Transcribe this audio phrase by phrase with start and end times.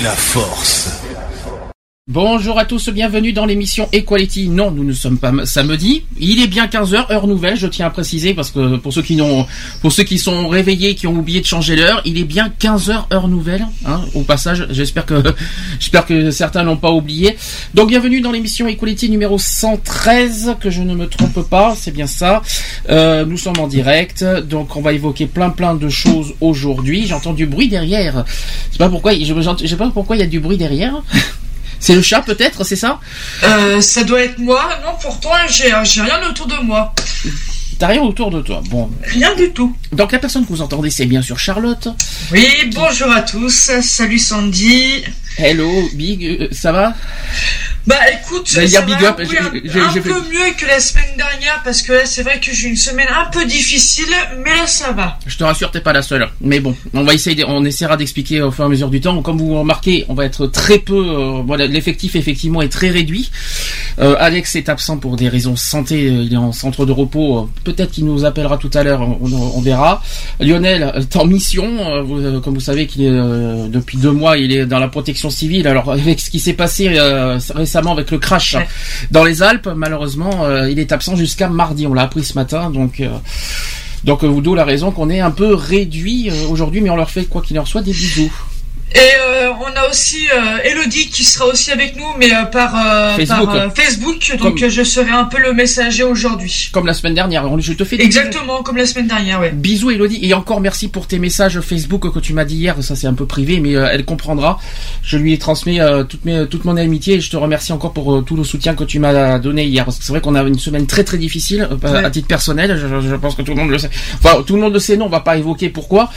[0.00, 0.85] la force.
[2.08, 4.48] Bonjour à tous, bienvenue dans l'émission Equality.
[4.48, 6.04] Non, nous ne sommes pas samedi.
[6.20, 9.16] Il est bien 15h, heure nouvelle, je tiens à préciser, parce que pour ceux qui
[9.16, 9.44] n'ont,
[9.82, 13.12] pour ceux qui sont réveillés, qui ont oublié de changer l'heure, il est bien 15h,
[13.12, 14.68] heure nouvelle, hein, au passage.
[14.70, 15.20] J'espère que,
[15.80, 17.36] j'espère que certains n'ont pas oublié.
[17.74, 22.06] Donc bienvenue dans l'émission Equality numéro 113, que je ne me trompe pas, c'est bien
[22.06, 22.40] ça.
[22.88, 27.04] Euh, nous sommes en direct, donc on va évoquer plein plein de choses aujourd'hui.
[27.08, 28.24] J'entends du bruit derrière.
[28.68, 31.02] Je sais pas pourquoi, je, je sais pas pourquoi il y a du bruit derrière.
[31.80, 33.00] C'est le chat peut-être, c'est ça
[33.44, 34.68] Euh, ça doit être moi.
[34.84, 36.94] Non, pourtant, j'ai j'ai rien autour de moi.
[37.78, 38.62] T'as rien autour de toi.
[38.70, 38.90] Bon.
[39.04, 39.76] Rien du tout.
[39.92, 41.88] Donc la personne que vous entendez, c'est bien sûr Charlotte.
[42.32, 43.70] Oui, bonjour à tous.
[43.82, 45.04] Salut Sandy.
[45.38, 46.94] Hello, Big, euh, ça va?
[47.86, 49.26] Bah écoute, ça dire va big up, oui,
[49.64, 52.52] j'ai- un, peu fait- mieux que la semaine dernière parce que là c'est vrai que
[52.52, 54.08] j'ai eu une semaine un peu difficile,
[54.44, 55.20] mais là ça va.
[55.24, 56.26] Je te rassure, t'es pas la seule.
[56.40, 59.22] Mais bon, on va essayer, on essaiera d'expliquer au fur et à mesure du temps.
[59.22, 60.96] Comme vous remarquez, on va être très peu.
[60.96, 63.30] euh, voilà, l'effectif effectivement est très réduit.
[64.00, 66.06] Euh, Alex est absent pour des raisons santé.
[66.08, 67.48] Il est en centre de repos.
[67.62, 69.00] Peut-être qu'il nous appellera tout à l'heure.
[69.02, 70.02] On, on verra.
[70.40, 71.64] Lionel est en mission.
[71.88, 75.25] euh, vous- comme vous savez qu'il est depuis deux mois, il est dans la protection
[75.30, 75.66] civile.
[75.68, 78.66] Alors avec ce qui s'est passé euh, récemment avec le crash Ouais.
[79.10, 81.86] dans les Alpes, malheureusement, euh, il est absent jusqu'à mardi.
[81.86, 82.70] On l'a appris ce matin.
[82.70, 83.00] Donc.
[83.00, 83.08] euh,
[84.04, 87.24] donc euh, d'où la raison qu'on est un peu réduit aujourd'hui, mais on leur fait
[87.24, 88.30] quoi qu'il en soit des bisous.
[88.94, 92.72] Et euh, on a aussi euh, Elodie qui sera aussi avec nous, mais euh, par,
[92.76, 93.44] euh, Facebook.
[93.46, 94.30] par euh, Facebook.
[94.38, 96.70] Donc Comme- euh, je serai un peu le messager aujourd'hui.
[96.72, 99.50] Comme la semaine dernière, je te fais des Exactement, comme la semaine dernière, ouais.
[99.50, 102.94] Bisous Elodie et encore merci pour tes messages Facebook que tu m'as dit hier, ça
[102.94, 104.58] c'est un peu privé mais euh, elle comprendra.
[105.02, 107.92] Je lui ai transmis euh, toute, mes, toute mon amitié et je te remercie encore
[107.92, 110.42] pour tout le soutien que tu m'as donné hier parce que c'est vrai qu'on a
[110.42, 112.04] une semaine très très difficile euh, Ouais.
[112.04, 113.90] à titre personnel, je, je- je pense que tout le monde le sait.
[114.22, 116.08] Enfin tout le monde le sait, non on va pas évoquer pourquoi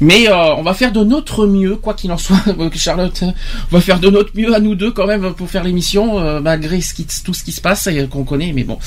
[0.00, 2.40] mais euh, on va faire de notre mieux quoi qu'il en soit
[2.76, 6.18] Charlotte, on va faire de notre mieux à nous deux quand même pour faire l'émission
[6.18, 8.78] euh, malgré ce qui, tout ce qui se passe et qu'on connaît mais bon.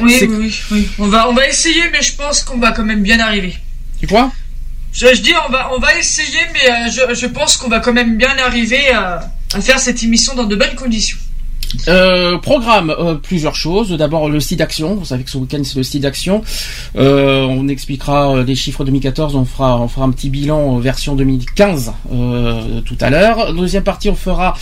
[0.00, 0.88] Oui, oui, oui, oui.
[0.98, 3.56] On va, on va essayer, mais je pense qu'on va quand même bien arriver.
[4.00, 4.32] Tu crois?
[4.92, 7.80] Je, je dis, on va, on va essayer, mais euh, je, je pense qu'on va
[7.80, 11.18] quand même bien arriver à, à faire cette émission dans de bonnes conditions.
[11.88, 13.90] Euh, programme euh, plusieurs choses.
[13.90, 14.94] D'abord le site d'action.
[14.94, 16.42] Vous savez que ce week-end c'est le site d'action.
[16.96, 19.36] Euh, on expliquera euh, les chiffres 2014.
[19.36, 23.52] On fera on fera un petit bilan euh, version 2015 euh, tout à l'heure.
[23.52, 24.54] Deuxième partie on fera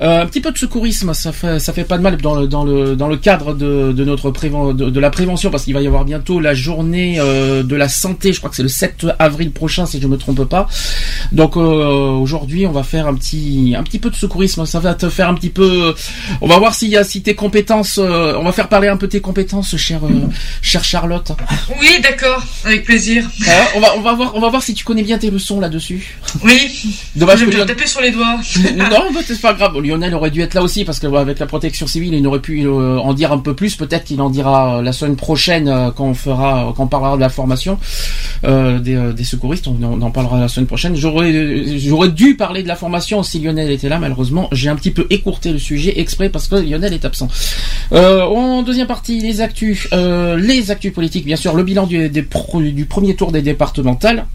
[0.00, 1.12] un petit peu de secourisme.
[1.14, 3.92] Ça fait ça fait pas de mal dans le dans le dans le cadre de,
[3.92, 7.16] de notre préven de, de la prévention parce qu'il va y avoir bientôt la journée
[7.18, 8.32] euh, de la santé.
[8.32, 10.68] Je crois que c'est le 7 avril prochain si je me trompe pas.
[11.32, 11.60] Donc euh,
[12.10, 14.64] aujourd'hui on va faire un petit un petit peu de secourisme.
[14.66, 15.94] Ça va te faire un petit peu
[16.40, 17.98] on va voir s'il y a si tes compétences.
[17.98, 20.28] euh, on va faire parler un peu tes compétences, chère euh,
[20.62, 21.32] chère Charlotte.
[21.80, 23.24] Oui, d'accord, avec plaisir.
[23.76, 26.18] On va on va voir on va voir si tu connais bien tes leçons là-dessus.
[26.44, 28.38] Oui, Dommage je que vais me taper sur les doigts.
[28.76, 29.76] non, bah, c'est pas grave.
[29.88, 32.66] Lionel aurait dû être là aussi parce que avec la protection civile, il aurait pu
[32.66, 33.76] euh, en dire un peu plus.
[33.76, 37.16] Peut-être qu'il en dira euh, la semaine prochaine euh, quand on fera, quand on parlera
[37.16, 37.78] de la formation
[38.42, 39.66] des, secouristes.
[39.68, 40.94] On, en parlera la semaine prochaine.
[40.94, 41.32] J'aurais,
[42.08, 43.98] dû parler de la formation si Lionel était là.
[43.98, 47.28] Malheureusement, j'ai un petit peu écourté le sujet exprès parce que Lionel est absent.
[47.92, 53.32] En deuxième partie, les actus, les actus politiques, bien sûr, le bilan du premier tour
[53.32, 54.26] des départementales.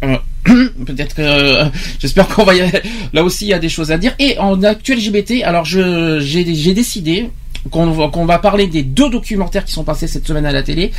[0.86, 1.66] Peut-être que euh,
[2.00, 2.72] j'espère qu'on va y
[3.14, 4.14] là aussi il y a des choses à dire.
[4.20, 7.30] Et en actu LGBT alors je j'ai décidé
[7.72, 10.92] qu'on va parler des deux documentaires qui sont passés cette semaine à la télé.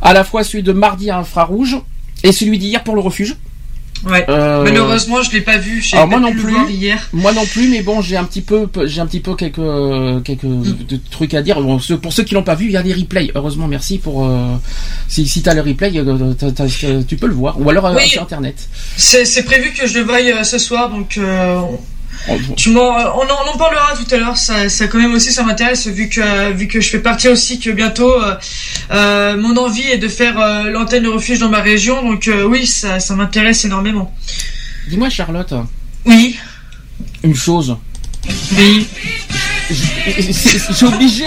[0.00, 1.76] À la fois celui de mardi à infrarouge
[2.24, 3.36] et celui d'hier pour le refuge
[4.06, 4.24] Ouais.
[4.28, 5.84] Euh, Malheureusement, je l'ai pas vu.
[5.92, 6.70] Alors moi non le plus.
[6.72, 7.08] hier.
[7.12, 9.56] moi non plus mais bon j'ai un petit peu j'ai un petit peu quelques
[10.24, 12.82] quelques de- trucs à dire bon, pour ceux qui l'ont pas vu il y a
[12.82, 14.54] des replays heureusement merci pour euh,
[15.08, 16.66] si si t'as le replay euh, t'as- t'as-
[17.06, 18.08] tu peux le voir ou alors euh, Oui.
[18.08, 21.60] sur internet C'est prévu que je le voie euh, ce soir, donc euh,
[22.56, 24.36] tu m'en, euh, on, en, on en parlera tout à l'heure.
[24.36, 27.28] Ça, ça quand même aussi, ça m'intéresse vu que euh, vu que je fais partie
[27.28, 28.34] aussi que bientôt euh,
[28.90, 32.02] euh, mon envie est de faire euh, l'antenne de refuge dans ma région.
[32.02, 34.14] Donc euh, oui, ça, ça m'intéresse énormément.
[34.88, 35.52] Dis-moi, Charlotte,
[36.04, 36.38] Oui.
[37.22, 37.76] une chose.
[38.56, 38.86] Oui.
[39.70, 41.24] Je suis obligé.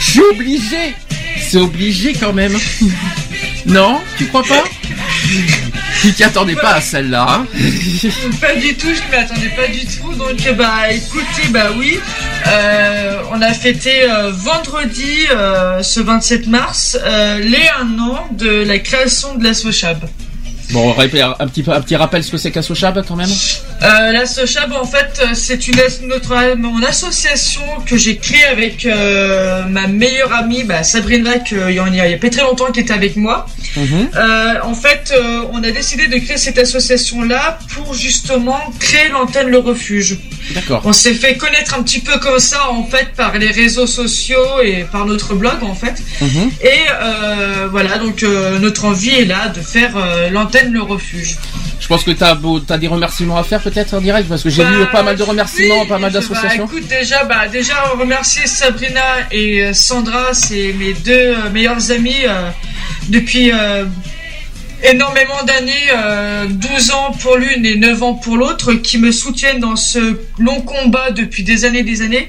[0.00, 0.94] Je suis obligé.
[1.40, 2.56] C'est obligé quand même.
[3.66, 4.64] Non Tu crois pas
[6.00, 7.46] Tu t'y attendais pas à celle-là, hein
[8.40, 10.12] Pas du tout, je ne m'y attendais pas du tout.
[10.14, 11.98] Donc, bah, écoutez, bah oui,
[12.46, 18.64] euh, on a fêté euh, vendredi, euh, ce 27 mars, euh, les un an de
[18.64, 19.98] la création de la Sochab.
[20.70, 21.08] Bon, un
[21.46, 23.30] petit, un petit rappel ce que c'est qu'Assochab quand même?
[23.82, 25.76] Euh, la Sochab, en fait, euh, c'est une
[26.08, 31.74] notre mon association que j'ai créée avec euh, ma meilleure amie, bah, Sabrina, qui il
[31.74, 33.46] y a, il y a pas très longtemps, qui était avec moi.
[33.76, 34.08] Mhm.
[34.16, 39.48] Euh, en fait, euh, on a décidé de créer cette association-là pour justement créer l'antenne
[39.48, 40.18] Le Refuge.
[40.54, 40.80] D'accord.
[40.84, 44.60] On s'est fait connaître un petit peu comme ça, en fait, par les réseaux sociaux
[44.64, 46.02] et par notre blog, en fait.
[46.20, 46.50] Mhm.
[46.62, 50.30] Et euh, voilà, donc euh, notre envie est là de faire euh,
[50.64, 51.36] Le Refuge.
[51.80, 54.62] Je pense que beau- t'as des remerciements à faire peut-être en direct parce que j'ai
[54.64, 56.64] Bah, vu pas mal de remerciements, oui, pas mal bah, d'associations.
[56.66, 59.00] écoute, déjà, bah, déjà remercier Sabrina
[59.30, 62.48] et euh, Sandra, c'est mes deux euh, meilleures amies euh,
[63.08, 63.84] depuis euh,
[64.82, 69.60] énormément d'années, euh, 12 ans pour l'une et 9 ans pour l'autre, qui me soutiennent
[69.60, 72.28] dans ce long combat depuis des années et des années.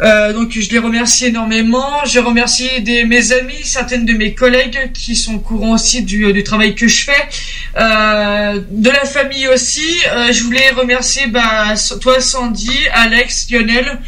[0.00, 2.04] Euh, donc je les remercie énormément.
[2.04, 6.32] J'ai remercié des, mes amis, certaines de mes collègues qui sont au courant aussi du,
[6.32, 7.28] du travail que je fais.
[7.76, 9.88] Euh, de la famille aussi.
[10.12, 13.98] Euh, je voulais remercier bah, toi Sandy, Alex, Lionel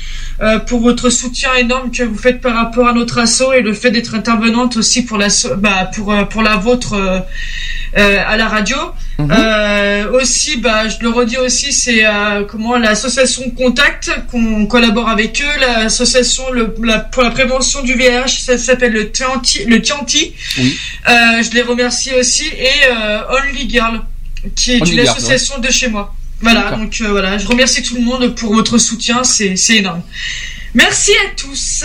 [0.43, 3.75] euh, pour votre soutien énorme que vous faites par rapport à notre assaut et le
[3.75, 5.29] fait d'être intervenante aussi pour la
[5.59, 8.77] bah, pour euh, pour la vôtre euh, à la radio.
[9.19, 9.31] Mhm.
[9.31, 12.05] Euh, aussi, bah, je le redis aussi, c'est
[12.49, 18.29] comment l'association Contact qu'on collabore avec eux, l'association le, la, pour la prévention du VIH,
[18.29, 19.65] ça s'appelle le Tianti.
[19.67, 20.33] Le Tianti.
[20.57, 20.79] Oui.
[21.07, 22.89] Je les remercie aussi et
[23.31, 24.01] Only Girl,
[24.57, 26.15] qui est Only une Girl, association de chez moi.
[26.43, 30.03] Voilà, donc euh, voilà, je remercie tout le monde pour votre soutien, c'est énorme.
[30.75, 31.85] Merci à tous.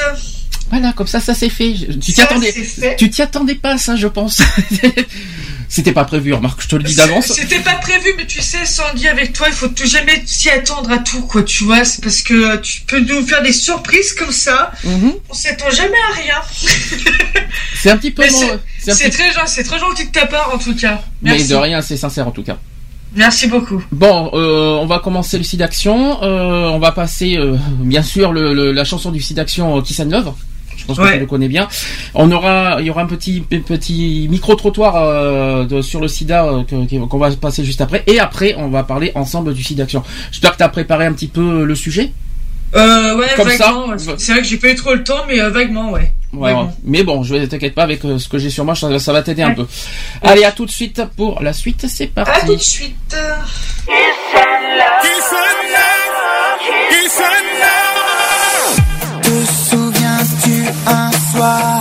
[0.69, 1.73] Voilà, comme ça, ça s'est fait.
[2.01, 2.53] Tu t'y attendais.
[2.97, 4.41] Tu t'y attendais pas, ça, je pense.
[5.67, 7.27] C'était pas prévu, remarque, je te le dis d'avance.
[7.33, 10.91] C'était pas prévu, mais tu sais, Sandy, avec toi, il faut tout jamais s'y attendre
[10.91, 11.83] à tout, quoi, tu vois.
[11.83, 14.71] C'est parce que tu peux nous faire des surprises comme ça.
[14.83, 15.13] Mhm.
[15.29, 16.41] On s'attend jamais à rien.
[17.75, 19.31] C'est un petit peu c'est- très,
[19.63, 21.01] très gentil de ta part, en tout cas.
[21.21, 22.57] Mais de rien, c'est sincère en tout cas.
[23.15, 23.81] Merci beaucoup.
[23.91, 26.21] Bon, euh, on va commencer le site d'action.
[26.21, 29.81] Euh, on va passer, euh, bien sûr, le, le- la chanson du site d'action euh,
[29.81, 30.33] Kiss and Love.
[30.77, 31.67] Je pense que tu le connais bien.
[32.13, 36.63] On aura, il y aura un petit, petit micro trottoir euh, sur le SIDA euh,
[37.09, 38.03] qu'on va passer juste après.
[38.07, 40.03] Et après, on va parler ensemble du site d'action.
[40.31, 42.11] J'espère que tu as préparé un petit peu le sujet.
[42.75, 43.85] Euh, ouais, Comme vaguement.
[44.17, 46.11] C'est vrai que j'ai pas eu trop le temps, mais vaguement, ouais.
[46.33, 46.63] Ouais, Vaguement.
[46.65, 46.69] ouais.
[46.83, 49.13] Mais bon, je vais t'inquiète pas avec euh, ce que j'ai sur moi, ça, ça
[49.13, 49.65] va t'aider un peu.
[50.21, 51.85] Allez, à tout de suite pour la suite.
[51.87, 52.47] C'est À tout parti.
[52.47, 53.15] de suite.
[59.21, 61.74] Te souviens-tu un soir?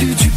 [0.00, 0.29] Souviens-tu du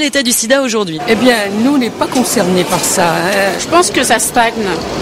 [0.00, 0.98] Est l'état du sida aujourd'hui?
[1.08, 3.02] Eh bien, nous, on n'est pas concernés par ça.
[3.04, 3.50] hein.
[3.60, 4.54] Je pense que ça stagne.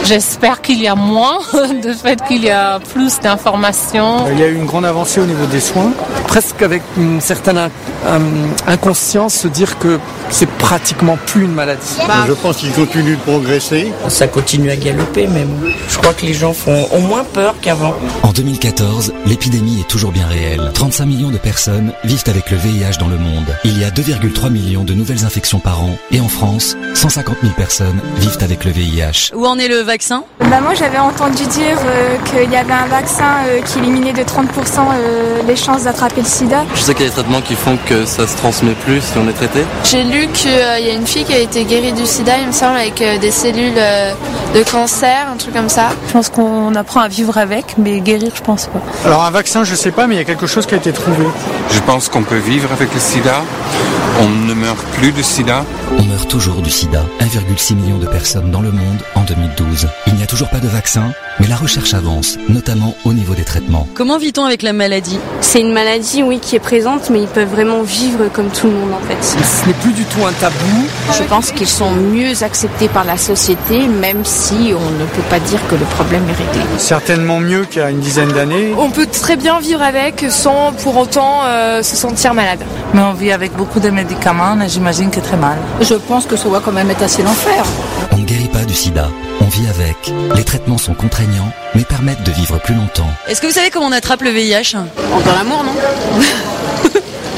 [0.03, 1.39] J'espère qu'il y a moins
[1.83, 4.25] de fait qu'il y a plus d'informations.
[4.33, 5.93] Il y a eu une grande avancée au niveau des soins,
[6.27, 7.71] presque avec une certaine in-
[8.07, 8.19] euh,
[8.67, 10.01] inconscience, se dire que
[10.31, 11.97] c'est pratiquement plus une maladie.
[12.27, 13.93] Je pense qu'il continue de progresser.
[14.09, 17.55] Ça continue à galoper, mais bon, je crois que les gens font au moins peur
[17.61, 17.95] qu'avant.
[18.23, 20.71] En 2014, l'épidémie est toujours bien réelle.
[20.75, 23.47] 35 millions de personnes vivent avec le VIH dans le monde.
[23.65, 25.97] Il y a 2,3 millions de nouvelles infections par an.
[26.11, 29.33] Et en France, 150 000 personnes vivent avec le VIH.
[29.33, 30.25] Où en est le vaccin?
[30.51, 34.23] Bah moi j'avais entendu dire euh, qu'il y avait un vaccin euh, qui éliminait de
[34.23, 36.65] 30% euh, les chances d'attraper le sida.
[36.75, 39.17] Je sais qu'il y a des traitements qui font que ça se transmet plus si
[39.17, 39.65] on est traité.
[39.85, 42.53] J'ai lu qu'il y a une fille qui a été guérie du sida, il me
[42.53, 44.13] semble, avec euh, des cellules euh,
[44.55, 45.91] de cancer, un truc comme ça.
[46.09, 48.81] Je pense qu'on apprend à vivre avec, mais guérir, je pense pas.
[49.05, 50.93] Alors un vaccin, je sais pas, mais il y a quelque chose qui a été
[50.93, 51.27] trouvé.
[51.71, 53.43] Je pense qu'on peut vivre avec le sida.
[54.21, 55.65] On ne meurt plus de sida.
[55.97, 57.05] On meurt toujours du sida.
[57.21, 59.87] 1,6 million de personnes dans le monde en 2012.
[60.09, 63.45] Il n'y a toujours pas de vaccin, mais la recherche avance, notamment au niveau des
[63.45, 63.87] traitements.
[63.95, 65.21] Comment vit-on avec la maladie?
[65.41, 68.73] C'est une maladie, oui, qui est présente, mais ils peuvent vraiment vivre comme tout le
[68.73, 69.23] monde, en fait.
[69.23, 70.57] Ce n'est plus du tout un tabou.
[71.17, 75.39] Je pense qu'ils sont mieux acceptés par la société, même si on ne peut pas
[75.39, 76.67] dire que le problème est réglé.
[76.79, 78.75] Certainement mieux qu'il y a une dizaine d'années.
[78.77, 82.65] On peut très bien vivre avec sans pour autant euh, se sentir malade.
[82.95, 85.59] Mais on vit avec beaucoup de médicaments, mais j'imagine que très mal.
[85.81, 87.63] Je pense que ça va quand même être assez l'enfer.
[88.13, 89.09] On ne guérit pas du sida,
[89.41, 90.13] on vit avec.
[90.35, 93.11] Les traitements sont contraignants, mais permettent de vivre plus longtemps.
[93.29, 95.73] Est-ce que vous savez comment on attrape le VIH Dans l'amour, non?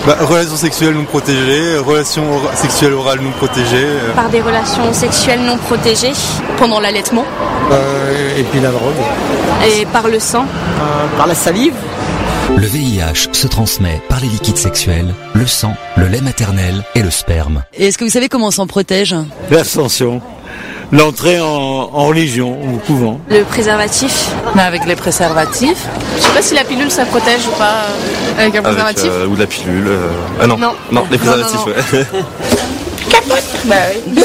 [0.06, 3.84] Bah, relations sexuelles non protégées, relations sexuelles orales non protégées.
[3.84, 4.14] euh.
[4.16, 6.12] Par des relations sexuelles non protégées
[6.56, 7.26] pendant l'allaitement
[7.70, 8.94] Euh, et puis la drogue.
[9.68, 10.46] et par le sang.
[11.18, 11.74] par la salive.
[12.56, 17.10] Le VIH se transmet par les liquides sexuels, le sang, le lait maternel et le
[17.10, 17.62] sperme.
[17.74, 19.14] Et est-ce que vous savez comment on s'en protège?
[19.50, 20.20] L'abstention.
[20.92, 23.20] L'entrée en, en religion, au couvent.
[23.28, 24.30] Le préservatif.
[24.56, 28.40] Mais avec les préservatifs, Je sais pas si la pilule ça protège ou pas euh,
[28.40, 29.06] avec un Avec, préservatif.
[29.06, 29.86] euh, ou de la pilule.
[29.86, 30.08] euh,
[30.40, 30.72] Ah non, Non.
[30.90, 31.98] non, les Non, non, préservatifs, non.
[31.98, 32.06] ouais.
[33.66, 33.76] Bah
[34.16, 34.22] oui.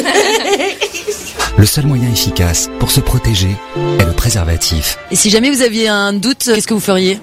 [1.58, 3.56] Le seul moyen efficace pour se protéger
[4.00, 4.98] est le préservatif.
[5.12, 7.20] Et si jamais vous aviez un doute, qu'est-ce que vous feriez?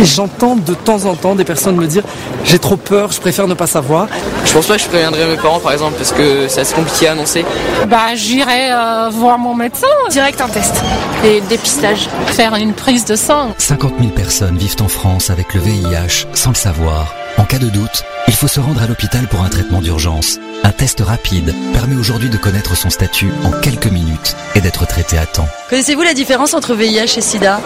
[0.00, 2.04] Et j'entends de temps en temps des personnes me dire
[2.44, 4.06] j'ai trop peur, je préfère ne pas savoir.
[4.44, 7.08] Je pense pas que je préviendrai mes parents par exemple parce que c'est assez compliqué
[7.08, 7.44] à annoncer.
[7.88, 9.86] Bah, j'irai euh, voir mon médecin.
[10.10, 10.82] Direct un test.
[11.24, 12.08] Et dépistage.
[12.28, 13.54] Faire une prise de sang.
[13.58, 17.12] 50 000 personnes vivent en France avec le VIH sans le savoir.
[17.36, 20.38] En cas de doute, il faut se rendre à l'hôpital pour un traitement d'urgence.
[20.64, 25.16] Un test rapide permet aujourd'hui de connaître son statut en quelques minutes et d'être traité
[25.18, 25.48] à temps.
[25.70, 27.60] Connaissez-vous la différence entre VIH et SIDA?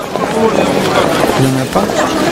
[1.40, 1.84] Il n'y en a pas.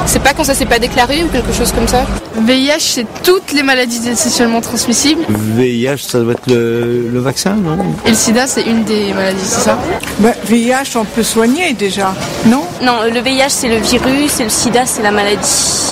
[0.07, 2.07] C'est pas quand ça s'est pas déclaré ou quelque chose comme ça?
[2.44, 5.23] VIH, c'est toutes les maladies sexuellement transmissibles.
[5.28, 7.76] VIH, ça doit être le, le vaccin, non?
[8.06, 9.78] Et le sida, c'est une des maladies, c'est ça?
[10.18, 12.14] Bah, VIH, on peut soigner déjà,
[12.47, 12.62] non?
[12.82, 15.38] Non, le VIH, c'est le virus et le sida, c'est la maladie.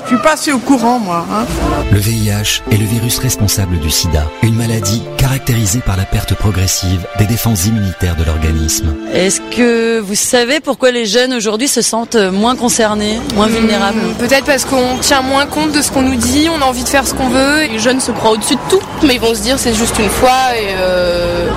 [0.04, 1.26] Je suis pas assez au courant, moi.
[1.30, 1.44] Hein.
[1.92, 7.00] Le VIH est le virus responsable du sida, une maladie caractérisée par la perte progressive
[7.18, 8.94] des défenses immunitaires de l'organisme.
[9.12, 14.00] Est-ce que vous savez pourquoi les jeunes aujourd'hui se sentent moins concernés, moins vulnérables?
[14.18, 16.88] Peut-être parce qu'on tient moins compte de ce qu'on nous dit, on a envie de
[16.88, 17.62] faire ce qu'on veut.
[17.62, 20.08] Les jeunes se croient au-dessus de tout, mais ils vont se dire c'est juste une
[20.08, 21.50] fois et euh,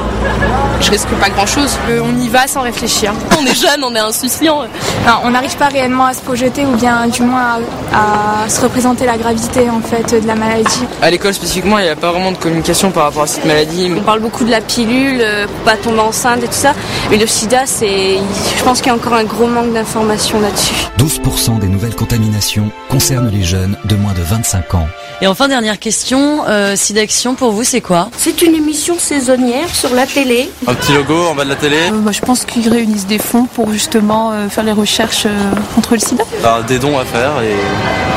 [0.81, 1.77] je risque pas grand-chose.
[1.89, 3.13] Euh, on y va sans réfléchir.
[3.39, 4.61] On est jeune, on est insouciant.
[5.05, 7.59] Non, on n'arrive pas réellement à se projeter ou bien du moins
[7.91, 10.85] à, à se représenter la gravité en fait de la maladie.
[11.01, 13.91] À l'école spécifiquement, il n'y a pas vraiment de communication par rapport à cette maladie.
[13.97, 16.73] On parle beaucoup de la pilule euh, pas tomber enceinte et tout ça.
[17.09, 18.17] Mais le sida, c'est,
[18.57, 20.73] je pense qu'il y a encore un gros manque d'informations là-dessus.
[20.99, 24.87] 12% des nouvelles contaminations concernent les jeunes de moins de 25 ans.
[25.23, 28.09] Et enfin, dernière question, euh, SIDAction pour vous, c'est quoi?
[28.17, 30.49] C'est une émission saisonnière sur la télé.
[30.65, 31.77] Un petit logo en bas de la télé?
[31.93, 35.93] Bah, je pense qu'ils réunissent des fonds pour justement euh, faire les recherches euh, contre
[35.93, 36.23] le sida.
[36.43, 37.53] Alors, des dons à faire et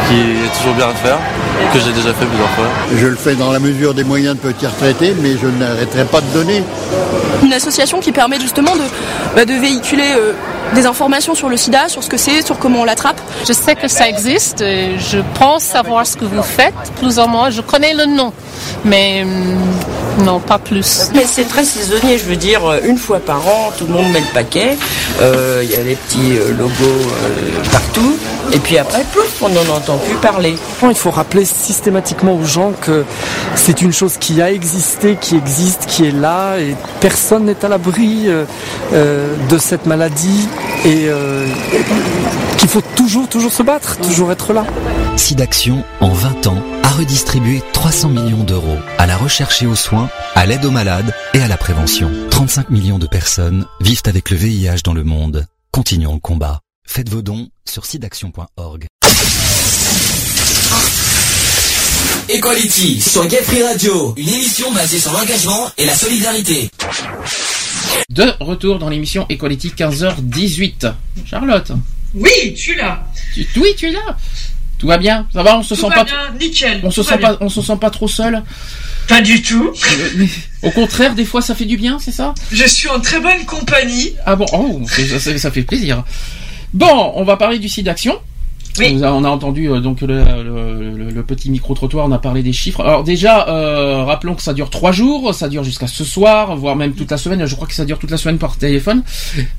[0.08, 1.18] qui est toujours bien à faire,
[1.72, 2.66] que j'ai déjà fait plusieurs fois.
[2.96, 6.20] Je le fais dans la mesure des moyens de petits retraités, mais je n'arrêterai pas
[6.20, 6.62] de donner.
[7.42, 8.82] Une association qui permet justement de,
[9.36, 10.32] bah, de véhiculer euh,
[10.74, 13.20] des informations sur le sida, sur ce que c'est, sur comment on l'attrape.
[13.46, 17.26] Je sais que ça existe, et je pense savoir ce que vous faites, plus ou
[17.26, 17.50] moins.
[17.50, 18.32] Je connais le nom,
[18.84, 21.10] mais hum, non, pas plus.
[21.14, 24.10] Mais c'est très saisonnier, je veux dire, euh, une fois par an, tout le monde
[24.12, 24.76] met le paquet,
[25.20, 28.16] Euh, il y a des petits euh, logos euh, partout,
[28.52, 30.56] et puis après, plouf, on n'en entend plus parler.
[30.80, 33.04] Bon, Il faut rappeler systématiquement aux gens que
[33.54, 37.68] c'est une chose qui a existé, qui existe, qui est là, et personne n'est à
[37.68, 38.44] l'abri euh,
[38.92, 40.48] euh, de cette maladie,
[40.84, 41.46] et euh,
[42.58, 44.64] qu'il faut toujours, toujours se battre, toujours être là.
[45.16, 50.08] SIDAction, en 20 ans, a redistribué 300 millions d'euros à la recherche et aux soins,
[50.34, 52.10] à l'aide aux malades et à la prévention.
[52.30, 55.46] 35 millions de personnes vivent avec le VIH dans le monde.
[55.72, 56.63] Continuons le combat.
[56.86, 58.86] Faites vos dons sur sidaction.org.
[62.28, 66.70] Equality sur Gay Free Radio, une émission basée sur l'engagement et la solidarité.
[68.10, 70.92] De retour dans l'émission Equality 15h18.
[71.26, 71.72] Charlotte,
[72.14, 73.04] Oui, tu l'as.
[73.34, 74.16] tu, oui, tu es là.
[74.78, 75.26] Tout va bien?
[75.32, 75.58] Ça va?
[75.58, 76.80] On se Tout sent va pas bien, nickel.
[76.82, 78.42] on se sent pas on se sent pas trop seul?
[79.08, 79.72] Pas du tout.
[80.62, 82.34] Au contraire, des fois ça fait du bien, c'est ça?
[82.52, 84.14] Je suis en très bonne compagnie.
[84.26, 86.04] Ah bon, oh, ça, ça- ça fait plaisir.
[86.74, 88.18] Bon, on va parler du site d'action.
[88.96, 92.12] On a, on a entendu euh, donc le, le- le- le petit micro trottoir, on
[92.12, 92.80] a parlé des chiffres.
[92.80, 96.74] Alors déjà, euh, rappelons que ça dure trois jours, ça dure jusqu'à ce soir, voire
[96.74, 97.46] même toute la semaine.
[97.46, 99.02] Je crois que ça dure toute la semaine par téléphone.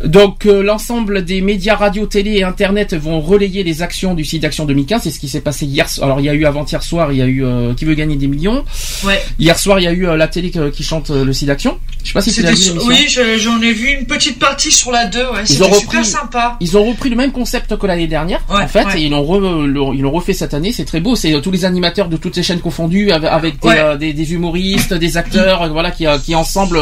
[0.04, 4.42] Donc euh, l'ensemble des médias radio, télé et internet vont relayer les actions du site
[4.42, 5.04] d'action 2015.
[5.04, 5.88] C'est ce qui s'est passé hier.
[6.02, 7.44] Alors il y a eu avant-hier soir, il y a eu
[7.78, 8.64] qui veut gagner des millions.
[9.06, 9.22] Ouais.
[9.40, 11.78] Hier soir, il y a eu la télé qui chante le site d'action.
[12.04, 12.86] Je sais pas si tu l'as C'était vu.
[12.86, 15.26] Oui, je- j'en ai vu une petite partie sur la 2, ouais.
[15.46, 16.58] C'était super repris- sympa.
[16.60, 19.02] Ils ont repris le même concept que l'année dernière, Ouais, en fait, ouais.
[19.02, 20.72] et ils l'ont re- le- ils l'ont refait cette année.
[20.72, 21.16] C'est très beau.
[21.16, 23.80] C'est euh, tous les animateurs de toutes les chaînes confondues avec, avec des, Ouais.
[23.80, 26.80] euh, des, des humoristes, des acteurs, euh, voilà, qui, qui ensemble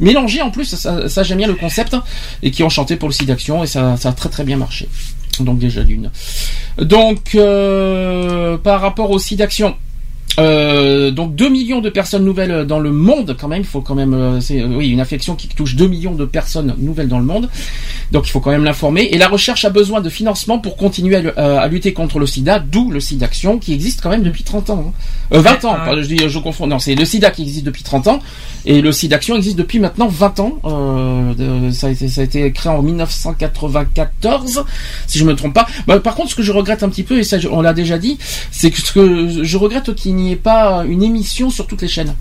[0.00, 0.74] mélangés en plus.
[0.76, 1.96] Ça, ça, j'aime bien le concept
[2.42, 4.56] et qui ont chanté pour le site d'action et ça, ça a très très bien
[4.56, 4.88] marché.
[5.40, 6.10] Donc déjà l'une.
[6.78, 9.74] Donc euh, par rapport au site d'action.
[10.38, 13.94] Euh, donc 2 millions de personnes nouvelles dans le monde quand même, il faut quand
[13.94, 17.18] même euh, c'est euh, oui, une affection qui touche 2 millions de personnes nouvelles dans
[17.18, 17.48] le monde.
[18.12, 21.16] Donc il faut quand même l'informer et la recherche a besoin de financement pour continuer
[21.16, 24.44] à, euh, lutter contre le sida, d'où le sida action qui existe quand même depuis
[24.44, 24.84] 30 ans.
[24.88, 25.36] hein.
[25.36, 26.66] Euh, 20 ans, je dis je confonds.
[26.66, 28.20] Non, c'est le sida qui existe depuis 30 ans
[28.66, 30.58] et le sida action existe depuis maintenant 20 ans.
[30.64, 34.64] Euh, ça a été ça a été créé en 1994
[35.06, 35.66] si je me trompe pas.
[35.86, 37.98] Bah, par contre ce que je regrette un petit peu et ça on l'a déjà
[37.98, 38.18] dit,
[38.50, 41.88] c'est que ce que je regrette qu'il n'y ait pas une émission sur toutes les
[41.88, 42.14] chaînes.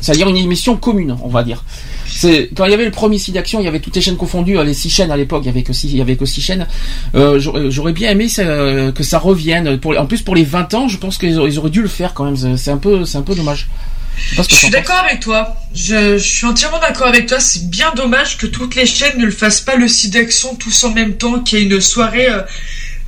[0.00, 1.62] C'est-à-dire une émission commune, on va dire.
[2.06, 4.16] C'est quand il y avait le premier site d'action, il y avait toutes les chaînes
[4.16, 6.16] confondues, euh, les six chaînes à l'époque, il y avait que six, il y avait
[6.16, 6.66] que six chaînes.
[7.14, 9.78] Euh, j'aurais bien aimé ça, euh, que ça revienne.
[9.78, 12.24] Pour, en plus pour les 20 ans, je pense qu'ils auraient, dû le faire quand
[12.24, 12.56] même.
[12.56, 13.68] C'est- un peu, c'est un peu dommage.
[14.32, 15.54] Je Je suis d'accord avec toi.
[15.74, 17.38] Je, je suis entièrement d'accord avec toi.
[17.38, 20.84] C'est bien dommage que toutes les chaînes ne le fassent pas le site d'action tous
[20.84, 22.40] en même temps, qu'il y ait une soirée euh,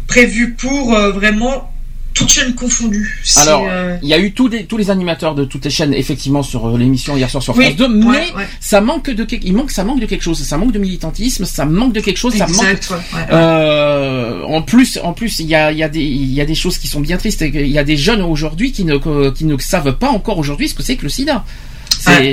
[0.07, 1.72] prévu pour euh, vraiment
[2.15, 3.23] toutes chaînes confondues.
[3.37, 5.95] Alors, euh, il y a eu tous les, tous les animateurs de toutes les chaînes,
[5.95, 8.47] effectivement, sur euh, l'émission hier soir sur Oui, France 2, ouais, mais ouais.
[8.61, 11.45] ça manque de quelque, il manque, ça manque de quelque chose, ça manque de militantisme,
[11.45, 12.63] ça manque de quelque chose, ça manque.
[12.91, 13.19] Ouais.
[13.31, 16.45] Euh, en plus, en plus, il y a, il y a des, il y a
[16.45, 17.41] des choses qui sont bien tristes.
[17.43, 20.69] Il y a des jeunes aujourd'hui qui ne, que- qui ne savent pas encore aujourd'hui
[20.69, 21.45] ce que c'est que le SIDA.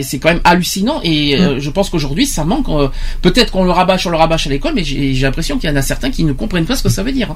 [0.03, 1.41] C'est, quand même hallucinant et Mm.
[1.41, 2.69] euh, je pense qu'aujourd'hui ça manque.
[2.69, 2.87] euh,
[3.21, 5.75] peut-être qu'on le rabâche, on le rabâche à l'école, mais j'ai, l'impression qu'il y en
[5.75, 7.35] a certains qui ne comprennent pas ce que ça veut dire.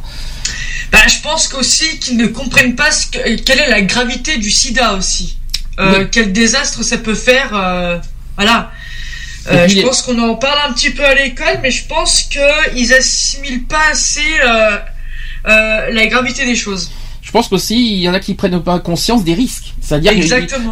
[0.91, 4.49] Bah, je pense qu'aussi qu'ils ne comprennent pas ce que- quelle est la gravité du
[4.49, 5.37] sida aussi.
[5.79, 6.07] Euh, Oui.
[6.11, 7.51] Quel désastre ça peut faire.
[7.53, 7.97] euh,
[8.35, 8.71] voilà.
[9.51, 12.93] Euh, je pense qu'on en parle un petit peu à l'école, mais je pense qu'ils
[12.93, 14.21] assimilent pas assez
[15.45, 16.89] la gravité des choses.
[17.33, 19.73] Je pense qu'aussi il y en a qui prennent pas conscience des risques.
[19.81, 20.11] C'est-à-dire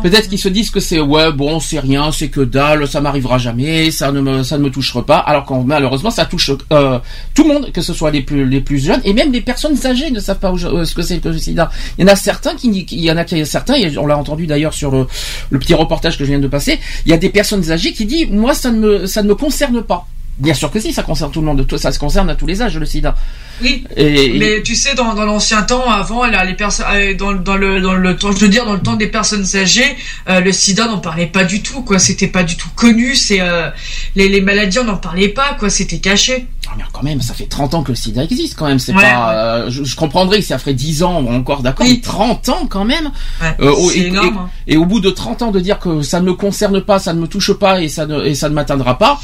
[0.04, 3.39] peut-être qu'ils se disent que c'est ouais bon c'est rien, c'est que dalle, ça m'arrivera
[3.39, 5.17] jamais, ça ne me ça ne me touchera pas.
[5.17, 7.00] Alors qu'en malheureusement ça touche euh,
[7.34, 9.76] tout le monde, que ce soit les plus les plus jeunes et même les personnes
[9.88, 11.71] âgées ne savent pas où- euh, ce que c'est que le sida.
[11.97, 14.15] Il y en a certains qui il y en a qui- certains et on l'a
[14.15, 15.08] entendu d'ailleurs sur le,
[15.50, 16.80] le petit reportage que je viens de passer.
[17.08, 19.34] Il y a des personnes âgées qui disent moi ça ne me ça ne me
[19.36, 20.06] concerne pas.
[20.41, 22.62] Bien sûr que si, ça concerne tout le monde, ça se concerne à tous les
[22.63, 23.15] âges le sida.
[23.62, 23.86] Oui.
[23.95, 27.56] Et- mais tu sais, dans, dans l'ancien temps, avant, là, les personnes, euh, dans, dans
[27.58, 29.95] le dans le temps, je veux dire, dans le temps des personnes âgées,
[30.30, 31.99] euh, le SIDA n'en parlait pas du tout, quoi.
[31.99, 33.13] C'était pas du tout connu.
[33.15, 33.69] C'est euh,
[34.15, 35.69] les, les maladies, on n'en parlait pas, quoi.
[35.69, 36.47] C'était caché.
[36.67, 38.80] Ah, mais quand même, ça fait 30 ans que le sida existe quand même.
[38.80, 39.34] C'est Ouais, pas.
[39.36, 41.86] euh, je, je comprendrais que ça ferait 10 ans encore, d'accord.
[41.88, 43.12] mais 30 ans quand même.
[43.39, 44.49] C'est énorme, et- hein.
[44.67, 47.13] et au bout de 30 ans de dire que ça ne me concerne pas, ça
[47.13, 49.19] ne me touche pas et ça ne, et ça ne m'atteindra pas.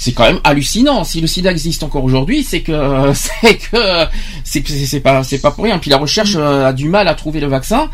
[0.00, 1.02] C'est quand même hallucinant.
[1.02, 2.72] Si le SIDA existe encore aujourd'hui, c'est que
[3.14, 3.76] c'est que
[4.44, 5.78] c'est que c'est pas c'est pas pour rien.
[5.78, 7.90] Puis la recherche euh, a du mal à trouver le vaccin.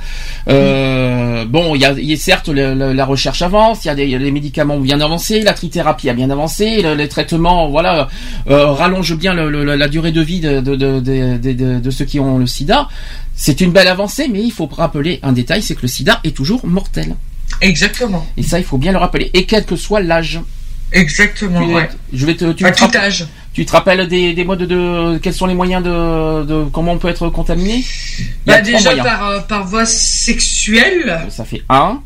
[0.49, 3.89] Euh, Bon, il y a, il y a certes le- le- la recherche avance, il
[3.89, 7.09] y a des les médicaments ont bien avancé, la trithérapie a bien avancé, le- les
[7.09, 8.09] traitements voilà
[8.51, 12.05] euh, rallongent bien la durée de vie de de, de, de, de- de- de ceux
[12.05, 12.89] qui ont le SIDA.
[13.35, 16.37] C'est une belle avancée, mais il faut rappeler un détail, c'est que le SIDA est
[16.37, 17.17] toujours mortel.
[17.61, 18.27] Exactement.
[18.37, 19.31] Et ça, il faut bien le rappeler.
[19.35, 20.41] Et quel que soit l'âge.
[20.95, 21.61] Exactement.
[21.67, 21.89] Tu- ouais.
[22.13, 22.53] Je vais te.
[22.53, 23.27] Tu À te tout rappelles- âge.
[23.53, 26.99] Tu te rappelles des, des modes de quels sont les moyens de, de comment on
[26.99, 27.85] peut être contaminé?
[28.47, 31.27] Bah, déjà par euh, par voie sexuelle.
[31.31, 32.01] Ça fait un.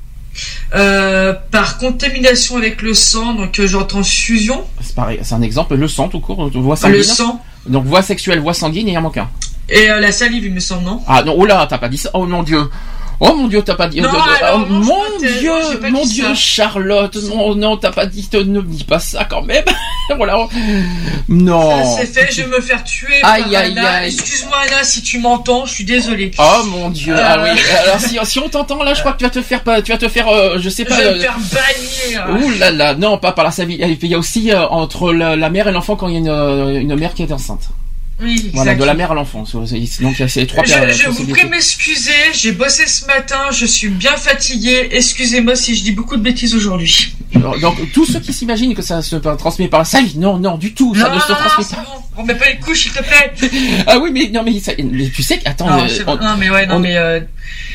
[0.74, 4.62] Euh, par contamination avec le sang, donc euh, genre transfusion.
[4.80, 5.74] C'est pareil, c'est un exemple.
[5.74, 6.98] Le sang tout court, voie sanguine.
[6.98, 7.42] Le sang.
[7.66, 9.28] Donc voie sexuelle, voie sanguine et il en manque un.
[9.70, 11.02] Et euh, la salive, il me semble, non?
[11.08, 12.10] Ah non, oh là, t'as pas dit ça.
[12.14, 12.60] Oh mon dieu.
[13.20, 14.00] Oh mon dieu, t'as pas dit.
[14.00, 15.52] Non, de- alors, oh, non, mon je dieu,
[15.90, 16.34] mon dieu, ça.
[16.34, 17.16] Charlotte.
[17.24, 18.28] Non, non, t'as pas dit.
[18.32, 19.64] Ne me dis pas ça quand même.
[20.16, 20.46] voilà.
[21.28, 21.84] Non.
[21.84, 23.90] Ça, C'est fait, je vais me faire tuer Aïe, par aïe, Anna.
[23.90, 24.14] aïe.
[24.14, 26.30] Excuse-moi Anna si tu m'entends, je suis désolé.
[26.38, 27.14] Oh mon dieu.
[27.14, 27.20] Euh.
[27.22, 27.60] Ah oui.
[27.84, 29.98] Alors si, si on t'entend là, je crois que tu vas te faire tu vas
[29.98, 30.96] te faire, euh, je sais Je pas.
[30.96, 32.40] vais me euh, faire bannir.
[32.46, 33.78] Ouh là là, non, pas par la savie.
[33.80, 36.20] Il y a aussi euh, entre la, la mère et l'enfant quand il y a
[36.20, 37.68] une, euh, une mère qui est enceinte.
[38.20, 39.44] Oui, Voilà, de la mère à l'enfant.
[39.52, 39.78] Donc il
[40.18, 43.88] y a ces trois Je, je vous prie m'excuser, j'ai bossé ce matin, je suis
[43.88, 44.88] bien fatigué.
[44.90, 47.14] Excusez-moi si je dis beaucoup de bêtises aujourd'hui.
[47.34, 50.74] Donc tous ceux qui s'imaginent que ça se transmet par la salive, non, non, du
[50.74, 51.82] tout, ça Non, ne se non, transmet c'est pas.
[52.16, 53.32] bon, remets pas les couches s'il te plaît.
[53.86, 56.36] Ah oui, mais non, mais, ça- mais tu sais que attends, Non, euh, on- non,
[56.38, 57.20] mais ouais, non, on- mais, euh,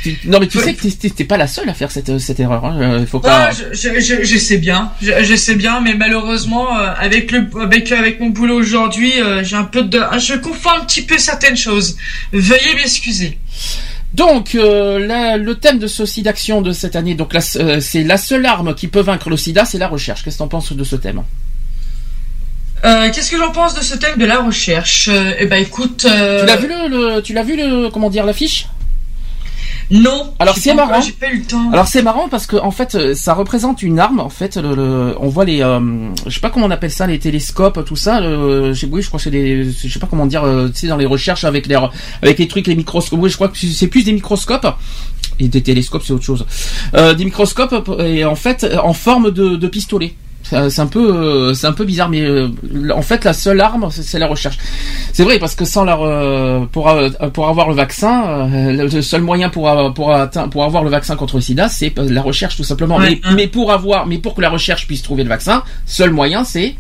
[0.04, 2.66] tu- non mais tu sais que t'es pas la seule à faire cette cette erreur.
[2.66, 2.78] Hein.
[2.82, 3.52] euh, Faut pas.
[3.52, 7.48] je, je, je, je sais bien, je, je sais bien, mais malheureusement, euh, avec le,
[7.62, 11.18] avec, avec mon boulot aujourd'hui, euh, j'ai un peu de, je confonds un petit peu
[11.18, 11.96] certaines choses.
[12.32, 13.38] Veuillez m'excuser.
[14.14, 18.04] Donc euh, la- le thème de ce sida d'action de cette année, donc euh, c'est
[18.04, 20.24] la seule arme qui peut vaincre le sida, c'est la recherche.
[20.24, 21.24] Qu'est-ce que t'en penses de ce thème?
[22.86, 25.10] Euh, Qu'est-ce que j'en pense de ce thème de la recherche?
[25.40, 26.00] Eh ben, écoute.
[26.02, 28.68] Tu l'as vu le, le- tu l'as vu le comment dire l'affiche?
[29.92, 30.34] Non.
[30.40, 31.02] Alors c'est marrant.
[31.02, 31.70] J'ai pas eu le temps.
[31.72, 34.76] Alors c'est marrant parce que en fait euh, ça représente une arme en fait le,
[34.76, 35.80] le- on voit les euh,
[36.26, 39.02] je sais pas comment on appelle ça les télescopes tout ça le, je sais oui
[39.02, 41.06] je crois que c'est des je sais pas comment dire euh, tu sais dans les
[41.06, 41.78] recherches avec les
[42.22, 44.68] avec les trucs les microscopes oui je crois que c'est plus des microscopes
[45.40, 46.46] et des télescopes c'est autre chose
[46.96, 51.16] euh, des microscopes et en fait en forme de, de pistolet c'est c'est un peu
[51.16, 52.50] euh, c'est un peu bizarre mais euh,
[52.94, 54.58] en fait la seule arme c'est la recherche
[55.14, 55.96] c'est vrai parce que sans la
[56.72, 60.64] pour euh, pour avoir le vaccin euh, le- seul moyen pour avoir- pour atteindre- pour
[60.66, 63.72] avoir le vaccin contre le sida c'est la recherche tout simplement Ouais, mais, mais pour
[63.72, 66.76] avoir mais pour que la recherche puisse trouver le vaccin seul moyen c'est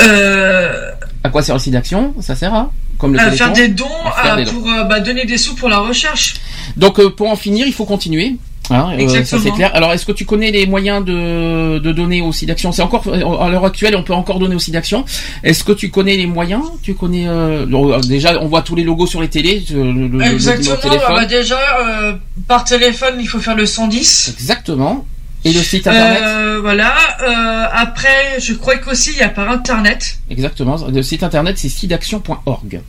[0.00, 0.90] Euh,
[1.24, 3.68] à quoi sert le sida action ça sert à comme le à téléthon faire des
[3.68, 4.52] dons, À faire à- des dons.
[4.60, 6.34] pour euh, bah, donner des sous pour la recherche.
[6.76, 8.36] Donc euh, pour en finir, il faut continuer.
[8.70, 9.42] Hein, euh, ça Exactement.
[9.42, 9.70] c'est clair.
[9.74, 12.70] Alors est-ce que tu connais les moyens de, de donner aussi d'action?
[12.72, 15.04] C'est encore euh, à l'heure actuelle, on peut encore donner aussi d'action.
[15.42, 16.62] Est-ce que tu connais les moyens?
[16.82, 19.92] Tu connais euh, euh, déjà, on voit tous les logos sur les télés, euh, le,
[19.92, 20.76] le- le- le Exactement.
[20.76, 21.14] téléphone.
[21.16, 22.12] bah, déjà, euh,
[22.46, 24.34] par téléphone, il faut faire le 110.
[24.38, 25.06] Exactement.
[25.44, 26.20] Et le site internet?
[26.24, 26.94] Euh, voilà.
[27.22, 30.18] Euh, après, je crois qu'aussi il y a par internet.
[30.30, 30.76] Exactement.
[30.92, 32.80] Le site internet, c'est sidaction.org.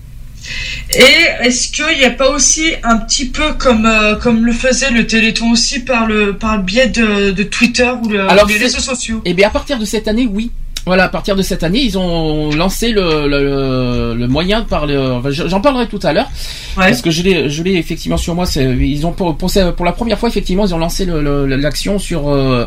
[0.93, 4.89] Et est-ce qu'il n'y a pas aussi un petit peu comme euh, comme le faisait
[4.91, 8.55] le Téléthon aussi par le par le biais de, de Twitter ou le, Alors, les
[8.55, 9.21] c'est- réseaux sociaux?
[9.25, 10.51] Eh bien, à partir de cette année, oui.
[10.85, 14.97] Voilà, à partir de cette année, ils ont lancé le, le, moyen par le.
[15.13, 16.29] enfin, J'en parlerai tout à l'heure
[16.75, 18.45] parce que je l'ai, je l'ai effectivement sur moi.
[18.55, 22.65] Ils ont pour, pour, pour la première fois effectivement, ils ont lancé l'action sur euh,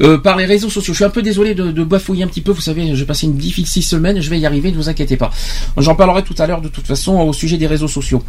[0.00, 0.92] euh, par les réseaux sociaux.
[0.92, 2.52] Je suis un peu désolé de, de bafouiller un petit peu.
[2.52, 4.20] Vous savez, j'ai passé une difficile semaine.
[4.20, 4.70] Je vais y arriver.
[4.70, 5.30] Ne vous inquiétez pas.
[5.76, 8.22] J'en parlerai tout à l'heure de toute façon au sujet des réseaux sociaux.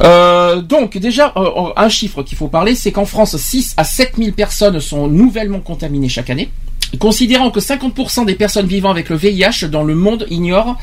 [0.00, 4.12] Euh, donc déjà euh, un chiffre qu'il faut parler, c'est qu'en France 6 à 7
[4.16, 6.50] 000 personnes sont nouvellement contaminées chaque année.
[6.98, 10.78] Considérant que 50% des personnes vivant avec le VIH dans le monde ignorent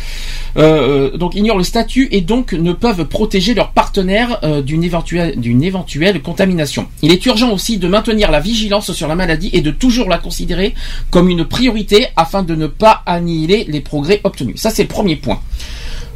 [0.57, 5.35] euh, donc ignorent le statut et donc ne peuvent protéger leurs partenaires euh, d'une éventuelle
[5.63, 6.87] éventuelle contamination.
[7.01, 10.19] Il est urgent aussi de maintenir la vigilance sur la maladie et de toujours la
[10.19, 10.75] considérer
[11.09, 14.57] comme une priorité afin de ne pas annihiler les progrès obtenus.
[14.61, 15.39] Ça c'est le premier point.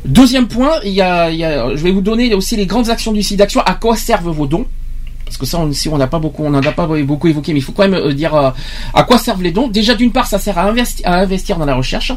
[0.06, 2.90] Deuxième point, il y a, il y a- je vais vous donner aussi les grandes
[2.90, 3.60] actions du site d'action.
[3.62, 4.66] À quoi servent vos dons?
[5.30, 7.60] Parce que ça, on, si on n'a pas beaucoup, n'en a pas beaucoup évoqué, mais
[7.60, 8.50] il faut quand même euh, dire euh,
[8.94, 9.68] à quoi servent les dons.
[9.68, 12.12] Déjà, d'une part, ça sert à investir dans la recherche,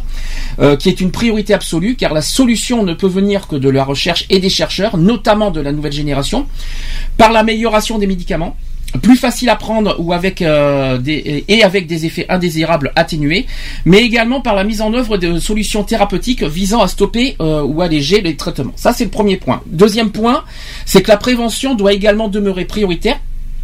[0.60, 3.84] euh, qui est une priorité absolue, car la solution ne peut venir que de la
[3.84, 6.46] recherche et des chercheurs, notamment de la nouvelle génération,
[7.18, 8.56] par l'amélioration des médicaments
[9.00, 13.46] plus facile à prendre ou avec euh, des, et avec des effets indésirables atténués,
[13.84, 17.80] mais également par la mise en œuvre de solutions thérapeutiques visant à stopper euh, ou
[17.80, 18.72] alléger les traitements.
[18.76, 19.62] Ça c'est le premier point.
[19.66, 20.44] Deuxième point,
[20.84, 23.18] c'est que la prévention doit également demeurer prioritaire.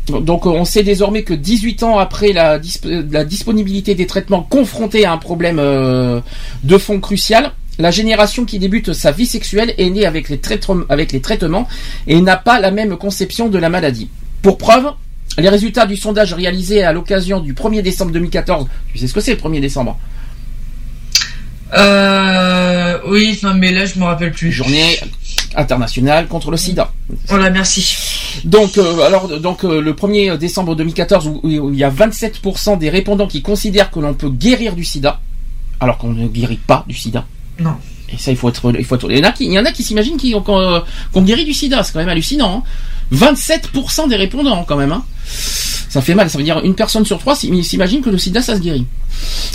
[0.08, 4.42] Donc euh, on sait désormais que 18 ans après la, disp- la disponibilité des traitements
[4.42, 6.20] confrontés à un problème euh,
[6.64, 11.68] de fond crucial, la génération qui débute sa vie sexuelle est née avec les traitements
[12.06, 14.08] et n'a pas la même conception de la maladie.
[14.40, 14.86] Pour preuve,
[15.40, 19.20] les résultats du sondage réalisé à l'occasion du 1er décembre 2014, tu sais ce que
[19.20, 19.98] c'est le 1er décembre?
[21.77, 24.51] Euh, oui, non mais là je me rappelle plus.
[24.51, 24.98] Journée
[25.55, 26.92] internationale contre le sida.
[27.27, 27.96] Voilà, merci.
[28.44, 32.79] Donc, euh, alors, donc euh, le 1er décembre 2014, où, où il y a 27%
[32.79, 35.20] des répondants qui considèrent que l'on peut guérir du sida,
[35.81, 37.24] alors qu'on ne guérit pas du sida.
[37.59, 37.74] Non.
[38.11, 39.11] Et ça, il faut être, il faut être.
[39.11, 40.81] Il y en a qui, il y en a qui s'imaginent qu'on euh,
[41.12, 41.83] qu'on guérit du sida.
[41.83, 42.59] C'est quand même hallucinant.
[42.59, 42.62] Hein.
[43.12, 44.92] 27% des répondants, quand même.
[44.92, 45.04] Hein.
[45.90, 46.28] Ça fait mal.
[46.28, 48.86] Ça veut dire une personne sur trois s'im- s'imagine que le sida, ça se guérit.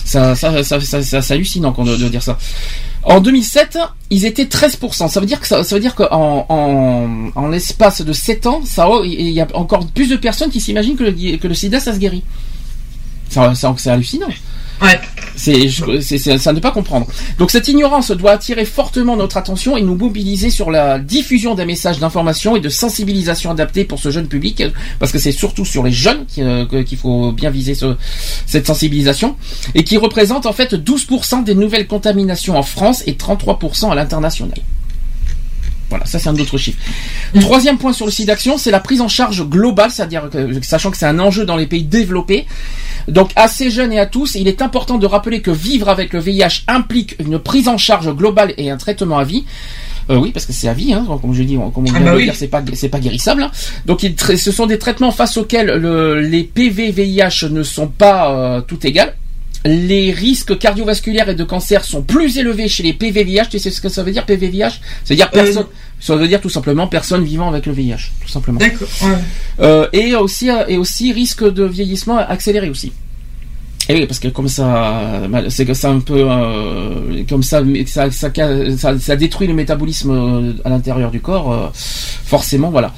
[0.05, 2.37] Ça, ça, ça, ça- ça- c'est hallucinant qu'on de, de dire ça.
[3.03, 3.77] En 2007,
[4.09, 5.07] ils étaient 13%.
[5.09, 8.61] Ça veut dire que ça, ça veut dire qu'en en, en l'espace de 7 ans,
[8.65, 11.79] ça, il y a encore plus de personnes qui s'imaginent que le, que le sida,
[11.79, 12.23] ça se guérit.
[13.29, 14.27] C'est hallucinant.
[14.81, 14.99] Ouais.
[15.35, 15.67] C'est,
[16.01, 17.07] c'est, ça ne pas comprendre.
[17.39, 21.65] Donc cette ignorance doit attirer fortement notre attention et nous mobiliser sur la diffusion d'un
[21.65, 24.63] message d'information et de sensibilisation adapté pour ce jeune public,
[24.99, 27.95] parce que c'est surtout sur les jeunes euh, qu'il faut bien viser ce-
[28.45, 29.35] cette sensibilisation,
[29.73, 34.57] et qui représente en fait 12% des nouvelles contaminations en France et 33% à l'international.
[35.93, 36.79] Voilà, ça c'est un autre chiffre.
[37.39, 40.89] Troisième point sur le site d'action, c'est la prise en charge globale, c'est-à-dire que, sachant
[40.89, 42.47] que c'est un enjeu dans les pays développés.
[43.07, 46.13] Donc à ces jeunes et à tous, il est important de rappeler que vivre avec
[46.13, 49.45] le VIH implique une prise en charge globale et un traitement à vie.
[50.09, 51.99] Euh, oui, parce que c'est à vie, hein, comme je dis, comme on vient Ah
[51.99, 52.23] bah de le oui.
[52.23, 53.43] dire, c'est pas, c'est pas guérissable.
[53.43, 53.51] hein.
[53.85, 58.61] Donc, il ce sont des traitements face auxquels le- les PV-VIH ne sont pas euh,
[58.61, 59.13] tout égales.
[59.65, 63.49] Les risques cardiovasculaires et de cancer sont plus élevés chez les PV-VIH.
[63.49, 65.65] Tu sais ce que ça veut dire PV-VIH C'est-à-dire Euh, personne.
[65.99, 68.59] Ça veut dire tout simplement personne vivant avec le VIH, tout simplement.
[68.59, 68.89] D'accord.
[69.03, 69.07] ouais.
[69.61, 72.91] Euh, et aussi et aussi risque de vieillissement accéléré aussi.
[73.89, 78.09] Et oui, parce que comme ça, c'est que c'est un peu euh, comme ça, ça,
[78.11, 78.29] ça,
[78.77, 82.93] ça, ça détruit le métabolisme euh, à l'intérieur du corps, euh, forcément, voilà.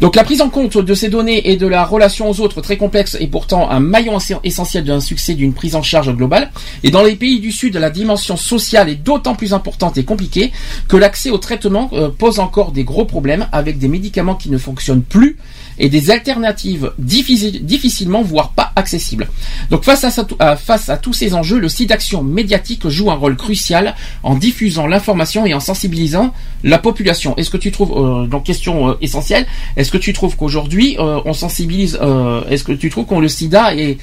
[0.00, 2.78] Donc la prise en compte de ces données et de la relation aux autres très
[2.78, 6.50] complexe est pourtant un maillon ess- essentiel d'un succès d'une prise en charge globale.
[6.82, 10.50] Et dans les pays du Sud, la dimension sociale est d'autant plus importante et compliquée
[10.88, 15.02] que l'accès au traitement pose encore des gros problèmes avec des médicaments qui ne fonctionnent
[15.02, 15.36] plus
[15.78, 19.28] et des alternatives difficile- difficilement, voire pas accessibles.
[19.70, 23.14] Donc face à, à- face à tous ces enjeux, le site d'action médiatique joue un
[23.14, 26.32] rôle crucial en diffusant l'information et en sensibilisant
[26.64, 27.36] la population.
[27.36, 31.20] Est-ce que tu trouves, euh, donc question euh, essentielle, est-ce que tu trouves qu'aujourd'hui euh,
[31.24, 33.98] on sensibilise, euh, est-ce que tu trouves qu'on le sida est,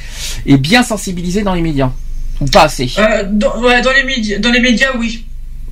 [0.45, 1.91] est bien sensibilisé dans les médias
[2.41, 2.91] ou pas assez?
[2.97, 5.25] Euh, dans, ouais, dans les médias, dans les médias, oui.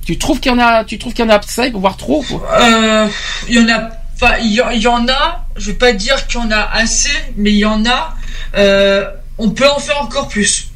[0.06, 2.24] Tu trouves qu'il y en a, tu trouves qu'il y en a assez, voire trop
[2.60, 3.06] Euh,
[3.50, 5.46] il y en a, enfin, il y, en a.
[5.56, 8.14] Je vais pas dire qu'il y en a assez, mais il y en a.
[8.56, 9.04] Euh,
[9.38, 10.68] on peut en faire encore plus.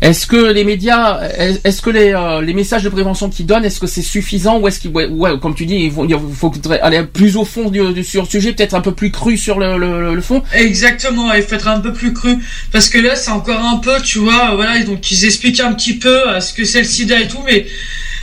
[0.00, 1.20] Est-ce que les médias,
[1.62, 4.66] est-ce que les, euh, les messages de prévention qu'ils donnent, est-ce que c'est suffisant ou
[4.66, 7.68] est-ce qu'il, ouais, ouais, comme tu dis, il faut, il faut aller plus au fond
[7.70, 10.42] du, du- sur le sujet, peut-être un peu plus cru sur le, le, le fond.
[10.54, 12.36] Exactement, il faut être un peu plus cru
[12.72, 15.94] parce que là c'est encore un peu, tu vois, voilà, donc ils expliquent un petit
[15.94, 17.64] peu ce que c'est le sida et tout, mais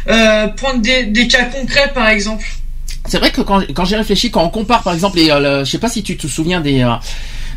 [0.10, 2.46] euh, prendre des, des cas concrets par exemple.
[3.10, 5.66] C'est vrai que quand, quand j'ai réfléchi, quand on compare par exemple, les, euh, le-
[5.66, 6.94] je sais pas si tu te souviens des, euh,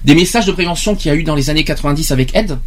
[0.05, 2.59] des messages de prévention qu'il y a eu dans les années 90 avec Ed.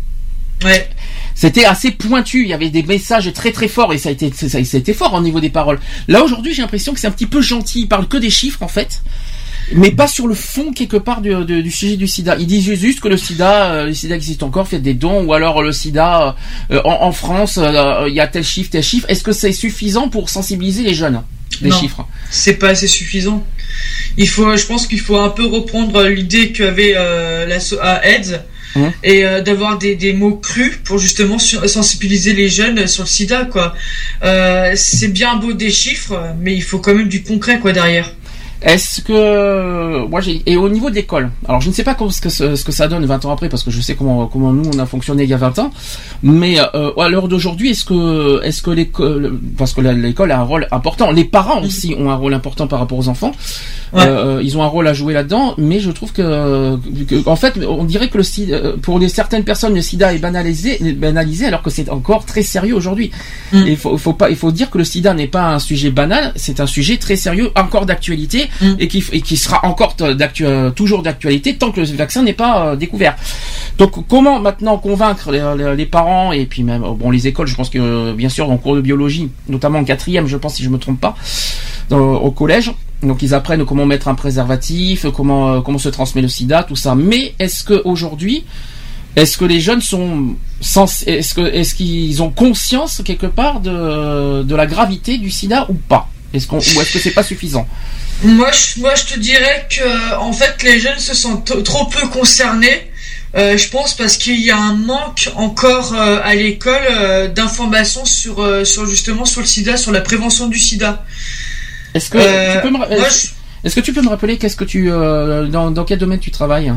[0.63, 0.87] Ouais.
[1.33, 4.31] C'était assez pointu, il y avait des messages très très forts et ça a été,
[4.31, 5.79] ça, ça a été fort au niveau des paroles.
[6.07, 8.63] Là aujourd'hui j'ai l'impression que c'est un petit peu gentil, ils parlent que des chiffres
[8.63, 9.01] en fait.
[9.73, 12.35] Mais pas sur le fond quelque part du, du- du sujet du sida.
[12.39, 15.33] Ils disent juste que le sida, euh, le sida existe encore, faites des dons, ou
[15.33, 16.35] alors le sida
[16.71, 19.07] euh, en, en France, euh, il y a tel chiffre, tel chiffre.
[19.09, 21.23] Est-ce que c'est suffisant pour sensibiliser les jeunes?
[21.61, 22.07] Non, chiffres.
[22.29, 23.45] C'est pas assez suffisant.
[24.17, 28.41] Il faut, je pense qu'il faut un peu reprendre l'idée qu'avait euh, à AIDS
[29.03, 33.45] et euh, d'avoir des, des mots crus pour justement sensibiliser les jeunes sur le sida
[33.45, 33.73] quoi.
[34.23, 38.13] Euh, c'est bien beau des chiffres, mais il faut quand même du concret quoi derrière.
[38.61, 42.09] Est-ce que moi j'ai et au niveau de l'école, alors je ne sais pas comment,
[42.09, 44.53] ce que ce, que ça donne 20 ans après parce que je sais comment comment
[44.53, 45.71] nous on a fonctionné il y a 20 ans,
[46.23, 50.43] mais euh, à l'heure d'aujourd'hui est-ce que est-ce que l'école parce que l'école a un
[50.43, 53.33] rôle important, les parents aussi ont un rôle important par rapport aux enfants,
[53.95, 56.75] Euh, ils ont un rôle à jouer là-dedans, mais je trouve que,
[57.07, 60.17] que- en fait on dirait que le sida pour les certaines personnes le sida est
[60.17, 63.11] banalisé banalisé alors que c'est encore très sérieux aujourd'hui.
[63.53, 66.33] Il faut, faut pas il faut dire que le sida n'est pas un sujet banal,
[66.35, 68.44] c'est un sujet très sérieux encore d'actualité
[68.79, 72.67] et qui et qui sera encore euh, toujours d'actualité tant que le vaccin n'est pas
[72.67, 73.15] euh, découvert.
[73.77, 77.55] Donc comment maintenant convaincre les, les parents et puis même euh, bon les écoles, je
[77.55, 80.63] pense que euh, bien sûr en cours de biologie, notamment en quatrième, je pense si
[80.63, 81.15] je me trompe pas,
[81.91, 82.71] au collège.
[83.03, 86.77] Donc ils apprennent comment mettre un préservatif, comment euh, comment se transmet le sida, tout
[86.77, 86.95] ça.
[86.95, 88.45] Mais est-ce que aujourd'hui
[89.15, 94.55] est-ce que les jeunes sont est-ce que est-ce qu'ils ont conscience quelque part de, de
[94.55, 96.09] la gravité du sida ou pas?
[96.33, 97.67] Est-ce qu'on ou est-ce que c'est pas suffisant?
[98.23, 102.07] Moi, je, moi, je te dirais que en fait, les jeunes se sentent trop peu
[102.07, 102.91] concernés.
[103.35, 108.05] Euh, je pense parce qu'il y a un manque encore euh, à l'école euh, d'informations
[108.05, 111.03] sur sur justement sur le SIDA, sur la prévention du SIDA.
[111.93, 112.79] Est-ce que tu peux me
[113.63, 116.71] est-ce que tu peux me rappeler qu'est-ce que tu dans, dans quel domaine tu travailles?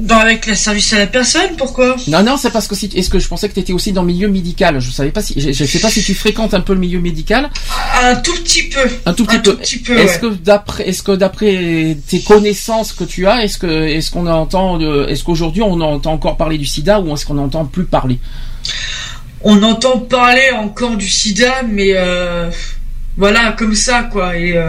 [0.00, 1.96] Dans avec le service à la personne, pourquoi?
[2.08, 4.02] Non non, c'est parce que si est-ce que je pensais que tu étais aussi dans
[4.02, 4.80] le milieu médical?
[4.80, 7.00] Je savais pas si je, je sais pas si tu fréquentes un peu le milieu
[7.00, 7.50] médical.
[8.02, 8.80] Un tout petit peu.
[9.06, 9.50] Un tout petit Un peu.
[9.52, 10.30] tout petit peu, Est-ce ouais.
[10.30, 14.78] que d'après est-ce que d'après tes connaissances que tu as, est-ce que est-ce qu'on entend
[15.08, 18.18] est-ce qu'aujourd'hui on entend encore parler du sida ou est-ce qu'on n'entend plus parler?
[19.42, 22.50] On entend parler encore du SIDA, mais euh,
[23.20, 24.36] voilà, comme ça, quoi.
[24.36, 24.68] Et euh,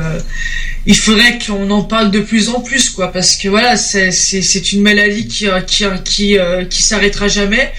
[0.85, 4.81] il faudrait qu'on en parle de plus en plus, quoi, parce que voilà, c'est une
[4.89, 7.71] maladie qui euh, qui qui euh, qui s'arrêtera jamais.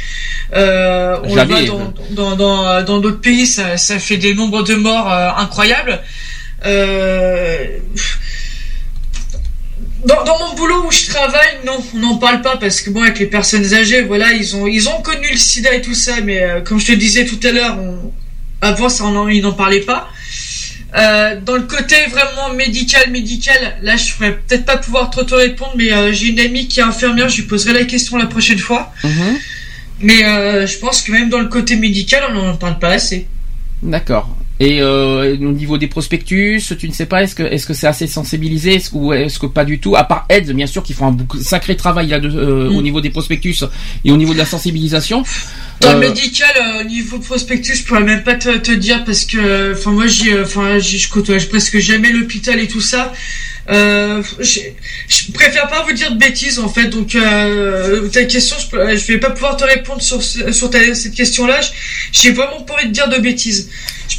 [0.54, 4.62] Euh, on le voit dans dans dans dans d'autres pays, ça ça fait des nombres
[4.70, 5.10] de morts
[5.44, 6.00] incroyables.
[6.64, 7.66] Euh,
[10.04, 13.02] dans, dans mon boulot où je travaille, non, on n'en parle pas parce que bon,
[13.02, 16.14] avec les personnes âgées, voilà, ils ont, ils ont connu le sida et tout ça,
[16.24, 17.76] mais euh, comme je te disais tout à l'heure,
[18.60, 20.08] avant ça, on en- ils n'en parlaient pas.
[20.94, 25.34] Euh, dans le côté vraiment médical, médical, là, je ferais peut-être pas pouvoir trop te
[25.34, 28.26] répondre, mais euh, j'ai une amie qui est infirmière, je lui poserai la question la
[28.26, 28.92] prochaine fois.
[30.00, 33.26] Mais euh, je pense que même dans le côté médical, on n'en parle pas assez.
[33.82, 34.36] D'accord.
[34.64, 37.88] Et euh, au niveau des prospectus, tu ne sais pas, est-ce que est-ce que c'est
[37.88, 40.92] assez sensibilisé, est-ce ou est-ce que pas du tout À part Aide, bien sûr, qui
[40.92, 42.76] font un sacré travail là, de, euh, Mm.
[42.76, 43.64] au niveau des prospectus
[44.04, 45.24] et au niveau de la sensibilisation.
[45.80, 49.02] Dans Euh, le médical, euh, au niveau prospectus, je pourrais même pas te, te dire
[49.04, 53.12] parce que, enfin moi, j'y, enfin, j'y- je côtoie presque jamais l'hôpital et tout ça.
[53.70, 54.60] Euh, je,
[55.08, 56.86] je préfère pas vous dire de bêtises en fait.
[56.88, 60.94] Donc euh, ta question, je, je vais pas pouvoir te répondre sur ce- sur ta-
[60.94, 61.60] cette question-là.
[61.60, 61.70] Je-
[62.12, 63.70] J'ai vraiment pas envie de dire de bêtises.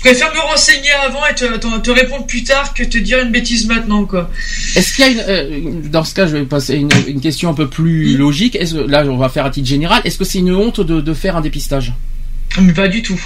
[0.04, 3.20] Je préfère me renseigner avant et te, te, te répondre plus tard que te dire
[3.20, 4.30] une bêtise maintenant quoi.
[4.76, 7.50] Est-ce qu'il y a une, euh, dans ce cas, je vais passer une, une question
[7.50, 8.58] un peu plus logique.
[8.58, 10.02] Est-ce là, on va faire à titre général.
[10.04, 11.94] Est-ce que c'est une honte de, de faire un dépistage?
[12.60, 13.20] Mais pas du tout.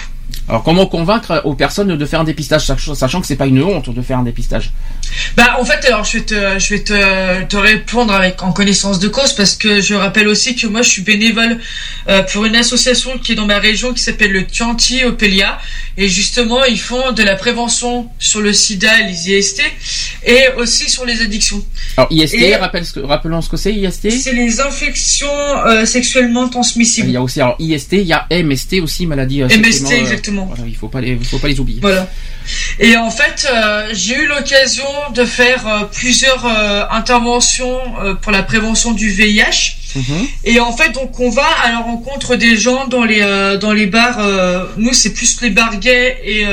[0.50, 3.90] Alors, comment convaincre aux personnes de faire un dépistage, sachant que c'est pas une honte
[3.94, 4.72] de faire un dépistage?
[5.36, 9.00] Bah en fait alors je vais te je vais te, te répondre avec en connaissance
[9.00, 11.60] de cause parce que je rappelle aussi que moi je suis bénévole
[12.10, 15.60] euh, pour une association qui est dans ma région qui s'appelle le Chianti Opelia
[15.98, 19.62] et justement ils font de la prévention sur le sida, les IST
[20.26, 21.64] et aussi sur les addictions.
[21.96, 24.12] Alors, IST, Et- rappelle ce que- rappelons ce que c'est IST.
[24.12, 25.28] C'est les infections
[25.66, 27.08] euh, sexuellement transmissibles.
[27.10, 29.42] Il y a aussi alors IST, il y a MST aussi maladie.
[29.42, 30.06] euh, MST, euh,
[30.38, 30.46] exactement.
[30.46, 31.80] voilà, il faut pas les, il faut pas les oublier.
[31.82, 32.08] Voilà.
[32.80, 37.78] Et en fait, euh, j'ai eu l'occasion de faire euh, plusieurs euh, interventions
[38.22, 39.76] pour la prévention du VIH.
[40.44, 43.22] Et en fait, donc on va à la rencontre des gens dans les
[43.60, 44.20] dans les bars.
[44.78, 46.46] nous, c'est plus les bars gays et,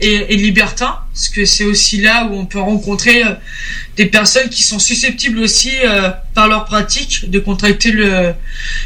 [0.00, 3.22] et, et libertins, parce que c'est aussi là où on peut rencontrer
[3.96, 5.72] des personnes qui sont susceptibles aussi
[6.34, 8.34] par leur pratique de contracter le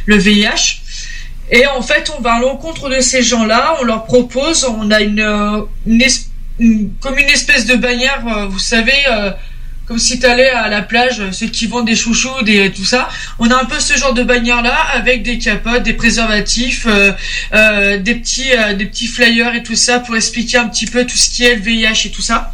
[0.07, 0.84] le VIH.
[1.51, 5.01] Et en fait, on va à l'encontre de ces gens-là, on leur propose, on a
[5.03, 6.03] une, euh, une,
[6.59, 9.31] une- comme une espèce de bannière, euh, vous savez, euh,
[9.87, 13.11] comme si tu allais à la plage, ceux qui vendent des chouchous, des tout ça.
[13.39, 17.13] On a un peu ce genre de bannière-là avec des capotes, des préservatifs, euh,
[17.53, 21.17] euh, des petits, des petits flyers et tout ça pour expliquer un petit peu tout
[21.19, 22.51] ce qui est le VIH et tout ça.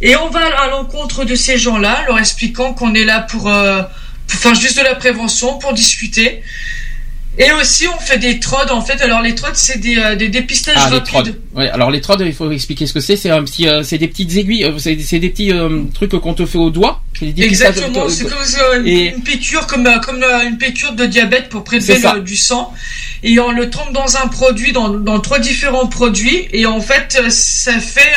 [0.00, 3.50] Et on va à l'encontre de ces gens-là, leur expliquant qu'on est là pour,
[4.28, 6.44] pour faire juste de la prévention, pour discuter.
[7.38, 9.00] Et aussi, on fait des trodes, en fait.
[9.00, 11.40] Alors, les trodes, c'est des, euh, des dépistages Ah, rapides.
[11.54, 13.16] Ouais, alors les trods, il faut expliquer ce que c'est.
[13.16, 16.12] C'est un petit, euh, c'est des petites aiguilles, euh, c'est c'est des petits euh, trucs
[16.12, 17.02] qu'on te fait au doigt.
[17.20, 18.38] Exactement, c'est comme
[18.80, 22.72] une, Et- une piqûre, comme, comme une piqûre de diabète pour prélever le- du sang.
[23.22, 26.48] Et on le trempe dans un produit, dans, dans trois différents produits.
[26.52, 28.12] Et en fait, ça fait,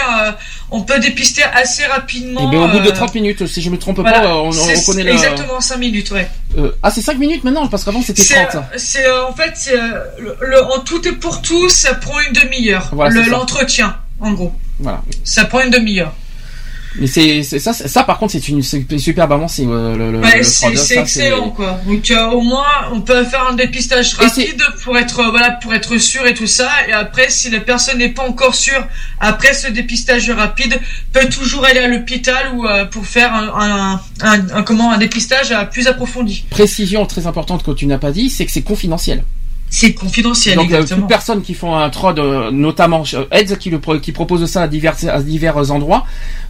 [0.72, 2.48] on peut dépister assez rapidement.
[2.48, 4.22] Et bien au bout de euh, 30 minutes, si je me trompe voilà.
[4.22, 5.12] pas, on, reconnaît le.
[5.12, 6.28] Exactement 5 minutes, ouais.
[6.84, 8.64] Ah, c'est 5 minutes maintenant, parce qu'avant c'était C'est, 30.
[8.78, 9.76] c'est, en fait, c'est,
[10.20, 12.90] le, le- en tout et pour tout, ça prend une demi-heure.
[12.94, 13.22] Voilà.
[13.30, 14.53] L'entretien, en gros.
[14.80, 15.01] Voilà.
[15.24, 16.13] Ça prend une demi-heure.
[16.99, 21.80] Mais c'est ça, ça par contre, c'est une superbe avance, c'est euh, c'est excellent quoi.
[21.88, 25.74] Donc euh, au moins on peut faire un dépistage rapide pour être euh, voilà pour
[25.74, 26.69] être sûr et tout ça.
[26.88, 28.86] Et après si la personne n'est pas encore sûre
[29.19, 30.80] après ce dépistage rapide
[31.11, 34.99] peut toujours aller à l'hôpital ou euh, pour faire un, un, un- un- comment un
[34.99, 36.45] dépistage plus approfondi.
[36.51, 39.24] Précision très importante que tu n'as pas dit, c'est que c'est confidentiel.
[39.76, 40.99] C'est confidentiel Donc euh, exactement.
[41.01, 44.61] toute personne qui font un trod, euh, notamment euh, Eds qui, le, qui propose ça
[44.61, 46.05] à divers, à divers endroits,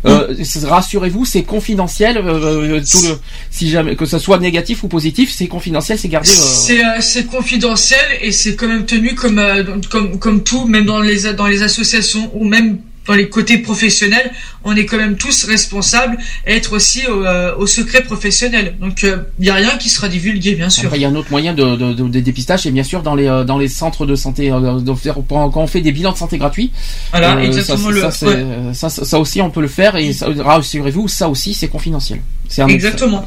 [0.05, 0.65] euh, Mm.
[0.65, 2.17] rassurez-vous, c'est confidentiel.
[2.17, 3.17] euh, euh, tout le,
[3.49, 6.29] si jamais que ce soit négatif ou positif, c'est confidentiel, c'est gardé.
[6.29, 10.65] euh, C'est euh, c'est confidentiel et c'est quand même tenu comme euh, comme comme tout,
[10.65, 14.31] même dans les dans les associations ou même dans les côtés professionnels,
[14.63, 18.75] on est quand même tous responsables et être aussi au, euh, au secret professionnel.
[18.79, 19.03] Donc
[19.39, 20.85] il y a rien qui sera divulgué, bien sûr.
[20.85, 23.01] Après, il y a un autre moyen de, de, de- de dépistage, et bien sûr
[23.03, 24.79] dans les euh, dans les centres de santé, euh,
[25.25, 26.71] quand on fait des bilans de santé gratuits.
[27.11, 28.33] Voilà, euh, exactement ça, le- ça, c'est- ouais.
[28.37, 32.21] euh, ça, ça, ça aussi, on peut le faire, et rassurez-vous, ça aussi, c'est confidentiel.
[32.47, 33.25] C'est un Exactement.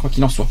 [0.00, 0.48] quoi qu'il en soit.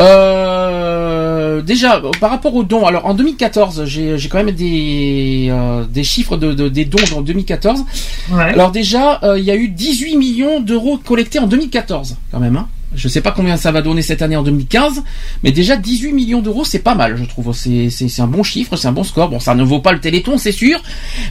[0.00, 5.84] Euh, déjà, par rapport aux dons, alors en 2014, j'ai j'ai quand même des, euh,
[5.88, 7.84] des chiffres de, de- des dons en 2014.
[8.30, 8.42] Ouais.
[8.42, 12.56] Alors déjà, euh, il y a eu 18 millions d'euros collectés en 2014, quand même.
[12.56, 12.68] Hein.
[12.98, 15.02] Je sais pas combien ça va donner cette année en 2015,
[15.42, 17.54] mais déjà 18 millions d'euros, c'est pas mal, je trouve.
[17.54, 19.30] C'est un bon chiffre, c'est un bon score.
[19.30, 20.82] Bon, ça ne vaut pas le Téléthon, c'est sûr,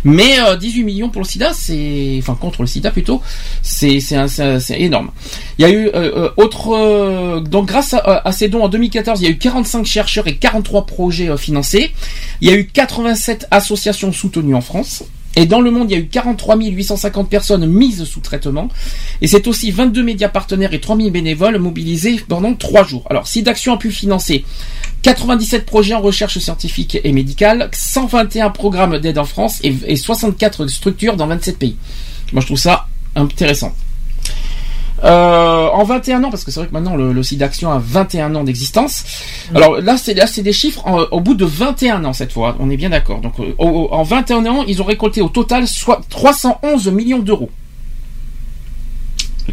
[0.04, 3.22] mais euh, 18 millions pour le SIDA, c'est enfin contre le SIDA plutôt,
[3.62, 4.00] c'est
[4.72, 5.12] énorme.
[5.60, 9.22] Il y a eu euh, euh, autre euh, donc grâce à, ces dons en 2014,
[9.22, 11.92] il y a eu 45 chercheurs et 43 projets euh, financés.
[12.42, 15.04] Il y a eu 87 associations soutenues en France.
[15.38, 18.70] Et dans le monde, il y a eu 43 850 personnes mises sous traitement.
[19.22, 23.06] Et c'est aussi 22 médias partenaires et 3000 bénévoles mobilisés pendant 3 jours.
[23.12, 24.44] Alors, si Action a pu financer
[25.04, 30.66] 97 projets en recherche scientifique et médicale, 121 programmes d'aide en France et, et 64
[30.66, 31.76] structures dans 27 pays.
[32.34, 33.76] Moi, je trouve ça intéressant.
[35.04, 37.80] Euh, en 21 ans, parce que c'est vrai que maintenant le, le site d'action a
[37.80, 39.04] 21 ans d'existence.
[39.54, 42.56] Alors là, c'est là, c'est des chiffres en- au bout de 21 ans cette fois.
[42.60, 43.20] On est bien d'accord.
[43.22, 47.20] Donc euh, au- au- en 21 ans, ils ont récolté au total soit 311 millions
[47.20, 47.50] d'euros.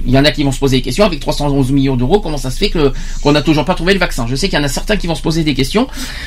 [0.07, 2.21] Il y en a qui vont se poser des questions avec 311 millions d'euros.
[2.21, 2.93] Comment ça se fait que
[3.23, 4.27] qu'on n'a toujours pas trouvé le vaccin?
[4.29, 5.87] Je sais qu'il y en a certains qui vont se poser des questions.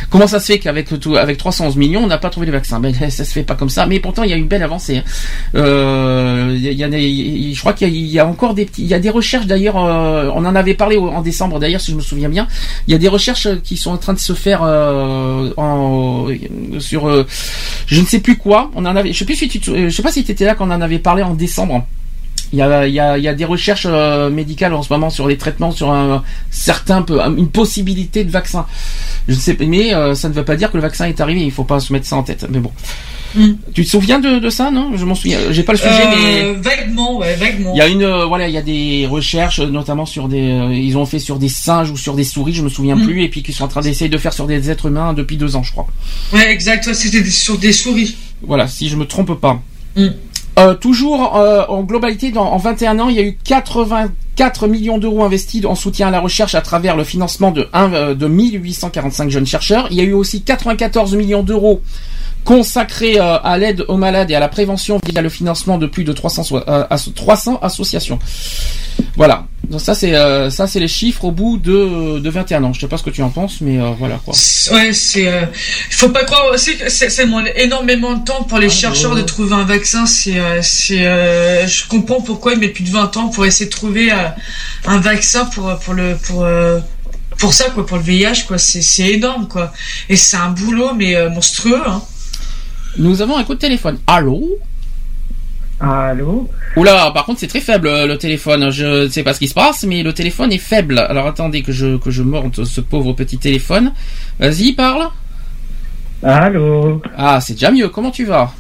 [0.09, 0.87] Comment ça se fait qu'avec
[1.17, 2.79] avec 311 millions, on n'a pas trouvé le vaccin?
[2.79, 3.85] Ben ça se fait pas comme ça.
[3.85, 4.97] Mais pourtant, il y a une belle avancée.
[4.97, 5.03] hein.
[5.55, 8.87] Euh, il y en a- je crois qu'il y, y a encore des petits, il
[8.87, 9.77] y a des recherches d'ailleurs.
[9.83, 12.47] euh, on en avait parlé en décembre d'ailleurs, si je me souviens bien.
[12.87, 16.27] Il y a des recherches qui sont en train de se faire euh, en,
[16.79, 17.25] sur, euh,
[17.87, 18.71] je ne sais plus quoi.
[18.75, 20.55] On en avait, je sais plus si tu, je sais pas si tu étais là
[20.55, 21.85] quand on en avait parlé en décembre.
[22.53, 24.91] Il y a, il y a, il y a des recherches euh, médicales en ce
[24.93, 28.65] moment sur les traitements, sur un certain peu, une possibilité de vaccin.
[29.27, 31.19] Je ne sais pas, mais euh, ça ne veut pas dire que le vaccin est
[31.19, 31.41] arrivé.
[31.41, 32.45] Il faut pas se mettre ça en tête.
[32.49, 32.71] Mais bon,
[33.73, 34.91] tu te souviens de, de ça, non?
[34.95, 35.39] Je m'en souviens.
[35.51, 37.73] J'ai pas le sujet, mais Euh, vaguement, ouais, vaguement.
[37.73, 40.39] il y a une, voilà, il y a des recherches, notamment sur des,
[40.71, 43.03] ils ont fait sur des singes ou sur des souris, je me souviens Mm.
[43.05, 45.35] plus, et puis qu'ils sont en train d'essayer de faire sur des êtres humains depuis
[45.37, 45.87] deux ans, je crois.
[46.31, 46.87] Ouais, exact.
[46.87, 48.15] ouais, C'était sur des souris.
[48.41, 49.61] Voilà, si je me trompe pas.
[49.97, 50.07] Mm.
[50.57, 54.97] Euh, toujours euh, en globalité, dans, en 21 ans, il y a eu 84 millions
[54.97, 58.27] d'euros investis en soutien à la recherche à travers le financement de, un, euh, de
[58.27, 59.87] 1845 jeunes chercheurs.
[59.91, 61.81] Il y a eu aussi 94 millions d'euros
[62.47, 66.05] consacrés euh, à l'aide aux malades et à la prévention via le financement de plus
[66.05, 68.19] de 300, so- euh, asso- 300 associations.
[69.17, 69.45] Voilà.
[69.69, 72.71] Donc ça c'est euh, ça c'est les chiffres au bout de, de 21 ans.
[72.71, 74.33] Je sais pas ce que tu en penses, mais euh, voilà quoi.
[74.71, 75.27] Ouais, c'est.
[75.27, 75.41] euh,
[75.89, 79.21] faut pas croire aussi que c'est ça demande énormément de temps pour les chercheurs de
[79.23, 80.05] trouver un vaccin.
[80.05, 81.05] C'est, euh, c'est.
[81.05, 84.29] euh, je comprends pourquoi ils mettent plus de 20 ans pour essayer de trouver euh,
[84.85, 86.79] un vaccin pour pour le pour euh,
[87.37, 88.57] pour ça quoi, pour le VIH quoi.
[88.57, 89.73] C'est c'est énorme quoi.
[90.07, 91.81] Et c'est un boulot mais euh, monstrueux.
[91.85, 92.01] Hein.
[92.97, 93.99] Nous avons un coup de téléphone.
[94.07, 94.57] Allô
[95.79, 98.71] Allô Oula, par contre c'est très faible euh, le téléphone.
[98.71, 100.97] Je ne sais pas ce qui se passe, mais le téléphone est faible.
[100.97, 103.93] Alors attendez que je que je monte ce pauvre petit téléphone.
[104.39, 105.09] Vas-y, parle.
[106.23, 107.89] Allô Ah, c'est déjà mieux.
[107.89, 108.51] Comment tu vas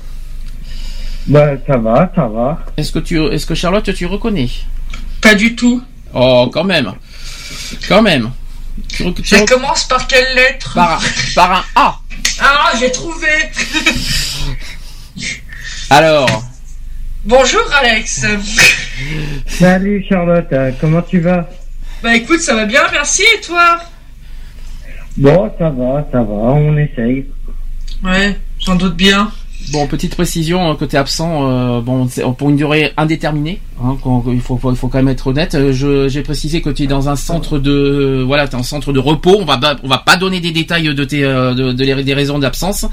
[1.25, 2.59] Bah ça va, ça va.
[2.77, 4.49] Est-ce que tu est-ce que Charlotte tu reconnais
[5.19, 5.81] Pas du tout.
[6.13, 6.93] Oh, quand même.
[7.89, 8.29] Quand même.
[8.89, 11.01] Tu Ça commence par quelle lettre par,
[11.33, 11.99] par un A.
[12.39, 13.29] Ah, j'ai trouvé.
[15.89, 16.47] Alors,
[17.27, 18.25] Bonjour Alex.
[19.47, 20.47] Salut Charlotte,
[20.79, 21.49] comment tu vas?
[22.01, 23.23] Bah écoute, ça va bien, merci.
[23.35, 23.81] Et toi?
[25.17, 27.25] Bon, ça va, ça va, on essaye.
[28.01, 29.29] Ouais, j'en doute bien.
[29.71, 33.59] Bon, petite précision, euh, côté absent, euh, bon, c'est pour une durée indéterminée.
[33.83, 33.97] Hein,
[34.27, 35.55] il faut, faut- il faut quand même être honnête.
[35.55, 39.35] Euh, J'ai précisé que tu es dans un centre de, voilà, un centre de repos.
[39.39, 42.13] On va, on va pas donner des détails de tes, euh, de, de les- des
[42.13, 42.85] raisons d'absence,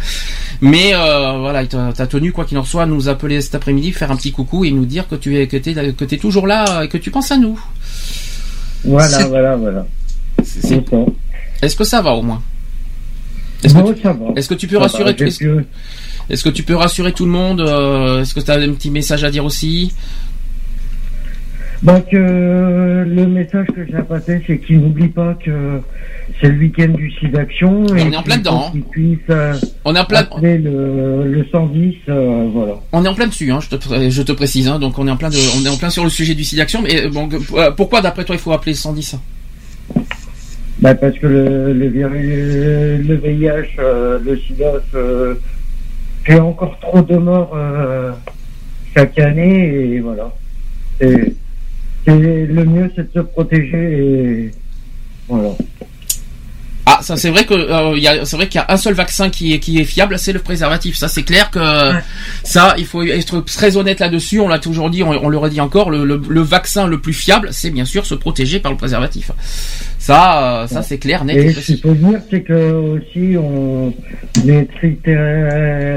[0.61, 3.93] mais euh, voilà, t'as as tenu quoi qu'il en soit, à nous appeler cet après-midi,
[3.93, 6.47] faire un petit coucou et nous dire que tu es, que t'es, que t'es toujours
[6.49, 7.59] là, et que tu penses à nous.
[8.85, 9.87] Voilà, voilà, voilà.
[10.43, 11.07] C'est- Bon,
[11.63, 12.43] Est-ce que ça va au moins?
[13.63, 14.17] Est-ce que, tu- va.
[14.37, 15.25] est-ce que tu peux Ça va, rassurer j'ai
[16.31, 18.91] est-ce- que tu peux rassurer tout le monde euh, Est-ce que tu as un petit
[18.91, 19.93] message à dire aussi?
[21.83, 25.81] Bah que le message que j'ai à passer, c'est qu'il n'oublie pas que
[26.41, 27.85] c'est le week-end du SIDAction.
[27.91, 28.79] On et est en plein dedans, hein.
[28.91, 29.53] puisse euh,
[29.85, 32.75] On est en plein, le, le 110, euh, voilà.
[32.93, 33.53] on est en plein dessus.
[33.53, 34.67] Hein, je, te, je te précise.
[34.67, 36.43] Hein, donc on est en plein, de, on est en plein sur le sujet du
[36.45, 36.81] SIDAction.
[36.81, 39.17] Mais euh, bon, euh, pourquoi d'après toi il faut appeler le 110
[40.79, 44.73] Bah parce que le, le, virus- le VIH, euh, le SIDA,
[46.25, 48.13] fait encore trop de morts euh,
[48.95, 50.33] chaque année et voilà.
[51.01, 51.35] Et
[52.07, 54.51] le mieux c'est de se protéger et
[55.29, 55.51] voilà.
[56.87, 58.77] Ah, ça c'est vrai que euh, il y a- c'est vrai qu'il y a un
[58.77, 60.97] seul vaccin qui est qui est fiable, c'est le préservatif.
[60.97, 61.59] Ça c'est clair que
[62.43, 64.39] ça, il faut être très honnête là-dessus.
[64.41, 65.91] On l'a toujours dit, on, on le redit encore.
[65.91, 69.31] Le, le, le vaccin le plus fiable, c'est bien sûr se protéger par le préservatif.
[69.99, 71.37] Ça, euh, ça c'est clair, net.
[71.39, 73.95] et Et ce qu'il faut dire, c'est que aussi on
[74.45, 74.69] les,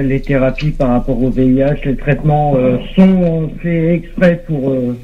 [0.03, 4.95] les thérapies par rapport au VIH, les traitements euh, sont faits exprès pour euh,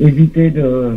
[0.00, 0.92] éviter de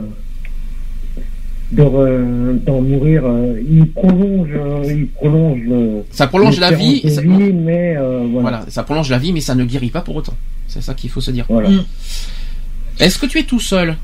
[1.73, 3.23] de re- d'en mourir.
[3.25, 8.41] euh, ils prolongent, euh, ils prolongent le, Ça prolonge la vie, ça- mais euh, voilà.
[8.49, 10.33] Voilà, ça prolonge la vie, mais ça ne guérit pas pour autant.
[10.67, 11.45] C'est ça qu'il faut se dire.
[11.49, 11.69] Voilà.
[11.69, 11.83] Mm.
[12.99, 13.95] Est-ce que tu es tout seul?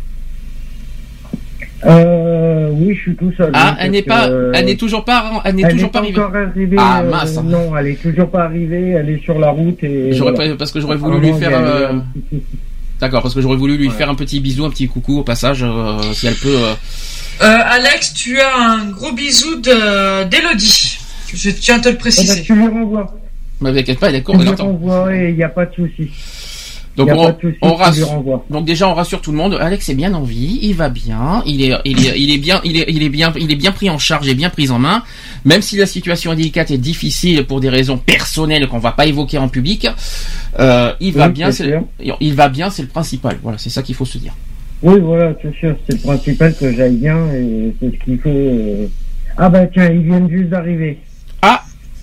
[1.86, 3.52] Euh, oui, je suis tout seul.
[3.54, 6.76] Ah, elle n'est pas, elle n'est toujours pas, elle n'est elle toujours pas arrivée.
[6.78, 7.42] Ah euh, mince.
[7.42, 8.90] non, elle est toujours pas arrivée.
[8.90, 10.12] Elle est sur la route et.
[10.12, 10.52] J'aurais voilà.
[10.52, 11.62] pas- parce que j'aurais voulu lui faire.
[13.00, 15.64] D'accord, parce que j'aurais voulu lui faire un petit bisou, un petit coucou au passage,
[15.64, 16.50] euh, si elle peut.
[16.58, 16.74] euh,
[17.42, 21.00] Euh, Alex, tu as un gros bisou de d'Elodie.
[21.34, 22.42] Je tiens à te le Eh ben, préciser.
[22.42, 23.16] tu lui renvoies.
[23.62, 24.66] Mais t'inquiète pas, elle est Tu courte, elle lui entend.
[24.66, 26.10] renvoies et il n'y a pas de souci.
[26.98, 28.24] Donc on, on rassure.
[28.62, 29.58] déjà on rassure tout le monde.
[29.60, 32.60] Alex est bien en vie, il va bien, il est, il est, il est bien,
[32.66, 34.80] il est, il est bien, il est bien pris en charge et bien pris en
[34.80, 35.04] main.
[35.46, 39.06] Même si la situation est délicate et difficile pour des raisons personnelles qu'on va pas
[39.06, 39.88] évoquer en public,
[40.60, 41.50] euh, il va Oui, bien.
[42.20, 43.38] Il va bien, c'est le principal.
[43.42, 44.34] Voilà, c'est ça qu'il faut se dire.
[44.82, 45.76] Oui, voilà, c'est sûr.
[45.88, 48.30] C'est le principal que j'aille bien et c'est ce qu'il faut.
[48.30, 48.88] euh.
[49.38, 51.00] Ah bah tiens, ils viennent juste d'arriver.
[51.42, 51.62] Ah.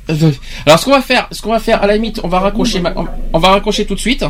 [0.08, 0.30] euh,
[0.64, 2.82] Alors ce qu'on va faire, ce qu'on va faire, à la limite, on va raccrocher,
[3.32, 4.24] on va raccrocher tout de suite.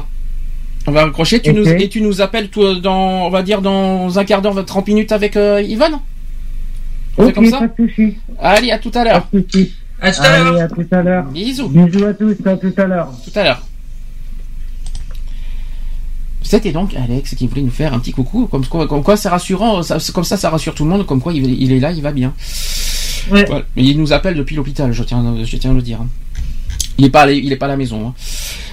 [0.87, 1.41] On va raccrocher.
[1.41, 4.65] Tu nous et tu nous appelles tout, dans, on va dire dans un quart d'heure,
[4.65, 5.99] 30 minutes avec euh, Yvonne.
[7.19, 8.15] On fait Ok, comme ça pas de souci.
[8.39, 9.17] Allez, à tout à l'heure.
[9.17, 9.45] À tout
[10.23, 10.61] à Allez, l'heure.
[10.63, 11.25] à tout à l'heure.
[11.25, 11.69] Bisous.
[11.69, 13.09] Bisous à tous, à tout à l'heure.
[13.25, 13.63] Tout à l'heure.
[16.43, 19.29] C'était donc Alex qui voulait nous faire un petit coucou, comme quoi, comme quoi c'est
[19.29, 21.91] rassurant, ça- comme ça ça rassure tout le monde, comme quoi il, il est là,
[21.91, 22.35] il va bien.
[23.29, 23.63] Voilà.
[23.75, 25.99] Mais il nous appelle depuis l'hôpital, je tiens, je tiens à le dire.
[26.99, 28.09] Il est pas, il est pas à la maison.
[28.09, 28.15] hein.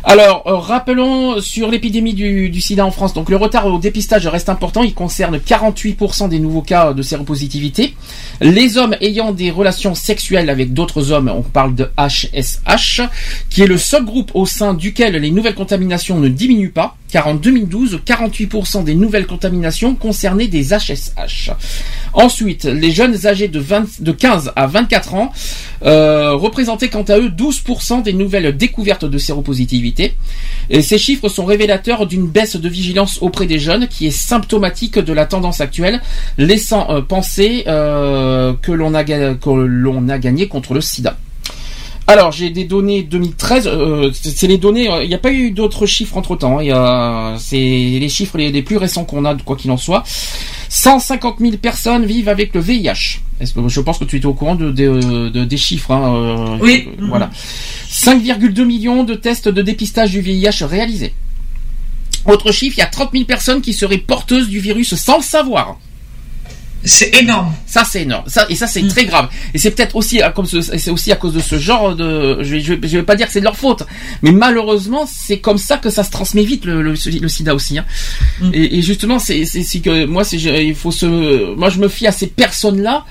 [0.05, 3.13] Alors, euh, rappelons sur l'épidémie du, du sida en France.
[3.13, 4.83] Donc, le retard au dépistage reste important.
[4.83, 7.95] Il concerne 48% des nouveaux cas de séropositivité.
[8.41, 13.01] Les hommes ayant des relations sexuelles avec d'autres hommes, on parle de HSH,
[13.49, 16.97] qui est le seul groupe au sein duquel les nouvelles contaminations ne diminuent pas.
[17.13, 21.51] Car en 2012, 48% des nouvelles contaminations concernaient des HSH.
[22.13, 25.31] Ensuite, les jeunes âgés de, 20 de 15 à 24 ans
[25.83, 30.15] euh, représentaient quant à eux 12% des nouvelles découvertes de séropositivité.
[30.81, 35.13] Ces chiffres sont révélateurs d'une baisse de vigilance auprès des jeunes qui est symptomatique de
[35.13, 36.01] la tendance actuelle,
[36.39, 41.15] laissant euh, penser euh, que l'on a gagné contre le sida.
[42.05, 45.51] Alors j'ai des données 2013, euh, c'est les données, euh, il n'y a pas eu
[45.51, 49.33] d'autres chiffres entre temps, il a, c'est les chiffres les, les plus récents qu'on a,
[49.35, 50.03] quoi qu'il en soit.
[50.67, 53.19] 150 000 personnes vivent avec le VIH.
[53.39, 56.13] Est-ce que je pense que tu étais au courant de, de- de- des chiffres hein,
[56.15, 56.89] euh, Oui.
[56.99, 57.29] euh, Voilà.
[57.89, 61.13] 5,2 millions de tests de dépistage du VIH réalisés.
[62.25, 65.23] Autre chiffre, il y a 30 000 personnes qui seraient porteuses du virus sans le
[65.23, 65.77] savoir.
[66.85, 67.53] C'est énorme.
[67.65, 68.23] Ça c'est énorme.
[68.27, 69.29] Ça et ça c'est très grave.
[69.53, 72.39] Et c'est peut-être aussi à- comme ce- c'est aussi à cause de ce genre de.
[72.41, 73.83] Je vais, je vais, je vais pas dire que c'est de leur faute,
[74.21, 77.77] mais malheureusement c'est comme ça que ça se transmet vite le, le, le SIDA aussi.
[77.77, 77.85] hein.
[78.53, 79.43] Et, et justement c'est
[79.81, 81.53] que moi c'est il faut se.
[81.55, 83.05] Moi je me fie à ces personnes là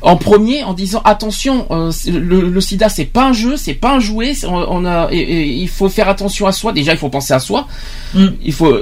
[0.00, 3.92] en premier en disant attention euh, le, le SIDA c'est pas un jeu, c'est pas
[3.94, 4.32] un jouet.
[4.44, 6.72] On, on a et- et il faut faire attention à soi.
[6.72, 7.68] Déjà il faut penser à soi.
[8.42, 8.74] Il faut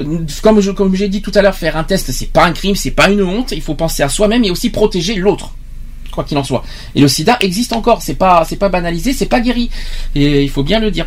[0.43, 2.77] comme je comme j'ai dit tout à l'heure faire un test c'est pas un crime,
[2.77, 3.53] c'est pas une honte.
[3.53, 5.53] Il faut penser à soi-même et aussi protéger l'autre
[6.16, 6.64] quoi qu'il en soit.
[6.97, 9.70] Et le sida existe encore, c'est pas c'est pas banalisé, c'est pas guéri.
[10.16, 11.07] Et il faut bien le dire.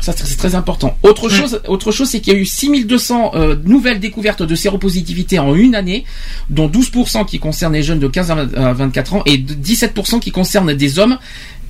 [0.00, 0.98] Ça c'est très important.
[1.02, 5.38] Autre chose, autre chose, c'est qu'il y a eu 6200 euh, nouvelles découvertes de séropositivité
[5.38, 6.04] en une année,
[6.50, 9.54] dont 12% qui concernent les jeunes de 15 à 20 à 24 ans et de
[9.54, 11.16] 17% qui concernent des hommes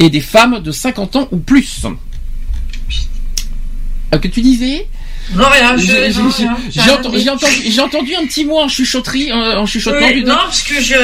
[0.00, 1.86] et des femmes de 50 ans ou plus.
[4.12, 4.88] Euh, que tu disais?
[5.32, 6.12] Non, rien, J'ai-
[7.80, 10.94] entendu, un petit mot en chuchoterie, en chuchotement Oui, non, parce que je,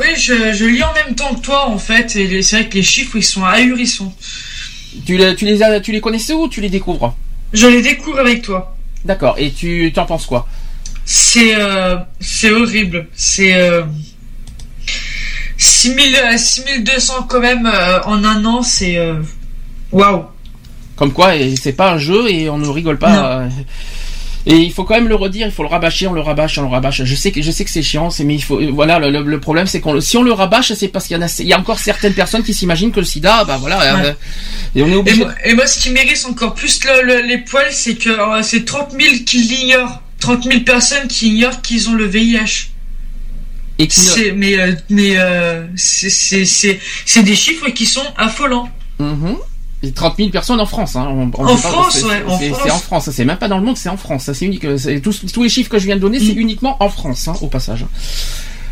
[0.00, 2.74] oui, je, je lis en même temps que toi, en fait, et c'est vrai que
[2.74, 4.14] les chiffres, ils sont ahurissants.
[5.06, 7.14] Tu les, tu les as, tu les connaissais ou tu les découvres?
[7.52, 8.76] Je les découvre avec toi.
[9.04, 9.36] D'accord.
[9.38, 10.48] Et tu, tu en penses quoi?
[11.04, 13.08] C'est, euh, c'est horrible.
[13.14, 13.82] C'est, euh,
[15.56, 18.98] 6000, euh, 6200 quand même, euh, en un an, c'est,
[19.92, 20.24] waouh.
[20.98, 23.44] Comme quoi, c'est pas un jeu et on ne rigole pas.
[24.46, 26.62] Et il faut quand même le redire, il faut le rabâcher, on le rabâche, on
[26.62, 27.02] le rabâche.
[27.04, 28.58] Je sais que je sais que c'est chiant, c'est mais il faut.
[28.72, 31.16] Voilà, le, le- le problème c'est qu'on le- si on le rabâche, c'est parce qu'il
[31.16, 33.58] y en a, il y a encore certaines personnes qui s'imaginent que le SIDA, bah
[33.60, 34.06] voilà, Ouais.
[34.06, 34.12] euh,
[34.74, 35.18] et on est Et obligé.
[35.18, 38.42] moi, et moi, ce qui mérite encore plus le- le- les poils, c'est que euh,
[38.42, 40.00] c'est 30 000 qui l'ignorent.
[40.20, 42.70] 30 000 personnes qui ignorent qu'ils ont le VIH.
[43.78, 48.06] Et qui ne- mais euh, mais euh, c'est- c'est c'est c'est des chiffres qui sont
[48.16, 48.68] affolants.
[48.98, 49.36] Mhm.
[49.82, 50.96] Et 30 000 personnes en France.
[50.96, 51.06] Hein.
[51.08, 52.60] On- on En France, c'est- ouais, en c'est- France.
[52.64, 53.10] C'est en France.
[53.12, 54.24] C'est même pas dans le monde, c'est en France.
[54.24, 54.66] Ça, c'est unique.
[54.76, 56.22] c'est- Tous, tous les chiffres que je viens de donner, Mm.
[56.26, 57.84] c'est uniquement en France, hein, au passage.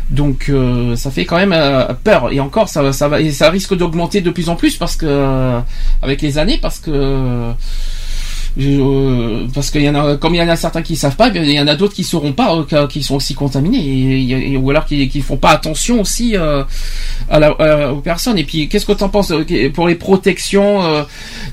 [0.09, 2.31] Donc, euh, ça fait quand même euh, peur.
[2.31, 5.05] Et encore, ça, ça va, et ça risque d'augmenter de plus en plus parce que
[5.05, 5.59] euh,
[6.01, 7.51] avec les années, parce que
[8.59, 11.29] euh, parce qu'il y en a, comme il y en a certains qui savent pas,
[11.29, 14.85] il y en a d'autres qui sauront pas, euh, qui sont aussi contaminés, ou alors
[14.85, 16.63] qui, qui font pas attention aussi euh,
[17.91, 18.37] aux personnes.
[18.37, 19.31] Et puis, qu'est-ce que tu en penses
[19.73, 21.05] pour les protections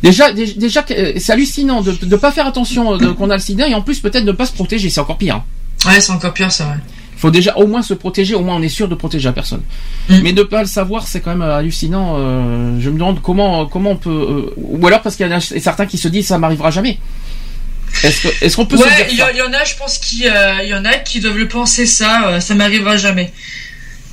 [0.02, 3.74] Déjà, dé- déjà, c'est hallucinant de ne pas faire attention qu'on a le sida, et
[3.74, 5.42] en plus peut-être de pas se protéger, c'est encore pire.
[5.86, 6.64] Ouais, c'est encore pire, ça.
[6.64, 6.80] Ouais.
[7.16, 9.32] Il faut déjà au moins se protéger, au moins on est sûr de protéger la
[9.32, 9.62] personne.
[10.08, 12.16] Mais de pas le savoir, c'est quand même euh, hallucinant.
[12.18, 15.36] euh, je me demande comment comment on peut, euh, ou alors parce qu'il y en
[15.36, 16.98] a certains qui se disent ça m'arrivera jamais.
[18.02, 20.62] Est-ce qu'on peut se Ouais, dire il y, ça en a, je pense qu'il euh,
[20.64, 22.40] il y en a qui doivent le penser ça.
[22.40, 23.32] ça m'arrivera jamais.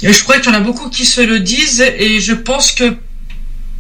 [0.04, 2.72] Et je crois qu'il y en a beaucoup qui se le disent et je pense
[2.72, 2.96] que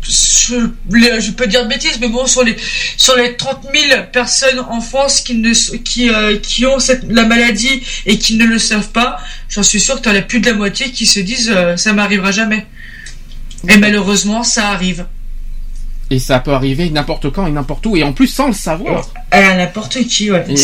[0.03, 2.55] je, peux dire de bêtises, mais bon, sur les
[2.97, 7.25] sur les 30 000 personnes en France qui ne qui euh, qui ont cette la
[7.25, 10.39] maladie et qui ne le savent pas, j'en suis sûr que tu en as plus
[10.39, 12.65] de la moitié qui se disent euh, ça m'arrivera jamais.
[13.69, 15.05] Et malheureusement, ça arrive.
[16.13, 19.07] Et ça peut arriver n'importe quand et n'importe où, et en plus sans le savoir.
[19.31, 20.43] À n'importe qui, ouais.
[20.49, 20.55] Et- Et,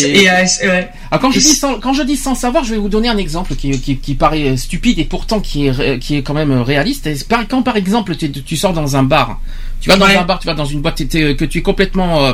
[0.45, 0.89] c'est- ouais.
[1.09, 3.07] Ah, quand, je Et dis sans, quand je dis sans savoir, je vais vous donner
[3.07, 6.51] un exemple qui, qui, qui paraît stupide et pourtant qui est, qui est quand même
[6.61, 7.07] réaliste.
[7.07, 7.15] Et
[7.49, 9.39] Quand par exemple tu, tu sors dans un bar,
[9.79, 10.17] tu vas dans Ouais.
[10.17, 12.33] un bar, tu vas dans une boîte que tu es complètement euh,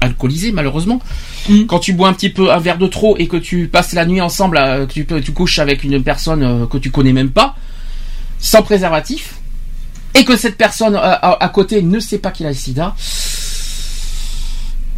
[0.00, 1.00] alcoolisé malheureusement.
[1.50, 1.66] Mm.
[1.66, 4.06] Quand tu bois un petit peu un verre de trop et que tu passes la
[4.06, 7.30] nuit ensemble, euh, que tu, tu couches avec une personne euh, que tu connais même
[7.30, 7.56] pas,
[8.38, 9.34] sans préservatif,
[10.16, 12.94] et que cette personne euh, à, à côté ne sait pas qu'il a le sida,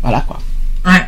[0.03, 0.39] voilà quoi.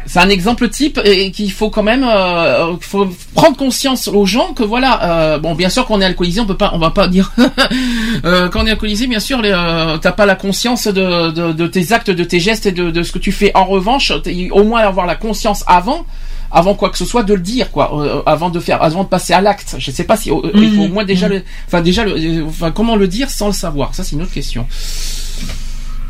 [0.06, 4.52] C'est un exemple type et qu'il faut quand même euh, faut prendre conscience aux gens
[4.52, 7.08] que voilà euh, bon bien sûr qu'on est alcoolisé on peut pas on va pas
[7.08, 7.32] dire
[8.24, 11.92] euh, quand on est alcoolisé bien sûr t'as pas la conscience de, de, de tes
[11.92, 13.52] actes de tes gestes et de, de ce que tu fais.
[13.54, 14.12] En revanche
[14.50, 16.04] au moins avoir la conscience avant
[16.50, 19.08] avant quoi que ce soit de le dire quoi euh, avant de faire avant de
[19.08, 21.80] passer à l'acte je sais pas si euh, il faut au moins déjà le enfin
[21.80, 23.94] déjà le euh, enfin comment le dire sans le savoir?
[23.94, 24.66] Ça c'est une autre question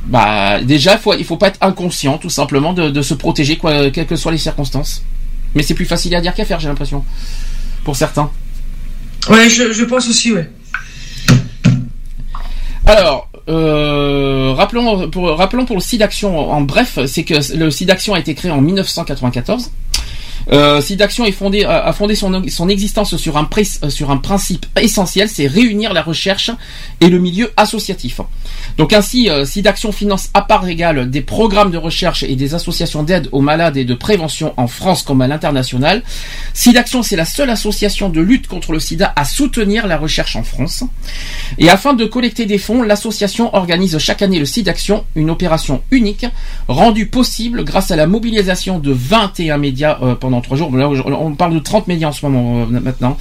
[0.06, 3.56] bah déjà il faut il faut pas être inconscient tout simplement de, de se protéger
[3.58, 5.02] quoi quelles que soient les circonstances
[5.54, 7.04] Mais c'est plus facile à dire qu'à faire, j'ai l'impression.
[7.84, 8.30] Pour certains.
[9.28, 10.48] Ouais, je, je pense aussi, ouais.
[12.86, 18.18] Alors, euh, rappelons, pour, rappelons pour le SIDAction en bref, c'est que le SIDAction a
[18.18, 19.70] été créé en 1994.
[20.52, 24.66] Euh, SIDAction est fondé, a fondé son, existence sur un, pré- euh, sur un principe
[24.80, 26.50] essentiel, c'est réunir la recherche
[27.00, 28.20] et le milieu associatif.
[28.76, 33.02] Donc ainsi, euh, SIDAction finance à part égale des programmes de recherche et des associations
[33.02, 36.02] d'aide aux malades et de prévention en France comme à l'international.
[36.52, 40.42] SIDAction, c'est la seule association de lutte contre le sida à soutenir la recherche en
[40.42, 40.82] France.
[41.58, 46.26] Et afin de collecter des fonds, l'association organise chaque année le SIDAction, une opération unique,
[46.68, 50.70] rendue possible grâce à la mobilisation de 21 médias euh, pendant trois jours.
[50.72, 53.16] On parle de 30 médias en ce moment euh, maintenant.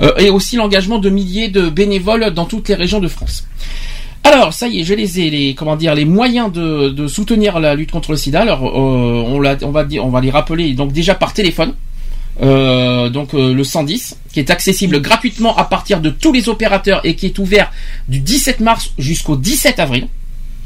[0.00, 3.46] Euh, et aussi l'engagement de milliers de bénévoles dans toutes les régions de France.
[4.22, 7.74] Alors, ça y est, je les ai, les, comment dire, les moyens de, soutenir la
[7.74, 8.42] lutte contre le sida.
[8.42, 11.74] Alors, euh, on, va, les rappeler donc déjà par téléphone.
[12.40, 17.14] Donc euh, le 110 qui est accessible gratuitement à partir de tous les opérateurs et
[17.14, 17.70] qui est ouvert
[18.08, 20.06] du 17 mars jusqu'au 17 avril.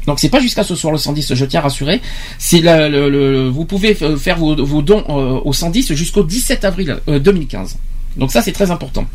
[0.07, 1.99] Donc c'est pas jusqu'à ce soir le 110, je tiens à rassurer.
[2.37, 7.19] C'est le, vous pouvez f- faire vos, dons euh, au 110 jusqu'au 17 avril euh,
[7.19, 7.77] 2015.
[8.17, 9.05] Donc ça c'est très important.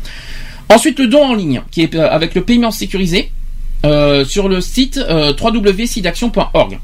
[0.69, 3.31] Ensuite le don en ligne qui est euh, avec le paiement sécurisé
[3.85, 6.79] euh, sur le site euh, www.sidaction.org.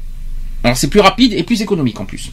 [0.64, 2.30] Alors c'est plus rapide et plus économique en plus.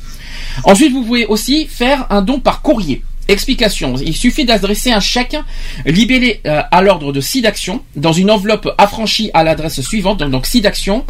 [0.63, 3.03] Ensuite, vous pouvez aussi faire un don par courrier.
[3.27, 3.95] Explication.
[3.97, 5.37] Il suffit d'adresser un chèque
[5.85, 10.19] libellé euh, à l'ordre de SIDAction dans une enveloppe affranchie à l'adresse suivante.
[10.19, 11.05] Donc, donc SIDAction,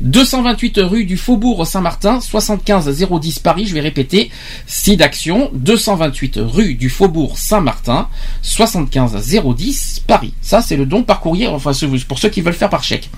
[0.00, 2.88] 228 rue du Faubourg Saint-Martin, 75
[3.20, 3.66] 010 Paris.
[3.66, 4.30] Je vais répéter.
[4.66, 8.08] SIDAction, 228 rue du Faubourg Saint-Martin,
[8.42, 9.16] 75
[9.54, 10.34] 010 Paris.
[10.40, 11.46] Ça, c'est le don par courrier.
[11.46, 11.72] Enfin,
[12.08, 13.10] pour ceux qui veulent faire par chèque.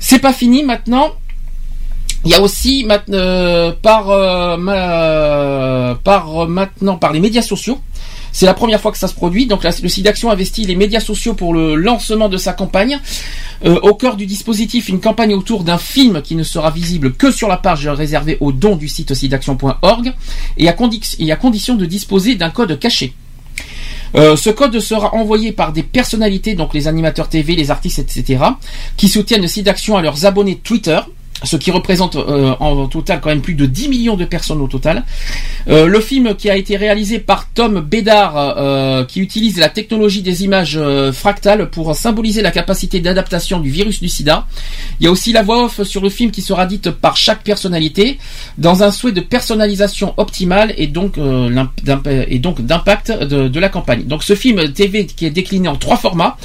[0.00, 1.12] C'est pas fini maintenant.
[2.24, 7.80] Il y a aussi euh, par euh, ma- par euh, maintenant par les médias sociaux.
[8.34, 9.46] C'est la première fois que ça se produit.
[9.46, 12.98] Donc le site d'action investit les médias sociaux pour le lancement de sa campagne.
[13.64, 17.30] Euh, au cœur du dispositif, une campagne autour d'un film qui ne sera visible que
[17.30, 20.12] sur la page réservée aux dons du site sidaction.org
[20.56, 20.76] et à,
[21.18, 23.12] et à condition de disposer d'un code caché.
[24.14, 28.42] Euh, ce code sera envoyé par des personnalités, donc les animateurs TV, les artistes, etc.,
[28.96, 30.98] qui soutiennent SIDAction à leurs abonnés Twitter,
[31.44, 34.68] ce qui représente euh, en total quand même plus de 10 millions de personnes au
[34.68, 35.04] total.
[35.68, 40.22] Euh, le film qui a été réalisé par Tom Bédard, euh, qui utilise la technologie
[40.22, 40.78] des images
[41.12, 44.46] fractales pour symboliser la capacité d'adaptation du virus du sida.
[45.00, 47.42] Il y a aussi la voix off sur le film qui sera dite par chaque
[47.42, 48.18] personnalité,
[48.58, 51.18] dans un souhait de personnalisation optimale et donc
[51.82, 54.04] d'impact de, de la campagne.
[54.04, 56.36] Donc ce film TV qui est décliné en trois formats.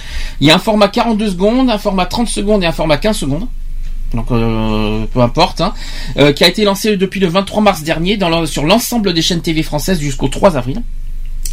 [0.41, 3.17] Il y a un format 42 secondes, un format 30 secondes et un format 15
[3.17, 3.47] secondes
[4.13, 5.73] donc euh, peu importe, hein,
[6.17, 9.21] euh, qui a été lancé depuis le 23 mars dernier dans le- sur l'ensemble des
[9.21, 10.81] chaînes TV françaises jusqu'au 3 avril.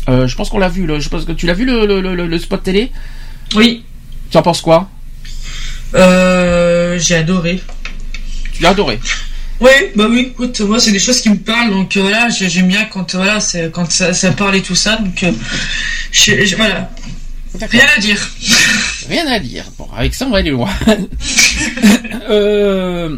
[0.09, 2.01] Euh, je pense qu'on l'a vu, le, je pense que tu l'as vu le, le,
[2.27, 2.93] le- spot télé?
[3.55, 3.85] Oui.
[4.31, 4.89] Tu en penses quoi?
[5.95, 7.61] Euh, j'ai adoré.
[8.53, 8.99] Tu l'as adoré?
[9.61, 12.67] Oui, bah oui, écoute, moi c'est des choses qui me parlent, donc voilà, j'ai- j'aime
[12.69, 13.39] bien quand voilà,
[13.73, 15.25] quand ça, ça parle et tout ça, donc
[16.11, 16.91] je- je- voilà.
[17.61, 18.31] Rien à dire.
[19.09, 19.65] Rien à dire.
[19.79, 20.71] Bon, avec ça, on va aller loin.
[22.29, 23.17] euh,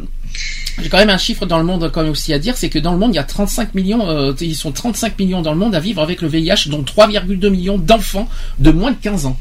[0.83, 2.79] J'ai quand même un chiffre dans le monde quand même aussi à dire, c'est que
[2.79, 5.59] dans le monde, il y a 35 millions, euh, ils sont 35 millions dans le
[5.59, 8.29] monde à vivre avec le VIH, dont 3,2 millions d'enfants
[8.59, 9.39] de moins de 15 ans.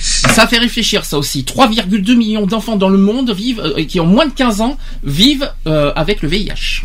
[0.00, 1.42] Ça fait réfléchir ça aussi.
[1.42, 5.50] 3,2 millions d'enfants dans le monde vivent, euh, qui ont moins de 15 ans, vivent
[5.66, 6.84] euh, avec le VIH.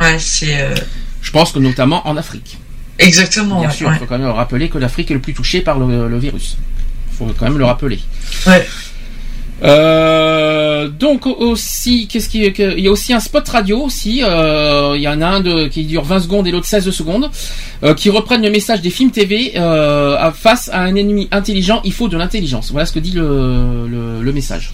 [0.00, 0.66] Ouais, c'est.
[1.20, 2.58] Je pense que notamment en Afrique.
[3.06, 3.60] Exactement.
[3.60, 3.94] Bien sûr, ouais.
[3.96, 6.56] il faut quand même rappeler que l'Afrique est le plus touchée par le, le virus.
[7.12, 8.00] Il faut quand même le rappeler.
[8.46, 8.66] Ouais.
[9.64, 14.20] Euh, donc aussi, qu'est-ce qui, il y a aussi un spot radio aussi.
[14.24, 17.30] euh, il y en a un de, qui dure 20 secondes et l'autre 16 secondes,
[17.84, 19.52] euh, qui reprennent le message des films TV
[20.34, 21.80] face à un ennemi intelligent.
[21.84, 22.70] Il faut de l'intelligence.
[22.72, 24.72] Voilà ce que dit le, le, le message.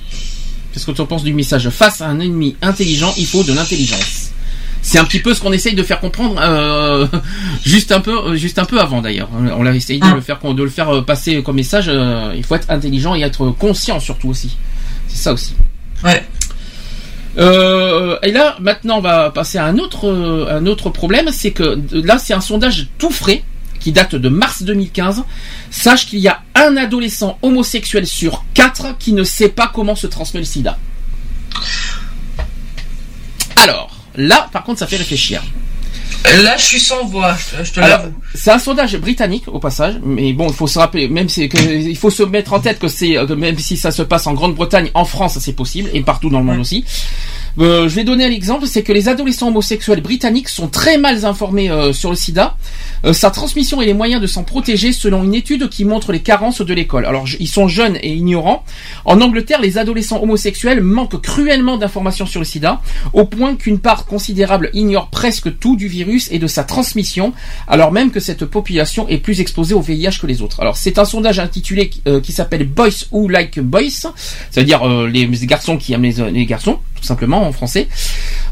[0.73, 1.69] Qu'est-ce que tu en penses du message?
[1.71, 4.31] Face à un ennemi intelligent, il faut de l'intelligence.
[4.83, 7.07] C'est un petit peu ce qu'on essaye de faire comprendre euh,
[7.65, 9.29] juste un peu, juste un peu avant d'ailleurs.
[9.33, 11.87] On l'a essayé de le faire, de le faire euh, passer comme message.
[11.89, 14.57] euh, il faut être intelligent et être conscient surtout aussi.
[15.09, 15.55] C'est ça aussi.
[16.05, 16.25] Ouais.
[17.39, 21.53] Euh, et là, maintenant, on va passer à un autre, euh, un autre problème, c'est
[21.53, 23.45] que là, c'est un sondage tout frais
[23.79, 25.23] qui date de mars 2015.
[25.71, 30.07] Sache qu'il y a un adolescent homosexuel sur quatre qui ne sait pas comment se
[30.09, 30.79] transmet le SIDA.
[33.57, 35.43] Alors, là, par contre, ça fait réfléchir.
[36.43, 38.13] Là, je suis sans voix, je, te l'avoue.
[38.35, 41.97] c'est un sondage britannique au passage, mais bon, il faut se rappeler, même que il
[41.97, 44.91] faut se mettre en tête que c'est que même si ça se passe en Grande-Bretagne,
[44.95, 46.85] en France, c'est possible et partout dans le monde aussi.
[47.59, 51.25] Euh, je vais donner un exemple, c'est que les adolescents homosexuels britanniques sont très mal
[51.25, 52.57] informés euh, sur le SIDA,
[53.05, 56.21] euh, sa transmission et les moyens de s'en protéger, selon une étude qui montre les
[56.21, 57.05] carences de l'école.
[57.05, 58.65] Alors, ils sont jeunes et ignorants.
[59.05, 62.81] En Angleterre, les adolescents homosexuels manquent cruellement d'informations sur le SIDA,
[63.13, 67.33] au point qu'une part considérable ignore presque tout du virus et de sa transmission,
[67.67, 70.61] alors même que cette population est plus exposée au VIH que les autres.
[70.61, 71.91] Alors, c'est un sondage intitulé
[72.23, 74.13] qui s'appelle Boys Who Like Boys,
[74.51, 77.89] c'est-à-dire les garçons qui aiment les garçons, tout simplement en français.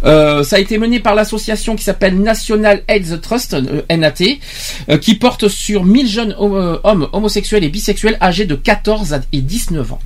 [0.05, 4.39] Euh, ça a été mené par l'association qui s'appelle National AIDS Trust, euh, NAT,
[4.89, 9.41] euh, qui porte sur 1000 jeunes hommes homosexuels et bisexuels âgés de 14 à- et
[9.41, 9.99] 19 ans.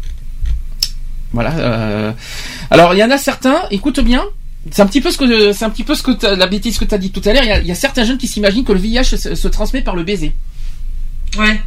[1.33, 2.15] Voilà.
[2.71, 4.25] Alors il y en a certains, écoute bien.
[4.71, 6.85] C'est un petit peu ce que c'est un petit peu ce que la bêtise que
[6.85, 7.45] tu as dit tout à l'heure.
[7.61, 10.33] Il y a- certains jeunes qui s'imaginent que le VIH se transmet par le baiser.
[11.39, 11.61] Ouais.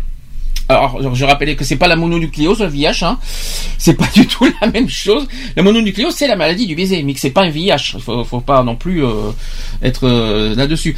[0.69, 3.19] Alors, je rappelais que c'est pas la mononucléose, le VIH, hein.
[3.77, 5.27] C'est pas du tout la même chose.
[5.55, 7.99] La mononucléose, c'est la maladie du baiser, mais que c'est pas un VIH.
[7.99, 9.31] Faut, faut pas non plus euh,
[9.81, 10.95] être euh, là-dessus.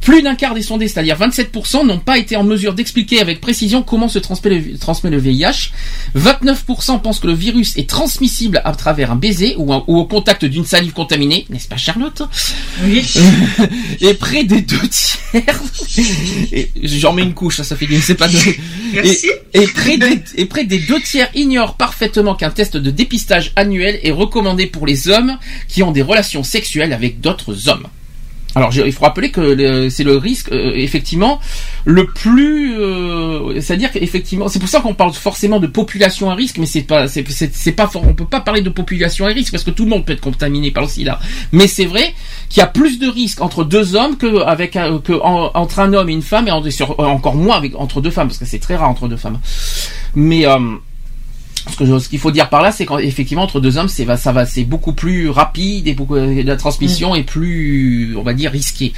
[0.00, 3.82] Plus d'un quart des sondés, c'est-à-dire 27%, n'ont pas été en mesure d'expliquer avec précision
[3.82, 5.70] comment se transmet le, transmet le VIH.
[6.16, 10.04] 29% pensent que le virus est transmissible à travers un baiser ou, un- ou au
[10.04, 12.22] contact d'une salive contaminée, n'est-ce pas Charlotte?
[12.84, 13.02] Oui.
[14.00, 15.62] et près des deux tiers,
[16.82, 18.36] j'en mets une couche, ça, ça fait c'est pas de...
[18.92, 19.26] Merci.
[19.54, 23.52] Et, et près des, et près des deux tiers ignorent parfaitement qu'un test de dépistage
[23.56, 27.86] annuel est recommandé pour les hommes qui ont des relations sexuelles avec d'autres hommes.
[28.58, 31.40] Alors, je- il faut rappeler que c'est le risque, euh, effectivement,
[31.84, 36.58] le plus, euh, c'est-à-dire qu'effectivement, c'est pour ça qu'on parle forcément de population à risque,
[36.58, 39.70] mais c'est pas, c'est, pas, on peut pas parler de population à risque parce que
[39.70, 41.18] tout le monde peut être contaminé par le SIDA.
[41.52, 42.14] Mais c'est vrai
[42.48, 45.78] qu'il y a plus de risques entre deux hommes que avec un- que en- entre
[45.80, 48.44] un homme et une femme et sur- encore moins avec entre deux femmes parce que
[48.44, 49.38] c'est très rare entre deux femmes.
[50.14, 50.58] Mais euh,
[51.70, 54.06] ce que je- ce qu'il faut dire par là, c'est qu'effectivement entre deux hommes, c'est
[54.16, 58.50] ça va, c'est beaucoup plus rapide et beaucoup, la transmission est plus, on va dire,
[58.52, 58.92] risquée.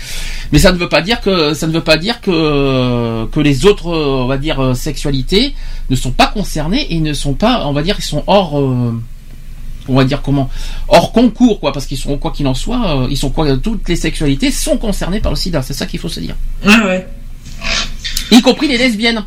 [0.53, 3.65] Mais ça ne veut pas dire que ça ne veut pas dire que que les
[3.67, 5.55] autres, on va dire, sexualités
[5.89, 8.59] ne sont pas concernées et ne sont pas, on va dire, ils sont hors.
[8.59, 9.01] euh,
[9.89, 10.49] on va dire comment
[10.89, 13.89] hors concours quoi parce qu'ils sont quoi qu'il en soit euh, ils sont quoi toutes
[13.89, 17.09] les sexualités sont concernées par le sida c'est ça qu'il faut se dire Ouais, ouais.
[18.31, 19.25] y compris les lesbiennes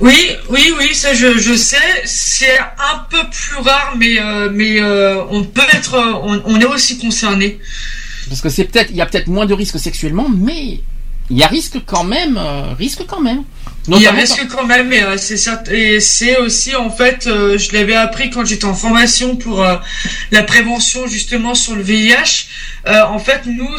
[0.00, 2.02] Oui, oui, oui, ça je, je sais.
[2.04, 6.60] C'est un peu plus rare, mais euh, mais euh, on peut être, euh, on, on
[6.60, 7.58] est aussi concerné.
[8.28, 10.80] Parce que c'est peut-être, il y a peut-être moins de risques sexuellement, mais
[11.30, 13.44] il y a risque quand même, euh, risque quand même.
[13.88, 15.36] Il y a risque quand même, mais euh, c'est
[15.70, 19.76] et c'est aussi en fait, euh, je l'avais appris quand j'étais en formation pour euh,
[20.32, 22.46] la prévention justement sur le VIH.
[22.86, 23.76] Euh, en fait, nous,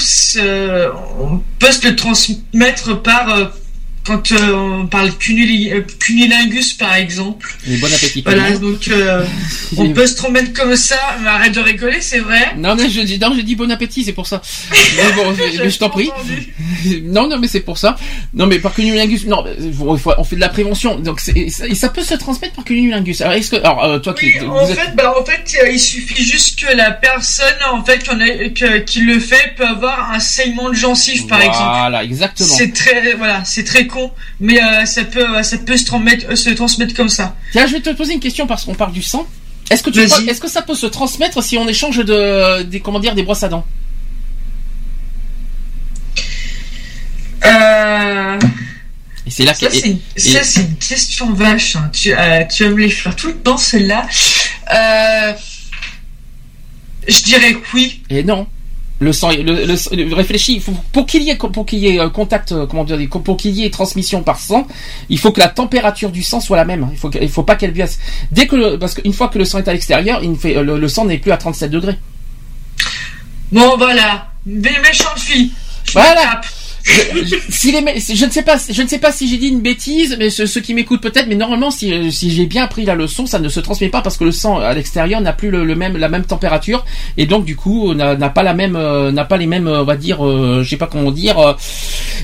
[1.20, 3.46] on peut se le transmettre par euh,
[4.06, 7.56] quand euh, on parle euh, cunilingus par exemple.
[7.68, 8.22] Et bon appétit.
[8.26, 9.26] Voilà, donc euh,
[9.78, 10.98] on peut se transmettre comme ça.
[11.22, 12.54] Mais arrête de rigoler, c'est vrai.
[12.58, 14.42] Non, mais je dis, non, je dis bon appétit, c'est pour ça.
[14.98, 16.10] Mais bon, mais- je t'en prie.
[17.04, 17.96] Non, non, mais c'est pour ça.
[18.34, 19.44] Non, mais par cunnilingus, non,
[19.82, 23.22] on fait de la prévention, donc et ça, et ça peut se transmettre par cunnilingus.
[23.22, 26.24] Alors, est-ce que, alors, euh, toi qui, En êtes- fait, bah, en fait, il suffit
[26.24, 30.20] juste que la personne, en fait, qu'on a- que- qui le fait, peut avoir un
[30.20, 31.58] saignement de gencive, par exemple.
[31.80, 32.48] Voilà, exactement.
[32.56, 36.26] C'est très, voilà, c'est très con, mais euh, ça peut, euh, ça peut se transmettre,
[36.30, 37.36] euh, se transmettre comme ça.
[37.52, 39.26] Tiens, je vais te poser une question parce qu'on parle du sang.
[39.72, 43.00] Est-ce que tu est-ce que ça peut se transmettre si on échange de, des, comment
[43.00, 43.66] dire, des brosses à dents?
[47.46, 48.40] Euh,
[49.28, 51.76] Et c'est là ça, que, c'est une, et- ça, c'est une question vache.
[51.76, 51.90] hein.
[51.94, 54.08] Tu, euh, tu vas me les faire tout le temps, celle-là.
[54.74, 55.34] Euh,
[57.08, 58.02] je dirais que oui.
[58.10, 58.48] Et non.
[59.00, 59.66] Le sang, le, le,
[60.06, 62.86] le- réfléchis, faut- pour qu'il y ait, pour qu'il y ait euh, contact, euh, comment
[62.86, 64.66] dire, pour qu'il y ait transmission par sang,
[65.10, 66.88] il faut que la température du sang soit la même.
[66.94, 68.00] Il faut, il faut pas qu'elle baisse.
[68.32, 70.56] Dès que, le- parce qu'une fois que le sang est à l'extérieur, il ne fait,
[70.56, 71.98] euh, le, le sang n'est plus à 37 degrés.
[73.52, 74.28] Bon, voilà.
[74.46, 75.52] Des méchantes filles.
[75.86, 76.42] Je Voilà.
[76.86, 79.38] Je, je- si les mé- je ne sais pas, je ne sais pas si j'ai
[79.38, 82.46] dit une bêtise, mais ceux, ceux qui m'écoutent peut-être, mais normalement, si, euh, si j'ai
[82.46, 85.20] bien appris la leçon, ça ne se transmet pas parce que le sang à l'extérieur
[85.20, 86.86] n'a plus le, le même, la même température
[87.18, 89.84] et donc du coup n'a pas la même, euh, n'a pas les mêmes, euh, on
[89.86, 91.54] va dire, euh, je sais pas comment dire, euh,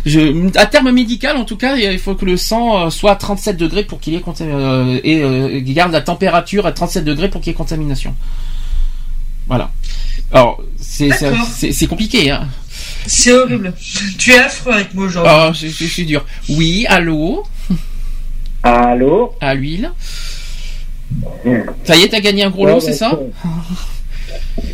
[0.05, 3.57] je, à terme médical en tout cas, il faut que le sang soit à 37
[3.57, 4.22] degrés pour qu'il y ait
[5.03, 8.16] et garde la température à 37 degrés pour qu'il y ait contamination.
[9.47, 9.72] Voilà.
[10.32, 12.47] Alors c'est compliqué, hein.
[13.06, 13.74] C'est horrible.
[14.18, 15.32] Tu es affreux avec moi aujourd'hui.
[15.36, 16.26] Oh, je, je suis dur.
[16.49, 17.43] Oui, allô
[18.64, 19.91] Allô À l'huile
[21.84, 23.20] Ça y est, t'as gagné un gros lot, c'est ça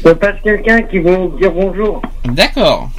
[0.05, 2.01] Je passe quelqu'un qui veut dire bonjour.
[2.25, 2.89] D'accord.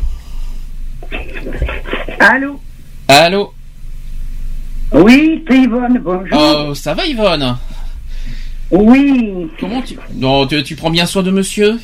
[2.19, 2.61] Allô
[3.07, 3.53] Allô
[4.93, 6.67] Oui, c'est Yvonne, bonjour.
[6.69, 7.57] Oh, ça va Yvonne
[8.71, 9.49] Oui.
[9.61, 9.99] Comment tu...
[10.15, 11.79] Non, tu, tu prends bien soin de monsieur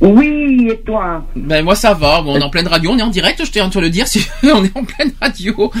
[0.00, 3.02] Oui, et toi Ben moi ça va, bon, on est en pleine radio, on est
[3.02, 4.26] en direct, je tiens à te le dire, si...
[4.44, 5.52] on est en pleine radio.
[5.56, 5.72] Donc,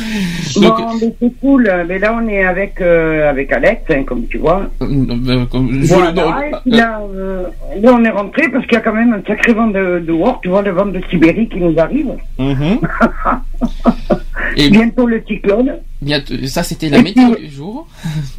[0.78, 1.70] Bon, mais c'est cool.
[1.88, 4.68] Mais là, on est avec, euh, avec Alex, hein, comme tu vois.
[4.82, 7.44] euh, comme- je- Voilà, non, et puis là, euh,
[7.80, 10.12] là, on est rentré parce qu'il y a quand même un sacré vent de, de
[10.42, 12.08] tu vois, le vent de Sibérie qui nous arrive.
[12.38, 12.78] Mhm.
[14.56, 15.74] Et Bientôt le cyclone.
[16.00, 17.86] bien, t- ça c'était la météo du jour.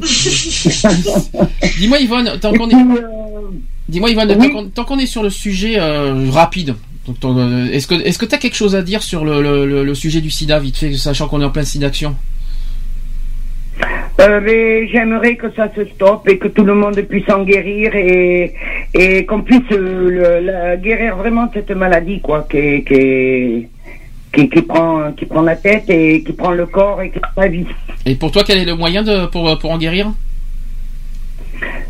[1.78, 2.74] Dis-moi Yvonne, tant qu'on est...
[3.88, 6.74] Dis-moi Yvonne, tant qu'on- est sur le sujet euh, rapide,
[7.24, 9.94] euh, est-ce que est-ce que t'as quelque chose à dire sur le, le, le- le
[9.94, 12.14] sujet du SIDA vite fait, sachant qu'on est en pleine SIDAction
[14.20, 17.94] Euh, mais j'aimerais que ça se stoppe et que tout le monde puisse en guérir
[17.94, 18.52] et,
[18.92, 23.68] et qu'on puisse euh, le- la- guérir vraiment cette maladie, quoi, qui, qui,
[24.34, 27.42] qui, qui prend, qui prend la tête et qui prend le corps et qui prend
[27.42, 27.64] la vie.
[28.06, 30.10] Et pour toi, quel est le moyen de pour pour en guérir?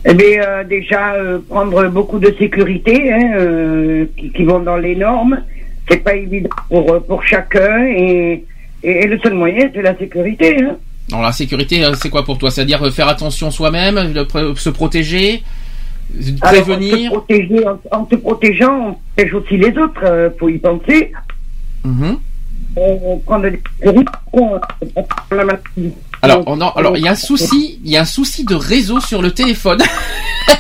[0.05, 4.77] Eh bien, euh, déjà, euh, prendre beaucoup de sécurité hein, euh, qui, qui vont dans
[4.77, 5.43] les normes.
[5.91, 8.45] C'est pas évident pour, pour chacun et,
[8.83, 10.57] et, et le seul moyen, c'est la sécurité.
[10.63, 10.77] Hein.
[11.11, 12.51] Alors la sécurité, c'est quoi pour toi?
[12.51, 13.97] C'est-à-dire faire attention soi-même,
[14.57, 15.43] se protéger,
[16.15, 17.11] euh, Alors, prévenir?
[17.11, 20.59] En se, protéger, en, en se protégeant, on protège aussi les autres, euh, faut y
[20.59, 21.13] penser.
[21.85, 22.19] Mhm.
[22.77, 24.61] On prend des risques, on
[24.95, 25.93] on prend la maladie.
[26.23, 28.55] Alors, on en- alors il y a un souci, il y a un souci de
[28.55, 29.79] réseau sur le téléphone.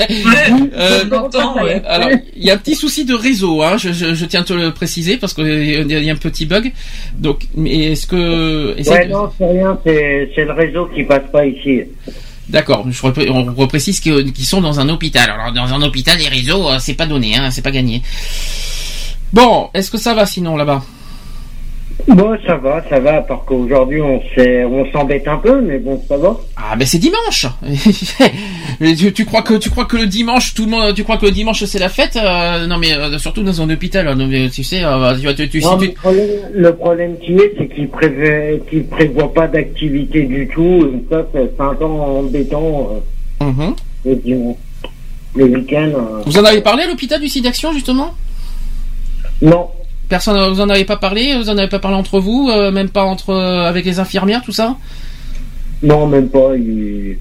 [0.00, 1.04] Euh,
[1.86, 4.44] alors, il y a un petit souci de réseau, hein, je, je, je tiens à
[4.44, 6.72] te le préciser parce qu'il y a un petit bug.
[7.18, 11.04] Donc, mais est-ce que essaye Ouais, de- non, c'est rien, c'est c'est le réseau qui
[11.04, 11.80] passe pas ici.
[12.48, 12.86] D'accord,
[13.28, 15.30] on reprécise qu'ils sont dans un hôpital.
[15.30, 18.02] Alors dans un hôpital, les réseaux, euh, c'est pas donné, hein, c'est pas gagné.
[19.32, 20.82] Bon, est-ce que ça va sinon là-bas?
[22.06, 24.20] Bon, ça va, ça va, parce qu'aujourd'hui, on
[24.92, 26.36] s'embête un peu, mais bon, ça va.
[26.56, 27.46] Ah ben c'est dimanche.
[28.80, 31.16] Mais tu, tu crois que tu crois que le dimanche tout le monde, tu crois
[31.16, 34.06] que le dimanche c'est la fête Euh, Non mais euh, surtout dans un hôpital.
[34.06, 36.74] hein, non, mais tu sais, euh, tu, tu, si Non, tu- mais le problème, le
[36.76, 41.60] problème qui est, c'est qu'ils prévoient, qu'ils prévoient pas d'activité du tout, et ça, c'est
[41.60, 42.90] un temps embêtant,
[43.42, 43.74] euh, Mhm.
[44.06, 44.56] le dimanche.
[45.34, 45.90] Le week-end.
[45.94, 48.14] euh, Vous en avez parlé à l'hôpital du SIDAction justement?
[49.42, 49.68] Non.
[50.08, 52.88] Personne, vous en avez pas parlé Vous en avez pas parlé entre vous, euh, même
[52.88, 54.76] pas entre euh, avec les infirmières, tout ça
[55.82, 56.52] Non, même pas.
[56.56, 57.18] ils-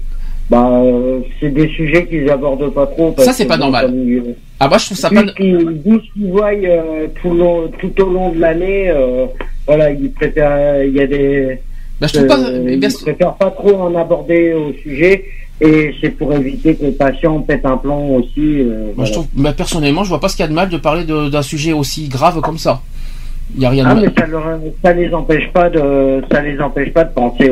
[0.50, 3.12] Bah, euh, c'est des sujets qu'ils abordent pas trop.
[3.12, 3.92] parce Ça, c'est pas normal.
[3.94, 5.26] ils- Ah bah je trouve ça pas.
[5.26, 8.90] ce qu'ils voient euh, tout, long- tout au long de l'année,
[9.66, 10.82] voilà, ils préfèrent.
[10.84, 11.58] Il y a des.
[12.00, 15.24] Bah, je trouve pas- bien, ils préfèrent pas trop en aborder au sujet.
[15.60, 18.30] Et c'est pour éviter que le patient pète un plomb aussi.
[18.38, 19.08] euh, Moi, voilà.
[19.08, 21.04] je trouve, bah, personnellement, je vois pas ce qu'il y a de mal de parler
[21.04, 22.80] d'un sujet aussi grave comme ça.
[23.56, 24.04] Il y a rien de Ah, mal.
[24.14, 27.50] mais ça, leur- ça les empêche pas de, ça les empêche pas de penser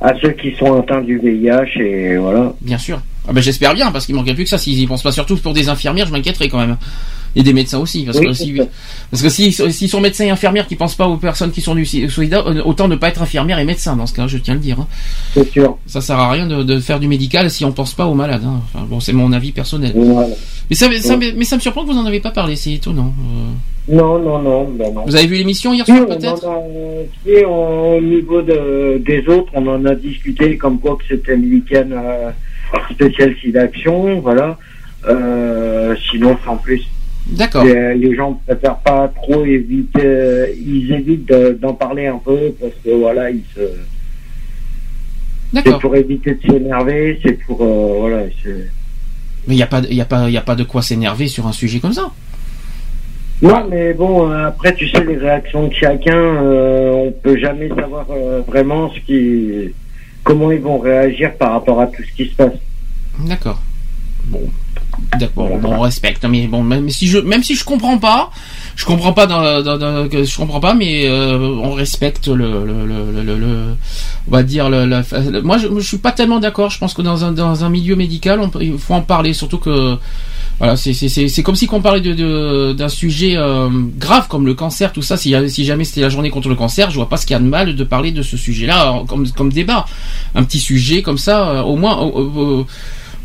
[0.00, 2.54] à ceux qui sont atteints du VIH et voilà.
[2.62, 3.00] Bien sûr.
[3.28, 4.56] Ah ben j'espère bien, parce qu'il manquait plus que ça.
[4.56, 6.76] S'ils y pensent pas surtout pour des infirmières, je m'inquiéterais quand même.
[7.36, 8.04] Et des médecins aussi.
[8.04, 8.60] Parce Oui, que si,
[9.10, 11.76] parce que si- s'ils sont médecins et infirmières qui pensent pas aux personnes qui sont
[11.76, 14.36] du si- sida, euh, autant ne pas être infirmière et médecin dans ce cas, je
[14.38, 14.80] tiens à le dire.
[14.80, 14.86] hein.
[15.34, 15.76] C'est sûr.
[15.86, 18.42] Ça sert à rien de, de faire du médical si on pense pas aux malades.
[18.44, 18.60] hein.
[18.74, 19.92] Enfin, bon, c'est mon avis personnel.
[19.94, 20.28] Voilà.
[20.70, 21.32] Mais, ça, ça- Ouais.
[21.36, 23.12] mais ça me surprend que vous en avez pas parlé, c'est étonnant.
[23.88, 25.04] Euh, Non, non, non, ben non.
[25.06, 26.44] Vous avez vu l'émission hier soir on peut-être?
[26.46, 31.42] on- au niveau de, des autres, on en a discuté comme quoi que c'était le
[31.48, 32.30] week-end euh,
[32.92, 34.58] spécial d'action, voilà.
[35.08, 36.82] Euh, sinon, sans plus.
[37.30, 37.64] D'accord.
[37.64, 42.52] Les, les gens préfèrent pas trop éviter, euh, ils évitent de- d'en parler un peu
[42.60, 43.60] parce que voilà, ils se.
[45.52, 45.80] C'est D'accord.
[45.80, 48.68] pour éviter de s'énerver, c'est pour euh, voilà, c'est.
[49.48, 51.28] Mais il y a pas, il a pas, il y a pas de quoi s'énerver
[51.28, 52.10] sur un sujet comme ça.
[53.42, 58.06] Non, mais bon, euh, après, tu sais, les réactions de chacun, on peut jamais savoir
[58.46, 59.72] vraiment ce qui,
[60.24, 62.52] comment ils vont réagir par rapport à tout ce qui se passe.
[63.20, 63.60] D'accord.
[64.26, 64.42] Bon.
[65.18, 66.24] D'accord, bon, on respecte.
[66.24, 68.30] Mais bon, même si je, même si je comprends pas,
[68.76, 72.86] je comprends pas dans, dans- dans- je comprends pas, mais euh, on respecte le, le,
[72.86, 73.76] le, le- le-
[74.28, 76.70] on va dire le, la- le- moi je, je suis pas tellement d'accord.
[76.70, 79.58] Je pense que dans un dans un milieu médical, on, il faut en parler, surtout
[79.58, 79.96] que
[80.58, 84.28] voilà, c'est c'est c'est c'est comme si qu'on parlait de de- d'un sujet euh, grave
[84.28, 85.16] comme le cancer, tout ça.
[85.16, 87.36] Si si jamais c'était la journée contre le cancer, je vois pas ce qu'il y
[87.36, 89.86] a de mal de parler de ce sujet-là comme comme débat,
[90.34, 91.98] un petit sujet comme ça, euh, au moins.
[92.06, 92.64] euh, euh,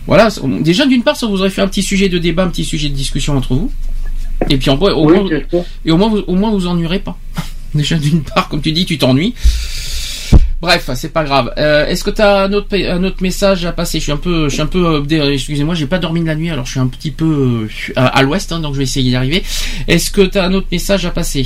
[0.07, 0.29] voilà,
[0.61, 2.89] déjà d'une part, ça vous aurait fait un petit sujet de débat, un petit sujet
[2.89, 3.71] de discussion entre vous.
[4.49, 7.17] Et puis en, au, Oui, moins, et au moins, vous, au moins vous ennuierez pas.
[7.73, 9.33] déjà d'une part, comme tu dis, tu t'ennuies.
[10.61, 11.53] Bref, c'est pas grave.
[11.57, 13.99] Euh, Est-ce que tu as un autre, pa- un autre message à passer?
[13.99, 16.35] Je suis un peu, je suis un peu, euh, excusez-moi, j'ai pas dormi de la
[16.35, 18.83] nuit, alors je suis un petit peu euh, à, à l'ouest, hein, donc je vais
[18.85, 19.43] essayer d'y arriver.
[19.87, 21.45] Est-ce que tu as un autre message à passer?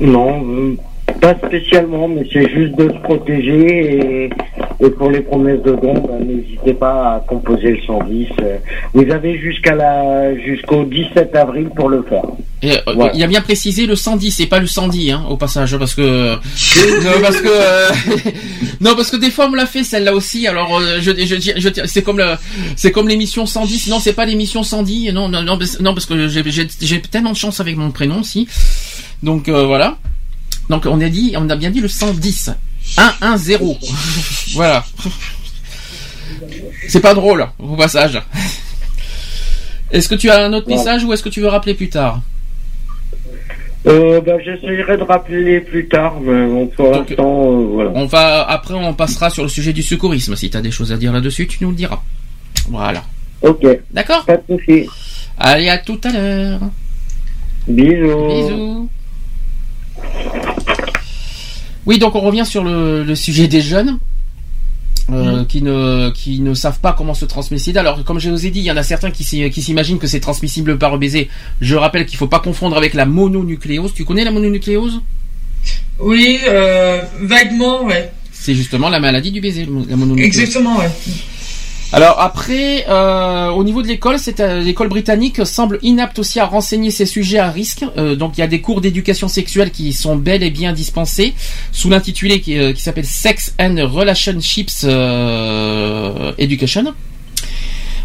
[0.00, 0.76] Non, euh,
[1.20, 4.30] pas spécialement, mais c'est juste de se protéger et,
[4.84, 8.26] et pour les promesses de dons, ben, n'hésitez pas à composer le 110.
[8.42, 8.56] euh.
[8.94, 12.24] Vous avez jusqu'à la jusqu'au 17 avril pour le faire.
[12.62, 13.12] Et, euh, Voilà.
[13.14, 16.34] Il a bien précisé le 110, c'est pas le 110 hein, au passage, parce que
[16.34, 17.88] non, parce que euh,
[18.80, 20.46] non parce que des fois on l'a fait celle-là aussi.
[20.46, 22.34] Alors euh, je, je, c'est comme le
[22.76, 23.88] c'est comme l'émission 110.
[23.88, 25.12] Non, c'est pas l'émission 110.
[25.12, 28.48] Non non non parce, non, parce que j'ai tellement de chance avec mon prénom aussi.
[29.22, 29.98] Donc euh, voilà.
[30.68, 32.50] Donc on a dit on a bien dit le 110.
[32.82, 33.58] 110.
[34.54, 34.84] voilà.
[36.88, 38.20] C'est pas drôle au passage.
[39.90, 40.76] Est-ce que tu as un autre Ouais.
[40.76, 42.20] message ou est-ce que tu veux rappeler plus tard
[43.86, 47.90] Euh, ben, j'essayerai de rappeler plus tard, mais bon, pour l'instant, euh, voilà.
[47.94, 50.34] On va après on passera sur le sujet du secourisme.
[50.36, 52.02] Si tu as des choses à dire là-dessus, tu nous le diras.
[52.68, 53.04] Voilà.
[53.42, 53.66] Ok.
[53.92, 54.24] D'accord.
[54.24, 54.88] Pas de souci.
[55.38, 56.60] Allez à tout à l'heure.
[57.68, 58.28] Bisous.
[58.28, 58.88] Bisous.
[61.86, 63.98] Oui, donc on revient sur le, le sujet des jeunes.
[65.10, 67.80] euh, qui ne qui ne savent pas comment se transmet sida.
[67.80, 70.20] Alors comme je vous ai dit, il y en a certains qui s'imaginent que c'est
[70.20, 71.28] transmissible par le baiser.
[71.60, 73.92] Je rappelle qu'il faut pas confondre avec la mononucléose.
[73.94, 75.00] Tu connais la mononucléose?
[75.98, 78.10] Oui, euh, vaguement, ouais.
[78.32, 80.26] C'est justement la maladie du baiser, la mononucléose.
[80.26, 80.90] Exactement, ouais.
[81.94, 86.90] Alors après, euh, au niveau de l'école, euh, l'école britannique semble inapte aussi à renseigner
[86.90, 87.84] ces sujets à risque.
[87.96, 91.34] Euh, donc il y a des cours d'éducation sexuelle qui sont bel et bien dispensés
[91.70, 94.84] sous l'intitulé qui, s'appelle Sex and Relationships
[96.36, 96.94] Education.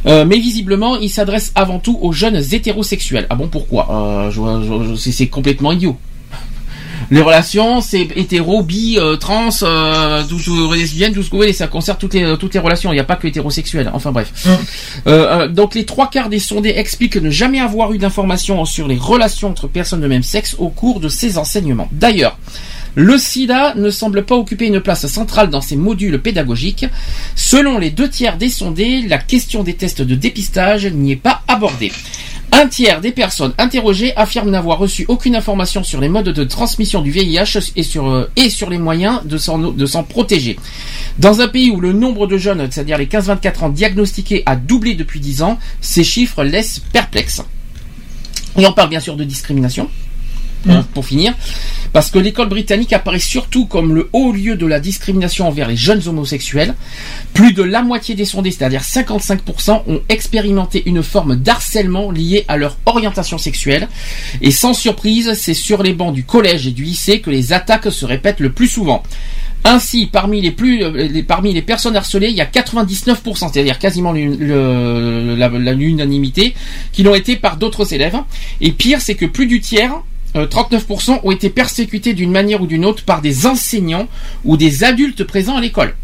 [0.06, 3.26] Mais visiblement, il s'adresse avant tout aux jeunes hétérosexuels.
[3.32, 3.88] Ah bon, pourquoi?
[4.30, 5.98] Euh, C'est complètement idiot.
[7.12, 11.54] Les relations, c'est hétéro, bi, euh, trans, euh, tout, lesbienne, tout ce que vous voulez,
[11.54, 12.92] ça concerne toutes les, toutes les relations.
[12.92, 13.90] Il n'y a pas que hétérosexuels.
[13.94, 14.32] Enfin bref.
[14.46, 14.58] Euh,
[15.08, 18.98] euh, donc les trois quarts des sondés expliquent ne jamais avoir eu d'informations sur les
[18.98, 21.90] relations entre personnes de même sexe au cours de ces enseignements.
[21.92, 22.38] D'ailleurs,
[22.96, 26.86] le sida ne semble pas occuper une place centrale dans ces modules pédagogiques.
[27.36, 31.42] Selon les deux tiers des sondés, la question des tests de dépistage n'y est pas
[31.48, 31.92] abordée.
[32.52, 37.02] Un tiers des personnes interrogées affirment n'avoir reçu aucune information sur les modes de transmission
[37.02, 40.58] du VIH et sur, euh, et sur les moyens de s'en, de s'en protéger.
[41.20, 44.96] Dans un pays où le nombre de jeunes, c'est-à-dire les 15-24 ans diagnostiqués, a doublé
[44.96, 47.44] depuis 10 ans, ces chiffres laissent perplexes.
[48.58, 49.90] Et on parle bien sûr de discrimination.
[50.64, 51.34] Pour, pour finir,
[51.94, 55.76] parce que l'école britannique apparaît surtout comme le haut lieu de la discrimination envers les
[55.76, 56.76] jeunes homosexuels.
[57.34, 62.58] Plus de la moitié des sondés, c'est-à-dire 55%, ont expérimenté une forme d'harcèlement liée à
[62.58, 63.88] leur orientation sexuelle.
[64.42, 67.92] Et sans surprise, c'est sur les bancs du collège et du lycée que les attaques
[67.92, 69.04] se répètent le plus souvent.
[69.66, 73.78] Ainsi, parmi les plus, euh, les, parmi les personnes harcelées, il y a 99%, c'est-à-dire
[73.78, 76.56] quasiment l'unanimité,
[76.94, 78.16] qui l'ont été par d'autres élèves.
[78.62, 80.02] Et pire, c'est que plus du tiers,
[80.36, 84.08] euh, 39% ont été persécutés d'une manière ou d'une autre par des enseignants
[84.46, 85.96] ou des adultes présents à l'école.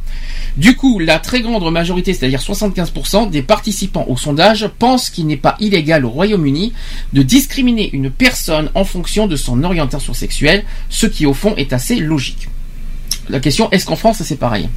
[0.58, 5.36] Du coup, la très grande majorité, c'est-à-dire 75% des participants au sondage, pensent qu'il n'est
[5.36, 6.72] pas illégal au Royaume-Uni
[7.12, 11.74] de discriminer une personne en fonction de son orientation sexuelle, ce qui au fond est
[11.74, 12.48] assez logique.
[13.28, 14.70] La question, est-ce qu'en France c'est pareil?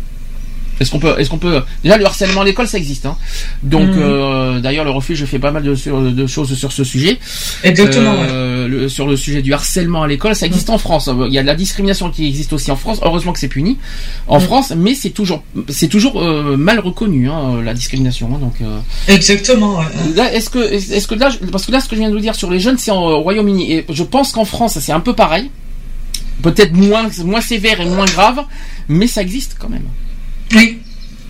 [0.81, 3.17] Est-ce qu'on peut, est-ce qu'on peut, déjà le harcèlement à l'école ça existe, hein.
[3.63, 3.99] Donc Mhm.
[3.99, 7.19] euh, d'ailleurs le refuge fait pas mal de, choses sur ce sujet.
[7.65, 11.09] Exactement, Euh, le- sur le sujet du harcèlement à l'école, ça existe en France.
[11.29, 12.99] Il y a de la discrimination qui existe aussi en France.
[13.03, 13.79] Heureusement que c'est puni
[14.27, 18.31] en France, mais c'est toujours, c'est toujours euh, mal reconnu hein, la discrimination.
[18.35, 19.85] hein, donc euh, Exactement, ouais.
[20.15, 22.21] Là, est-ce que, est-ce que là, parce que là, ce que je viens de vous
[22.21, 25.01] dire sur les jeunes, c'est en- au Royaume-Uni, et je pense qu'en France, c'est un
[25.01, 25.51] peu pareil,
[26.43, 28.41] peut-être moins, moins sévère et moins grave,
[28.89, 29.83] mais ça existe quand même.
[30.55, 30.79] Oui.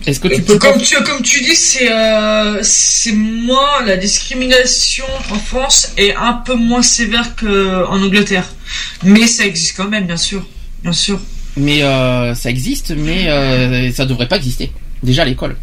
[0.05, 5.05] Est-ce que tu peux comme tu comme tu dis c'est euh, c'est moins la discrimination
[5.29, 8.47] en France est un peu moins sévère que en Angleterre
[9.03, 10.45] mais ça existe quand même bien sûr
[10.83, 11.19] bien sûr
[11.57, 14.71] Mais euh, ça existe, mais euh, ça devrait pas exister.
[15.03, 15.55] Déjà à l'école.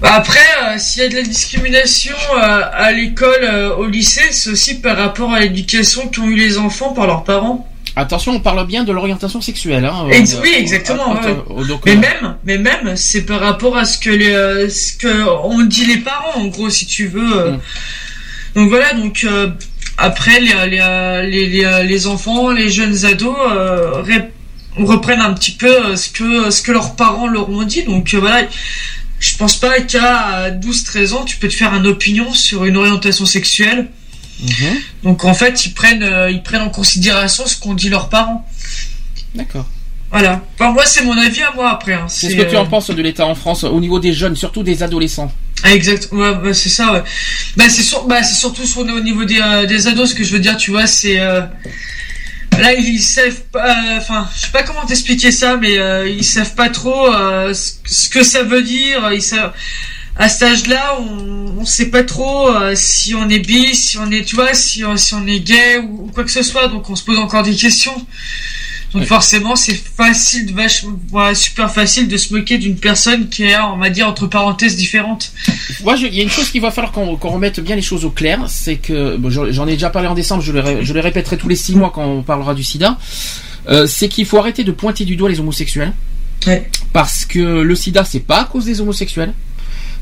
[0.00, 3.44] Bah, après euh, s'il y a de la discrimination à l'école
[3.78, 7.69] au lycée c'est aussi par rapport à l'éducation qu'ont eu les enfants par leurs parents
[7.96, 9.84] Attention, on parle bien de l'orientation sexuelle.
[9.84, 11.16] Hein, Ex- Euh, oui, exactement.
[11.24, 11.66] euh, ouais.
[11.66, 14.92] donc, mais euh, même, mais même, c'est par rapport à ce que les, euh, ce
[14.96, 17.36] que on dit les parents, en gros, si tu veux.
[17.36, 17.56] euh.
[18.54, 19.26] Donc voilà, donc
[19.98, 20.70] après les,
[21.28, 23.36] les, les, les, enfants, les jeunes ados
[24.76, 27.82] reprennent un petit peu ce que ce que leurs parents leur ont dit.
[27.84, 28.42] Donc voilà.
[29.18, 33.26] Je pense pas qu'à 12-13 ans, tu peux te faire une opinion sur une orientation
[33.26, 33.88] sexuelle.
[34.42, 34.80] Mhm.
[35.04, 38.46] Donc en fait, ils prennent, euh, ils prennent en considération ce qu'ont dit leurs parents.
[39.34, 39.66] D'accord.
[40.10, 40.42] Voilà.
[40.58, 41.92] Enfin, moi, c'est mon avis à moi après.
[41.94, 42.06] hein.
[42.08, 44.34] Qu'est-ce C'est, que tu euh, en penses de l'État en France au niveau des jeunes,
[44.34, 47.02] surtout des adolescents Ah, exact, ouais, bah, c'est ça, ouais.
[47.56, 50.24] Bah, c'est sur, bah, c'est surtout sur, au niveau des, euh, des ados, ce que
[50.24, 51.42] je veux dire, tu vois, c'est, euh,
[52.58, 56.24] là, ils savent pas, euh, enfin, je sais pas comment t'expliquer ça, mais, euh, ils
[56.24, 59.52] savent pas trop, euh, ce, ce que ça veut dire, ils savent,
[60.16, 64.10] à cet âge-là, on, on sait pas trop euh, si on est bi, si on
[64.10, 66.68] est, tu vois, si, on- si on est gay ou, ou quoi que ce soit,
[66.68, 67.94] donc on se pose encore des questions.
[68.92, 73.44] Donc forcément, c'est facile, de vachement, ouais, super facile de se moquer d'une personne qui
[73.44, 75.30] est, on va dire, entre parenthèses différentes.
[75.84, 78.10] Moi, il y a une chose qu'il va falloir qu'on remette bien les choses au
[78.10, 80.98] clair, c'est que bon, j'en ai déjà parlé en décembre, je le, ré- je le
[80.98, 82.98] répéterai tous les six mois quand on parlera du SIDA.
[83.68, 85.92] euh, c'est qu'il faut arrêter de pointer du doigt les homosexuels,
[86.92, 89.34] parce que le SIDA c'est pas à cause des homosexuels.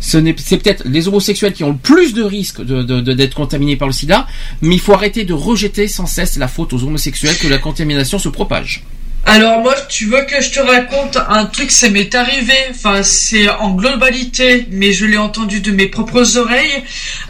[0.00, 3.88] Ce c'est peut-être les homosexuels qui ont le plus de risques de- de- contaminés par
[3.88, 4.26] le SIDA,
[4.62, 8.18] mais il faut arrêter de rejeter sans cesse la faute aux homosexuels que la contamination
[8.18, 8.82] se propage.
[9.26, 13.48] Alors moi, tu veux que je te raconte un truc, ça m'est arrivé, enfin c'est
[13.50, 16.82] en globalité, mais je l'ai entendu de mes propres oreilles.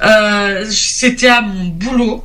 [0.05, 2.25] Euh, C'était à mon boulot,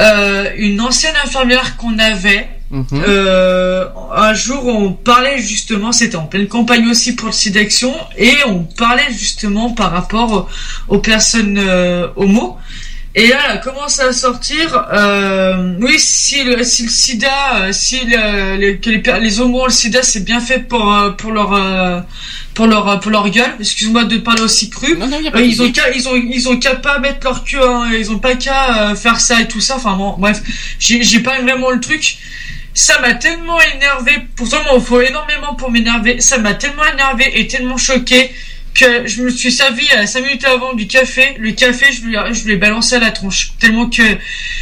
[0.00, 2.48] Euh, une ancienne infirmière qu'on avait.
[2.92, 3.84] Euh,
[4.16, 8.32] un jour, on parlait justement, c'était en pleine campagne aussi pour le site d'action, et
[8.46, 10.48] on parlait justement par rapport
[10.88, 12.56] aux, aux personnes euh, homo.
[13.14, 17.68] Et là, elle a commencé à sortir, euh, oui, si le, si le sida, euh,
[17.72, 21.10] si le- les, que les, les homos ont le sida, c'est bien fait pour, euh,
[21.10, 22.00] pour leur, euh,
[22.54, 23.54] pour leur, pour leur gueule.
[23.60, 24.96] Excuse-moi de parler aussi cru.
[25.30, 27.62] pas Euh, de ils ont qu'à, ils ont, ils ont qu'à pas mettre leur queue,
[27.62, 29.76] hein, ils ont pas qu'à faire ça et tout ça.
[29.76, 30.40] Enfin bon, bref,
[30.78, 32.16] j'ai, j'ai pas vraiment le truc.
[32.74, 34.12] Ça m'a tellement énervé.
[34.36, 36.20] Pourtant, il m'en faut énormément pour m'énerver.
[36.20, 38.30] Ça m'a tellement énervé et tellement choqué
[38.74, 41.34] que je me suis servi à 5 minutes avant du café.
[41.38, 43.52] Le café, je lui, je lui ai balancé à la tronche.
[43.60, 44.02] Tellement que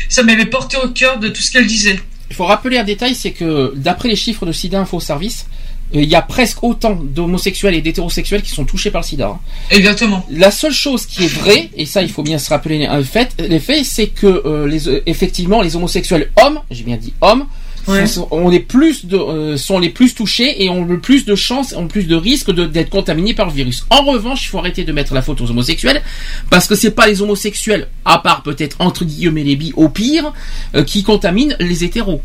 [0.08, 2.00] ça m'avait porté au cœur de tout ce qu'elle disait.
[2.30, 5.46] Il faut rappeler un détail, c'est que d'après les chiffres de SIDA Info Service,
[5.94, 9.26] euh, il y a presque autant d'homosexuels et d'hétérosexuels qui sont touchés par le sida.
[9.28, 9.40] hein.
[9.70, 10.24] Exactement.
[10.30, 13.34] La seule chose qui est vraie, et ça il faut bien se rappeler un fait,
[13.38, 17.46] les faits, c'est que euh, les, euh, effectivement les homosexuels hommes, j'ai bien dit hommes,
[17.88, 18.06] Ouais.
[18.06, 21.34] sont, ont les plus de, euh, sont les plus touchés et ont le plus de
[21.34, 23.86] chances, ont plus de risques d'être contaminés par le virus.
[23.90, 26.02] En revanche, il faut arrêter de mettre la faute aux homosexuels
[26.50, 30.32] parce que c'est pas les homosexuels, à part peut-être entre guillemets les bi au pire,
[30.74, 32.22] euh, qui contaminent les hétéros.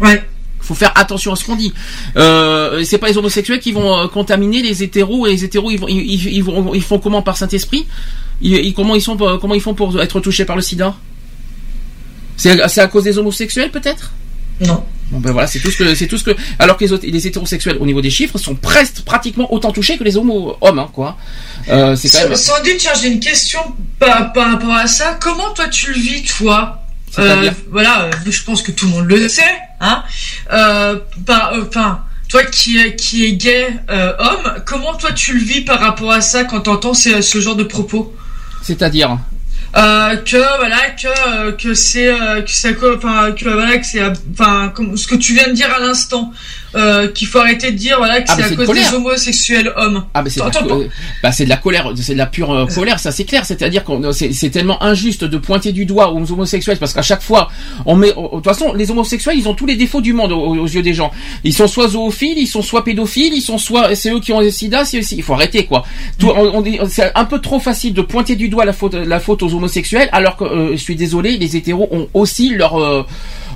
[0.00, 0.22] Ouais.
[0.62, 1.72] Faut faire attention à ce qu'on dit.
[2.16, 5.78] Euh, c'est pas les homosexuels qui vont euh, contaminer les hétéros et les hétéros ils
[5.78, 7.86] vont ils, ils- ils vont ils font comment par Saint Esprit
[8.42, 10.94] ils, ils- comment ils sont comment ils font pour être touchés par le SIDA?
[12.36, 14.12] C'est c'est à cause des homosexuels peut-être?
[14.60, 14.84] Non.
[15.10, 17.04] Bon ben voilà c'est tout ce que c'est tout ce que alors que les, autres-
[17.06, 20.78] les hétérosexuels au niveau des chiffres sont presque pratiquement autant touchés que les homo hommes
[20.78, 21.16] hein, quoi.
[21.68, 23.58] Euh, c'est quand même Sans- Sandy, tiens, j'ai une question
[23.98, 25.18] par, par rapport à ça.
[25.20, 26.84] Comment toi tu le vis, toi?
[27.18, 29.42] Euh, Voilà, euh, je pense que tout le monde le sait,
[29.80, 30.04] hein.
[30.52, 36.12] Euh, Enfin, toi qui qui est gay homme, comment toi tu le vis par rapport
[36.12, 38.14] à ça quand t'entends ce, ce genre de propos?
[38.62, 39.18] C'est-à-dire
[39.76, 44.02] euh, que voilà que euh, que c'est euh, que c'est enfin que voilà que c'est
[44.32, 46.32] enfin comme ce que tu viens de dire à l'instant
[46.74, 48.94] euh, qu'il faut arrêter de dire voilà que Ah, c'est mais à de cause des
[48.96, 50.44] homosexuels hommes Ah ben c'est de,
[50.84, 50.88] euh,
[51.22, 53.44] bah, c'est de la colère, c'est de la pure euh, colère, ça c'est clair.
[53.44, 57.22] C'est-à-dire qu'on c'est c'est tellement injuste de pointer du doigt aux homosexuels parce qu'à chaque
[57.22, 57.48] fois
[57.86, 60.56] on met, de toute façon les homosexuels ils ont tous les défauts du monde aux,
[60.56, 61.10] aux yeux des gens.
[61.44, 64.40] Ils sont soit zoophiles, ils sont soit pédophiles, ils sont soit c'est eux qui ont
[64.40, 65.84] le SIDA, c'est aussi il faut arrêter quoi.
[66.18, 68.94] Tout, on- on est- c'est un peu trop facile de pointer du doigt la faute
[68.94, 72.80] la faute aux homosexuels alors que euh, je suis désolé les hétéros ont aussi leur
[72.80, 73.04] euh,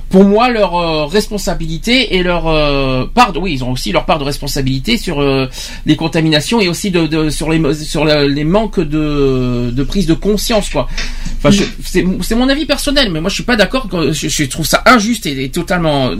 [0.09, 4.05] pour moi leur euh, responsabilité et leur euh, part de, oui ils ont aussi leur
[4.05, 5.47] part de responsabilité sur euh,
[5.85, 10.05] les contaminations et aussi de, de- sur les sur la- les manques de, de prise
[10.07, 10.87] de conscience quoi
[11.43, 11.49] enfin
[11.83, 15.25] c'est mon avis personnel mais moi je suis pas d'accord je, je trouve ça injuste
[15.25, 16.11] et, et totalement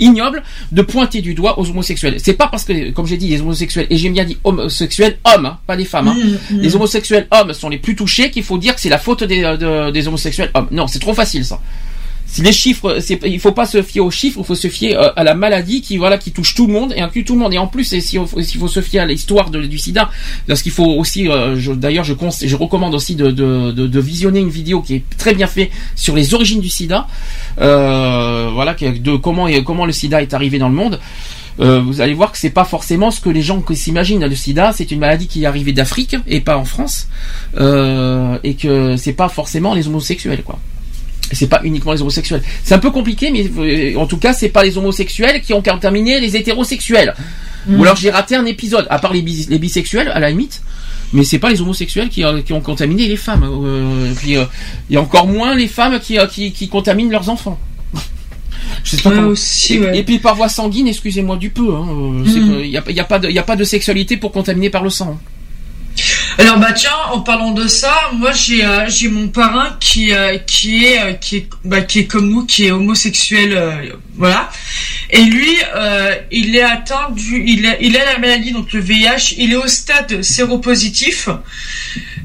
[0.00, 0.42] ignoble
[0.72, 3.86] de pointer du doigt aux homosexuels c'est pas parce que comme j'ai dit les homosexuels
[3.88, 6.16] et j'ai bien dit homosexuels hommes hein, pas les femmes hein.
[6.50, 6.60] Mmh, mmh.
[6.60, 9.42] les homosexuels hommes sont les plus touchés qu'il faut dire que c'est la faute des,
[9.44, 11.58] euh, de- des homosexuels hommes non c'est trop facile ça
[12.32, 12.96] si les chiffres,
[13.26, 15.82] il faut pas se fier aux chiffres, il faut se fier euh, à la maladie
[15.82, 17.52] qui voilà qui touche tout le monde et inclut tout le monde.
[17.52, 20.08] Et en plus, si on- s'il faut se fier à l'histoire du SIDA,
[20.48, 22.14] parce qu'il faut aussi, euh, d'ailleurs, je,
[22.52, 25.70] je recommande aussi de, de, de, de visionner une vidéo qui est très bien faite
[25.94, 27.06] sur les origines du SIDA,
[27.60, 30.98] euh, voilà, de comment comment le SIDA est arrivé dans le monde.
[31.60, 34.24] Euh, vous allez voir que c'est pas forcément ce que les gens s'imaginent.
[34.24, 37.08] Le SIDA, c'est une maladie qui est arrivée d'Afrique et pas en France,
[37.58, 40.58] euh, et que c'est pas forcément les homosexuels, quoi.
[41.32, 42.42] C'est pas uniquement les homosexuels.
[42.62, 45.62] C'est un peu compliqué, mais euh, en tout cas, c'est pas les homosexuels qui ont
[45.62, 47.14] contaminé les hétérosexuels.
[47.66, 47.78] Mm.
[47.78, 50.62] Ou alors j'ai raté un épisode, à part les, bis- les bisexuels, à la limite.
[51.14, 53.44] Mais c'est pas les homosexuels qui, euh, qui ont contaminé les femmes.
[53.44, 54.44] Euh, et puis euh,
[54.90, 57.58] il y a encore moins les femmes qui, qui, qui contaminent leurs enfants.
[58.84, 59.98] Je sais pas Ouais, comment- aussi, et, ouais.
[59.98, 61.74] et puis par voie sanguine, excusez-moi du peu.
[61.74, 62.60] hein, euh, c'est Mm.
[62.64, 64.32] Il n'y a, il y a pas de, il y a pas de sexualité pour
[64.32, 65.18] contaminer par le sang.
[66.38, 70.38] Alors bah tiens, en parlant de ça, moi j'ai euh, j'ai mon parrain qui euh,
[70.38, 71.12] euh,
[71.64, 74.50] bah, qui est comme nous, qui est homosexuel, voilà.
[75.10, 75.58] Et lui,
[76.30, 80.22] il est atteint du, il a la maladie donc le VIH, il est au stade
[80.22, 81.28] séropositif.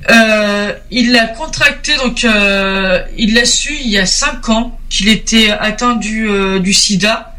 [0.10, 5.10] Euh, il l'a contracté donc euh, il l'a su il y a cinq ans qu'il
[5.10, 7.34] était atteint du euh, du SIDA.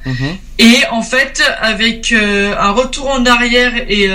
[0.58, 4.08] Et en fait, avec un retour en arrière et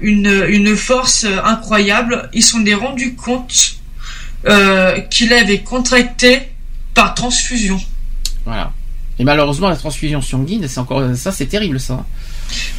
[0.00, 3.74] une, une force incroyable, ils se sont rendus compte
[5.10, 6.42] qu'il avait contracté
[6.94, 7.80] par transfusion.
[8.44, 8.70] Voilà.
[9.18, 12.04] Et malheureusement, la transfusion sanguine, c'est encore ça, c'est terrible ça.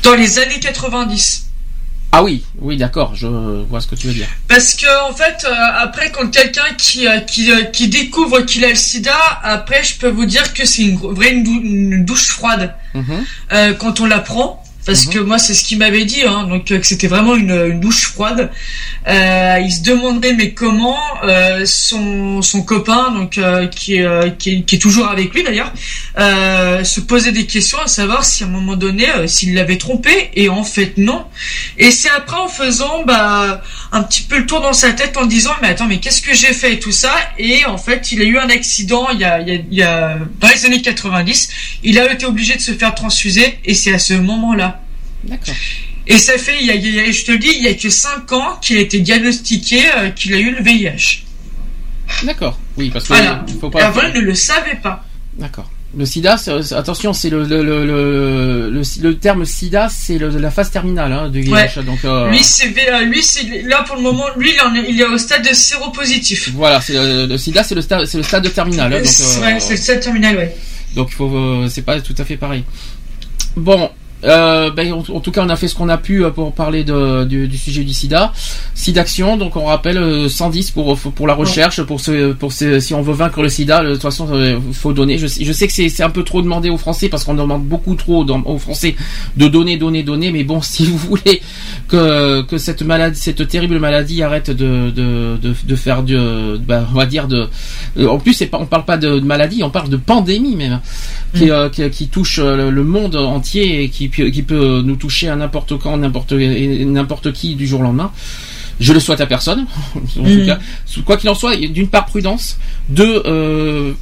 [0.03, 1.50] Dans les années 90.
[2.13, 4.27] Ah oui, oui, d'accord, je vois ce que tu veux dire.
[4.49, 8.65] Parce que en fait, euh, après, quand quelqu'un qui, euh, qui, euh, qui découvre qu'il
[8.65, 12.03] a le sida, après, je peux vous dire que c'est une vraie une dou- une
[12.03, 12.73] douche froide
[13.53, 14.11] euh, quand on
[14.91, 17.51] Parce que moi, c'est ce qu'il m'avait dit, hein, donc euh, que c'était vraiment une,
[17.51, 18.51] une douche froide.
[19.07, 24.29] Euh, il se demandait mais comment euh, son, son copain, donc euh, qui, est, euh,
[24.29, 25.71] qui, est, qui est toujours avec lui d'ailleurs,
[26.19, 30.29] euh, se posait des questions à savoir si à un moment donné s'il l'avait trompé
[30.35, 31.25] et en fait non.
[31.77, 33.61] Et c'est après en faisant bah
[33.93, 36.33] un petit peu le tour dans sa tête en disant mais attends mais qu'est-ce que
[36.33, 37.13] j'ai fait et tout ça?
[37.39, 39.77] Et en fait il a eu un accident il y a, il y a, il
[39.77, 41.49] y a dans les années 90
[41.83, 44.80] il a été obligé de se faire transfuser et c'est à ce moment-là.
[45.23, 45.53] D'accord.
[46.07, 47.67] Et ça fait, il y a, il y a- je te le dis, il y
[47.67, 51.23] a que 5 ans qu'il a été diagnostiqué euh, qu'il a eu le VIH.
[52.23, 52.59] D'accord.
[52.77, 53.45] Oui, parce que Voilà.
[53.59, 55.05] faut Et avant, il ne le savait pas.
[55.37, 55.69] D'accord.
[55.97, 56.37] Le sida,
[56.77, 61.29] attention, c'est le le, le, le, le- le terme sida, c'est la phase terminale hein,
[61.29, 61.51] du VIH.
[61.51, 61.69] Ouais.
[61.85, 65.05] Donc euh, Lui, c'est euh, là pour le moment, lui, il, en est, il est
[65.05, 66.49] au stade de séropositif.
[66.55, 68.93] voilà, le, sida, c'est le stade, le stade terminal.
[68.93, 70.55] hein, donc, C'est- euh, ouais, c'est le stade terminal, ouais.
[70.95, 72.63] Donc il faut, c'est pas tout à fait pareil.
[73.57, 73.89] Bon,
[74.23, 76.53] euh, ben, en, en tout cas, on a fait ce qu'on a pu euh, pour
[76.53, 78.31] parler de, du, du sujet du SIDA.
[78.75, 82.93] SIDAction, donc on rappelle euh, 110 pour pour la recherche, pour ce, pour ce, si
[82.93, 85.17] on veut vaincre le SIDA, de toute façon, il faut donner.
[85.17, 87.33] Je, sais- je sais que c'est c'est un peu trop demandé aux Français parce qu'on
[87.33, 88.95] demande beaucoup trop aux Français
[89.37, 90.31] de donner, donner, donner.
[90.31, 91.41] Mais bon, si vous voulez
[91.87, 96.85] que que cette maladie, cette terrible maladie arrête de de de, de faire du, ben,
[96.91, 97.47] on va dire de.
[97.97, 100.79] euh, En plus, c'est pas, on parle pas de, maladie, on parle de pandémie même,
[101.35, 104.95] qui, euh, qui, qui touche euh, le, le monde entier et qui, qui peut nous
[104.95, 108.11] toucher à n'importe quand, n'importe n'importe qui du jour au lendemain.
[108.79, 109.65] Je le souhaite à personne.
[109.95, 110.45] en tout Mhm.
[110.45, 110.59] cas,
[111.05, 112.57] quoi qu'il en soit, d'une part prudence,
[112.89, 113.21] deux.
[113.25, 113.93] Euh,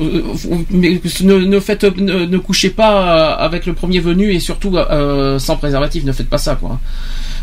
[0.00, 0.22] euh,
[0.70, 5.38] mais ne, ne faites ne, ne couchez pas avec le premier venu et surtout euh,
[5.38, 6.80] sans préservatif ne faites pas ça quoi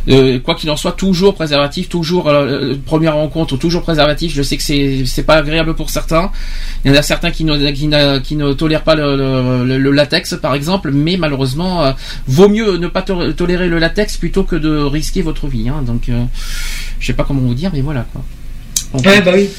[0.10, 4.58] Euh, quoi qu'il en soit toujours préservatif toujours euh, première rencontre toujours préservatif je sais
[4.58, 6.32] que c'est c'est pas agréable pour certains
[6.84, 11.18] il y en a certains qui ne qui, tolèrent pas le, latex par exemple mais
[11.18, 11.92] malheureusement euh,
[12.28, 15.84] vaut mieux ne pas to- tolérer le latex plutôt que de risquer votre vie hein.
[15.86, 16.24] donc euh,
[17.00, 18.24] je sais pas comment vous dire mais voilà quoi
[19.24, 19.50] bah oui.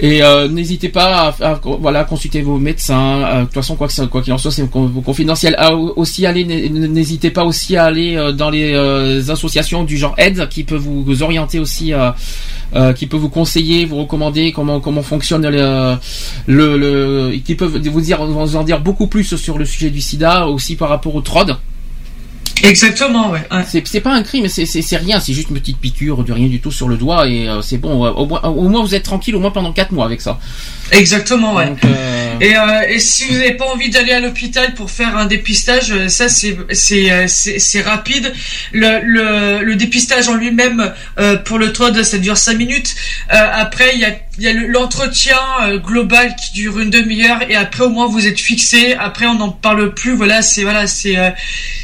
[0.00, 3.22] Et euh, n'hésitez pas à, voilà consulter vos médecins.
[3.24, 5.56] Euh, De toute façon, quoi ça- quoi qu'il en soit, c'est con- confidentiel.
[5.96, 10.76] Aussi n'hésitez pas aussi à aller euh, dans les associations du genre aide qui peut
[10.76, 11.92] vous, orienter aussi,
[12.96, 15.96] qui peut vous conseiller, vous recommander comment comment fonctionne le,
[16.46, 20.00] le, le qui peuvent vous dire vous en dire beaucoup plus sur le sujet du
[20.00, 21.56] SIDA aussi par rapport au TROD.
[22.62, 23.46] Exactement, ouais.
[23.66, 26.32] C'est c'est pas un crime, c'est c'est c'est rien, c'est juste une petite piqûre de
[26.32, 28.06] rien du tout sur le doigt et euh, c'est bon.
[28.06, 30.38] Au moins, au moins vous êtes tranquille, au moins pendant 4 mois avec ça.
[30.90, 31.66] Exactement, ouais.
[31.66, 35.16] Donc, euh, Et, euh, et si vous n'avez pas envie d'aller à l'hôpital pour faire
[35.16, 38.32] un dépistage, euh, ça euh, c'est rapide.
[38.72, 42.94] Le, le le dépistage en lui-même euh, pour le TROD ça dure cinq minutes.
[43.32, 47.40] Euh, après il y a y a le- l'entretien euh, global qui dure une demi-heure
[47.48, 48.94] et après au moins vous êtes fixé.
[48.94, 50.14] Après on n'en parle plus.
[50.14, 51.16] Voilà c'est voilà c'est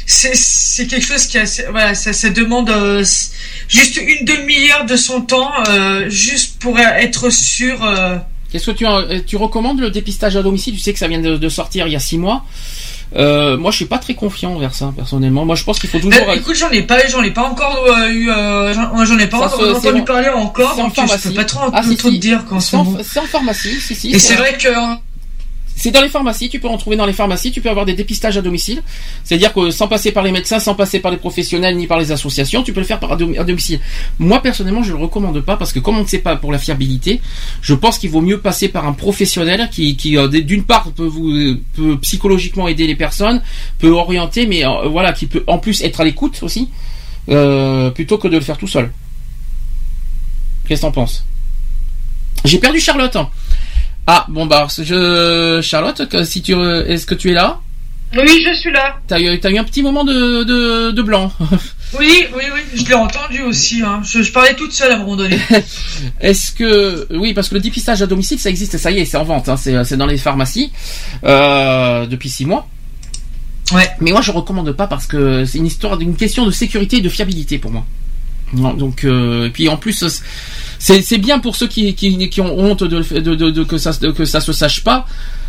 [0.07, 2.71] c'est quelque chose qui a voilà ça ça demande
[3.67, 5.51] juste une demi-heure de son temps
[6.07, 7.77] juste pour être sûr.
[8.55, 10.73] Euh, Qu'est-ce que tu, euh, tu recommandes le dépistage à domicile?
[10.75, 12.43] Tu sais que ça vient de, de sortir il y a 6 mois.
[13.15, 15.45] Euh, moi, je suis pas très confiant vers ça personnellement.
[15.45, 16.25] Moi, je pense qu'il faut toujours.
[16.25, 19.39] Ben, écoute, j'en ai pas, j'en ai pas encore euh, eu, euh, j'en ai pas
[19.39, 21.27] Ça encore entendu en- parler encore, c'est en donc je pharmacie.
[21.29, 22.15] peux pas trop, Ah, si, trop si.
[22.15, 24.11] te dire qu'en ce C'est en- en pharmacie, si, si.
[24.11, 24.67] Et c'est vrai que
[25.77, 27.93] C'est dans les pharmacies, tu peux en trouver dans les pharmacies, tu peux avoir des
[27.95, 28.81] dépistages à domicile.
[29.25, 32.13] C'est-à-dire que sans passer par les médecins, sans passer par les professionnels ni par les
[32.13, 33.81] associations, tu peux le faire à dom- à domicile.
[34.17, 36.59] Moi personnellement, je le recommande pas parce que comme on ne sait pas pour la
[36.59, 37.21] fiabilité,
[37.61, 41.57] je pense qu'il vaut mieux passer par un professionnel qui, euh, d'une part peut vous
[42.01, 43.41] psychologiquement aider les personnes,
[43.77, 46.69] peut orienter, mais euh, voilà, qui peut en plus être à l'écoute aussi,
[47.29, 48.91] euh, plutôt que de le faire tout seul.
[50.67, 51.25] Qu'est-ce que t'en penses?
[52.45, 53.17] J'ai perdu Charlotte.
[54.07, 57.59] Ah bon bah je Charlotte, si tu est-ce que tu es là?
[58.15, 58.97] Oui, je suis là.
[59.07, 61.31] T'as eu, t'as eu un petit moment de, de, de blanc.
[61.97, 63.81] Oui, oui, oui, je l'ai entendu aussi.
[63.81, 64.01] Hein.
[64.03, 65.37] Je, je parlais toute seule à un moment donné.
[66.19, 69.15] Est-ce que oui, parce que le dépistage à domicile, ça existe, ça y est, c'est
[69.15, 70.71] en vente, hein, c'est, c'est dans les pharmacies
[71.23, 72.67] euh, depuis six mois.
[73.71, 73.87] Ouais.
[74.01, 77.01] Mais moi, je recommande pas parce que c'est une histoire d'une question de sécurité et
[77.01, 77.85] de fiabilité pour moi.
[78.53, 80.21] Non, donc euh, et puis en plus
[80.79, 83.91] c'est bien pour ceux qui, qui, qui ont honte de, de, de, de que ça
[83.93, 85.05] que ça se sache pas.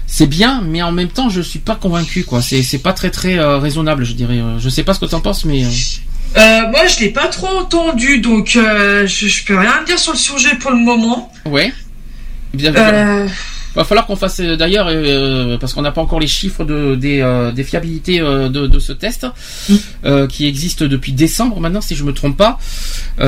[0.09, 2.40] C'est bien mais en même temps je suis pas convaincu quoi.
[2.43, 4.39] C'est c'est pas très très euh, raisonnable je dirais.
[4.39, 5.65] Euh, je sais pas ce que t'en penses mais
[6.36, 10.12] euh, moi, je l'ai pas trop entendu, donc euh, je, je peux rien dire sur
[10.12, 11.32] le sujet pour le moment.
[11.47, 11.73] ouais.
[12.53, 13.27] Bien, Euh,
[13.74, 17.20] va falloir qu'on fasse d'ailleurs euh, parce qu'on n'a pas encore les chiffres de des,
[17.20, 19.27] euh, des fiabilités euh, de, de ce test
[20.05, 22.59] euh, qui existe depuis décembre maintenant si je me trompe pas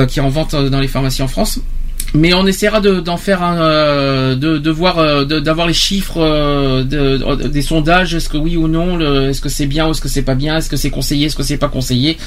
[0.07, 1.59] qui est en vente dans les pharmacies en France
[2.13, 6.17] mais on essaiera de- d'en faire un, euh, de, de voir euh, d'avoir les chiffres
[6.21, 8.13] euh, de- de- des sondages.
[8.15, 8.99] Est-ce que oui ou non
[9.29, 11.35] est-ce que c'est bien ou est-ce que c'est pas bien est-ce que c'est conseillé est-ce
[11.35, 12.17] que c'est pas conseillé.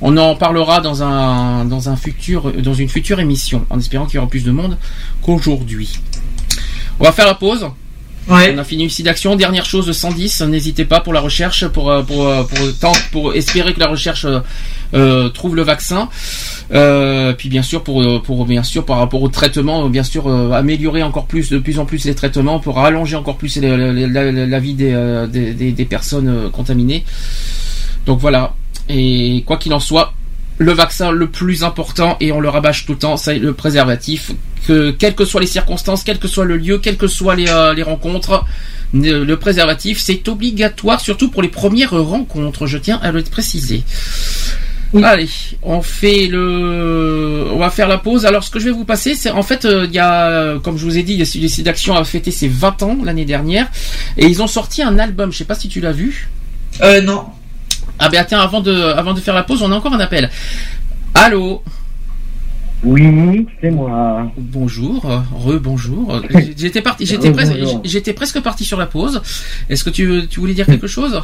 [0.00, 4.16] On en parlera dans un dans un futur dans une future émission en espérant qu'il
[4.16, 4.76] y aura plus de monde
[5.22, 5.98] qu'aujourd'hui.
[7.00, 7.66] On va faire la pause.
[8.54, 9.34] On a fini ici d'action.
[9.36, 10.42] Dernière chose, le 110.
[10.42, 13.88] N'hésitez pas pour la recherche, pour euh, pour euh, pour, tant- pour espérer que la
[13.88, 14.38] recherche euh,
[14.94, 16.08] euh, trouve le vaccin.
[16.72, 20.04] Euh, puis bien sûr pour euh, pour bien sûr par rapport au traitement, euh, bien
[20.04, 23.56] sûr euh, améliorer encore plus de plus en plus les traitements pour allonger encore plus
[23.60, 27.04] la, vie des, euh, des, personnes euh, contaminées.
[28.06, 28.54] Donc voilà.
[28.88, 30.12] Et quoi qu'il en soit,
[30.58, 34.32] le vaccin le plus important et on le rabâche tout le temps, c'est le préservatif.
[34.66, 37.48] Que quelles que soient les circonstances, quel que soit le lieu, quelles que soient les,
[37.48, 38.44] euh, les rencontres,
[38.94, 42.66] le préservatif c'est obligatoire, surtout pour les premières rencontres.
[42.66, 43.82] Je tiens à le préciser.
[45.02, 45.28] Allez,
[45.62, 48.26] on fait le, on va faire la pause.
[48.26, 50.58] Alors, ce que je vais vous passer, c'est en fait, euh, il y a, euh,
[50.58, 53.68] comme je vous ai dit, le site d'action a fêté ses 20 ans l'année dernière,
[54.18, 55.32] et ils ont sorti un album.
[55.32, 56.28] Je sais pas si tu l'as vu.
[56.82, 57.26] Euh, non.
[57.98, 60.30] Ah ben tiens, avant de, avant de faire la pause, on a encore un appel.
[61.14, 61.62] Allô.
[62.84, 64.28] Oui, c'est moi.
[64.36, 66.20] Bonjour, euh, re-bonjour.
[66.56, 67.80] J'étais parti, j'étais presque, bonjour.
[67.84, 69.22] j'étais presque parti sur la pause.
[69.68, 71.22] Est-ce que tu, tu voulais dire quelque chose?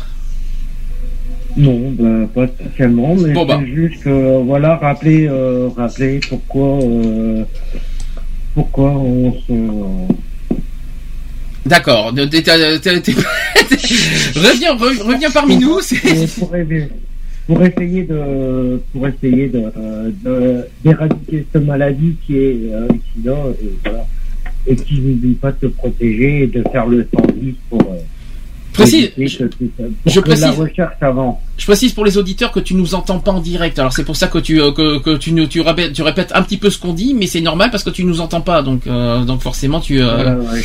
[1.57, 3.61] Non, ben, pas spécialement, mais Bon, bah.
[3.65, 7.43] juste voilà, rappeler, euh, rappeler pourquoi, euh,
[8.55, 10.13] pourquoi on se...
[11.69, 12.13] D'accord.
[14.37, 15.79] reviens, re- reviens parmi nous.
[17.47, 23.37] pour, essayer de, pour essayer de, euh, de- d'éradiquer cette maladie qui est euh, sida,
[23.63, 24.07] et voilà.
[24.67, 27.97] Et qui n'oublie pas de se protéger et de faire le 110 pour, euh,
[28.75, 29.11] Précise,
[30.07, 30.45] je précise.
[31.57, 33.77] Je précise pour les auditeurs que tu nous entends pas en direct.
[33.81, 36.31] Alors c'est pour ça que tu euh, que, que tu nous tu répètes, tu répètes
[36.35, 38.63] un petit peu ce qu'on dit, mais c'est normal parce que tu nous entends pas.
[38.63, 40.01] Donc euh, donc forcément tu.
[40.01, 40.61] euh, ouais.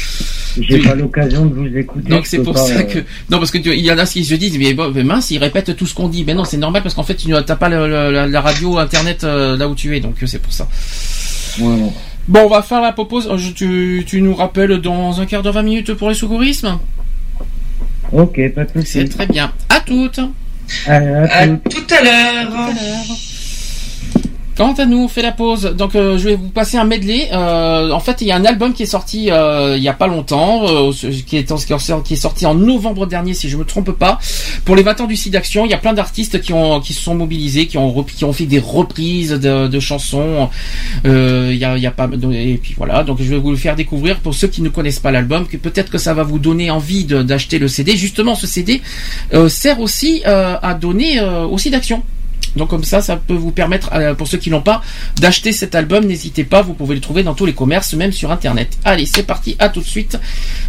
[0.59, 2.09] J'ai tu- pas l'occasion de vous écouter.
[2.09, 2.99] Donc c'est pour pas, ça euh, que
[3.29, 5.31] non parce que tu- il y en a qui se disent mais, bon, mais mince
[5.31, 6.23] ils répètent tout ce qu'on dit.
[6.25, 8.77] Mais non c'est normal parce qu'en fait tu n'as pas le- le- la, la radio
[8.77, 10.67] internet euh, là où tu es donc euh, c'est pour ça.
[11.59, 11.91] Bon
[12.45, 13.29] on va faire la pause.
[13.37, 16.77] Je- Tu, tu nous rappelles dans un quart d'heure 20 minutes pour les secourismes.
[18.11, 18.91] Ok, pas de souci.
[18.91, 19.51] C'est très bien.
[19.69, 20.19] À toutes.
[20.87, 21.87] À À toutes.
[21.87, 22.69] tout à l'heure.
[24.55, 25.73] Quant à nous, on fait la pause.
[25.75, 27.29] Donc, euh, je vais vous passer un medley.
[27.31, 29.93] Euh, en fait, il y a un album qui est sorti euh, il y a
[29.93, 30.91] pas longtemps, euh,
[31.25, 34.19] qui, est, qui est sorti en novembre dernier, si je me trompe pas.
[34.63, 36.93] Pour les 20 ans du site d'action, il y a plein d'artistes qui ont qui
[36.93, 40.49] se sont mobilisés, qui ont qui ont fait des reprises de, de chansons.
[41.05, 43.03] Euh, Il y a il y a pas et puis voilà.
[43.03, 45.57] Donc, je vais vous le faire découvrir pour ceux qui ne connaissent pas l'album, que
[45.57, 47.97] peut-être que ça va vous donner envie d'acheter le CD.
[47.97, 48.81] Justement, ce CD
[49.33, 52.03] euh, sert aussi à donner au site d'action.
[52.55, 54.81] Donc comme ça, ça peut vous permettre, euh, pour ceux qui l'ont pas,
[55.17, 56.05] d'acheter cet album.
[56.05, 58.77] N'hésitez pas, vous pouvez le trouver dans tous les commerces, même sur Internet.
[58.83, 60.17] Allez, c'est parti, à tout de suite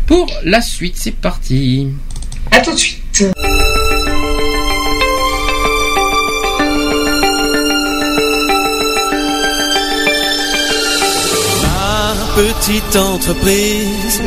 [0.07, 0.97] pour la suite.
[0.97, 1.89] C'est parti.
[2.51, 3.25] À tout de suite.
[11.63, 14.23] Ma petite entreprise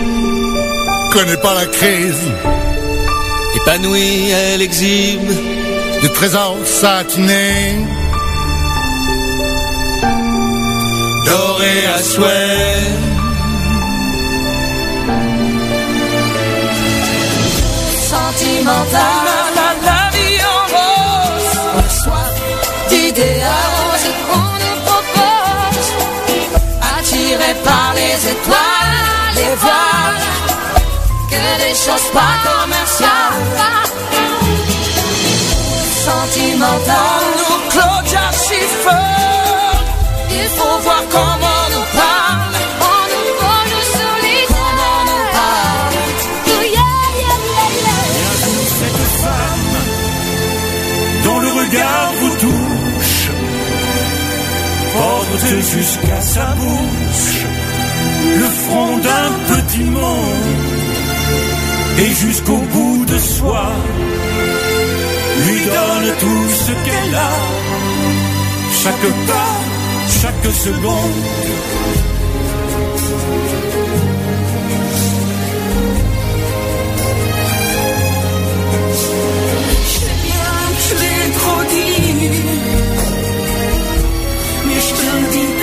[1.11, 2.31] Connais pas la crise
[3.57, 5.56] épanouie, elle exhibe
[6.01, 7.85] des trésors satinés.
[11.25, 12.83] dorée à souhait.
[18.11, 21.53] Sentimental, la, la, la vie en rose.
[21.79, 22.35] A soif
[22.89, 23.73] d'idéal,
[24.39, 25.89] on nous propose.
[26.95, 28.95] Attiré par les étoiles,
[29.39, 30.23] les voiles,
[31.31, 34.26] que des choses pas commerciales
[36.59, 39.07] nous, Claudia Schiffer.
[40.31, 42.55] Il faut voir comment nous parle.
[42.91, 44.57] On nous voit nous solidaires.
[44.57, 45.97] Comment nous parle.
[48.79, 49.75] Cette femme
[51.25, 53.29] dont le regard vous touche.
[54.93, 57.45] Porte jusqu'à sa bouche
[58.41, 60.67] le front d'un petit monde.
[61.99, 63.71] Et jusqu'au bout de soi
[66.07, 67.33] de tout ce qu'elle a.
[68.81, 69.55] Chaque pas,
[70.21, 71.17] chaque seconde.
[79.91, 79.99] Je
[80.85, 82.29] je l'ai trop dit,
[84.65, 85.56] mais je te dis.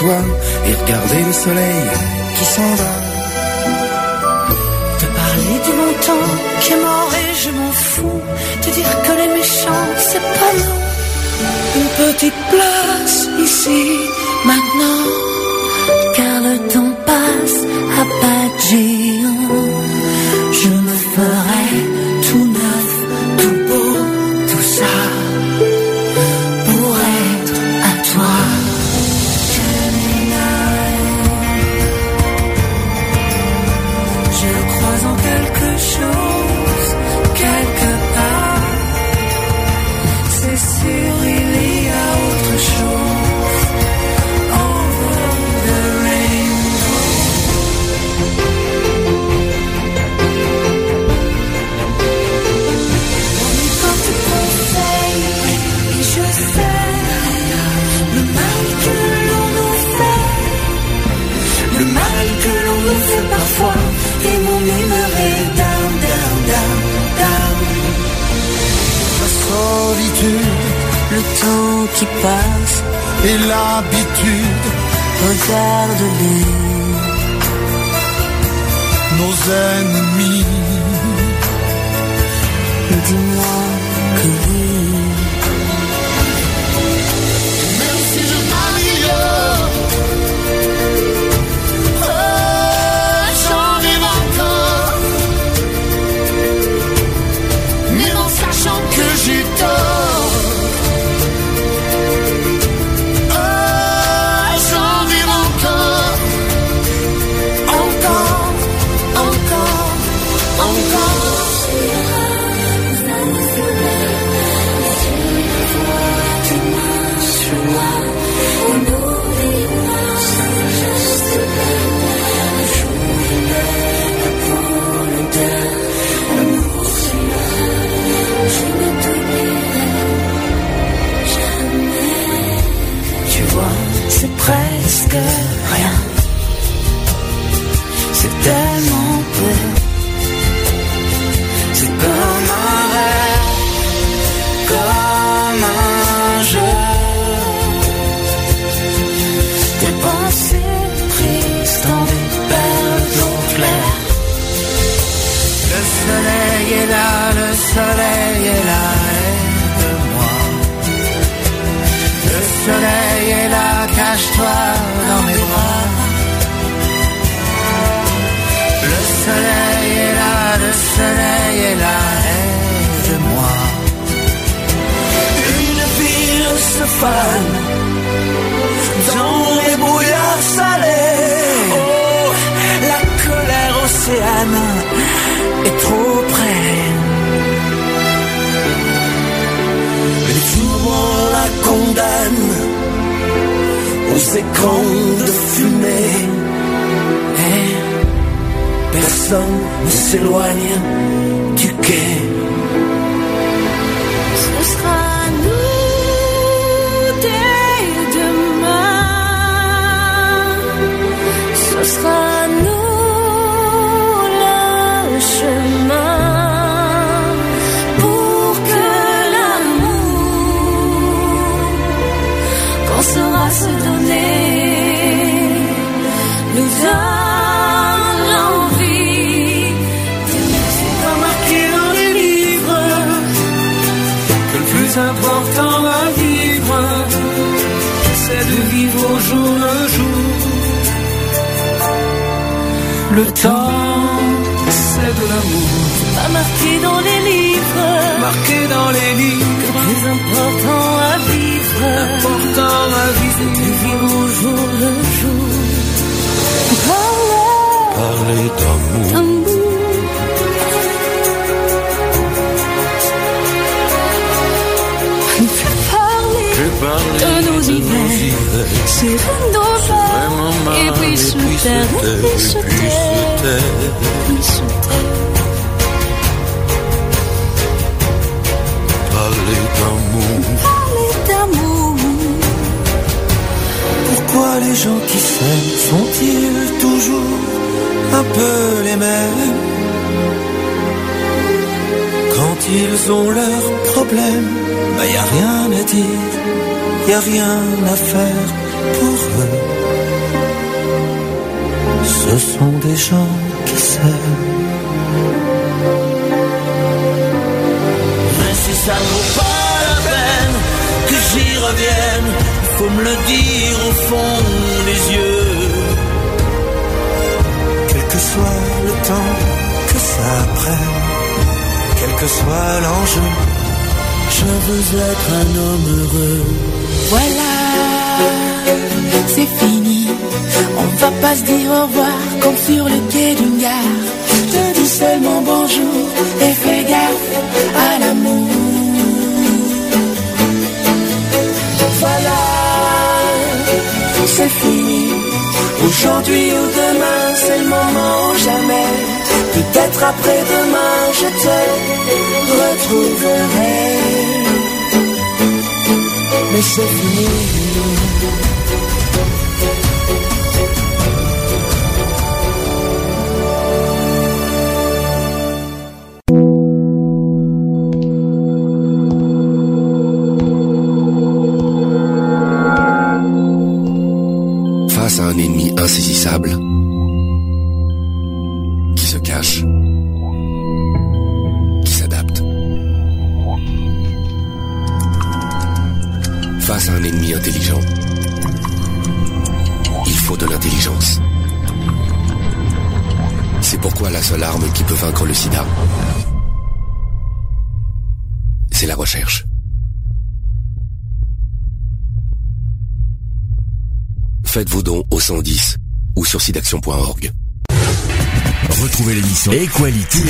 [0.00, 1.82] et regarder le soleil
[2.36, 2.94] qui s'en va.
[5.00, 6.26] Te parler du montant
[6.60, 8.22] qui est mort et je m'en fous.
[8.62, 10.78] Te dire que les méchants, c'est pas nous.
[11.80, 13.82] Une petite place ici,
[14.44, 15.04] maintenant.
[16.14, 17.60] Car le temps passe
[18.00, 19.68] à pas géant.
[20.60, 21.68] Je me ferai
[22.28, 22.90] tout neuf,
[23.38, 23.87] tout beau.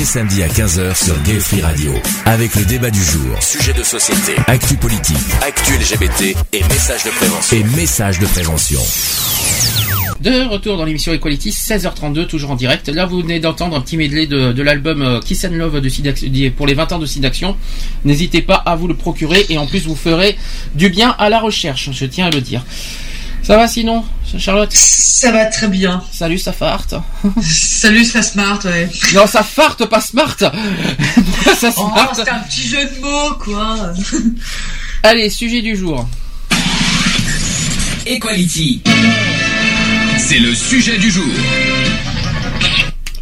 [0.09, 1.93] Samedis à 15h sur Gay Free Radio.
[2.25, 5.15] Avec le débat du jour, Sujet de société, actu politique
[5.45, 7.57] actu LGBT et messages de prévention.
[7.57, 8.79] et messages de prévention.
[10.21, 12.89] De retour dans l'émission Equality, 16h32, toujours en direct.
[12.89, 16.49] Là, vous venez d'entendre un petit medley de, de l'album euh, Kiss and Love de
[16.49, 17.55] pour les 20 ans de Sidaction.
[18.03, 20.35] N'hésitez pas à vous le procurer et en plus vous ferez
[20.73, 22.65] du bien à la recherche, je tiens à le dire.
[23.43, 24.03] Ça va sinon,
[24.39, 24.73] Charlotte?
[24.73, 26.03] Ça va très bien.
[26.11, 26.95] Salut, ça farte.
[27.81, 28.89] Salut, ça smart, ouais.
[29.15, 30.35] Non, ça farte, pas smart.
[31.57, 33.93] Ça Oh, smart c'était un petit jeu de mots, quoi.
[35.03, 36.05] Allez, sujet du jour.
[38.05, 38.81] Equality.
[40.17, 41.23] C'est le sujet du jour.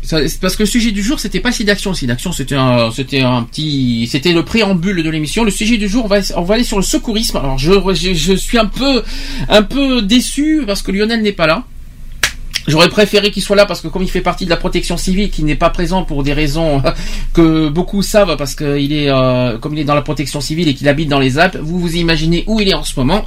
[0.02, 1.94] Ça- c'est Parce que le sujet du jour, c'était pas Sidaction.
[1.94, 5.44] Sidaction, c'était un, c'était un petit, c'était le préambule de l'émission.
[5.44, 7.38] Le sujet du jour, on va, on va aller sur le secourisme.
[7.38, 9.04] Alors, je, je, je suis un peu,
[9.50, 11.64] un peu déçu parce que Lionel n'est pas là.
[12.68, 15.30] J'aurais préféré qu'il soit là parce que comme il fait partie de la protection civile,
[15.30, 16.84] qu'il n'est pas présent pour des raisons
[17.34, 20.74] que beaucoup savent parce qu'il est, euh, comme il est dans la protection civile et
[20.74, 23.26] qu'il habite dans les Alpes, vous vous imaginez où il est en ce moment.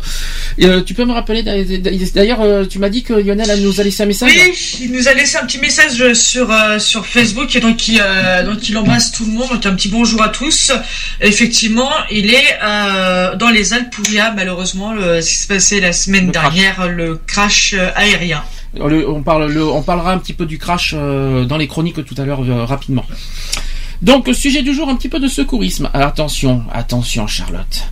[0.62, 4.02] Euh, tu peux me rappeler d'ailleurs, euh, tu m'as dit que Lionel nous a laissé
[4.02, 4.30] un message.
[4.34, 8.00] Oui, il nous a laissé un petit message sur euh, sur Facebook et donc il
[8.00, 10.72] euh, donc il embrasse tout le monde, donc un petit bonjour à tous.
[11.20, 15.36] Effectivement, il est euh, dans les Alpes où il y a malheureusement le, ce qui
[15.36, 18.42] s'est passé la semaine dernière, le crash euh, aérien.
[18.78, 22.14] On, parle, le- on parlera un petit peu du crash euh, dans les chroniques tout
[22.18, 23.04] à l'heure euh, rapidement.
[24.02, 25.90] Donc sujet du jour, un petit peu de secourisme.
[25.92, 27.88] Attention, attention Charlotte.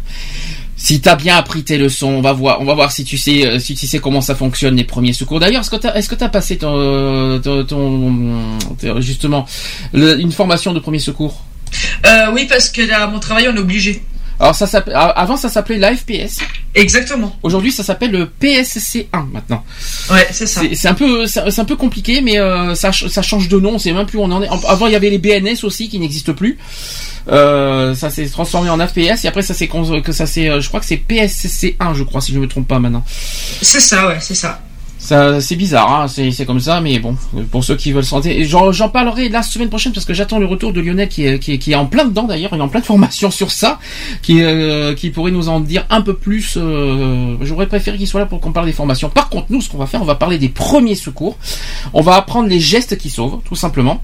[0.76, 3.88] Si t'as bien appris tes leçons, on va voir, si tu sais, euh, si tu
[3.88, 5.40] sais comment ça fonctionne les premiers secours.
[5.40, 7.40] D'ailleurs, est-ce que t'as, est-ce que t'as passé ton,
[9.00, 9.46] justement
[9.92, 11.42] une formation de premier secours?
[12.32, 14.02] Oui, parce que là, mon travail, on est obligé.
[14.40, 16.38] Alors ça s'appelle- a- avant ça s'appelait l'AFPS.
[16.74, 17.36] Exactement.
[17.42, 19.64] Aujourd'hui ça s'appelle le PSC1 maintenant.
[20.10, 20.60] Ouais, c'est ça.
[20.74, 23.78] C'est un peu c'est un peu compliqué mais euh, ça ça change de nom, on
[23.78, 24.48] sait même plus où on en est.
[24.68, 26.56] Avant il y avait les BNS aussi qui n'existent plus.
[27.30, 30.80] Euh, ça s'est transformé en AFPS et après ça s'est que ça c'est je crois
[30.80, 33.04] que c'est PSC1 je crois si je me trompe pas maintenant.
[33.60, 34.60] C'est ça, ouais, c'est ça.
[35.40, 37.16] C'est bizarre, hein, c'est, comme ça, mais bon,
[37.50, 40.44] pour ceux qui veulent santé, j'en, j'en parlerai la semaine prochaine parce que j'attends le
[40.44, 43.30] retour de Lionel qui est, en plein dedans d'ailleurs, il est en plein de formation
[43.30, 43.78] sur ça,
[44.20, 46.56] qui, euh, qui pourrait nous en dire un peu plus.
[46.58, 49.08] euh, j'aurais préféré qu'il soit là pour qu'on parle des formations.
[49.08, 51.38] Par contre, nous, ce qu'on va faire, on va parler des premiers secours.
[51.94, 54.02] On va apprendre les gestes qui sauvent, tout simplement.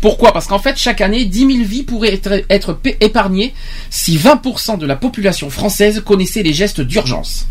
[0.00, 0.32] Pourquoi?
[0.32, 3.54] Parce qu'en fait, chaque année, 10 000 vies pourraient être, épargnées
[3.90, 7.48] si 20% de la population française connaissait les gestes d'urgence.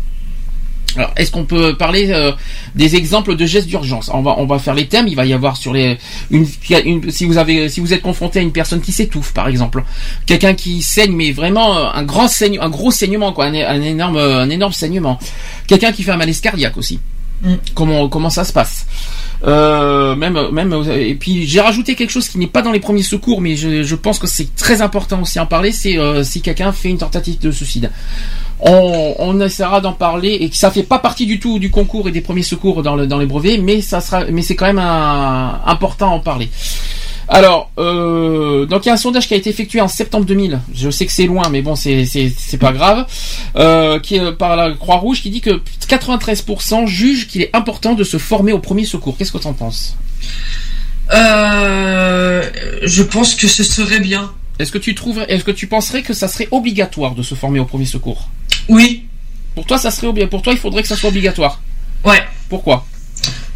[0.96, 2.32] Alors, est-ce qu'on peut parler euh,
[2.74, 4.10] des exemples de gestes d'urgence?
[4.12, 5.08] On va on va faire les thèmes.
[5.08, 5.98] Il va y avoir sur les
[6.30, 6.46] une,
[6.84, 9.82] une- si vous avez si vous êtes confronté à une personne qui s'étouffe par exemple,
[10.26, 13.82] quelqu'un qui saigne mais vraiment euh, un grand saigne un gros saignement quoi, un, un
[13.82, 15.18] énorme un énorme saignement,
[15.66, 17.00] quelqu'un qui fait un malaise cardiaque aussi.
[17.74, 18.86] Comment comment ça se passe?
[19.46, 23.02] Euh, même même et puis j'ai rajouté quelque chose qui n'est pas dans les premiers
[23.02, 26.40] secours mais je, je pense que c'est très important aussi en parler c'est euh, si
[26.40, 27.90] quelqu'un fait une tentative de suicide
[28.60, 32.08] on, on essaiera d'en parler et que ça fait pas partie du tout du concours
[32.08, 34.66] et des premiers secours dans, le, dans les brevets, mais ça sera, mais c'est quand
[34.66, 36.48] même un- important à en parler.
[37.28, 40.60] Alors, euh, donc il y a un sondage qui a été effectué en septembre 2000.
[40.74, 43.06] Je sais que c'est loin, mais bon, c'est pas grave.
[43.56, 47.94] Euh, qui est par la Croix Rouge qui dit que 93% jugent qu'il est important
[47.94, 49.16] de se former au premier secours.
[49.16, 49.96] Qu'est-ce que tu en penses?
[51.12, 52.50] Euh,
[52.82, 54.32] je pense que ce serait bien.
[54.58, 57.58] Est-ce que tu trouverais, est-ce que tu penserais que ça serait obligatoire de se former
[57.58, 58.28] au premier secours?
[58.68, 59.06] Oui.
[59.54, 61.60] Pour toi, ça serait pour toi, il faudrait que ça soit obligatoire?
[62.04, 62.22] Ouais.
[62.48, 62.86] Pourquoi?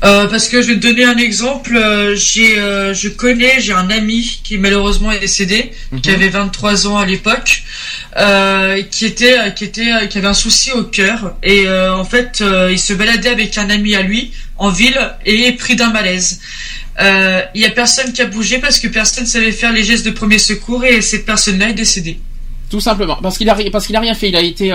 [0.05, 1.77] Euh, parce que je vais te donner un exemple.
[1.77, 5.73] euh, J'ai, euh, je connais, j'ai un ami qui malheureusement est décédé,
[6.03, 7.63] qui avait 23 ans à l'époque,
[8.91, 12.93] qui était, qui était, qui avait un souci au cœur et en fait, il se
[12.93, 16.41] baladait avec un ami à lui en ville et est pris d'un malaise.
[17.01, 20.11] Il y a personne qui a bougé parce que personne savait faire les gestes de
[20.13, 22.19] premier secours et cette personne-là est décédée.
[22.71, 24.29] Tout simplement, parce qu'il a parce qu'il a rien fait.
[24.29, 24.67] Il a été.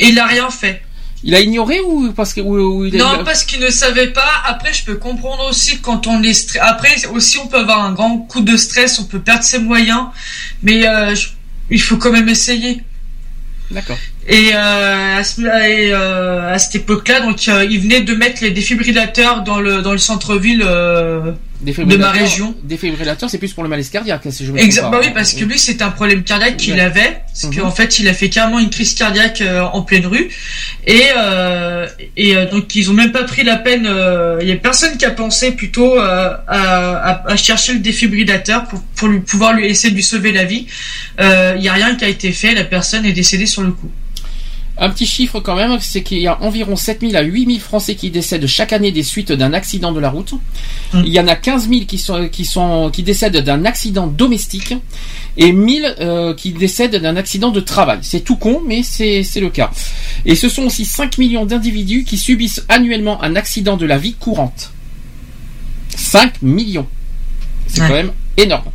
[0.00, 0.82] Il a rien fait.
[1.26, 4.12] Il a ignoré ou parce que ou, ou il a- Non, parce qu'il ne savait
[4.12, 4.30] pas.
[4.46, 6.56] Après, je peux comprendre aussi quand on est.
[6.60, 10.04] Après, aussi, on peut avoir un grand coup de stress, on peut perdre ses moyens,
[10.62, 11.28] mais euh, je-
[11.70, 12.80] il faut quand même essayer.
[13.72, 13.98] D'accord.
[14.28, 18.42] Et, euh, à, ce- et, euh, à cette époque-là, donc, euh, il venait de mettre
[18.44, 21.32] les défibrillateurs dans le dans le centre-ville euh,
[21.62, 22.54] de ma région.
[22.62, 24.82] Défibrillateur, c'est plus pour le malaise cardiaque, si je me Exact.
[24.82, 26.80] trompe Bah oui, parce que lui, c'était un problème cardiaque qu'il Ouais.
[26.80, 27.22] avait.
[27.26, 27.62] Parce Mhm.
[27.62, 30.28] qu'en fait, il a fait carrément une crise cardiaque euh, en pleine rue.
[30.86, 33.86] Et, euh, et euh, donc, ils ont même pas pris la peine.
[33.86, 37.78] euh, Il y a personne qui a pensé plutôt euh, à, à- à chercher le
[37.80, 40.66] défibrillateur pour, pour lui pouvoir lui essayer de lui sauver la vie.
[41.20, 42.54] Euh, Il y a rien qui a été fait.
[42.54, 43.90] La personne est décédée sur le coup.
[44.78, 48.10] Un petit chiffre quand même, c'est qu'il y a environ 7000 à 8000 Français qui
[48.10, 50.34] décèdent chaque année des suites d'un accident de la route.
[50.92, 54.74] Il y en a 15 000 qui sont qui sont qui décèdent d'un accident domestique
[55.38, 58.00] et 1000 euh, qui décèdent d'un accident de travail.
[58.02, 59.70] C'est tout con, mais c'est c'est le cas.
[60.26, 64.12] Et ce sont aussi 5 millions d'individus qui subissent annuellement un accident de la vie
[64.14, 64.72] courante.
[65.96, 66.86] 5 millions.
[67.66, 67.88] C'est Ouais.
[67.88, 68.70] quand même énorme.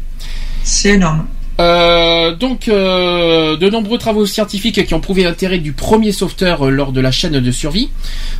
[0.64, 1.28] C'est énorme.
[1.60, 6.70] Euh, donc, euh, de nombreux travaux scientifiques qui ont prouvé l'intérêt du premier sauveteur euh,
[6.72, 7.90] lors de la chaîne de survie.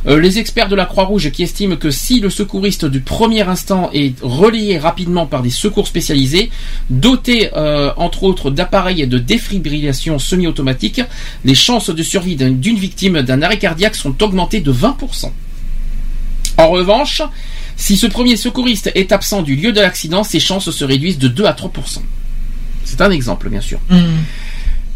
[0.06, 4.14] Les experts de la Croix-Rouge qui estiment que si le secouriste du premier instant est
[4.22, 6.50] relayé rapidement par des secours spécialisés,
[6.90, 7.50] dotés
[7.96, 11.00] entre autres d'appareils de défibrillation semi-automatique,
[11.44, 15.32] les chances de survie d'un- d'une victime d'un arrêt cardiaque sont augmentées de 20%.
[16.58, 17.22] En revanche,
[17.76, 21.28] si ce premier secouriste est absent du lieu de l'accident, ses chances se réduisent de
[21.28, 22.02] 2 à 3%.
[22.84, 23.78] C'est un exemple, bien sûr.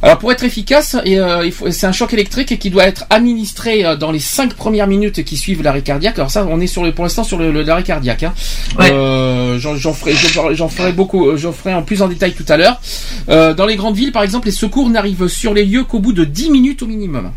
[0.03, 4.13] Alors pour être efficace, euh, c'est un choc électrique qui doit être administré euh, dans
[4.13, 6.19] les 5 premières minutes qui suivent l'arrêt cardiaque.
[6.19, 8.23] Alors ça, on est sur le, pour l'instant sur le, le- l'arrêt cardiaque.
[8.23, 8.35] Hein.
[8.93, 12.79] Euh, j'en, ferai, beaucoup, j'en ferai en plus en détail tout à l'heure.
[13.31, 16.13] Euh, dans les grandes villes, par exemple, les secours n'arrivent sur les lieux qu'au bout
[16.13, 17.33] de 10 minutes au minimum.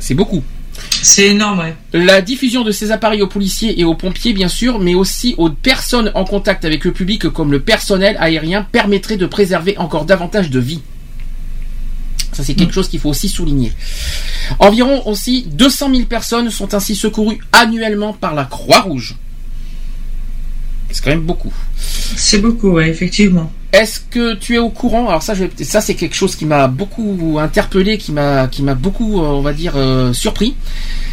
[0.00, 0.42] C'est beaucoup.
[1.02, 1.74] C'est énorme, ouais.
[1.92, 5.50] La diffusion de ces appareils aux policiers et aux pompiers, bien sûr, mais aussi aux
[5.50, 10.50] personnes en contact avec le public, comme le personnel aérien, permettrait de préserver encore davantage
[10.50, 10.82] de vies.
[12.32, 13.72] Ça, c'est quelque chose qu'il faut aussi souligner.
[14.58, 19.16] Environ aussi 200 000 personnes sont ainsi secourues annuellement par la Croix-Rouge.
[20.90, 21.52] C'est quand même beaucoup.
[21.78, 23.50] C'est beaucoup, ouais, effectivement.
[23.76, 25.06] Est-ce que tu es au courant?
[25.06, 29.42] Alors ça, ça c'est quelque chose qui m'a beaucoup interpellé, qui m'a, beaucoup, euh, on
[29.42, 30.54] va dire, euh, surpris.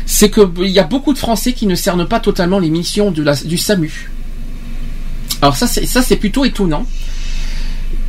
[0.06, 3.12] C'est que il y a beaucoup de Français qui ne cernent pas totalement les missions
[3.12, 4.12] du SAMU.
[5.42, 6.86] Alors ça, c'est plutôt étonnant.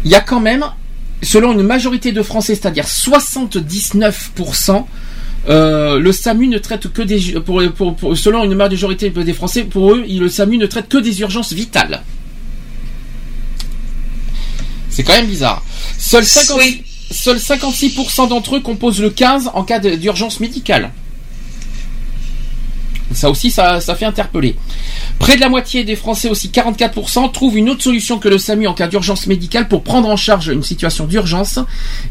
[0.04, 0.64] Il y a quand même
[1.20, 4.84] selon une majorité de Français, c'est-à-dire 79%,
[5.48, 7.60] euh, le SAMU ne traite que des pour,
[8.16, 12.04] selon une majorité des Français, pour eux, le SAMU ne traite que des urgences vitales.
[14.94, 15.62] C'est quand même bizarre.
[15.98, 16.56] Seuls 50
[17.10, 20.90] seuls 56% d'entre eux composent le 15 en cas d'urgence médicale.
[23.12, 24.56] Ça aussi, ça, ça fait interpeller.
[25.20, 28.66] Près de la moitié des Français, aussi 44%, trouvent une autre solution que le SAMU
[28.66, 31.60] en cas d'urgence médicale pour prendre en charge une situation d'urgence.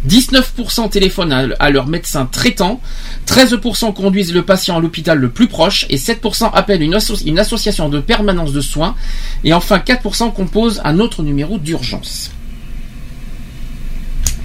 [0.07, 2.80] 19% téléphonent à, à leur médecin traitant.
[3.27, 5.85] 13% conduisent le patient à l'hôpital le plus proche.
[5.89, 8.95] Et 7% appellent une, asso- une association de permanence de soins.
[9.43, 12.31] Et enfin, 4% composent un autre numéro d'urgence.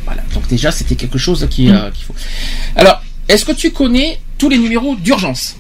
[0.09, 2.15] Voilà, donc déjà, c'était quelque chose qui, euh, qu'il faut.
[2.77, 5.57] Alors, est-ce que tu connais tous les numéros d'urgence?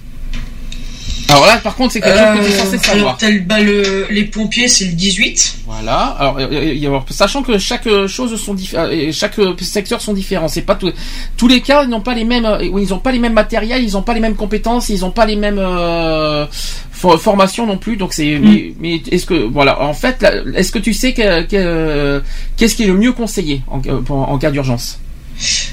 [1.30, 2.96] Alors là, par contre, c'est quelque chose que tu es censé Euh, savoir.
[3.05, 5.56] alors, tel, bah, le- les pompiers, c'est le 18.
[5.66, 5.98] Voilà.
[6.18, 10.48] Alors, euh, euh, alors, sachant que chaque euh, chose sont euh, chaque secteur sont différents.
[10.48, 10.92] C'est pas tout-
[11.36, 13.92] tous les cas ils n'ont pas les mêmes, ils n'ont pas les mêmes matériels, ils
[13.92, 16.46] n'ont pas les mêmes compétences, ils n'ont pas les mêmes euh,
[16.90, 17.96] for- formations non plus.
[17.96, 20.24] Donc c'est, mais, mais est-ce que voilà, en fait,
[20.56, 22.22] est-ce que tu sais que, que-
[22.56, 24.98] qu'est-ce qui est le mieux conseillé en, pour- en cas d'urgence?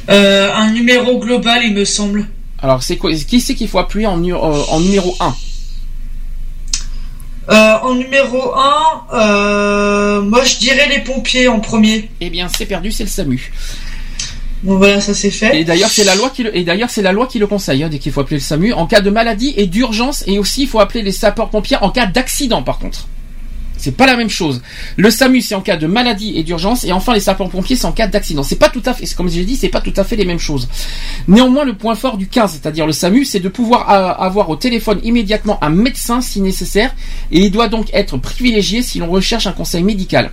[0.10, 2.26] Euh, un numéro global, il me semble.
[2.66, 5.36] Alors c'est quoi Qui c'est qu'il faut appuyer en, nu- euh, en numéro 1
[7.48, 8.42] Euh, en numéro
[9.12, 12.10] 1, moi je dirais les pompiers en premier.
[12.22, 13.54] Eh bien, c'est perdu, c'est le SAMU.
[14.64, 15.60] Bon voilà, ça c'est fait.
[15.60, 17.84] Et d'ailleurs, c'est la loi qui le, et d'ailleurs, c'est la loi qui le conseille,
[17.84, 20.64] hein, dès qu'il faut appeler le SAMU en cas de maladie et d'urgence, et aussi
[20.64, 23.08] il faut appeler les sapeurs-pompiers en cas d'accident, par contre.
[23.78, 24.62] C'est pas la même chose.
[24.98, 27.92] Le SAMU, c'est en cas de maladie et d'urgence, et enfin les sapeurs-pompiers, c'est en
[27.92, 28.44] cas d'accident.
[28.44, 30.40] C'est pas tout à fait, comme j'ai dit, c'est pas tout à fait les mêmes
[30.40, 30.68] choses.
[31.28, 35.00] Néanmoins, le point fort du 15, c'est-à-dire le SAMU, c'est de pouvoir avoir au téléphone
[35.04, 36.96] immédiatement un médecin si nécessaire,
[37.32, 40.32] et il doit donc être privilégié si l'on recherche un conseil médical.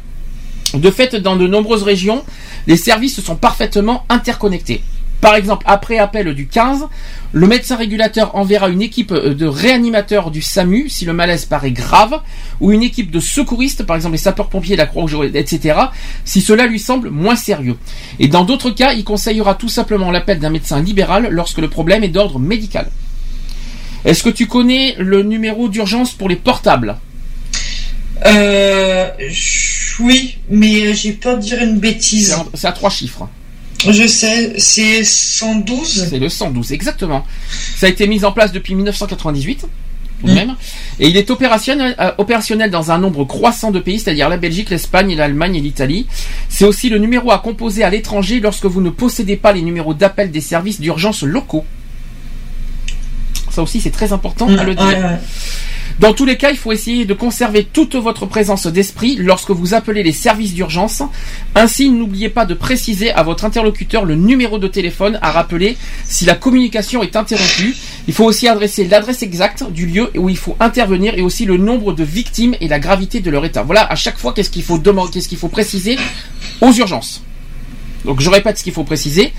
[0.74, 2.24] De fait, dans de nombreuses régions,
[2.66, 4.82] les services sont parfaitement interconnectés.
[5.23, 6.89] Par exemple, après appel du 15,
[7.31, 11.70] le médecin régulateur enverra une équipe euh, de réanimateurs du SAMU si le malaise paraît
[11.70, 12.20] grave,
[12.61, 15.78] ou une équipe de secouristes, par exemple les sapeurs-pompiers, la Croix-Rouge, etc.,
[16.24, 17.77] si cela lui semble moins sérieux.
[18.19, 22.03] Et dans d'autres cas, il conseillera tout simplement l'appel d'un médecin libéral lorsque le problème
[22.03, 22.90] est d'ordre médical.
[24.05, 26.97] Est-ce que tu connais le numéro d'urgence pour les portables?
[28.27, 29.09] Euh,
[30.01, 32.36] oui, mais j'ai peur de dire une bêtise.
[32.55, 33.28] C'est à trois chiffres.
[33.91, 36.07] Je sais, c'est 112.
[36.11, 37.25] C'est le 112, exactement.
[37.77, 40.35] Ça a été mis en place depuis 1998, tout de Mm.
[40.35, 40.57] même.
[41.01, 44.71] Et il est opérationnel, euh, opérationnel dans un nombre croissant de pays, c'est-à-dire la Belgique,
[44.71, 46.07] l'Espagne, l'Allemagne et l'Italie.
[46.49, 49.95] C'est aussi le numéro à composer à l'étranger lorsque vous ne possédez pas les numéros
[49.95, 51.65] d'appel des services d'urgence locaux.
[53.51, 54.87] Ça aussi, c'est très important à le dire.
[54.87, 55.19] Ouais, ouais.
[56.01, 59.74] Dans tous les cas, il faut essayer de conserver toute votre présence d'esprit lorsque vous
[59.74, 61.02] appelez les services d'urgence.
[61.55, 66.24] Ainsi, n'oubliez pas de préciser à votre interlocuteur le numéro de téléphone à rappeler si
[66.24, 67.77] la communication est interrompue.
[68.09, 71.56] Il faut aussi adresser l'adresse exacte du lieu où il faut intervenir et aussi le
[71.56, 73.62] nombre de victimes et la gravité de leur état.
[73.62, 75.98] Voilà, à chaque fois, qu'est-ce qu'il faut demander, qu'est-ce qu'il faut préciser
[76.60, 77.23] aux urgences.
[78.05, 79.32] Donc, je répète ce qu'il faut préciser.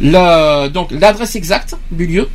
[0.00, 2.28] Donc, l'adresse exacte du lieu,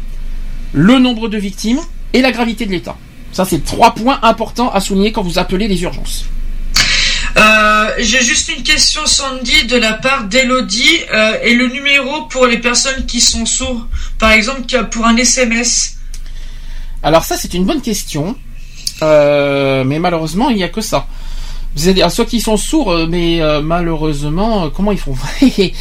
[0.73, 1.79] le nombre de victimes
[2.13, 2.97] et la gravité de l'état.
[3.37, 6.25] Ça, c'est trois points importants à souligner quand vous appelez les urgences.
[7.37, 11.01] Euh, j'ai juste une question, Sandy, de la part d'Elodie.
[11.13, 13.85] Euh, et le numéro pour les personnes qui sont sourds,
[14.17, 15.97] par exemple, pour un SMS.
[17.03, 18.35] Alors ça, c'est une bonne question.
[19.03, 21.05] Euh, mais malheureusement, il n'y a que ça.
[21.77, 25.15] C'est-à-dire ceux qui sont sourds, euh, mais euh, malheureusement, euh, comment ils font?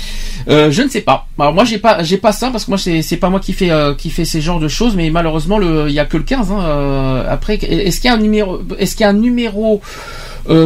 [0.49, 1.27] Euh, Je ne sais pas.
[1.41, 3.73] Alors moi, j'ai pas, j'ai pas ça parce que moi, c'est pas moi qui fait
[3.73, 6.53] euh, qui fait ces genres de choses, mais malheureusement, il y a que le 15.
[6.53, 9.81] hein, euh, après, est-ce qu'il y a un numéro Est-ce qu'il y a un numéro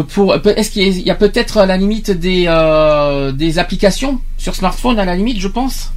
[0.09, 2.45] pour Est-ce qu'il y a- peut-être à la limite des
[3.35, 5.91] des applications sur smartphone à la limite, je pense?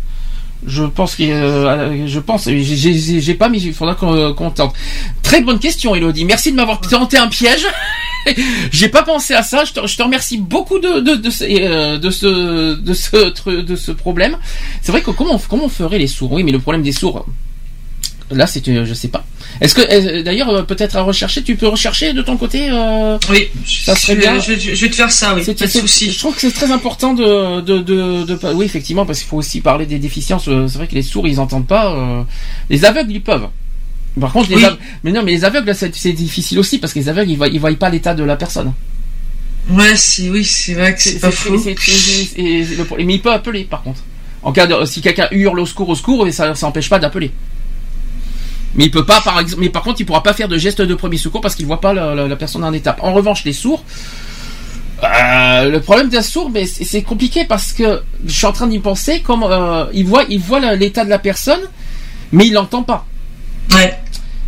[0.67, 4.73] Je pense que euh, je pense j'ai- pas mais il faudra qu'on qu'on tente.
[5.21, 6.25] Très bonne question Elodie.
[6.25, 7.65] Merci de m'avoir tenté un piège.
[8.71, 9.65] j'ai pas pensé à ça.
[9.65, 13.61] Je te, je te remercie beaucoup de de de, ce- euh, de ce de ce
[13.61, 14.37] de ce problème.
[14.81, 16.31] C'est vrai que comment comment on ferait les sourds?
[16.31, 17.25] Oui, mais le problème des sourds
[18.31, 19.25] là c'est euh, je sais pas.
[19.61, 23.47] Est-ce que d'ailleurs euh, peut-être à rechercher tu peux rechercher de ton côté euh, Oui,
[23.65, 24.39] ça serait je, bien.
[24.39, 26.11] je- je vais te faire ça, oui, pas de souci.
[26.11, 29.61] Je trouve que c'est très important de, de, de, oui effectivement parce qu'il faut aussi
[29.61, 30.47] parler des déficiences.
[30.47, 31.93] euh, C'est vrai que les sourds ils entendent pas.
[31.93, 32.21] euh,
[32.69, 33.47] Les aveugles ils peuvent.
[34.19, 34.65] Par contre les Oui.
[34.65, 37.37] aveugles- mais non mais les aveugles là, c'est difficile aussi parce que les aveugles ils
[37.37, 38.73] voient ils voient pas l'état de la personne.
[39.69, 43.07] Ouais, c'est oui, c'est vrai que c'est pas c'est- c'est- c'est le problème.
[43.07, 44.01] Mais il peut appeler par contre.
[44.41, 47.31] En cas de si quelqu'un hurle au secours au secours ça ça empêche pas d'appeler.
[48.75, 50.81] Mais il peut pas par exemple mais par contre il pourra pas faire de geste
[50.81, 52.99] de premier secours parce qu'il voit pas la, la- la personne en étape.
[53.03, 53.83] En revanche les sourds
[55.03, 58.79] Euh, le problème d'un sourd, mais c'est compliqué parce que je suis en train d'y
[58.79, 59.19] penser.
[59.19, 61.59] Comme euh, il voit, il voit l'état de la personne,
[62.31, 63.05] mais il l'entend pas.
[63.73, 63.99] Ouais.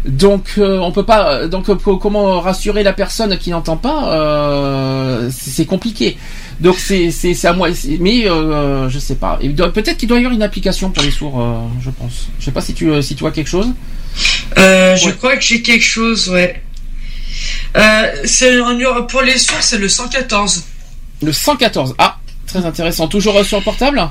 [0.06, 1.30] Donc euh, on peut pas.
[1.34, 6.18] euh, Donc co- comment rassurer la personne qui n'entend pas C'est compliqué.
[6.62, 7.68] Donc c'est à moi.
[8.00, 9.38] Mais je sais pas.
[9.74, 11.38] Peut-être qu'il doit y avoir une application pour les sourds.
[11.82, 12.28] je pense.
[12.40, 13.68] Je sais pas si tu si tu vois quelque chose.
[14.58, 16.62] Euh, je crois que j'ai quelque chose, ouais.
[17.76, 18.58] Euh, c'est
[19.10, 20.64] pour les sourds, c'est le 114.
[21.22, 21.96] Le 114.
[21.98, 22.18] Ah,
[22.48, 23.08] très intéressant.
[23.08, 24.10] Toujours euh, sur le portable.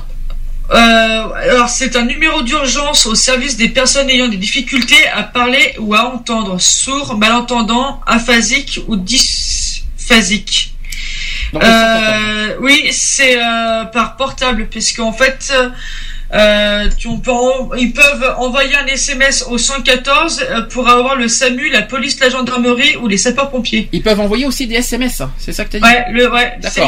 [0.71, 5.75] Euh, alors c'est un numéro d'urgence au service des personnes ayant des difficultés à parler
[5.77, 10.73] ou à entendre, sourds, malentendants, aphasiques ou dysphasiques.
[11.53, 15.53] Euh, oui, c'est euh, par portable, puisqu'en fait,
[16.35, 21.15] euh, tu- on peut en- ils peuvent envoyer un SMS au 114 euh, pour avoir
[21.15, 23.89] le SAMU, la police, la gendarmerie ou les sapeurs-pompiers.
[23.91, 25.21] Ils peuvent envoyer aussi des SMS.
[25.21, 25.31] hein.
[25.37, 25.85] C'est ça que tu as dit?
[25.85, 26.29] Ouais, le,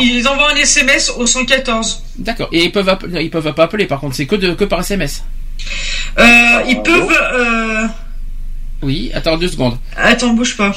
[0.02, 2.04] Ils envoient un SMS au 114.
[2.18, 2.50] D'accord.
[2.52, 3.86] Et ils peuvent ils peuvent pas appeler.
[3.86, 5.24] Par contre, c'est que de que par SMS.
[6.20, 6.24] Euh,
[6.68, 7.18] ils peuvent.
[7.34, 7.88] Euh...
[8.82, 9.12] Oui.
[9.14, 9.78] Attends deux secondes.
[9.96, 10.76] Attends, bouge pas.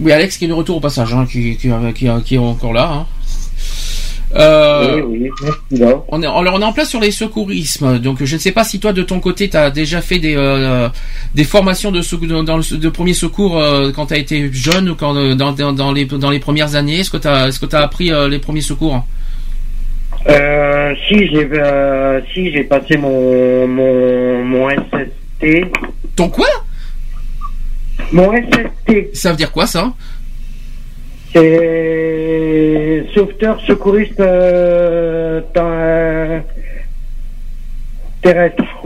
[0.00, 2.72] Oui, Alex qui est de retour au passage, hein, qui, qui, qui, qui est encore
[2.72, 2.90] là.
[2.92, 3.06] hein.
[4.36, 5.30] Euh, Oui,
[5.70, 7.98] oui, on, est, alors, on est en place sur les secourismes.
[8.00, 10.34] Donc, je ne sais pas si toi, de ton côté, tu as déjà fait des,
[10.36, 10.88] euh,
[11.34, 14.88] des formations de, secou- dans, le de premier secours euh, quand tu as été jeune
[14.90, 17.00] ou quand, euh, dans, dans, dans les, dans les premières années.
[17.00, 19.04] Est-ce que tu as, est-ce que as appris euh, les premiers secours?
[20.26, 25.66] Euh, si j'ai euh, si j'ai passé mon mon mon SST.
[26.16, 26.46] Ton quoi?
[28.10, 29.14] Mon SST.
[29.14, 29.92] Ça veut dire quoi ça?
[31.34, 35.40] C'est sauveteur secouriste euh,
[38.22, 38.83] terrestre.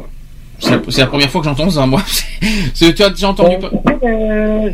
[0.61, 2.03] C'est la, la première fois que j'entends ça, moi.
[2.75, 3.71] C'est- tu as déjà entendu pas
[4.03, 4.71] Euh,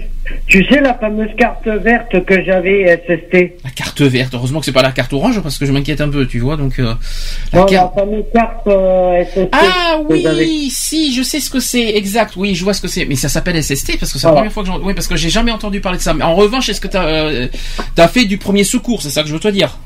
[0.46, 3.52] tu sais la fameuse carte verte que j'avais SST.
[3.64, 4.32] La carte verte.
[4.34, 6.56] Heureusement que c'est pas la carte orange parce que je m'inquiète un peu, tu vois.
[6.56, 6.94] Donc, euh,
[7.52, 9.48] la Non, carte- la fameuse carte euh, SST.
[9.52, 12.34] Ah oui, si, je sais ce que c'est, exact.
[12.36, 13.04] Oui, je vois ce que c'est.
[13.04, 14.80] Mais ça s'appelle SST parce que c'est la première fois que j'en.
[14.80, 16.14] Oui, parce que j'ai jamais entendu parler de ça.
[16.14, 17.48] Mais en revanche, est-ce que t'as euh,
[17.98, 19.76] as fait du premier secours C'est ça que je veux te dire.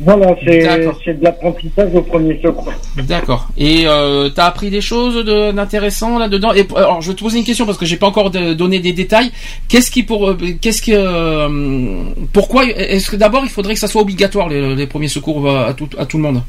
[0.00, 2.72] Voilà, c'est de l'apprentissage au premier secours.
[3.08, 3.48] D'accord.
[3.58, 6.52] Et euh, t'as appris des choses de- d'intéressant là-dedans?
[6.54, 8.78] Et alors, je vais te poser une question parce que j'ai pas encore de- donné
[8.78, 9.32] des détails.
[9.68, 13.88] Qu'est-ce qui pour, euh, qu'est-ce que, euh, pourquoi Est-ce que d'abord il faudrait que ça
[13.88, 16.42] soit obligatoire les, les premiers secours euh, à tout à tout le monde?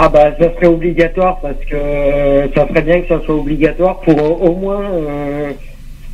[0.00, 4.00] Ah bah ça serait obligatoire parce que euh, ça serait bien que ça soit obligatoire
[4.00, 5.52] pour euh, au moins euh,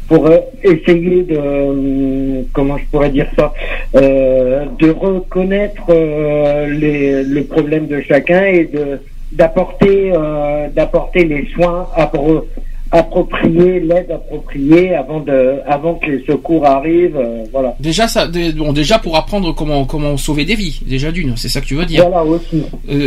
[0.09, 3.53] pour euh, essayer de euh, comment je pourrais dire ça
[3.97, 9.01] euh, de reconnaître euh, les, le problème de chacun et de
[9.33, 12.45] d'apporter euh, d'apporter les soins appro-
[12.93, 18.73] appropriés l'aide appropriée avant de avant que les secours arrivent euh, voilà Déjà ça, bon,
[18.73, 20.81] déjà pour apprendre comment comment sauver des vies.
[20.87, 22.09] Déjà d'une, c'est ça que tu veux dire.
[22.09, 22.63] voilà aussi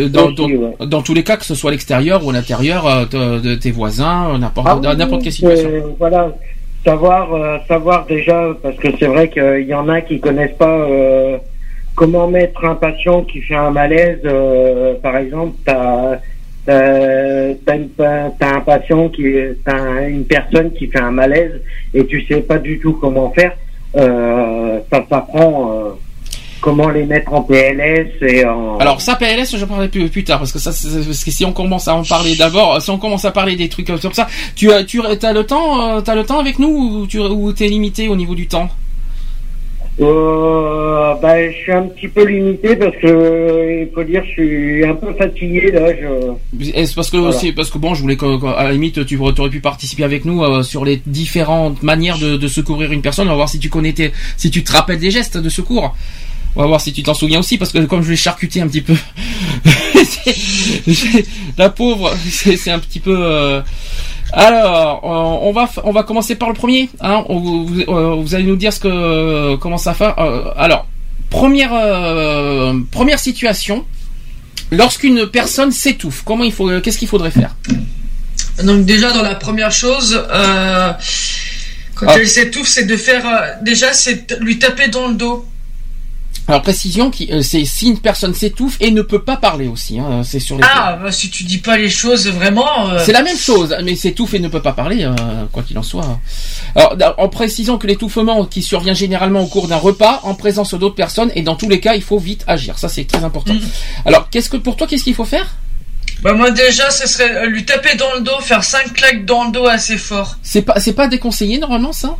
[0.09, 0.87] dans, Aussi, dans, ouais.
[0.87, 3.71] dans tous les cas, que ce soit à l'extérieur ou à l'intérieur de, de tes
[3.71, 5.69] voisins, n'importe Ah oui, n'importe quelle situation.
[5.97, 6.33] Voilà,
[6.85, 10.79] savoir, euh, savoir déjà, parce que c'est vrai qu'il y en a qui connaissent pas
[10.79, 11.37] euh,
[11.95, 14.19] comment mettre un patient qui fait un malaise.
[14.25, 16.19] euh, par exemple, t'as
[16.65, 17.55] t'as
[18.41, 19.23] un patient qui
[19.65, 21.61] t'as une personne qui fait un malaise
[21.93, 23.53] et tu sais pas du tout comment faire.
[23.95, 25.95] Euh, ça s'apprend.
[26.61, 28.77] Comment les mettre en PLS et en.
[28.77, 31.45] Alors ça PLS, je parlerai plus, plus tard parce que ça, c'est- parce que si
[31.45, 34.27] on commence à en parler d'abord, si on commence à parler des trucs comme ça,
[34.55, 36.67] tu as, tu as le temps, euh, t'as le temps avec nous
[37.01, 38.69] ou tu ou t'es limité au niveau du temps?
[40.01, 44.31] Euh, bah, je suis un petit peu limité parce que euh, il faut dire je
[44.31, 45.87] suis un peu fatigué là.
[45.93, 46.71] Je...
[46.73, 47.33] Est-ce parce que Voilà.
[47.35, 50.05] c'est parce que bon, je voulais que- que- à la limite tu aurais pu participer
[50.05, 53.27] avec nous euh, sur les différentes manières de, de secourir une personne.
[53.27, 55.93] On va voir si tu connais tes, si tu te rappelles des gestes de secours.
[56.55, 58.67] On va voir si tu t'en souviens aussi parce que comme je l'ai charcuté un
[58.67, 58.95] petit peu,
[61.57, 63.15] la pauvre, c'est un petit peu.
[63.17, 63.61] euh,
[64.33, 66.89] Alors, on va on va commencer par le premier.
[67.01, 70.11] Hein, vous, euh, vous allez nous dire ce que comment ça fait.
[70.17, 70.87] Euh, alors,
[71.29, 73.85] première euh, première situation.
[74.71, 77.55] Lorsqu'une personne s'étouffe, comment il faut, qu'est-ce qu'il faudrait faire?
[78.63, 80.91] Donc déjà dans la première chose, euh,
[81.95, 82.15] quand Ah.
[82.17, 83.23] elle s'étouffe, c'est de faire
[83.63, 85.45] déjà c'est lui taper dans le dos.
[86.49, 89.99] Alors précision, qui, euh, c'est si une personne s'étouffe et ne peut pas parler aussi.
[89.99, 90.63] Hein, c'est sur les.
[90.65, 92.89] Ah, bah, si tu dis pas les choses vraiment.
[92.89, 95.13] euh, C'est la même chose, mais s'étouffe et ne peut pas parler, euh,
[95.51, 96.19] quoi qu'il en soit.
[96.75, 100.95] Alors, en précisant que l'étouffement qui survient généralement au cours d'un repas, en présence d'autres
[100.95, 102.79] personnes, et dans tous les cas, il faut vite agir.
[102.79, 103.53] Ça, c'est très important.
[104.05, 105.55] Alors, qu'est-ce que pour toi, qu'est-ce qu'il faut faire?
[106.23, 109.45] Bah moi déjà, ce serait euh, lui taper dans le dos, faire cinq claques dans
[109.45, 110.37] le dos assez fort.
[110.41, 112.17] C'est pas, c'est pas déconseillé normalement, ça?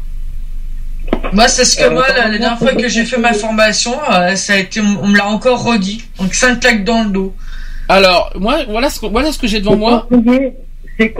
[1.33, 4.35] Moi, c'est ce que Euh, moi, la, dernière fois que j'ai fait ma formation, euh,
[4.35, 6.03] ça a été, on me l'a encore redit.
[6.19, 7.35] Donc, 5 claques dans le dos.
[7.87, 10.07] Alors, moi, voilà ce que, voilà ce que j'ai devant moi.
[10.99, 11.13] C'est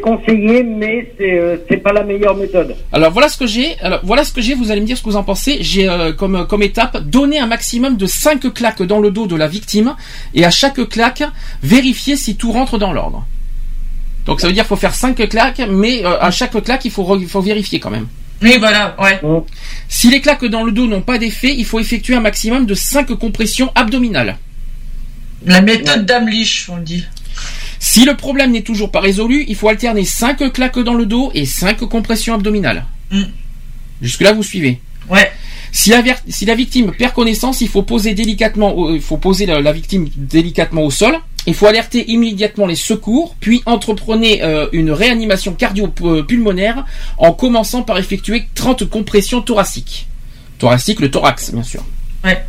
[0.00, 2.74] conseillé, mais c'est euh, c'est pas la meilleure méthode.
[2.92, 3.78] Alors voilà ce que j'ai.
[3.80, 4.54] Alors voilà ce que j'ai.
[4.54, 5.58] Vous allez me dire ce que vous en pensez.
[5.60, 9.36] J'ai euh, comme comme étape donner un maximum de 5 claques dans le dos de
[9.36, 9.94] la victime
[10.34, 11.22] et à chaque claque
[11.62, 13.24] vérifier si tout rentre dans l'ordre.
[14.26, 16.90] Donc ça veut dire qu'il faut faire 5 claques, mais euh, à chaque claque il
[16.90, 18.08] faut il faut vérifier quand même.
[18.42, 19.20] Oui, voilà, ouais.
[19.88, 22.74] Si les claques dans le dos n'ont pas d'effet, il faut effectuer un maximum de
[22.74, 24.36] 5 compressions abdominales.
[25.46, 27.04] La méthode d'Amlich, on le dit.
[27.80, 31.30] Si le problème n'est toujours pas résolu, il faut alterner 5 claques dans le dos
[31.34, 32.84] et 5 compressions abdominales.
[33.10, 33.22] Mm.
[34.02, 35.30] Jusque-là, vous suivez Ouais.
[35.72, 39.16] Si la, ver- si la victime perd connaissance, il faut poser délicatement, au- il faut
[39.16, 41.16] poser la, la victime délicatement au sol.
[41.48, 46.84] Il faut alerter immédiatement les secours, puis entreprenez euh, une réanimation cardio-pulmonaire
[47.16, 50.08] en commençant par effectuer 30 compressions thoraciques.
[50.58, 51.82] Thoracique, le thorax, bien sûr.
[52.22, 52.44] Ouais.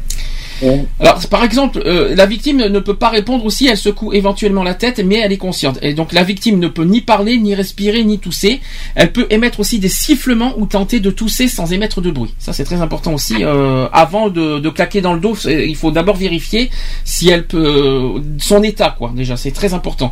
[1.00, 4.74] Alors, par exemple, euh, la victime ne peut pas répondre aussi, elle secoue éventuellement la
[4.74, 5.80] tête, mais elle est consciente.
[5.82, 8.60] Et donc, la victime ne peut ni parler, ni respirer, ni tousser.
[8.96, 12.34] Elle peut émettre aussi des sifflements ou tenter de tousser sans émettre de bruit.
[12.40, 13.36] Ça, c'est très important aussi.
[13.42, 16.70] Euh, avant de, de claquer dans le dos, il faut d'abord vérifier
[17.06, 19.12] si elle peut, euh, son état, quoi.
[19.16, 20.12] Déjà, c'est très important.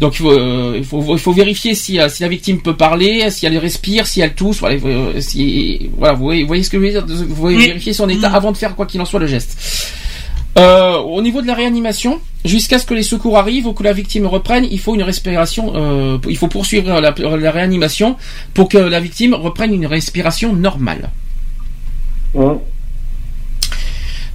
[0.00, 2.76] Donc, il faut, euh, il faut, il faut vérifier si, euh, si la victime peut
[2.76, 4.58] parler, si elle respire, si elle tousse.
[4.58, 7.04] Voilà, euh, si, voilà vous, voyez, vous voyez ce que je veux dire?
[7.06, 9.56] Vous voyez vérifier son état avant de faire quoi qu'il en soit le geste.
[10.56, 13.92] Euh, au niveau de la réanimation, jusqu'à ce que les secours arrivent ou que la
[13.92, 15.72] victime reprenne, il faut une respiration.
[15.74, 18.16] euh, il faut poursuivre la, la réanimation
[18.54, 21.10] pour que la victime reprenne une respiration normale.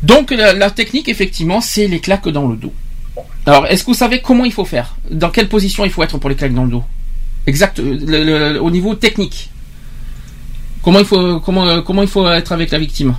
[0.03, 2.73] Donc la, la technique, effectivement, c'est les claques dans le dos.
[3.45, 4.95] Alors, est-ce que vous savez comment il faut faire?
[5.09, 6.83] Dans quelle position il faut être pour les claques dans le dos?
[7.47, 7.79] Exact.
[7.79, 8.23] euh, le-
[8.53, 9.49] le- au niveau technique.
[10.81, 13.15] Comment il faut comment euh, comment il faut être avec la victime?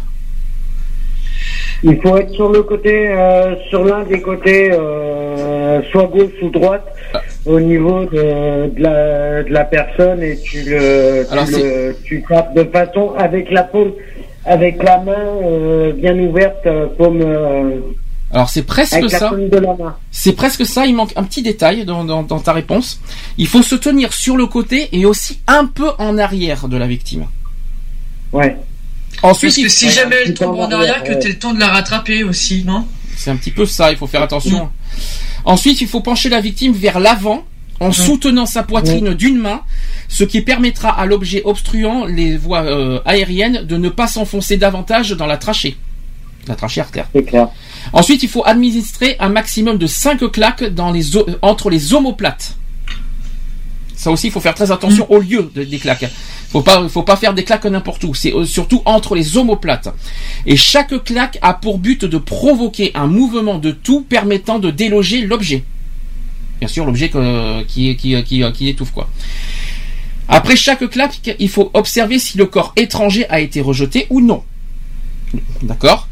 [1.82, 6.50] Il faut être sur le côté, euh, sur l'un des côtés, euh, soit gauche ou
[6.50, 6.84] droite,
[7.46, 12.54] au niveau de, de la, de la personne et tu le, tu, le- tu tapes
[12.54, 13.92] de façon avec la paume,
[14.44, 17.78] avec la main euh, bien ouverte, euh, paume, euh,
[18.30, 19.30] Alors c'est presque ça.
[19.30, 19.96] paume de la main.
[20.10, 23.00] C'est presque ça, il manque un petit détail dans, dans- dans ta réponse.
[23.38, 26.86] Il faut se tenir sur le côté et aussi un peu en arrière de la
[26.86, 27.24] victime.
[28.34, 28.54] Ouais.
[29.22, 31.60] Ensuite, Parce que il- si jamais elle tombe en arrière, que t'aies le temps de
[31.60, 32.86] la rattraper aussi, non?
[33.16, 34.70] C'est un petit peu ça, il faut faire attention.
[35.44, 37.44] Ensuite, il faut pencher la victime vers l'avant
[37.80, 39.60] en soutenant sa poitrine d'une main,
[40.08, 45.10] ce qui permettra à l'objet obstruant les voies euh, aériennes de ne pas s'enfoncer davantage
[45.12, 45.76] dans la trachée.
[46.46, 47.06] La trachée artère.
[47.14, 47.48] C'est clair.
[47.92, 51.04] Ensuite, il faut administrer un maximum de 5 claques dans les
[51.42, 52.56] entre les omoplates.
[54.00, 56.06] Ça aussi, il faut faire très attention au lieu de- des claques.
[56.48, 58.14] Faut pas, faut pas faire des claques n'importe où.
[58.14, 59.88] C'est euh, surtout entre les omoplates.
[60.46, 65.20] Et chaque claque a pour but de provoquer un mouvement de tout permettant de déloger
[65.26, 65.64] l'objet.
[66.60, 67.10] Bien sûr, l'objet
[67.68, 69.10] qui, qui, qui, qui étouffe quoi.
[70.28, 74.42] Après chaque claque, il faut observer si le corps étranger a été rejeté ou non.
[75.62, 76.08] D'accord?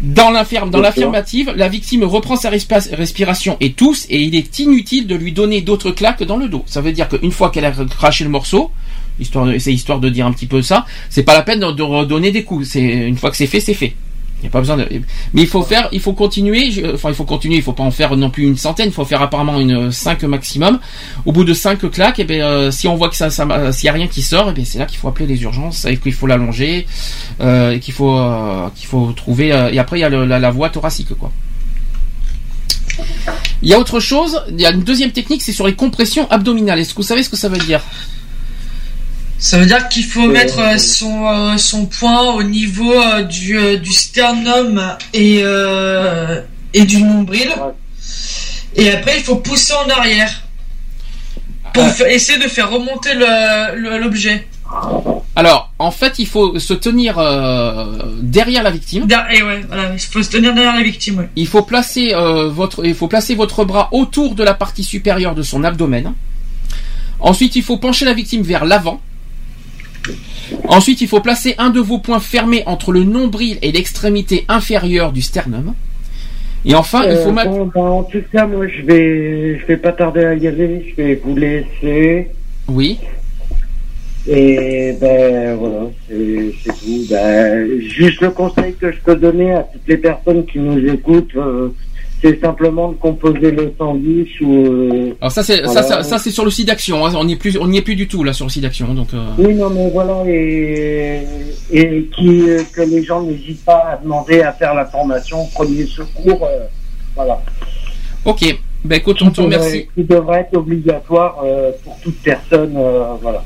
[0.00, 0.82] Dans l'infirme- dans D'accord.
[0.82, 5.60] l'affirmative, la victime reprend sa respiration et tousse, et il est inutile de lui donner
[5.60, 6.62] d'autres claques dans le dos.
[6.66, 8.70] Ça veut dire qu'une fois qu'elle a craché le morceau,
[9.18, 11.70] histoire de- c'est histoire de dire un petit peu ça, c'est pas la peine de,
[11.72, 12.66] de redonner des coups.
[12.66, 13.94] C'est une fois que c'est fait, c'est fait.
[14.40, 14.88] Il n'y a pas besoin de.
[15.34, 16.72] Mais il faut faire, il faut continuer.
[16.94, 17.56] Enfin, il faut continuer.
[17.56, 18.88] Il faut pas en faire non plus une centaine.
[18.88, 20.80] Il faut faire apparemment une 5 maximum.
[21.26, 23.84] Au bout de 5 claques, et ben, euh, si on voit que ça, euh, s'il
[23.86, 25.98] y a rien qui sort, et ben, c'est là qu'il faut appeler les urgences et
[25.98, 26.86] qu'il faut l'allonger,
[27.40, 29.52] euh, et qu'il faut, euh, faut trouver.
[29.52, 31.30] euh, et après, il y a la, la voie thoracique, quoi.
[33.62, 34.42] Il y a autre chose.
[34.50, 36.78] Il y a une deuxième technique, c'est sur les compressions abdominales.
[36.78, 37.82] Est-ce que vous savez ce que ça veut dire?
[39.42, 43.58] Ça veut dire qu'il faut mettre euh, son, euh, son poing au niveau euh, du,
[43.58, 44.82] euh, du sternum
[45.14, 46.42] et, euh,
[46.74, 47.48] et du nombril.
[48.76, 50.42] Et après, il faut pousser en arrière.
[51.72, 52.10] Pour Ah.
[52.10, 54.46] essayer de faire remonter l'objet.
[55.36, 57.86] Alors, en fait, il faut se tenir euh,
[58.20, 59.06] derrière la victime.
[59.32, 61.18] Et ouais, voilà, il faut se tenir derrière la victime.
[61.18, 61.28] ouais.
[61.36, 65.34] Il faut placer euh, votre, il faut placer votre bras autour de la partie supérieure
[65.34, 66.12] de son abdomen.
[67.20, 69.00] Ensuite, il faut pencher la victime vers l'avant.
[70.68, 75.12] Ensuite, il faut placer un de vos poings fermés entre le nombril et l'extrémité inférieure
[75.12, 75.74] du sternum.
[76.64, 77.50] Et enfin, il faut Euh, mettre.
[77.50, 80.86] bon, ben, en tout cas, moi, je vais, je vais pas tarder à y aller.
[80.96, 82.28] Je vais vous laisser.
[82.68, 82.98] Oui.
[84.28, 87.06] Et ben voilà, c'est c'est tout.
[87.10, 91.34] Ben, juste le conseil que je peux donner à toutes les personnes qui nous écoutent,
[91.36, 91.70] euh,
[92.22, 94.54] c'est simplement de composer le 110 ou.
[94.66, 95.82] euh, Alors ça c'est voilà.
[95.82, 97.06] ça, ça, ça, c'est sur le site d'action.
[97.06, 97.12] hein.
[97.16, 98.92] On n'y est plus on n'y est plus du tout là sur le site d'action.
[98.94, 101.22] Donc euh, Oui, non, mais voilà, et,
[101.72, 105.86] et qui, euh, que les gens n'hésitent pas à demander à faire la formation premier
[105.86, 106.44] secours.
[106.44, 106.66] euh,
[107.16, 107.42] voilà.
[108.24, 108.58] ok.
[108.84, 109.86] Ben écoute, on te remercie.
[109.94, 111.44] Qui devrait être obligatoire
[111.84, 112.72] pour toute personne,
[113.20, 113.44] voilà.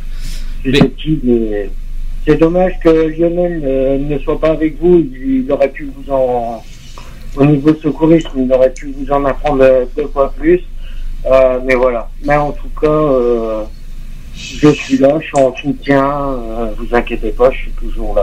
[2.26, 4.98] C'est dommage que Lionel ne soit pas avec vous.
[4.98, 6.62] Il, il aurait pu vous en,
[7.36, 10.61] au niveau secourisme, il aurait pu vous en apprendre euh, deux fois plus.
[11.27, 12.09] Euh, mais voilà.
[12.23, 13.65] Mais en tout cas, euh,
[14.36, 16.05] je suis là, je suis en soutien.
[16.05, 18.23] Euh, vous inquiétez pas, je suis toujours là.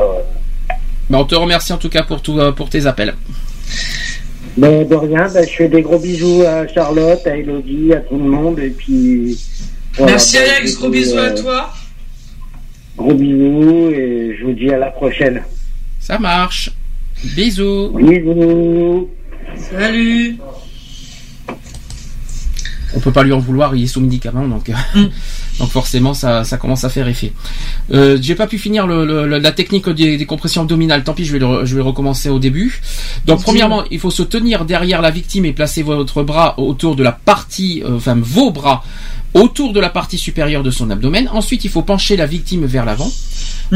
[1.12, 3.16] on te remercie en tout cas pour tout pour tes appels.
[4.58, 8.18] Mais de rien, ben, je fais des gros bisous à Charlotte, à Elodie, à tout
[8.18, 8.60] le monde.
[8.60, 9.40] Et puis.
[9.96, 11.70] voilà, Merci ben, Alex, gros bisous à toi.
[12.98, 15.42] Gros bisous et je vous dis à la prochaine.
[16.00, 16.72] Ça marche.
[17.24, 17.90] Bisous.
[17.96, 19.10] Bisous.
[19.56, 20.38] Salut.
[22.94, 25.10] On peut pas lui en vouloir, il est sous médicament, donc euh, Mm.
[25.60, 27.32] donc forcément ça, ça commence à faire effet.
[27.94, 31.04] Euh, J'ai pas pu finir le, le- le- la technique des, des compressions abdominales.
[31.06, 32.82] Tant pis, je vais le- je vais recommencer au début.
[33.26, 37.04] Donc premièrement, il faut se tenir derrière la victime et placer votre bras autour de
[37.04, 38.84] la partie, euh, enfin vos bras
[39.34, 41.30] autour de la partie supérieure de son abdomen.
[41.32, 43.12] Ensuite, il faut pencher la victime vers l'avant.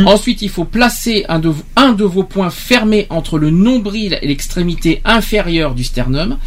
[0.06, 4.27] Ensuite, il faut placer un de, un de vos poings fermés entre le nombril et
[4.27, 6.38] l'extrémité inférieure du sternum.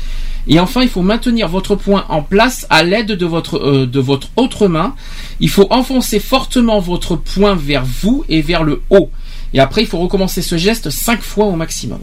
[0.46, 4.00] Et enfin, il faut maintenir votre poing en place à l'aide de votre, euh, de
[4.00, 4.94] votre autre main.
[5.40, 9.10] Il faut enfoncer fortement votre poing vers vous et vers le haut.
[9.54, 12.00] Et après, il faut recommencer ce geste cinq fois au maximum.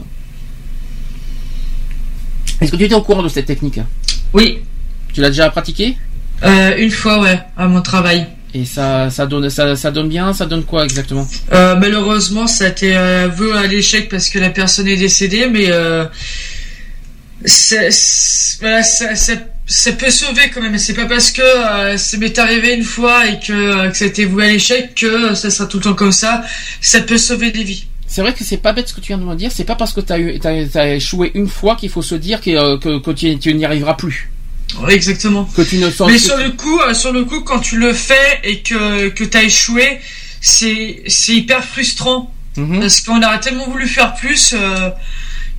[2.62, 3.80] Est-ce que tu étais au courant de cette technique?
[4.34, 4.60] Oui.
[5.14, 5.98] Tu l'as déjà pratiqué
[6.44, 8.28] Euh, une fois, ouais, à mon travail.
[8.54, 10.34] Et ça, ça donne, ça, ça donne bien.
[10.34, 11.28] Ça donne quoi exactement?
[11.52, 15.48] Euh, malheureusement, ça a été euh, voué à l'échec parce que la personne est décédée,
[15.48, 16.06] mais euh,
[17.44, 19.34] ça, ça,
[19.68, 20.78] ça peut sauver quand même.
[20.78, 24.08] C'est pas parce que euh, ça m'est arrivé une fois et que, que ça a
[24.08, 26.44] été voué à l'échec que ça sera tout le temps comme ça.
[26.80, 27.88] Ça peut sauver des vies.
[28.08, 29.52] C'est vrai que c'est pas bête ce que tu viens de me dire.
[29.54, 30.14] C'est pas parce que tu
[30.78, 33.96] as, échoué une fois qu'il faut se dire que, que, que tu, tu n'y arriveras
[33.96, 34.30] plus.
[34.90, 35.46] Exactement.
[35.56, 37.78] Que tu ne sens Mais que- sur le coup, euh, sur le coup, quand tu
[37.78, 40.00] le fais et que que t'as échoué,
[40.42, 42.80] c'est hyper frustrant Mhm.
[42.80, 44.90] parce qu'on aurait tellement voulu faire plus euh,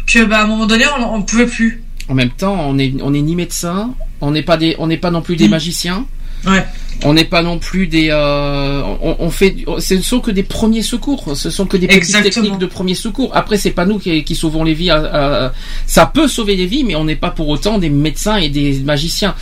[0.07, 1.83] que bah à un moment donné on, on pouvait plus.
[2.09, 4.97] En même temps, on est, on est ni médecin, on n'est pas des, on n'est
[4.97, 6.07] pas non plus des magiciens.
[6.47, 6.65] Ouais.
[7.05, 10.82] On n'est pas non plus des, euh, on, on fait, ce sont que des premiers
[10.82, 13.31] secours, ce sont que des petites techniques de premiers secours.
[13.35, 14.90] Après, c'est pas nous qui, qui sauvons les vies.
[14.90, 15.52] à- à-
[15.86, 18.81] ça peut sauver des vies, mais on n'est pas pour autant des médecins et des
[18.81, 19.35] magiciens.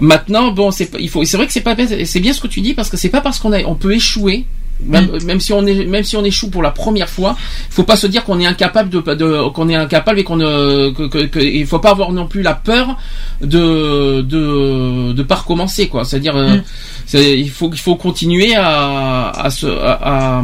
[0.00, 2.48] Maintenant, bon, c'est, pas- il faut, c'est vrai que c'est pas, c'est bien ce que
[2.48, 4.44] tu dis parce que c'est pas parce qu'on a, on peut échouer.
[4.86, 7.36] Même, même si on est, même si on échoue pour la première fois,
[7.68, 10.90] faut pas se dire qu'on est incapable de, de qu'on est incapable et qu'on ne,
[10.90, 12.96] que, que, que- il faut pas avoir non plus la peur
[13.42, 16.04] de, de, de pas recommencer quoi.
[16.04, 16.62] C'est-à-dire, euh, Mm.
[17.06, 20.42] c'est- il faut, il faut continuer à, à, se, à, à,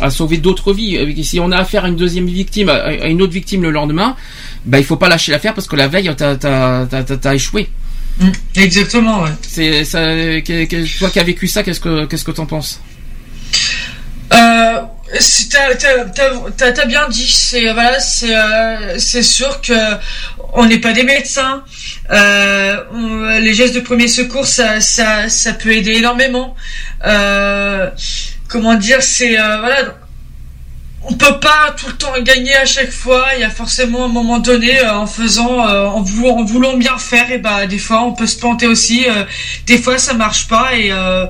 [0.00, 0.96] à sauver d'autres vies.
[0.96, 4.14] Et Si on a affaire à une deuxième victime, à une autre victime le lendemain,
[4.64, 7.34] bah il faut pas lâcher l'affaire parce que la veille t'as, t'as, t'as, t'as, t'as
[7.34, 7.68] échoué.
[8.56, 9.30] Exactement, ouais.
[9.42, 10.00] C'est ça.
[10.98, 12.80] toi qui as vécu ça, qu'est-ce que, qu'est-ce que t'en penses?
[14.32, 14.80] Euh,
[16.56, 19.74] t'as, bien dit, c'est voilà, c'est euh, sûr que
[20.54, 21.64] on n'est pas des médecins.
[22.10, 26.54] Euh, les gestes de premier secours, ça, ça, ça peut aider énormément.
[27.06, 27.90] Euh,
[28.48, 29.94] comment dire, c'est euh, voilà.
[31.04, 33.26] On peut pas tout le temps gagner à chaque fois.
[33.34, 37.30] Il y a forcément un moment donné, euh, en faisant, euh, en voulant bien faire,
[37.32, 39.06] et bah des fois on peut se planter aussi.
[39.08, 39.24] euh,
[39.66, 41.26] des fois ça marche pas et euh,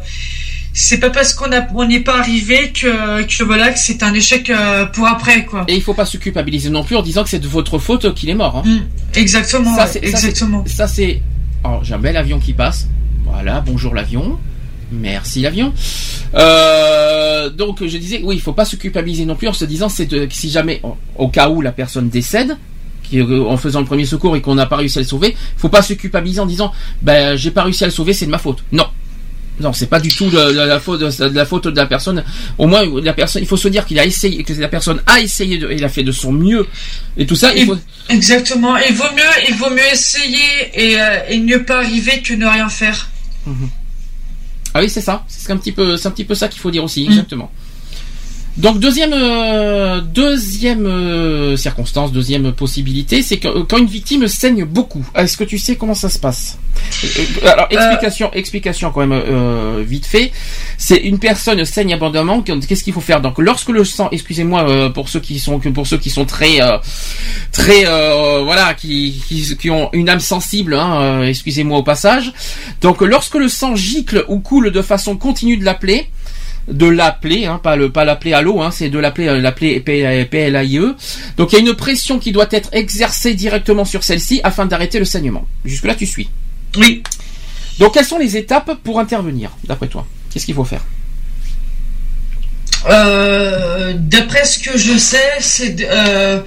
[0.73, 4.49] c'est pas parce qu'on on n'est pas arrivé que que voilà que c'est un échec
[4.51, 5.65] euh, pour après quoi.
[5.69, 8.15] Et il faut pas se culpabiliser non plus en disant que c'est de votre faute
[8.15, 8.57] qu'il est mort.
[8.57, 8.63] hein.
[9.15, 9.75] Exactement.
[9.77, 10.65] Ça, ouais, exactement.
[10.67, 11.21] Ça c'est.
[11.65, 12.89] Alors j'ai un bel avion qui passe.
[13.25, 14.39] Voilà, bonjour l'avion.
[14.91, 15.73] Merci l'avion.
[16.35, 19.89] Euh, donc je disais, oui, il faut pas se culpabiliser non plus en se disant,
[19.89, 22.57] c'est de- si jamais, au- au cas où la personne décède,
[23.03, 25.37] qui, euh, en faisant le premier secours et qu'on n'a pas réussi à le sauver,
[25.57, 26.73] faut pas se culpabiliser en disant,
[27.03, 28.63] ben j'ai pas réussi à le sauver, c'est de ma faute.
[28.73, 28.87] Non.
[29.61, 32.25] Non, c'est pas du tout de, de la faute de, la faute de la personne.
[32.59, 35.21] Au moins, la personne, il faut se dire qu'il a essayé, que la personne a
[35.21, 36.67] essayé, de, il a fait de son mieux
[37.17, 37.53] et tout ça.
[37.55, 37.77] Il faut,
[38.09, 38.77] Exactement.
[38.79, 40.39] Il vaut mieux il vaut mieux essayer
[40.75, 43.09] et, euh, et ne pas arriver que ne rien faire.
[44.75, 45.25] Ah oui, c'est ça.
[45.29, 46.87] C'est un petit peu, c'est un petit peu ça qu'il faut dire Mm.
[46.87, 47.53] aussi, exactement.
[48.59, 54.65] Donc deuxième euh, deuxième euh, circonstance, deuxième possibilité, c'est que euh, quand une victime saigne
[54.65, 56.59] beaucoup, est-ce que tu sais comment ça se passe?
[57.45, 60.33] Alors explication, explication quand même euh, vite fait.
[60.77, 62.43] C'est une personne saigne abondamment.
[62.43, 63.23] Qu'est-ce qu'il faut faire?
[63.23, 66.61] Donc lorsque le sang, excusez-moi euh, pour ceux qui sont pour ceux qui sont très
[66.61, 66.77] euh,
[67.53, 72.33] très euh, voilà qui, qui qui ont une âme sensible, hein, euh, excusez-moi au passage.
[72.83, 76.11] Donc lorsque le sang gicle ou coule de façon continue de la plaie
[76.69, 79.81] de l'appeler, hein, pas le pas l'appeler à l'eau, hein, c'est de l'appeler euh, l'appeler
[79.81, 80.79] PLAIE.
[80.79, 80.95] E.
[81.37, 84.99] Donc il y a une pression qui doit être exercée directement sur celle-ci afin d'arrêter
[84.99, 85.47] le saignement.
[85.65, 86.29] Jusque là tu suis.
[86.77, 87.03] Oui.
[87.79, 90.07] Donc quelles sont les étapes pour intervenir d'après toi?
[90.31, 90.83] Qu'est-ce qu'il faut faire?
[92.89, 96.41] Euh, D'après ce que je sais, c'est euh,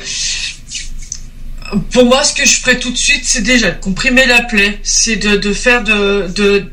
[1.92, 4.80] pour moi ce que je ferais tout de suite, c'est déjà de comprimer la plaie,
[4.84, 6.72] c'est de, de faire de de,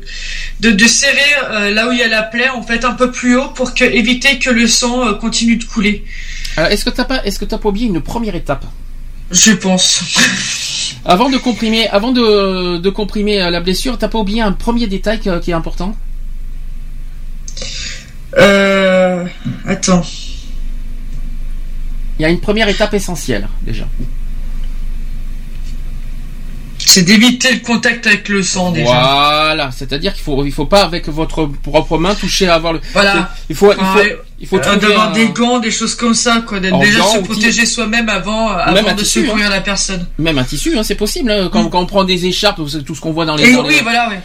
[0.59, 1.19] de, de serrer
[1.51, 3.73] euh, là où il y a la plaie en fait un peu plus haut pour
[3.73, 6.05] que éviter que le sang euh, continue de couler.
[6.57, 8.65] Alors est-ce que t'as pas est-ce que t'as pas oublié une première étape?
[9.31, 10.01] Je pense.
[11.05, 14.87] Avant de comprimer avant de, de comprimer euh, la blessure, t'as pas oublié un premier
[14.87, 15.95] détail que- qui est important?
[18.37, 19.25] Euh,
[19.65, 20.03] attends.
[22.19, 23.85] Il y a une première étape essentielle déjà.
[26.85, 28.85] C'est d'éviter le contact avec le sang déjà.
[28.91, 32.81] Voilà, c'est-à-dire qu'il faut il faut pas avec votre propre main toucher à avoir le
[32.93, 33.31] Voilà.
[33.49, 34.17] il faut il faut Ouais.
[34.39, 36.59] il faut Euh, d'avoir un- des gants, des choses comme ça, quoi.
[36.59, 39.49] D'être déjà se protéger soi-même avant, Même de tissu, secourir hein.
[39.49, 40.05] la personne.
[40.17, 41.31] même un tissu, hein, c'est possible.
[41.31, 43.45] hein, quand, quand on prend des écharpes, tout ce qu'on voit dans les.
[43.49, 44.19] Et dans les- oui, voilà, ouais.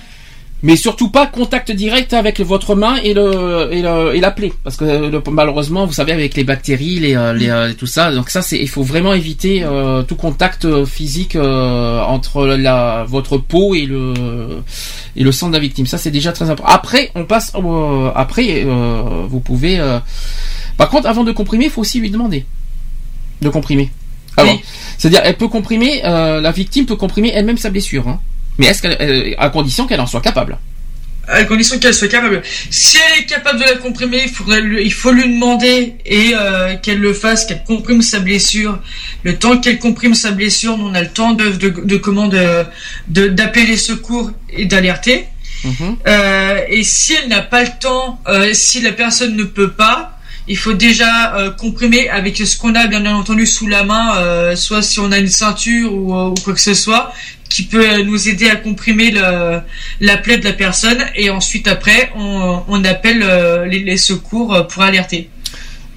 [0.65, 4.53] Mais surtout pas contact direct avec votre main et le et, le, et la plaie,
[4.65, 7.87] parce que euh, le- malheureusement, vous savez, avec les bactéries, les, euh, les euh, tout
[7.87, 13.05] ça, donc ça, c'est il faut vraiment éviter euh, tout contact physique euh, entre la
[13.07, 14.15] votre peau et le
[15.15, 15.87] et le sang de la victime.
[15.87, 16.73] Ça, c'est déjà très important.
[16.73, 17.53] Après, on passe
[18.17, 18.65] après,
[19.29, 19.79] vous pouvez.
[20.77, 22.45] Par contre, avant de comprimer, il faut aussi lui demander
[23.43, 23.91] de comprimer.
[24.37, 24.51] Avant.
[24.99, 28.19] C'est-à-dire, elle peut comprimer, la victime peut comprimer elle-même sa blessure, hein.
[28.59, 30.59] Mais est-ce qu'elle, euh, à condition qu'elle en soit capable
[31.29, 32.43] À condition qu'elle soit capable.
[32.71, 36.33] Si elle est capable de la comprimer, il faudrait lui, il faut lui demander et
[36.35, 38.79] euh, qu'elle le fasse, qu'elle comprime sa blessure.
[39.23, 42.65] Le temps qu'elle comprime sa blessure, on a le temps de, de, de comment de,
[43.09, 45.25] de- d'appeler les secours et d'alerter.
[46.07, 50.15] Euh, et si elle n'a pas le temps, euh, si la personne ne peut pas,
[50.51, 54.57] il faut déjà euh, comprimer avec ce qu'on a bien entendu sous la main, euh,
[54.57, 57.13] soit si on a une ceinture ou, euh, ou quoi que ce soit,
[57.49, 61.05] qui peut nous aider à comprimer la plaie de la personne.
[61.15, 65.29] Et ensuite après, on, appelle euh, les, secours pour alerter.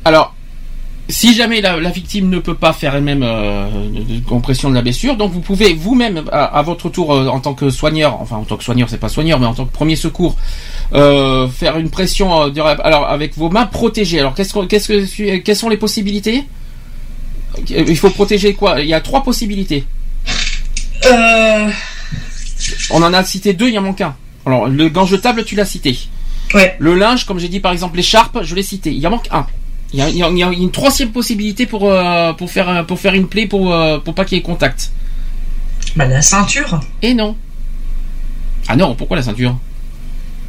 [0.06, 0.34] Alors,
[1.11, 3.68] si jamais la, victime ne peut pas faire elle-même euh,
[4.28, 7.69] compression de la blessure, donc vous pouvez vous-même, à, votre tour, euh, en tant que
[7.69, 10.38] soigneur, enfin en tant que soigneur, c'est pas soigneur, mais en tant que premier secours,
[10.94, 14.19] euh, faire une pression, de- alors avec vos mains protégées.
[14.19, 16.45] Alors qu'est-ce qu'est-ce que, quelles sont les possibilités?
[17.69, 18.80] Il faut protéger quoi?
[18.80, 19.86] Il y a trois possibilités.
[21.06, 21.69] Euh,
[22.91, 24.15] On en a cité deux, il y en manque un.
[24.45, 25.98] Alors le gant jetable, tu l'as cité.
[26.53, 26.76] Ouais.
[26.80, 28.91] Le linge, comme j'ai dit par exemple l'écharpe, je l'ai cité.
[28.91, 29.45] Il y en manque un.
[29.94, 32.99] Il y a, il y a- une troisième possibilité pour euh, pour faire un- pour
[32.99, 34.91] faire une plaie pour euh, pour pas qu'il y ait contact.
[35.95, 36.80] Bah la ceinture.
[37.02, 37.36] Et non.
[38.68, 39.57] Ah non, pourquoi la ceinture?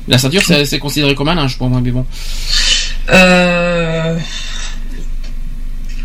[0.08, 2.04] La ceinture, c'est c'est considéré comme un linge pour moi, mais bon.
[3.10, 4.18] Euh...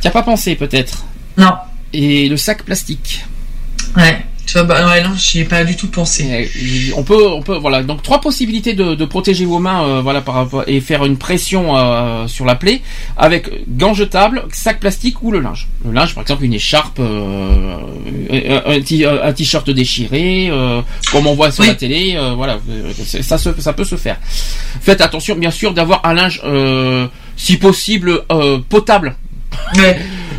[0.01, 1.05] T'y as pas pensé peut-être?
[1.37, 1.53] Non.
[1.93, 3.23] Et le sac plastique.
[3.95, 4.25] Ouais.
[4.47, 6.49] Tu vois, bah ouais, non, j'y ai pas du tout pensé.
[6.95, 7.83] On peut, on peut, voilà.
[7.83, 11.17] Donc trois possibilités de, de protéger vos mains, euh, voilà, par rapport et faire une
[11.17, 12.81] pression euh, sur la plaie
[13.17, 15.67] avec gants jetables, sac plastique ou le linge.
[15.83, 17.75] Le linge, par exemple, une écharpe, euh,
[18.31, 23.37] un, un t-shirt déchiré, euh, comme on voit sur la télé, euh, voilà, euh, ça,
[23.37, 24.17] se, ça peut se faire.
[24.81, 27.05] Faites attention, bien sûr, d'avoir un linge, euh,
[27.35, 29.17] si possible, euh, potable.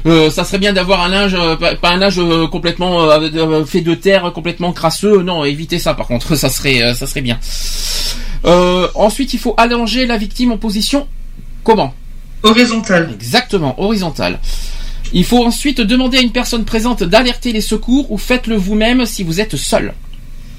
[0.07, 3.81] Euh, ça serait bien d'avoir un linge, euh, pas, un linge euh, complètement euh, fait
[3.81, 5.23] de terre, complètement crasseux.
[5.23, 5.95] Non, évitez ça.
[5.95, 7.39] Par contre, ça serait, ça serait bien.
[8.45, 11.07] Euh, ensuite, il faut allonger la victime en position
[11.65, 11.93] comment?
[12.43, 13.11] Horizontale.
[13.15, 14.39] Exactement, horizontale.
[15.12, 19.24] Il faut ensuite demander à une personne présente d'alerter les secours ou faites-le vous-même si
[19.24, 19.95] vous êtes seul.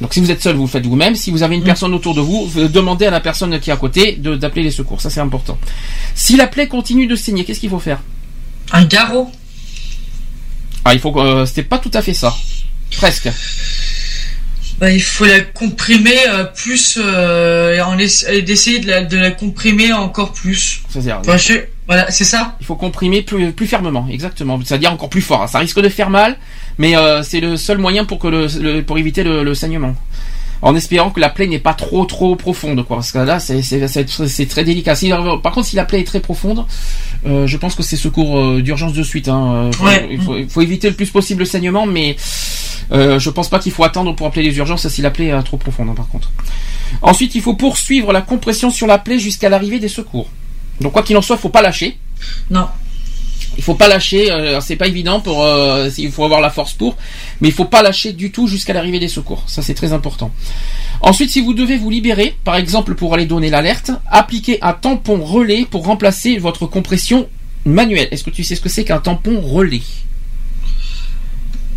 [0.01, 1.15] Donc si vous êtes seul, vous le faites vous-même.
[1.15, 3.77] Si vous avez une personne autour de vous, demandez à la personne qui est à
[3.77, 5.01] côté d'appeler les secours.
[5.01, 5.57] Ça c'est important.
[6.15, 7.99] Si la plaie continue de saigner, qu'est-ce qu'il faut faire?
[8.71, 9.31] Un garrot.
[10.85, 11.17] Ah, il faut.
[11.19, 12.33] Euh, C'était pas tout à fait ça.
[12.97, 13.29] Presque.
[14.79, 19.03] Bah, il faut la comprimer euh, plus euh, et en essa- et d'essayer de la,
[19.03, 20.81] de la comprimer encore plus.
[20.89, 21.17] C'est-à-dire.
[21.19, 21.53] Enfin, je-
[21.85, 22.55] Voilà, c'est ça.
[22.61, 24.59] Il faut comprimer plus, plus fermement, exactement.
[24.63, 25.49] C'est-à-dire encore plus fort.
[25.49, 26.37] Ça risque de faire mal,
[26.77, 29.95] mais euh, c'est le seul moyen pour que le, le- pour éviter le, le saignement.
[30.61, 33.61] En espérant que la plaie n'est pas trop trop profonde quoi parce que là c'est
[33.61, 35.09] c'est très délicat si,
[35.41, 36.65] par contre si la plaie est très profonde
[37.25, 39.71] euh, je pense que c'est secours euh, d'urgence de suite hein.
[39.81, 40.07] Euh, Ouais.
[40.11, 42.15] il, faut, il faut éviter le plus possible le saignement mais
[42.91, 45.43] euh, je pense pas qu'il faut attendre pour appeler les urgences si la plaie est
[45.43, 46.31] trop profonde hein, par contre
[47.01, 50.27] ensuite il faut poursuivre la compression sur la plaie jusqu'à l'arrivée des secours
[50.81, 51.97] donc quoi qu'il en soit il faut pas lâcher
[52.49, 52.67] Non.
[53.57, 56.73] Il faut pas lâcher, euh, c'est pas évident pour, euh, il faut avoir la force
[56.73, 56.95] pour,
[57.41, 59.43] mais il faut pas lâcher du tout jusqu'à l'arrivée des secours.
[59.47, 60.31] Ça c'est très important.
[61.01, 65.23] Ensuite, si vous devez vous libérer, par exemple pour aller donner l'alerte, appliquez un tampon
[65.23, 67.27] relais pour remplacer votre compression
[67.65, 68.07] manuelle.
[68.11, 69.81] Est-ce que tu sais ce que c'est qu'un tampon relais?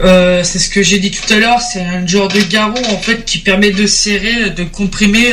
[0.00, 2.98] Euh, c'est ce que j'ai dit tout à l'heure, c'est un genre de garrot en
[2.98, 5.32] fait qui permet de serrer, de comprimer,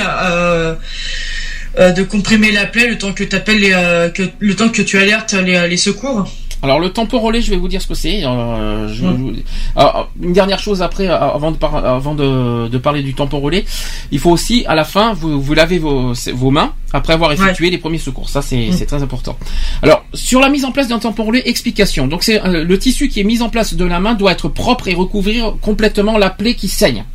[1.79, 4.81] euh, de comprimer la plaie le temps que t'appelles les, euh, que, le temps que
[4.81, 6.25] tu alertes les, les secours.
[6.61, 8.21] Alors le tampon relais, je vais vous dire ce que c'est.
[8.25, 9.41] Euh, je- je-
[9.77, 13.39] Alors, une dernière chose après, euh, avant de, par- avant de, de parler du tampon
[13.39, 13.63] relais,
[14.11, 17.69] il faut aussi à la fin vous, vous lavez vos, vos mains après avoir effectué
[17.69, 18.27] les premiers secours.
[18.27, 18.73] Ça c'est Mm.
[18.73, 19.37] c'est très important.
[19.81, 22.07] Alors sur la mise en place d'un tampon relais, explication.
[22.07, 24.49] Donc c'est euh, le tissu qui est mis en place de la main doit être
[24.49, 27.05] propre et recouvrir complètement la plaie qui saigne.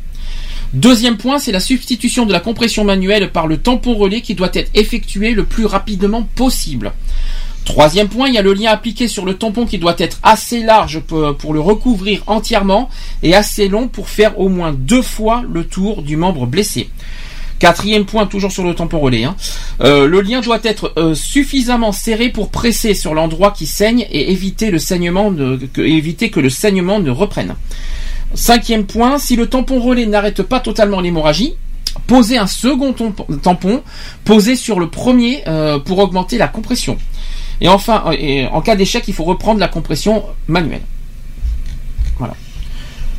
[0.73, 4.49] Deuxième point, c'est la substitution de la compression manuelle par le tampon relais qui doit
[4.53, 6.93] être effectué le plus rapidement possible.
[7.65, 10.61] Troisième point, il y a le lien appliqué sur le tampon qui doit être assez
[10.61, 12.89] large pour, le recouvrir entièrement
[13.23, 16.89] et assez long pour faire au moins deux fois le tour du membre blessé.
[17.57, 19.23] Quatrième point, toujours sur le tampon relais.
[19.23, 19.35] hein.
[19.81, 24.31] Euh, le lien doit être euh, suffisamment serré pour presser sur l'endroit qui saigne et
[24.31, 25.33] éviter le saignement
[25.77, 27.55] éviter que le saignement ne reprenne.
[28.35, 31.53] Cinquième point, si le tampon relais n'arrête pas totalement l'hémorragie,
[32.07, 32.93] posez un second
[33.41, 33.81] tampon,
[34.23, 36.97] posé sur le premier euh, pour augmenter la compression.
[37.61, 40.81] Et enfin, euh, et en cas d'échec, il faut reprendre la compression manuelle.
[42.17, 42.33] Voilà.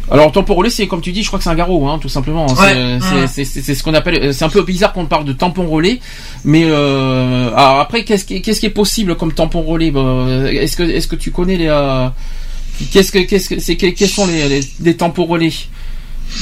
[0.08, 2.08] Alors, tampon relais, c'est comme tu dis, je crois que c'est un garrot, hein, tout
[2.08, 2.46] simplement.
[2.48, 3.74] C'est- Ouais, c'est- ouais.
[3.74, 4.32] ce qu'on appelle.
[4.32, 5.98] C'est un peu bizarre qu'on parle de tampon relais,
[6.44, 11.08] mais euh, alors après, qu'est-ce qui, est possible comme tampon relais Bah, Est-ce que, est-ce
[11.08, 12.08] que tu connais les euh,
[12.92, 15.52] Qu'est-ce que, qu'est-ce que, c'est, quels sont les, les, les tampons relais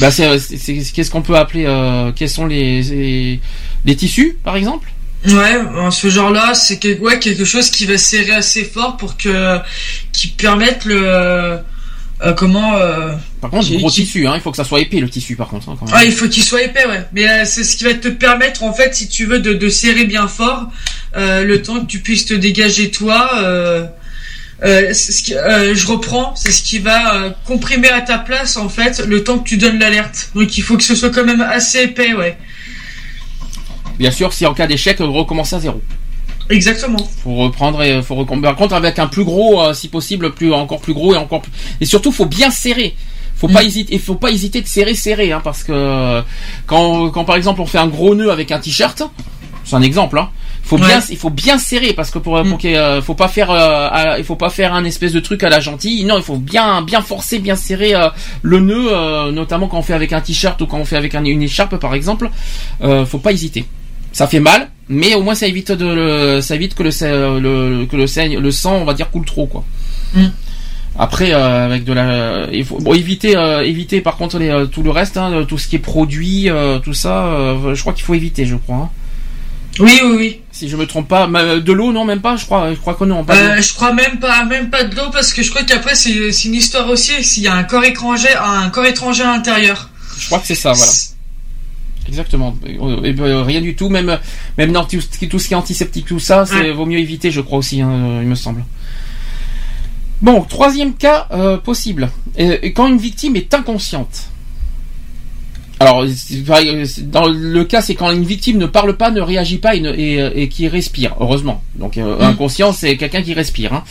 [0.01, 3.40] Bah, c'est, c'est- c'est- qu'est-ce qu'on peut appeler euh, Quels sont les, les,
[3.85, 4.89] les tissus, par exemple?
[5.27, 9.16] Ouais, euh, ce genre-là, c'est que, ouais, quelque chose qui va serrer assez fort pour
[9.16, 9.59] que,
[10.12, 14.56] qui permette le, euh, comment, euh, Par contre, gros qui- tissu, hein, il faut que
[14.56, 15.69] ça soit épais le tissu, par contre.
[15.70, 15.94] hein, quand même.
[15.97, 17.05] Ah, il faut qu'il soit épais, ouais.
[17.15, 19.69] Mais euh, c'est ce qui va te permettre, en fait, si tu veux, de, de
[19.69, 20.65] serrer bien fort,
[21.16, 23.31] euh, le temps que tu puisses te dégager toi.
[24.65, 28.57] Euh, ce qui- euh, je reprends, c'est ce qui va euh, comprimer à ta place,
[28.57, 30.31] en fait, le temps que tu donnes l'alerte.
[30.35, 32.39] Donc il faut que ce soit quand même assez épais, ouais.
[33.99, 35.81] Bien sûr, si en cas d'échec, recommencer à zéro.
[36.51, 36.99] Exactement.
[37.23, 40.81] Faut reprendre et faut recom- Par contre, avec un plus gros, si possible, plus encore
[40.81, 41.53] plus gros et encore plus.
[41.81, 42.95] Et surtout, faut bien serrer.
[43.36, 43.95] Faut pas hésiter.
[43.95, 46.23] Il faut pas hésiter de serrer, serrer, hein, parce que
[46.66, 49.03] quand, quand par exemple on fait un gros nœud avec un t-shirt,
[49.65, 50.28] c'est un exemple, hein.
[50.66, 51.05] Faut bien, Ouais.
[51.11, 53.51] il faut bien serrer parce que pour, pour qu'il y ait, euh, faut pas faire,
[53.51, 56.05] euh, à- il faut pas faire un espèce de truc à la gentille.
[56.05, 58.09] Non, il faut bien, bien forcer, bien serrer euh,
[58.41, 61.15] le nœud, euh, notamment quand on fait avec un t-shirt ou quand on fait avec
[61.15, 62.31] un- une écharpe, par exemple.
[62.82, 63.66] Euh, faut pas hésiter.
[64.12, 66.91] Ça fait mal, mais au moins ça évite de, le- ça évite que le,
[67.41, 69.65] le, que le saigne, le sang, on va dire, coule trop, quoi.
[70.15, 70.27] Mm.
[70.99, 74.66] Après, euh, avec de la, il faut bon, éviter, euh, éviter par contre les, euh,
[74.66, 77.93] tout le reste, hein, tout ce qui est produit, euh, tout ça, euh, je crois
[77.93, 78.77] qu'il faut éviter, je crois.
[78.77, 78.91] hein.
[79.81, 80.41] Oui, oui, oui.
[80.56, 83.02] Si je me trompe pas, de l'eau, non, même pas, je crois, je crois que
[83.05, 85.64] non, pas Euh, je crois même pas, même pas de l'eau parce que je crois
[85.64, 86.12] qu'après c'est
[86.44, 89.90] une histoire aussi s'il y a un corps étranger, un corps étranger à l'intérieur.
[90.16, 90.93] Je crois que c'est ça, voilà.
[92.06, 92.56] Exactement.
[92.64, 94.16] Et, ben, rien du tout, même,
[94.56, 96.70] même tout, ce qui- tout ce qui est antiseptique, tout ça, c'est Ouais.
[96.72, 98.64] vaut mieux éviter, je crois aussi, hein, euh, il me semble.
[100.22, 102.10] Bon, troisième cas euh, possible.
[102.39, 104.28] Euh, quand une victime est inconsciente.
[105.81, 106.05] Alors,
[107.03, 109.93] dans le cas, c'est quand une victime ne parle pas, ne réagit pas et, ne-
[109.93, 111.63] et, euh, et qui respire, heureusement.
[111.75, 112.23] Donc, euh, Mm.
[112.23, 113.73] inconscient, c'est quelqu'un qui respire.
[113.73, 113.83] hein.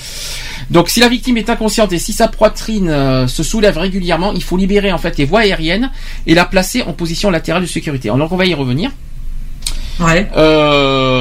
[0.72, 4.42] Donc, si la victime est inconsciente et si sa poitrine euh, se soulève régulièrement, il
[4.42, 5.92] faut libérer en fait les voies aériennes
[6.26, 8.10] et la placer en position latérale de sécurité.
[8.10, 8.90] Alors, on va y revenir.
[10.00, 10.28] Ouais.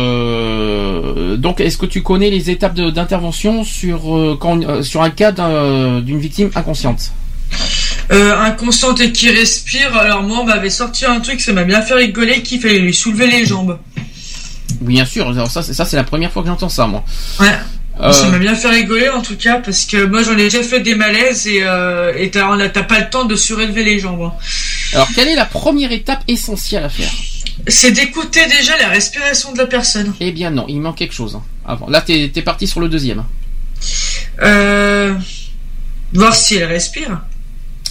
[0.02, 6.00] Euh, donc, est-ce que tu connais les étapes d'intervention sur quand, sur un cas d'un-
[6.00, 7.10] d'une victime inconsciente?
[8.10, 9.96] Euh, inconsciente et qui respire.
[9.96, 12.92] Alors moi on m'avait sorti un truc, ça m'a bien fait rigoler, qu'il fallait lui
[12.92, 13.78] soulever les jambes.
[14.80, 15.28] Oui, bien sûr.
[15.28, 17.04] Alors ça, c'est ça, c'est la première fois que j'entends ça, moi.
[17.40, 17.46] Ouais.
[18.00, 20.62] Euh, Ça m'a bien fait rigoler en tout cas parce que moi j'en ai déjà
[20.62, 24.22] fait des malaises et euh, t'as pas le temps de surélever les jambes.
[24.22, 24.32] hein.
[24.94, 27.10] Alors, quelle est la première étape essentielle à faire?
[27.68, 30.12] C'est d'écouter déjà la respiration de la personne.
[30.20, 31.36] Eh bien, non, il manque quelque chose.
[31.36, 31.86] hein, avant.
[31.88, 33.24] Là, t'es es parti sur le deuxième.
[34.42, 35.14] Euh,
[36.14, 37.20] voir si elle respire.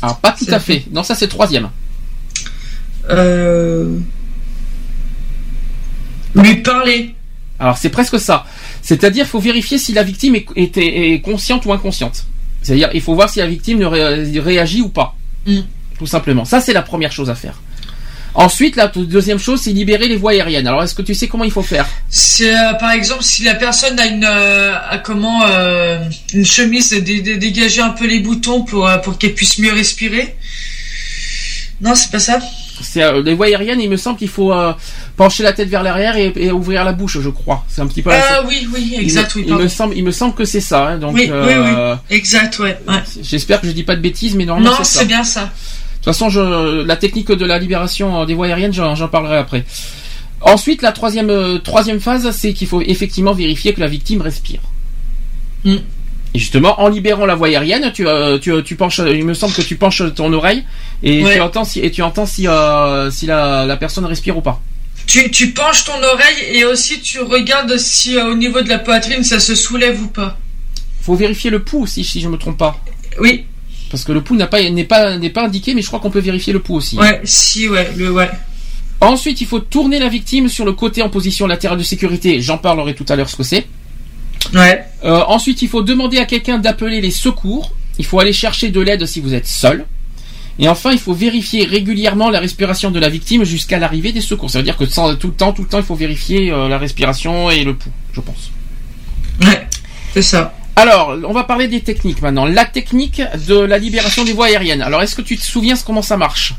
[0.01, 0.83] Alors, pas tout à fait.
[0.91, 1.69] Non, ça, c'est troisième.
[3.09, 3.97] Euh...
[6.35, 7.15] Lui parler.
[7.59, 8.45] Alors c'est presque ça.
[8.81, 12.25] C'est-à-dire, il faut vérifier si la victime est, est- est consciente ou inconsciente.
[12.63, 15.15] C'est-à-dire, il faut voir si la victime ne ré- réagit ou pas.
[15.45, 15.59] Mm.
[15.99, 16.45] Tout simplement.
[16.45, 17.59] Ça, c'est la première chose à faire.
[18.33, 20.67] Ensuite, la deuxième chose, c'est libérer les voies aériennes.
[20.67, 23.55] Alors, est-ce que tu sais comment il faut faire C'est euh, par exemple si la
[23.55, 25.99] personne a une euh, a comment euh,
[26.33, 30.35] une chemise dé- dé- dégager un peu les boutons pour pour qu'elle puisse mieux respirer.
[31.81, 32.39] Non, c'est pas ça.
[32.83, 33.81] C'est les voies aériennes.
[33.81, 34.53] Il me semble qu'il faut
[35.17, 37.65] pencher la tête vers l'arrière et, et ouvrir la bouche, je crois.
[37.67, 38.11] C'est un petit peu.
[38.13, 39.63] Ah oui, oui, exact, il, oui, me- il pardon.
[39.63, 40.87] me semble, il me semble que c'est ça.
[40.87, 42.77] hein, donc, oui, oui, oui, exact, ouais.
[42.87, 42.95] ouais.
[43.21, 45.51] J'espère que je dis pas de bêtises, mais normalement Non, c'est bien ça.
[46.01, 49.37] De toute façon, je, la technique de la libération euh, des voies aériennes, j'en parlerai
[49.37, 49.65] après.
[50.41, 54.61] Ensuite, la troisième, euh, troisième phase, c'est qu'il faut effectivement vérifier que la victime respire.
[55.63, 55.75] Mm.
[56.33, 59.53] Et justement, en libérant la voie aérienne, tu, euh, tu, tu penches, il me semble
[59.53, 60.63] que tu penches ton oreille
[61.03, 61.35] et Ouais.
[61.35, 64.61] tu entends si, et tu entends si, euh, si la, la personne respire ou pas.
[65.05, 68.79] Tu, tu penches ton oreille et aussi tu regardes si euh, au niveau de la
[68.79, 70.37] poitrine ça se soulève ou pas.
[71.01, 72.79] Faut vérifier le pouls aussi, si je me trompe pas.
[73.19, 73.45] Oui.
[73.91, 76.09] Parce que le pouls n'a pas, n'est pas, n'est pas indiqué, mais je crois qu'on
[76.09, 76.97] peut vérifier le pouls aussi.
[76.97, 78.29] Ouais, si, ouais, le ouais.
[79.01, 82.39] Ensuite, il faut tourner la victime sur le côté en position latérale de sécurité.
[82.41, 83.65] J'en parlerai tout à l'heure ce que c'est.
[84.53, 84.83] Ouais.
[85.03, 87.71] Euh, ensuite, il faut demander à quelqu'un d'appeler les secours.
[87.99, 89.85] Il faut aller chercher de l'aide si vous êtes seul.
[90.59, 94.49] Et enfin, il faut vérifier régulièrement la respiration de la victime jusqu'à l'arrivée des secours.
[94.51, 96.67] Ça veut dire que sans- tout le temps, tout le temps, il faut vérifier euh,
[96.67, 98.51] la respiration et le pouls, je pense.
[99.43, 99.67] Ouais,
[100.13, 100.53] c'est ça.
[100.75, 102.45] Alors, on va parler des techniques maintenant.
[102.45, 104.81] La technique de la libération des voies aériennes.
[104.81, 106.53] Alors, est-ce que tu te souviens comment ça marche?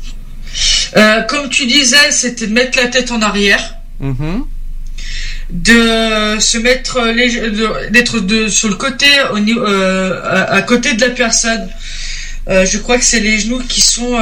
[0.95, 4.45] Euh, comme tu disais, c'était de mettre la tête en arrière, Mhm.
[5.49, 6.99] de se mettre
[7.89, 11.69] d'être de sur le côté au euh, à, à côté de la personne.
[12.49, 14.15] Euh, je crois que c'est les genoux qui sont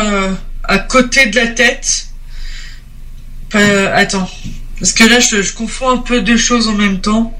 [0.64, 2.08] à côté de la tête.
[3.54, 4.30] Attends,
[4.80, 7.38] parce que là je, je confonds un peu deux choses en même temps.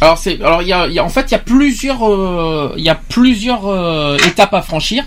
[0.00, 2.74] Alors c'est alors il y a, y a- en fait il y a plusieurs euh,
[2.78, 5.04] il y a plusieurs euh, étapes à franchir.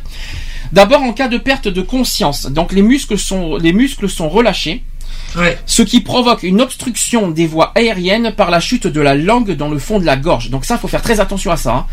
[0.72, 4.84] D'abord en cas de perte de conscience, donc les muscles sont les muscles sont relâchés.
[5.36, 5.58] Ouais.
[5.66, 9.70] Ce qui provoque une obstruction des voies aériennes par la chute de la langue dans
[9.70, 10.52] le fond de la gorge.
[10.52, 11.74] Donc ça, faut faire très attention à ça.
[11.74, 11.86] hein.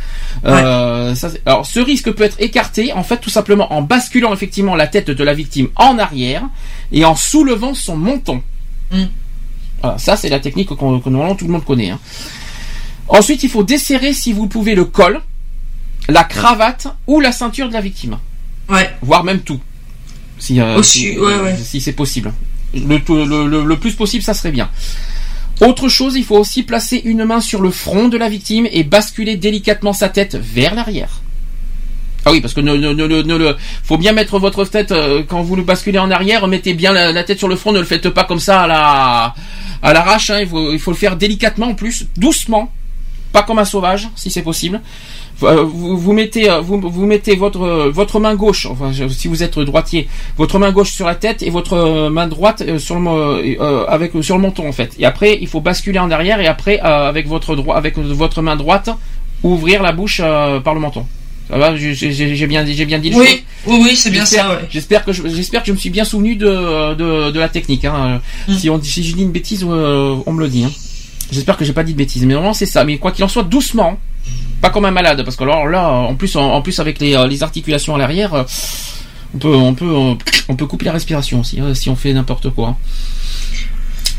[0.44, 4.74] Euh, ça, alors ce risque peut être écarté en fait tout simplement en basculant effectivement
[4.77, 6.43] la tête de la victime en arrière
[6.93, 8.43] et en soulevant son menton.
[8.93, 9.05] Mm.
[9.82, 11.90] Voilà, ça c'est la technique que normalement tout le monde connaît.
[11.90, 11.98] hein.
[13.11, 15.20] Ensuite, il faut desserrer si vous pouvez le col,
[16.09, 18.19] la cravate ou la ceinture de la victime.
[18.69, 18.89] Ouais.
[19.03, 19.61] Voire même tout.
[20.39, 21.57] Si, euh, si, ouais, ouais.
[21.62, 22.32] si c'est possible.
[22.74, 24.70] Le, tout- le, le- le plus possible, ça serait bien.
[25.61, 28.85] Autre chose, il faut aussi placer une main sur le front de la victime et
[28.85, 31.20] basculer délicatement sa tête vers l'arrière.
[32.24, 35.62] Ah oui, parce que ne, ne, faut bien mettre votre tête euh, quand vous le
[35.62, 36.47] basculez en arrière.
[36.47, 37.73] Mettez bien la, la tête sur le front.
[37.73, 39.35] Ne le faites pas comme ça à la
[39.82, 40.31] à l'arrache.
[40.31, 40.39] hein.
[40.41, 42.70] il faut il faut le faire délicatement en plus, doucement,
[43.32, 44.81] pas comme un sauvage si c'est possible.
[45.43, 48.66] Euh, Vous, vous mettez euh, vous, vous mettez votre euh, votre main gauche.
[48.66, 52.27] Enfin, si vous êtes droitier, votre main gauche sur la tête et votre euh, main
[52.27, 53.09] droite euh, sur le
[53.59, 54.94] euh, avec sur le menton en fait.
[54.98, 58.43] Et après, il faut basculer en arrière et après euh, avec votre droit avec votre
[58.43, 58.90] main droite
[59.43, 61.07] ouvrir la bouche euh, par le menton.
[61.48, 63.11] Ça va, j'ai bien, j'ai bien dit.
[63.11, 64.69] les Oui, oui, oui, c'est bien ça, ouais.
[64.70, 67.85] J'espère que j'espère que je me suis bien souvenu de de, de la technique.
[67.86, 68.20] Hein.
[68.47, 68.55] Mm.
[68.55, 70.62] Si on si je dis une bêtise, euh, on me le dit.
[70.65, 70.70] Hein.
[71.32, 72.85] J'espère que j'ai pas dit de bêtises, mais normalement c'est ça.
[72.85, 73.98] Mais quoi qu'il en soit, doucement,
[74.61, 77.27] pas comme un malade, parce que alors là, en plus, en, plus avec les, euh,
[77.27, 78.43] les articulations à l'arrière, euh,
[79.35, 82.51] on peut, on peut, on, on peut couper la respiration aussi si on fait n'importe
[82.51, 82.77] quoi.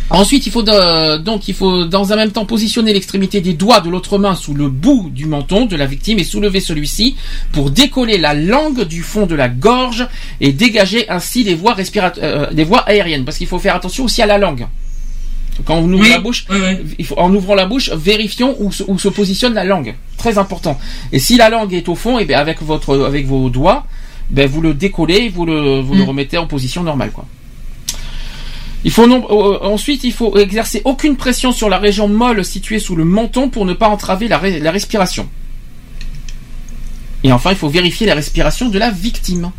[0.09, 3.89] Ensuite, il faut donc il faut dans un même temps positionner l'extrémité des doigts de
[3.89, 7.15] l'autre main sous le bout du menton de la victime et soulever celui-ci
[7.53, 10.05] pour décoller la langue du fond de la gorge
[10.41, 14.03] et dégager ainsi les voies respirat- euh, les voies aériennes parce qu'il faut faire attention
[14.03, 14.67] aussi à la langue.
[15.65, 16.95] Quand on ouvre Oui, la bouche, oui, oui.
[16.99, 19.95] il faut, en ouvrant la bouche, vérifions où se, où se positionne la langue.
[20.17, 20.79] Très important.
[21.11, 23.85] Et si la langue est au fond, et bien avec votre, avec vos doigts,
[24.29, 26.07] ben vous le décollez, vous le, vous le Mm.
[26.07, 27.25] remettez en position normale, quoi.
[28.83, 32.79] Il faut non- euh, ensuite, il faut exercer aucune pression sur la région molle située
[32.79, 35.29] sous le menton pour ne pas entraver la, la respiration.
[37.23, 39.51] Et enfin, il faut vérifier la respiration de la victime.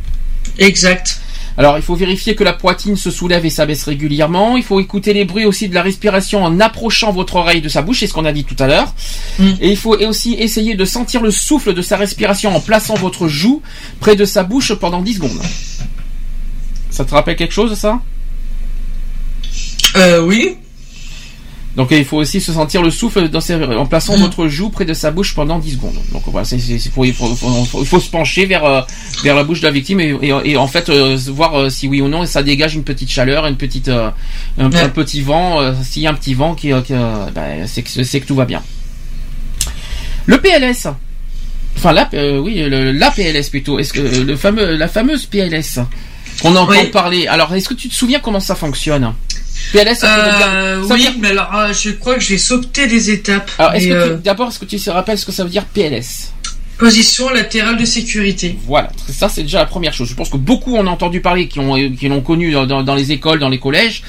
[0.59, 1.21] Exact.
[1.59, 4.57] Alors, il faut vérifier que la poitrine se soulève et s'abaisse régulièrement.
[4.57, 7.83] Il faut écouter les bruits aussi de la respiration en approchant votre oreille de sa
[7.83, 8.95] bouche, c'est ce qu'on a dit tout à l'heure.
[9.61, 13.29] Et il faut aussi essayer de sentir le souffle de sa respiration en plaçant votre
[13.29, 13.63] joue
[14.01, 15.43] près de sa bouche pendant 10 secondes.
[16.91, 18.01] Ça te rappelle quelque chose, ça?
[19.97, 20.57] Euh, oui.
[21.75, 24.85] Donc il faut aussi se sentir le souffle dans ses- en plaçant votre joue près
[24.85, 25.97] de sa bouche pendant 10 secondes.
[26.13, 28.65] Donc voilà, c'est, c'est- c'est- faut- il, faut, faut- faut- il faut se pencher vers
[28.65, 28.83] euh,
[29.25, 31.89] vers la bouche de la victime et, et- et en fait euh, voir euh, si
[31.89, 34.11] oui ou non ça dégage une petite chaleur, une petite euh,
[34.59, 35.63] un, un petit vent.
[35.63, 38.21] euh, s'il y a un petit vent, qui, euh, qui, euh, ben, c'est que c'est
[38.21, 38.63] que tout va bien.
[40.27, 40.89] Le PLS.
[41.77, 43.79] Enfin la euh, oui le- la PLS plutôt.
[43.79, 45.81] Est-ce que le fameux la fameuse PLS
[46.43, 46.89] qu'on entend Oui.
[46.89, 47.27] parler.
[47.29, 49.15] Alors est-ce que tu te souviens comment ça fonctionne?
[49.73, 52.39] PLS ça veut dire- Euh, veut oui, dire- mais alors euh, je crois que j'ai
[52.39, 53.51] sauté des étapes.
[53.59, 55.45] alors, est-ce Mais, que euh, tu- d'abord, est-ce que tu te rappelles ce que ça
[55.45, 56.31] veut dire PLS
[56.79, 58.59] Position latérale de sécurité.
[58.67, 60.09] Voilà, ça c'est déjà la première chose.
[60.09, 62.83] Je pense que beaucoup en ont entendu parler, qui ont qui l'ont connu dans, dans-
[62.83, 64.03] dans les écoles, dans les collèges.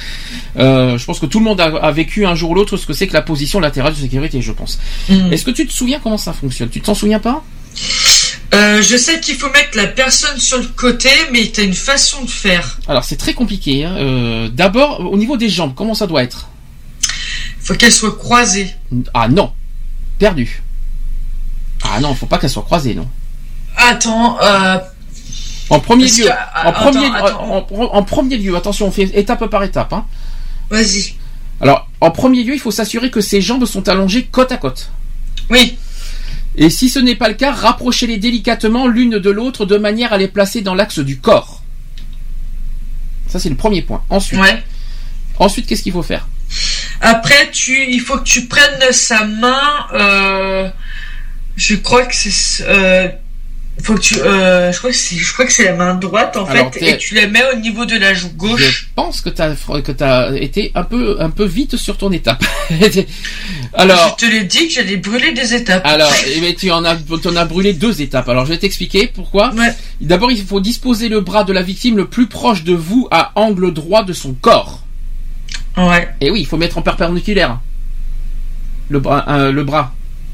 [0.57, 2.87] Euh, je pense que tout le monde a, a vécu un jour ou l'autre ce
[2.87, 4.79] que c'est que la position latérale de sécurité, je pense.
[5.07, 5.31] Mm.
[5.31, 6.69] Est-ce que tu te souviens comment ça fonctionne?
[6.69, 7.43] Tu t'en souviens pas?
[8.53, 12.23] Euh, je sais qu'il faut mettre la personne sur le côté, mais t'as une façon
[12.23, 12.77] de faire.
[12.87, 13.83] Alors c'est très compliqué.
[13.85, 13.95] hein.
[13.97, 16.47] Euh, D'abord, au niveau des jambes, comment ça doit être?
[17.59, 18.69] Faut qu'elle soit croisée.
[19.13, 19.51] Ah non,
[20.19, 20.61] perdu.
[21.83, 23.07] Ah non, faut pas qu'elle soit croisée, non.
[23.75, 24.77] Attends, euh,
[25.69, 27.67] En premier Parce lieu, que- en attends, premier, attends.
[27.71, 29.91] En, en premier lieu, attention, on fait étape par étape.
[29.93, 30.05] Hein.
[30.69, 31.15] vas-y.
[31.61, 34.89] Alors, en premier lieu, il faut s'assurer que ses jambes sont allongées côte à côte.
[35.49, 35.77] Oui.
[36.55, 40.17] Et si ce n'est pas le cas, rapprochez-les délicatement l'une de l'autre de manière à
[40.17, 41.63] les placer dans l'axe du corps.
[43.27, 44.03] Ça, c'est le premier point.
[44.09, 44.39] Ensuite,
[45.39, 46.27] ensuite qu'est-ce qu'il faut faire?
[47.01, 49.87] Après, tu, il faut que tu prennes sa main.
[49.93, 50.69] Euh,
[51.55, 52.63] je crois que c'est.
[52.67, 53.09] Euh,
[53.81, 54.15] faut que tu.
[54.19, 55.15] Euh, je crois que c'est.
[55.15, 57.57] Je crois que c'est la main droite en Alors, fait, et tu la mets au
[57.57, 58.61] niveau de la joue gauche.
[58.61, 62.11] Je pense que tu as, que as été un peu, un peu vite sur ton
[62.11, 62.43] étape.
[63.73, 65.85] Alors, Je te l'ai dit que j'allais brûler des étapes.
[65.85, 68.29] Alors, eh ben, tu en as, tu en as brûlé deux étapes.
[68.29, 69.51] Alors, je vais t'expliquer pourquoi.
[69.99, 73.31] D'abord, il faut disposer le bras de la victime le plus proche de vous à
[73.35, 74.83] angle droit de son corps.
[75.77, 76.07] Ouais.
[76.21, 77.59] Et oui, il faut mettre en perpendiculaire.
[78.89, 79.93] Le bras, euh, le bras.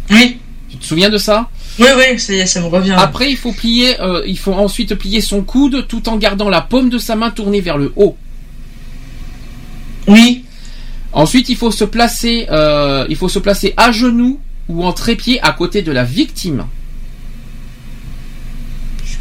[0.10, 0.40] Oui.
[0.70, 1.50] Tu te souviens de ça?
[1.80, 2.96] Oui, oui, ça y est, ça me revient.
[2.98, 6.62] Après, il faut plier, euh, il faut ensuite plier son coude tout en gardant la
[6.62, 8.18] paume de sa main tournée vers le haut.
[10.08, 10.44] Oui.
[11.14, 15.40] Ensuite, il faut se placer, euh, il faut se placer à genoux ou en trépied
[15.42, 16.66] à côté de la victime.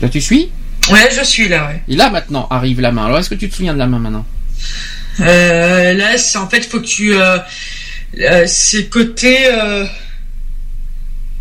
[0.03, 0.51] Là, tu suis?
[0.91, 1.83] Ouais, je suis là, ouais.
[1.89, 3.07] Et là, maintenant, arrive la main.
[3.07, 4.27] Alors, est-ce que tu te souviens de la main maintenant?
[5.21, 7.15] Euh, là, c'est en fait, faut que tu.
[7.15, 7.39] Euh,
[8.47, 9.39] c'est côté.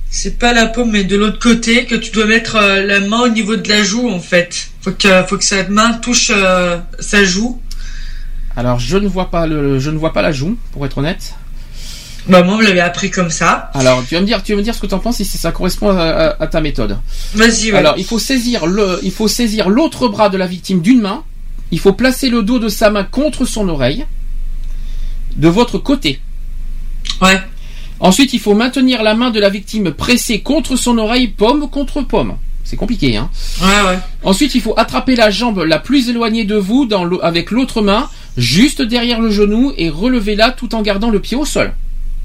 [0.10, 3.22] C'est pas la paume, mais de l'autre côté que tu dois mettre euh, la main
[3.22, 4.70] au niveau de la joue, en fait.
[4.82, 7.62] Faut que, faut que sa main touche euh, sa joue.
[8.56, 11.36] Alors, je ne vois pas le, je ne vois pas la joue, pour être honnête.
[12.28, 13.70] Bah, moi, on me l'avait appris comme ça.
[13.74, 15.26] Alors, tu vas me dire, tu vas me dire ce que tu en penses si
[15.26, 16.98] ça correspond à, à- à ta méthode.
[17.36, 17.78] Vas-y, ouais.
[17.78, 21.24] Alors, il faut saisir le, il faut saisir l'autre bras de la victime d'une main.
[21.72, 24.06] Il faut placer le dos de sa main contre son oreille,
[25.36, 26.20] de votre côté.
[27.22, 27.40] Ouais.
[28.00, 32.02] Ensuite, il faut maintenir la main de la victime pressée contre son oreille, paume contre
[32.02, 32.36] paume.
[32.64, 33.30] C'est compliqué, hein.
[33.62, 34.00] Ouais, ouais.
[34.24, 38.10] Ensuite, il faut attraper la jambe la plus éloignée de vous dans avec l'autre main,
[38.36, 41.74] juste derrière le genou, et relevez-la tout en gardant le pied au sol.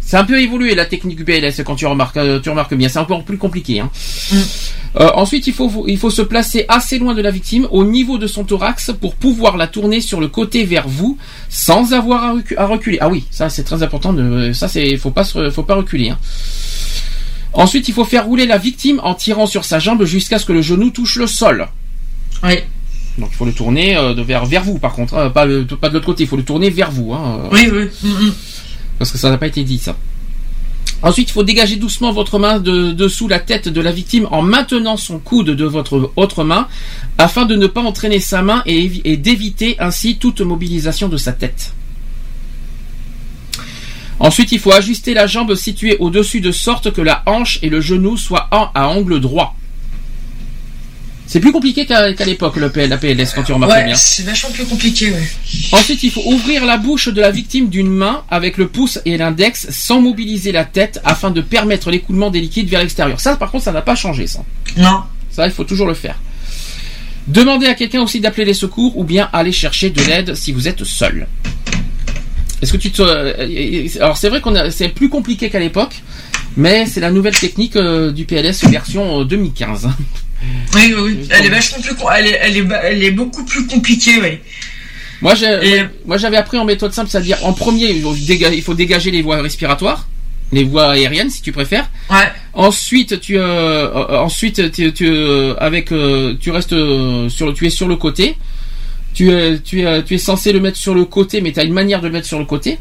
[0.04, 2.88] C'est un peu évolué la technique du PLS quand tu remarques, euh, tu remarques bien.
[2.88, 3.80] C'est encore plus compliqué.
[3.80, 3.90] Hein.
[5.00, 8.18] Euh, ensuite, il faut, il faut se placer assez loin de la victime, au niveau
[8.18, 11.16] de son thorax, pour pouvoir la tourner sur le côté vers vous,
[11.48, 12.98] sans avoir à, recu- à reculer.
[13.00, 14.12] Ah oui, ça c'est très important.
[14.12, 16.10] De, ça c'est, faut pas, se- faut pas reculer.
[16.10, 16.18] Hein.
[17.54, 20.52] Ensuite, il faut faire rouler la victime en tirant sur sa jambe jusqu'à ce que
[20.52, 21.68] le genou touche le sol.
[22.42, 22.56] Oui.
[23.18, 25.64] Donc il faut le tourner euh, de vers, vers vous par contre, hein, pas, le-
[25.66, 27.12] pas de l'autre côté, il faut le tourner vers vous.
[27.12, 27.84] Hein, euh, Oui, oui.
[28.02, 28.32] Mm, mm.
[29.02, 29.96] Parce que ça n'a pas été dit ça.
[31.02, 34.42] Ensuite, il faut dégager doucement votre main de dessous la tête de la victime en
[34.42, 36.68] maintenant son coude de votre autre main
[37.18, 41.16] afin de ne pas entraîner sa main et, évi- et d'éviter ainsi toute mobilisation de
[41.16, 41.72] sa tête.
[44.20, 47.80] Ensuite, il faut ajuster la jambe située au-dessus de sorte que la hanche et le
[47.80, 49.56] genou soient en- à angle droit.
[51.32, 53.94] C'est plus compliqué qu'à l'époque, le PL, la PLS, quand tu remarques Ouais, bien.
[53.94, 55.22] c'est vachement plus compliqué, ouais.
[55.72, 59.16] Ensuite, il faut ouvrir la bouche de la victime d'une main avec le pouce et
[59.16, 63.18] l'index sans mobiliser la tête afin de permettre l'écoulement des liquides vers l'extérieur.
[63.18, 64.44] Ça, par contre, ça n'a pas changé, ça.
[64.76, 65.04] Non.
[65.30, 66.16] Ça, il faut toujours le faire.
[67.28, 70.68] Demandez à quelqu'un aussi d'appeler les secours ou bien aller chercher de l'aide si vous
[70.68, 71.26] êtes seul.
[72.60, 73.00] Est-ce que tu te...
[73.00, 74.70] euh, Alors, c'est vrai qu'on a...
[74.70, 76.02] c'est plus compliqué qu'à l'époque,
[76.58, 79.88] mais c'est la nouvelle technique euh, du PLS version euh, 2015.
[80.74, 81.18] Oui, oui, oui.
[81.30, 81.94] Elle est vachement plus.
[81.94, 84.38] com- Elle est, elle est, elle est beaucoup plus compliquée, oui.
[85.20, 89.22] Moi, j'ai- moi, j'avais appris en méthode simple, c'est-à-dire en premier, il faut dégager les
[89.22, 90.08] voies respiratoires,
[90.50, 91.88] les voies aériennes, si tu préfères.
[92.10, 92.16] Ouais.
[92.54, 96.74] Ensuite, tu, euh, ensuite, tu, tu, euh, avec, euh, tu restes
[97.28, 98.36] sur tu es sur le côté.
[99.14, 101.64] Tu, es- tu, es- tu es censé le mettre sur le côté, mais tu as
[101.64, 102.78] une manière de le mettre sur le côté.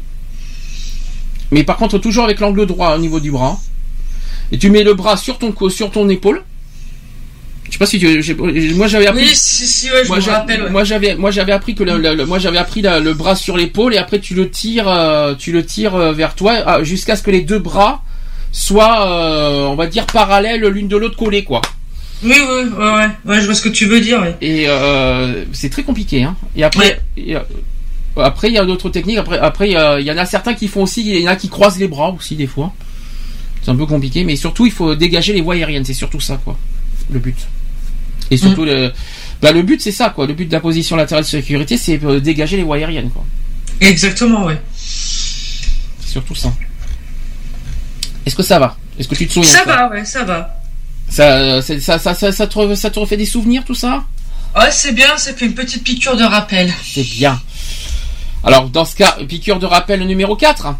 [1.50, 3.60] Mais par contre, toujours avec l'angle droit au niveau du bras.
[4.50, 6.42] Et tu mets le bras sur ton, sur ton épaule.
[7.72, 8.34] Je sais pas si tu,
[8.74, 9.22] moi j'avais appris.
[9.22, 10.62] Oui, si, si, ouais, je moi, me j'a- rappelle.
[10.64, 10.68] ouais.
[10.70, 13.34] moi, j'avais, moi j'avais appris que le, le- le- moi j'avais appris la- le bras
[13.34, 16.82] sur l'épaule et après tu le tires, euh, tu le tires euh, vers toi ah,
[16.82, 18.02] jusqu'à ce que les deux bras
[18.52, 21.62] soient, euh, on va dire parallèles l'une de l'autre collés quoi.
[22.22, 24.20] Oui, oui, ouais, ouais, ouais, je vois ce que tu veux dire.
[24.20, 24.36] ouais.
[24.42, 26.22] Et euh, c'est très compliqué.
[26.24, 26.36] Hein.
[26.54, 27.34] Et après, et,
[28.16, 29.16] après il y a d'autres techniques.
[29.16, 31.48] Après, après il y en a certains qui font aussi, il y en a qui
[31.48, 32.70] croisent les bras aussi des fois.
[33.62, 35.86] C'est un peu compliqué, mais surtout il faut dégager les voies aériennes.
[35.86, 36.58] C'est surtout ça quoi,
[37.10, 37.38] le but.
[38.32, 38.92] Et surtout le,
[39.40, 40.26] bah, le but c'est ça quoi.
[40.26, 43.24] Le but de la position latérale de sécurité, c'est euh, dégager les voies aériennes quoi.
[43.80, 44.60] Exactement, ouais.
[46.06, 46.52] Surtout ça.
[48.26, 48.76] Est-ce que ça va?
[48.98, 50.60] Est-ce que tu te souviens Ça de va, ouais, ça va.
[51.08, 54.04] ça, c'est- ça, ça, ça, ça te, ça te refait des souvenirs tout ça?
[54.56, 56.72] Ouais, c'est bien, ça fait une petite piqûre de rappel.
[56.84, 57.40] C'est bien.
[58.44, 60.74] Alors, dans ce cas, piqûre de rappel numéro 4.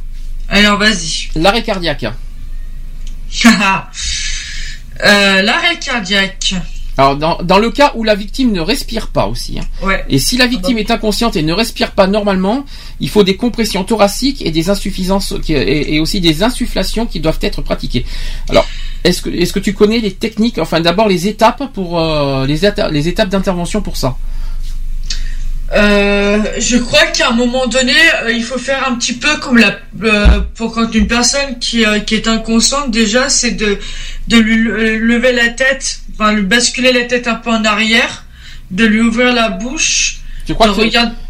[0.48, 1.28] Alors, vas-y.
[1.34, 2.05] L'arrêt cardiaque.
[5.05, 6.55] Euh, L'arrêt cardiaque.
[6.98, 9.58] Alors, dans, dans le cas où la victime ne respire pas aussi.
[9.58, 9.64] hein.
[9.86, 10.04] Ouais.
[10.10, 12.66] Et si la victime est inconsciente et ne respire pas normalement,
[13.00, 17.38] il faut des compressions thoraciques et des insuffisances et, et aussi des insufflations qui doivent
[17.40, 18.04] être pratiquées.
[18.50, 18.66] Alors,
[19.04, 22.60] est-ce que, est-ce que tu connais les techniques, enfin d'abord les étapes pour euh, les,
[22.90, 24.16] les étapes d'intervention pour ça?
[25.74, 29.56] Euh, je crois qu'à un moment donné, euh, il faut faire un petit peu comme
[29.56, 33.78] la euh, pour quand une personne qui, qui est inconsciente déjà, c'est de
[34.28, 34.56] de lui
[34.98, 38.24] lever la tête, enfin lui basculer la tête un peu en arrière,
[38.70, 40.18] de lui ouvrir la bouche.
[40.47, 40.73] Tu crois que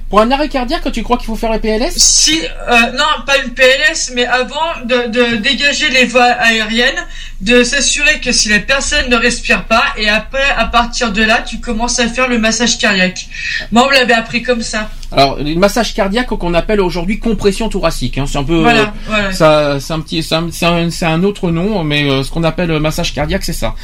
[0.09, 3.39] pour un arrêt cardiaque, tu crois qu'il faut faire le PLS Si, euh, non, pas
[3.43, 7.03] une PLS, mais avant de, de dégager les voies aériennes,
[7.41, 11.41] de s'assurer que si la personne ne respire pas, et après, à partir de là,
[11.41, 13.27] tu commences à faire le massage cardiaque.
[13.71, 14.91] Moi, on me l'avait appris comme ça.
[15.13, 18.87] Alors, le massage cardiaque qu'on appelle aujourd'hui compression thoracique, hein, c'est un peu, Voilà, euh,
[19.07, 19.33] voilà.
[19.33, 22.79] ça, c'est un petit, c'est un, un- un autre nom, mais euh, ce qu'on appelle
[22.81, 23.75] massage cardiaque, c'est ça.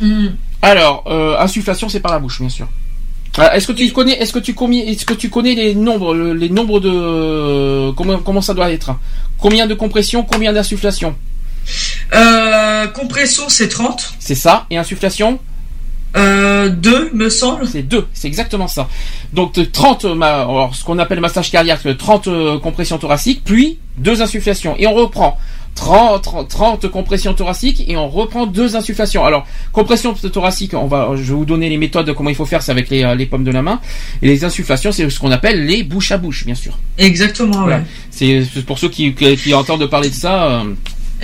[0.00, 0.34] Mhm.
[0.70, 2.66] Alors, euh, insufflation, c'est par la bouche, bien sûr.
[3.38, 6.12] Alors, Est-ce que tu connais, est-ce que tu combien, est-ce que tu connais les nombres,
[6.14, 8.90] le- les nombres de, euh, comment, comment ça doit être?
[9.38, 11.14] Combien de compression, combien d'insufflation
[12.14, 14.14] Euh, compression, c'est 30.
[14.18, 14.66] C'est ça.
[14.70, 15.38] Et insufflation?
[16.16, 17.66] Euh, 2, me semble.
[17.68, 18.88] C'est 2, c'est exactement ça.
[19.32, 22.98] Donc euh, 30, euh, ma- alors, ce qu'on appelle massage cardiaque, euh, 30 euh, compressions
[22.98, 24.74] thoraciques, puis 2 insufflations.
[24.78, 25.38] Et on reprend
[25.76, 29.24] 30, 30, 30 compressions thoraciques et on reprend 2 insufflations.
[29.24, 32.62] Alors, compression thoracique, on va, je vais vous donner les méthodes, comment il faut faire,
[32.62, 33.80] c'est avec les, euh, les pommes de la main.
[34.22, 36.76] Et les insufflations, c'est ce qu'on appelle les bouche à bouche, bien sûr.
[36.98, 37.76] Exactement, Voilà.
[37.76, 37.82] ouais.
[38.10, 39.14] C'est pour ceux qui,
[39.54, 40.44] entendent parler de ça.
[40.46, 40.74] euh,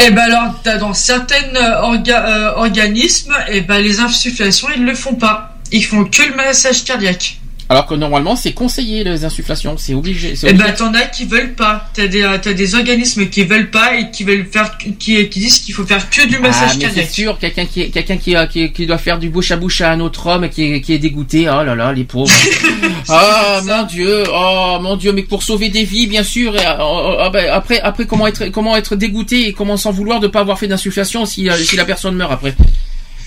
[0.07, 4.95] Et ben alors, dans certains euh, orga- euh, organismes, et ben les insufflations, ils le
[4.95, 5.57] font pas.
[5.73, 7.39] Ils font que le massage cardiaque.
[7.73, 10.34] Alors que normalement, c'est conseillé les insufflations, c'est obligé.
[10.47, 11.89] Et ben t'en as qui veulent pas.
[11.94, 15.41] T'as des euh, t'as des organismes qui veulent pas et qui veulent faire qui qui
[15.41, 18.36] disent qu'il faut faire que du Ah, massage mais c'est sûr, quelqu'un qui, quelqu'un qui,
[18.36, 20.81] a- qui, qui doit faire du bouche à bouche à un autre homme qui est,
[20.83, 21.49] qui est dégoûté.
[21.49, 22.31] Oh là là, les pauvres.
[23.09, 26.55] Ah mon Dieu, oh mon Dieu, mais pour sauver des vies, bien sûr.
[26.55, 29.91] Et, euh, euh, euh, ben, après, après comment être, comment être dégoûté et comment s'en
[29.91, 32.55] vouloir de pas avoir fait d'insufflation si, euh, si la personne meurt après?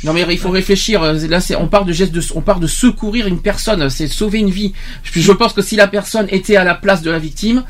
[0.05, 1.01] Non mais il faut réfléchir.
[1.03, 4.07] euh, Là, c'est, on part de geste de, on part de secourir une personne, c'est
[4.07, 4.73] sauver une vie.
[5.03, 7.63] Je, je pense que si la personne était à la place de la victime,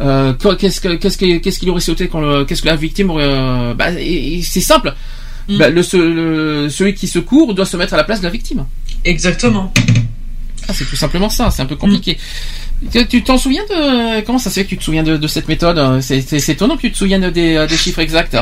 [0.00, 3.24] euh, qu'est-ce que, qu'est-ce que, qu'est-ce qu'il aurait sauté quand qu'est-ce que la victime aurait,
[3.26, 3.86] euh, bah,
[4.42, 4.94] c'est simple.
[5.48, 8.30] Bah, le, ce- le- celui qui secourt doit se mettre à la place de la
[8.32, 8.64] victime.
[9.04, 9.72] Exactement.
[10.68, 12.18] Ah, c'est tout simplement ça, c'est un peu compliqué.
[12.90, 15.26] Tu- Tu t'en souviens de comment ça se fait que tu te souviens de, de
[15.28, 16.00] cette méthode?
[16.00, 18.36] C'est étonnant que tu te souviennes des, des chiffres exacts.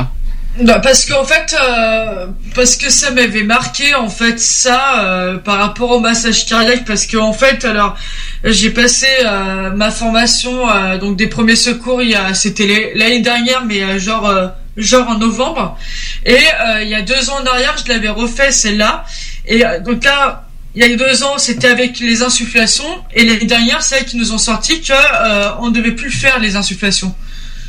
[0.57, 5.57] Non, parce qu'en fait, euh, parce que ça m'avait marqué en fait ça euh, par
[5.57, 7.97] rapport au massage cardiaque, parce que en fait, alors
[8.43, 13.19] j'ai passé euh, ma formation euh, donc des premiers secours, il y a c'était l'année
[13.19, 15.77] dernière, mais euh, genre euh, genre en novembre,
[16.25, 19.03] et euh, il y a deux ans en arrière, je l'avais refait celle-là,
[19.45, 20.41] et euh, donc là.
[20.77, 24.33] Il y a deux ans, c'était avec les insufflations, et l'année dernière, c'est qui nous
[24.33, 27.15] ont sorti que euh, on ne devait plus faire les insufflations.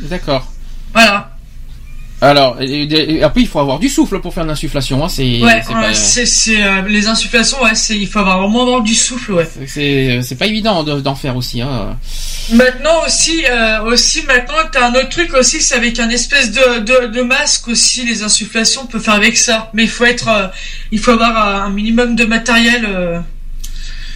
[0.01, 0.51] D'accord.
[0.93, 1.36] Voilà.
[2.19, 5.05] Alors, et- et- et après il faut avoir du souffle pour faire l'insufflation.
[5.05, 8.39] Hein, c'est Ouais, c'est ouais, pas, c'est euh, les insufflations, ouais, c'est il faut avoir
[8.41, 9.49] vraiment avoir du souffle, ouais.
[9.67, 11.61] c'est c'est pas évident de- d'en faire aussi.
[11.61, 11.99] Hein.
[12.53, 16.79] Maintenant aussi, euh, aussi maintenant t'as un autre truc aussi, c'est avec un espèce de,
[16.79, 20.29] de, de masque aussi les insufflations, on peut faire avec ça, mais il faut être,
[20.29, 20.47] euh,
[20.93, 23.21] il faut avoir euh, un minimum de matériel euh,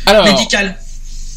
[0.07, 0.79] Alors, médical.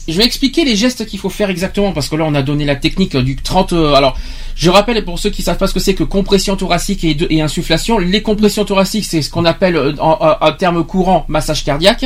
[0.07, 2.65] Je vais expliquer les gestes qu'il faut faire exactement parce que là on a donné
[2.65, 3.71] la technique du 30.
[3.73, 4.17] euh, alors
[4.55, 7.27] je rappelle pour ceux qui savent pas ce que c'est que compression thoracique et, de-
[7.29, 7.97] et insufflation.
[7.99, 12.05] Les compressions thoraciques c'est ce qu'on appelle euh, en, en- en termes courants massage cardiaque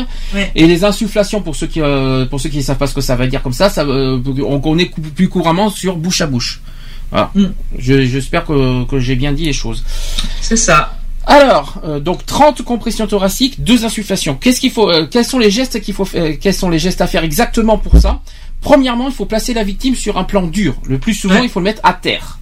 [0.56, 3.16] et les insufflations pour ceux qui euh, pour ceux qui savent pas ce que ça
[3.16, 6.62] veut dire comme ça, ça euh, on connaît plus couramment sur bouche à bouche.
[7.10, 7.32] Voilà.
[7.80, 9.84] Je- J'espère que, que j'ai bien dit les choses.
[10.42, 10.97] C'est ça.
[11.30, 14.36] Alors, euh, donc 30 compressions thoraciques, deux insufflations.
[14.36, 16.80] Qu'est-ce qu'il faut euh, Quels sont les gestes qu'il faut fa- euh, Quels sont les
[16.80, 18.22] gestes à faire exactement pour ça?
[18.62, 20.76] Premièrement, il faut placer la victime sur un plan dur.
[20.86, 22.40] Le plus souvent, il faut le mettre à terre.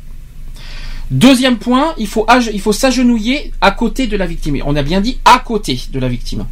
[1.11, 4.57] Deuxième point, il faut il faut s'agenouiller à côté de la victime.
[4.65, 6.45] On a bien dit à côté de la victime.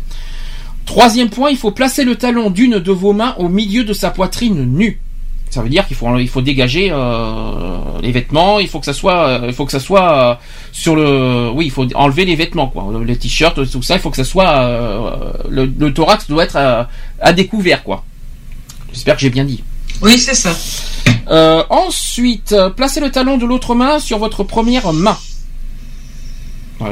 [0.86, 4.10] Troisième point, il faut placer le talon d'une de vos mains au milieu de sa
[4.12, 5.00] poitrine nue.
[5.54, 8.94] Ça veut dire qu'il faut il faut dégager euh, les vêtements, il faut que ça
[8.94, 10.36] soit euh, il faut que ça soit euh,
[10.72, 14.00] sur le oui, il faut enlever les vêtements quoi, le- les t-shirts tout ça, il
[14.02, 14.52] faut que ça soit
[15.50, 16.90] le, le thorax doit être à,
[17.22, 18.04] à découvert quoi.
[18.94, 19.64] J'espère que j'ai bien dit.
[20.02, 20.56] Oui, c'est ça.
[21.30, 25.18] Euh, ensuite, placez le talon de l'autre main sur votre première main.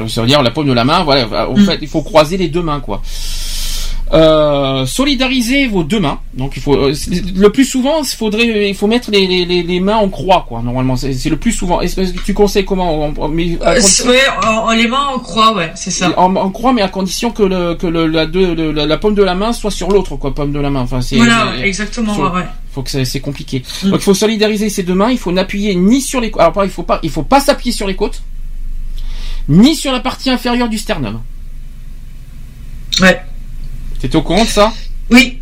[0.08, 1.02] Ça veut dire la paume de la main.
[1.04, 3.02] Voilà, en fait, il faut croiser les deux mains, quoi.
[4.14, 6.20] Euh, solidarisez vos deux mains.
[6.34, 6.94] Donc, il faut euh,
[7.34, 10.60] le plus souvent, il faudrait, il faut mettre les, les, les- mains en croix, quoi.
[10.60, 11.80] Normalement, c'est le plus souvent.
[11.80, 15.18] Est-ce que tu conseilles comment on- on- mais Euh, ouais, en, en les mains en
[15.18, 16.12] croix, ouais, c'est ça.
[16.18, 18.98] en, en croix, mais à condition que, le, que le, la, deux- le- la, la
[18.98, 20.34] paume de la main soit sur l'autre, quoi.
[20.34, 20.80] Paume de la main.
[20.80, 22.46] Enfin, c'est Voilà, c'est- exactement, sur- ouais, ouais.
[22.74, 23.62] faut que c'est compliqué.
[23.84, 26.30] Donc il faut solidariser ses deux mains, il faut n'appuyer ni sur les.
[26.38, 28.22] Alors il faut pas il faut pas s'appuyer sur les côtes
[29.48, 31.20] ni sur la partie inférieure du sternum.
[33.00, 33.20] Ouais.
[34.02, 34.72] T'étais au courant de ça?
[35.10, 35.38] Oui.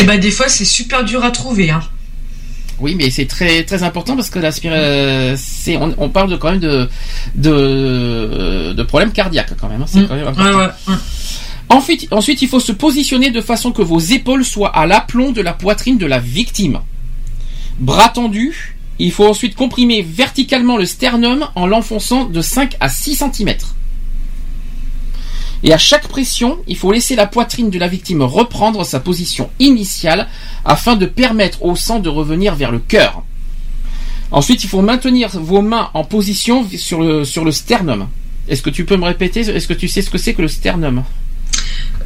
[0.00, 1.80] Et ben des fois c'est super dur à trouver, hein.
[2.80, 6.36] Oui, mais c'est très très important parce que l'aspir euh, c'est on, on parle de
[6.36, 6.88] quand même de
[7.36, 9.82] de, de problèmes cardiaques quand même.
[9.82, 10.08] hein, c'est Mm.
[10.08, 10.58] quand même Ouais, important.
[10.58, 10.94] ouais, ouais.
[11.70, 15.40] Ensuite, ensuite, il faut se positionner de façon que vos épaules soient à l'aplomb de
[15.40, 16.80] la poitrine de la victime.
[17.78, 23.14] Bras tendus, il faut ensuite comprimer verticalement le sternum en l'enfonçant de 5 à 6
[23.32, 23.54] cm.
[25.66, 29.50] Et à chaque pression, il faut laisser la poitrine de la victime reprendre sa position
[29.58, 30.28] initiale
[30.64, 33.22] afin de permettre au sang de revenir vers le cœur.
[34.30, 38.08] Ensuite, il faut maintenir vos mains en position sur le, sur le sternum.
[38.46, 40.48] Est-ce que tu peux me répéter Est-ce que tu sais ce que c'est que le
[40.48, 41.02] sternum?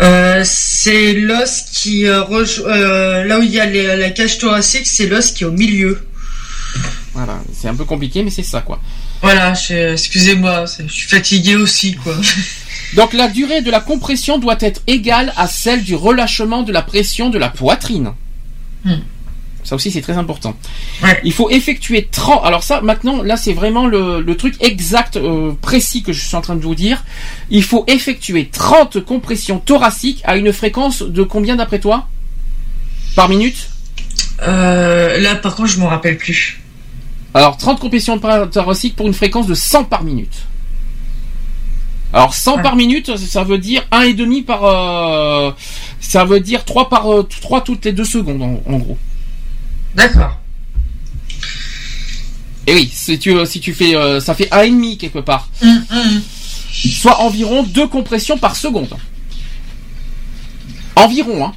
[0.01, 4.87] Euh, c'est l'os qui euh, euh, là où il y a les- la cage thoracique,
[4.87, 6.07] c'est l'os qui est au milieu.
[7.15, 8.81] Voilà, c'est un peu compliqué, mais c'est ça, quoi.
[9.23, 12.15] Voilà, excusez-moi, je suis fatigué aussi, quoi.
[12.95, 16.83] Donc la durée de la compression doit être égale à celle du relâchement de la
[16.83, 18.13] pression de la poitrine.
[18.85, 18.99] Hmm.
[19.65, 20.57] Ça aussi c'est très important.
[21.25, 22.41] Il faut effectuer 30.
[22.45, 26.37] Alors ça maintenant là c'est vraiment le, le truc exact euh, précis que je suis
[26.37, 27.05] en train de vous dire.
[27.51, 32.09] Il faut effectuer 30 compressions thoraciques à une fréquence de combien d'après toi?
[33.15, 33.69] Par minute?
[34.43, 36.61] Euh, là, par contre, je m'en rappelle plus.
[37.35, 40.47] Alors 30 compressions thoraciques pour une fréquence de 100 par minute.
[42.13, 45.53] Alors 100 par minute, ça veut dire un et demi par euh,
[46.01, 48.97] ça veut dire 3 par euh, 3 toutes les deux secondes en, en gros.
[49.95, 50.39] D'accord.
[52.67, 55.49] Et oui, si tu si tu fais euh, ça fait un et demi quelque part.
[55.63, 56.23] Hum, hum.
[56.71, 58.97] Soit environ deux compressions par seconde.
[60.97, 61.53] Environ hein.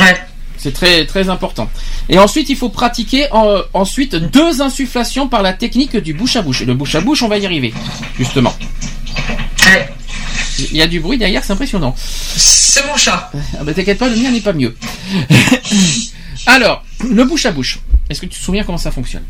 [0.00, 0.16] Ouais.
[0.56, 1.70] C'est très très important.
[2.08, 6.42] Et ensuite, il faut pratiquer euh, ensuite deux insufflations par la technique du bouche à
[6.42, 6.62] bouche.
[6.62, 7.72] Le bouche à bouche, on va y arriver,
[8.18, 8.54] justement.
[10.58, 11.94] Il y a du bruit derrière, c'est impressionnant.
[11.98, 13.30] C'est mon chat.
[13.58, 14.74] Ah bah t'inquiète pas, le mien n'est pas mieux.
[16.46, 17.78] Alors, le bouche à bouche.
[18.08, 19.24] Est-ce que tu te souviens comment ça fonctionne?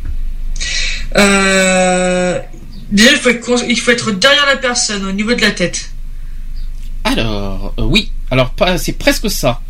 [1.16, 2.38] Euh,
[2.90, 5.50] déjà, il faut, être, con- il faut être derrière la personne, au niveau de la
[5.50, 5.90] tête.
[7.04, 8.10] Alors, euh, oui.
[8.30, 9.60] Alors, c'est presque ça.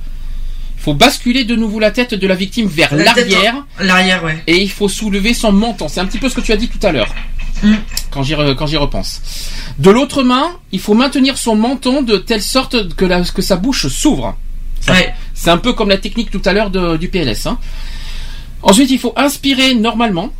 [0.78, 3.64] Il faut basculer de nouveau la tête de la victime vers l'arrière.
[3.80, 4.42] L'arrière, ouais.
[4.46, 5.88] Et il faut soulever son menton.
[5.88, 7.12] C'est un petit peu ce que tu as dit tout à l'heure.
[8.10, 9.20] Quand j'y re- quand j'y repense.
[9.78, 13.56] De l'autre main, il faut maintenir son menton de telle sorte que, la- que sa
[13.56, 14.36] bouche s'ouvre.
[14.80, 14.92] Ça-
[15.34, 17.46] C'est un peu comme la technique tout à l'heure de- du PLS.
[17.46, 17.58] hein.
[18.62, 20.30] Ensuite, il faut inspirer normalement.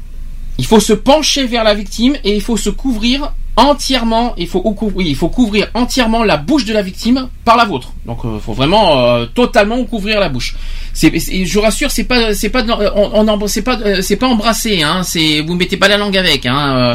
[0.58, 4.34] Il faut se pencher vers la victime et il faut se couvrir entièrement.
[4.36, 7.64] Il faut, cou- oui, il faut couvrir entièrement la bouche de la victime par la
[7.64, 7.92] vôtre.
[8.06, 10.54] Donc, il faut vraiment euh, totalement couvrir la bouche.
[10.92, 14.00] C'est, je vous rassure, c'est pas, c'est pas, de- on, on embrasse- c'est pas, euh,
[14.02, 14.82] c'est pas embrasser.
[14.82, 16.46] Hein, c'est, vous mettez pas la langue avec.
[16.46, 16.94] Hein,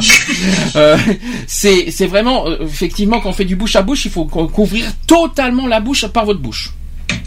[0.76, 0.96] euh,
[1.46, 4.46] c'est, c'est vraiment, euh, effectivement, quand on fait du bouche à bouche, il faut cou-
[4.48, 6.70] couvrir totalement la bouche par votre bouche.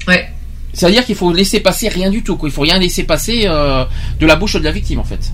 [0.07, 0.29] Ouais.
[0.73, 2.35] C'est-à-dire qu'il faut laisser passer rien du tout.
[2.35, 2.49] Quoi.
[2.49, 3.85] Il faut rien laisser passer euh,
[4.19, 5.31] de la bouche de la victime, en fait.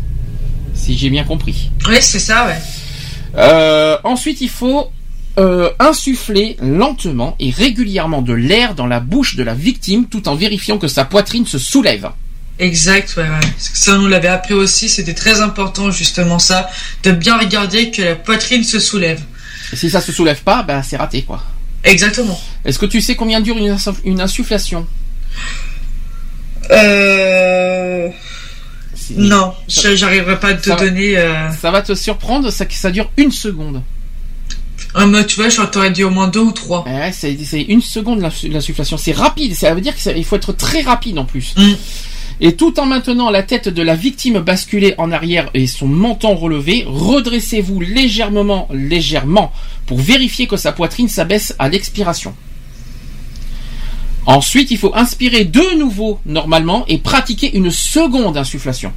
[0.75, 1.71] Si j'ai bien compris.
[1.87, 2.57] Ouais, c'est ça, ouais.
[3.37, 4.91] Euh, ensuite, il faut
[5.37, 10.35] euh, insuffler lentement et régulièrement de l'air dans la bouche de la victime tout en
[10.35, 12.09] vérifiant que sa poitrine se soulève.
[12.59, 13.47] Exact, ouais, ouais.
[13.57, 16.69] Ça, on nous l'avait appris aussi, c'était très important, justement, ça,
[17.03, 19.21] de bien regarder que la poitrine se soulève.
[19.73, 21.41] Et si ça se soulève pas, ben c'est raté quoi.
[21.83, 22.39] Exactement.
[22.65, 24.85] Est-ce que tu sais combien dure une insufflation?
[26.69, 28.09] Euh...
[29.17, 31.17] Non, j'arriverai pas à te ça va- donner.
[31.17, 33.81] euh, Ça va te surprendre, ça, ça dure une seconde.
[34.93, 36.83] Ah, mais tu vois, je t'aurais dit au moins deux ou trois.
[36.85, 38.97] Ouais, c'est c'est une seconde l'insu- l'insufflation.
[38.97, 39.55] C'est rapide.
[39.55, 41.53] Ça veut dire qu'il faut être très rapide en plus.
[41.55, 41.73] Mm.
[42.43, 46.35] Et tout en maintenant la tête de la victime basculée en arrière et son menton
[46.35, 49.51] relevé, redressez-vous légèrement, légèrement,
[49.85, 52.33] pour vérifier que sa poitrine s'abaisse à l'expiration.
[54.25, 58.93] Ensuite, il faut inspirer de nouveau normalement et pratiquer une seconde insufflation.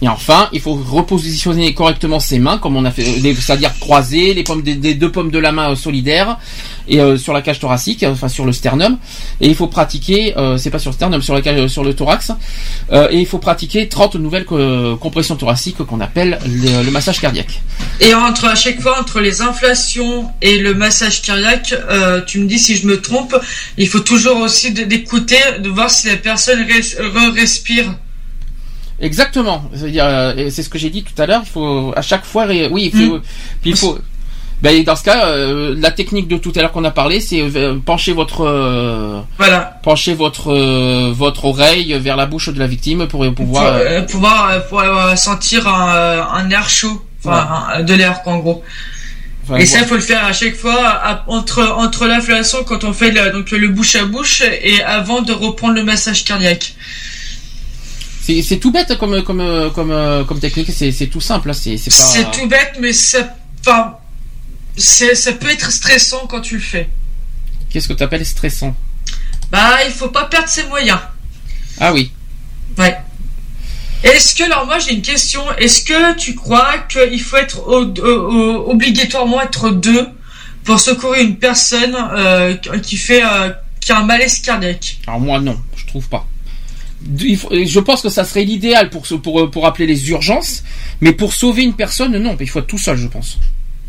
[0.00, 3.04] Et enfin, il faut repositionner correctement ses mains, comme on a fait,
[3.34, 6.38] c'est-à-dire croiser les pommes des, deux pommes de la main euh, solidaires
[6.86, 8.98] et euh, sur la cage thoracique, euh, enfin sur le sternum.
[9.40, 11.94] Et il faut pratiquer, euh, c'est pas sur le sternum, sur la cage, sur le
[11.94, 12.30] thorax.
[12.92, 17.60] Euh, et il faut pratiquer 30 nouvelles euh, compressions thoraciques qu'on appelle le, massage cardiaque.
[18.00, 22.46] Et entre à chaque fois entre les inflations et le massage cardiaque, euh, tu me
[22.46, 23.36] dis si je me trompe,
[23.76, 27.92] il faut toujours aussi d'écouter, de voir si la personne res- re-respire.
[29.00, 29.64] Exactement.
[29.74, 31.42] C'est-à-dire, euh, c'est ce que j'ai dit tout à l'heure.
[31.44, 33.22] Il faut à chaque fois, oui, il faut, Mm.
[33.62, 33.98] puis il faut.
[34.60, 37.40] Ben, dans ce cas, euh, la technique de tout à l'heure qu'on a parlé, c'est
[37.40, 42.66] euh, pencher votre, euh, voilà, pencher votre euh, votre oreille vers la bouche de la
[42.66, 43.74] victime pour Pour pouvoir.
[43.74, 48.38] euh, pouvoir pour, euh, sentir un, un air chaud, enfin un- de l'air quoi, en
[48.40, 48.64] gros.
[49.44, 49.86] Enfin, et ça, voilà.
[49.86, 53.52] faut le faire à chaque fois à- entre entre l'inflation quand on fait le, donc
[53.52, 56.74] le bouche à bouche et avant de reprendre le massage cardiaque.
[58.42, 60.70] C'est tout bête comme comme comme comme technique.
[60.72, 61.50] C'est tout simple.
[61.50, 61.90] hein, C'est pas.
[61.90, 63.34] C'est tout bête, mais ça,
[64.76, 66.88] ça peut être stressant quand tu le fais.
[67.70, 68.74] Qu'est-ce que tu appelles stressant
[69.50, 70.98] Bah, il faut pas perdre ses moyens.
[71.80, 72.12] Ah oui.
[72.76, 72.96] Ouais.
[74.04, 77.84] Est-ce que, alors moi j'ai une question, est-ce que tu crois qu'il faut être au-
[77.84, 80.06] au- obligatoirement être deux
[80.64, 83.50] pour secourir une personne euh, qui fait euh,
[83.80, 84.98] qui a un malaise cardiaque?
[85.06, 86.24] Alors moi non, je trouve pas.
[87.06, 90.64] Je pense que ça serait l'idéal pour, pour, pour appeler les urgences,
[91.00, 93.38] mais pour sauver une personne, non, il faut être tout seul, je pense.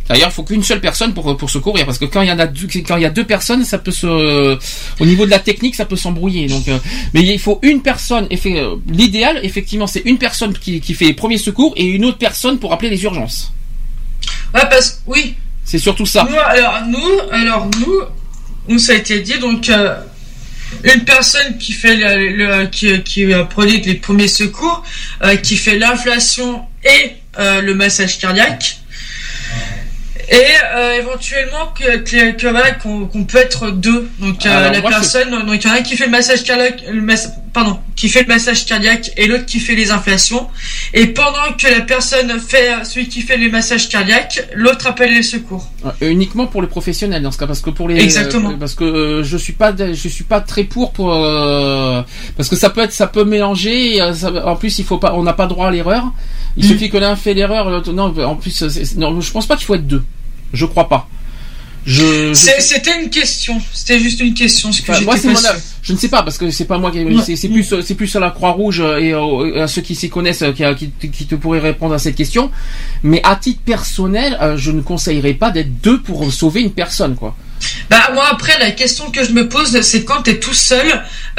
[0.08, 2.40] D'ailleurs, il faut qu'une seule personne pour, pour secourir, parce que quand il y en
[2.40, 4.58] a deux, quand il y a deux personnes, ça peut se,
[5.00, 6.48] au niveau de la technique, ça peut s'embrouiller.
[6.48, 6.80] Donc, euh,
[7.14, 8.28] mais il faut une personne.
[8.32, 12.18] euh, L'idéal, effectivement, c'est une personne qui, qui fait les premiers secours et une autre
[12.18, 13.54] personne pour appeler les urgences.
[14.56, 15.36] Ouais, parce oui.
[15.64, 16.28] C'est surtout ça.
[16.28, 18.00] Nous, alors nous, alors nous,
[18.68, 19.96] nous ça a été dit donc euh,
[20.84, 24.84] une personne qui fait le, le- qui, qui euh, prodigue les premiers secours,
[25.24, 28.78] euh, qui fait l'inflation et euh, le massage cardiaque.
[30.32, 30.36] Et
[30.76, 34.82] euh, éventuellement que, que, que voilà qu'on qu'on peut être deux donc Alors, la je-
[34.82, 37.02] personne donc il y en a un qui fait le massage cardiaque le
[37.54, 40.48] pardon qui fait le massage cardiaque et l'autre qui fait les inflations.
[40.94, 45.24] Et pendant que la personne fait celui qui fait les massages cardiaques l'autre appelle les
[45.24, 45.68] secours.
[45.86, 48.52] Euh, uniquement pour le professionnel dans ce cas parce que pour les Exactement.
[48.52, 52.02] euh, parce que euh, je suis pas je suis pas très pour pour euh,
[52.38, 55.24] parce que ça peut être ça peut mélanger ça- en plus il faut pas on
[55.24, 56.12] n'a pas droit à l'erreur.
[56.58, 56.68] Il Mm.
[56.68, 58.64] suffit que l'un fait l'erreur l'autre non en plus
[58.98, 60.04] non je pense pas qu'il faut être deux.
[60.54, 61.08] Je crois pas
[61.90, 63.60] je, je- C'est- C'était une question.
[63.74, 64.72] C'était juste une question.
[64.72, 65.62] Ce que Enfin, moi, j'étais c'est mon avis.
[65.82, 67.00] Je ne sais pas parce que c'est pas moi qui.
[67.26, 70.10] C'est c'est plus c'est plus sur la Croix Rouge et euh, à ceux qui s'y
[70.10, 72.52] connaissent euh, qui, qui, qui te pourraient répondre à cette question.
[73.02, 77.16] Mais à titre personnel, euh, je ne conseillerais pas d'être deux pour sauver une personne
[77.16, 77.36] quoi.
[77.90, 80.88] Bah moi après la question que je me pose c'est quand tu es tout seul,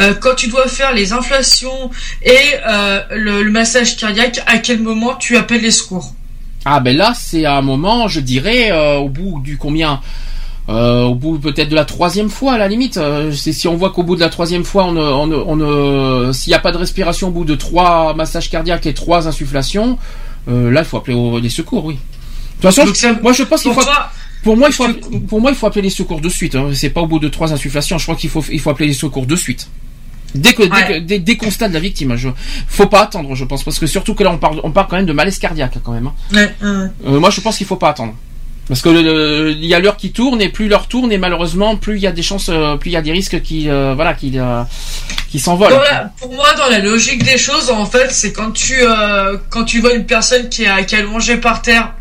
[0.01, 1.91] euh, quand tu dois faire les inflations
[2.25, 2.37] et
[2.69, 6.15] euh, le, le massage cardiaque, à quel moment tu appelles les secours?
[6.65, 10.01] Ah ben là c'est à un moment, je dirais euh, au bout du combien?
[10.71, 13.91] Euh, au bout peut-être de la troisième fois à la limite, euh, si on voit
[13.91, 17.45] qu'au bout de la troisième fois, on, s'il n'y a pas de respiration au bout
[17.45, 19.99] de trois massages cardiaques et trois insufflations,
[20.49, 21.95] euh, là il faut appeler au- les secours, oui.
[21.95, 23.83] De toute façon, Donc, ça- moi je pense qu'il faut.
[23.83, 24.11] toi-
[24.45, 26.55] Pour moi, il faut, appeler- pour moi, il faut appeler les secours de suite.
[26.55, 26.69] hein.
[26.73, 27.99] C'est pas au bout de trois insufflations.
[27.99, 29.69] Je crois qu'il faut, il faut appeler les secours de suite.
[30.35, 32.29] Dès que, dès, que- dès, dès qu'on constate la victime, je,
[32.69, 34.97] faut pas attendre, je pense, parce que surtout que là, on parle, on parle quand
[34.97, 36.07] même de malaise cardiaque, quand même.
[36.07, 36.15] hein.
[36.63, 37.19] Ouais, ouais.
[37.19, 38.15] Moi, je pense qu'il faut pas attendre.
[38.71, 41.75] Parce que le- il y a l'heure qui tourne et plus l'heure tourne et malheureusement
[41.77, 43.95] plus il y a des chances, euh, plus il y a des risques qui, euh,
[43.97, 44.63] voilà, qui, euh,
[45.29, 45.73] qui s'envolent.
[46.21, 49.81] Pour moi, dans la logique des choses, en fait, c'est quand tu euh, quand tu
[49.81, 51.95] vois une personne qui est qui allongée par terre,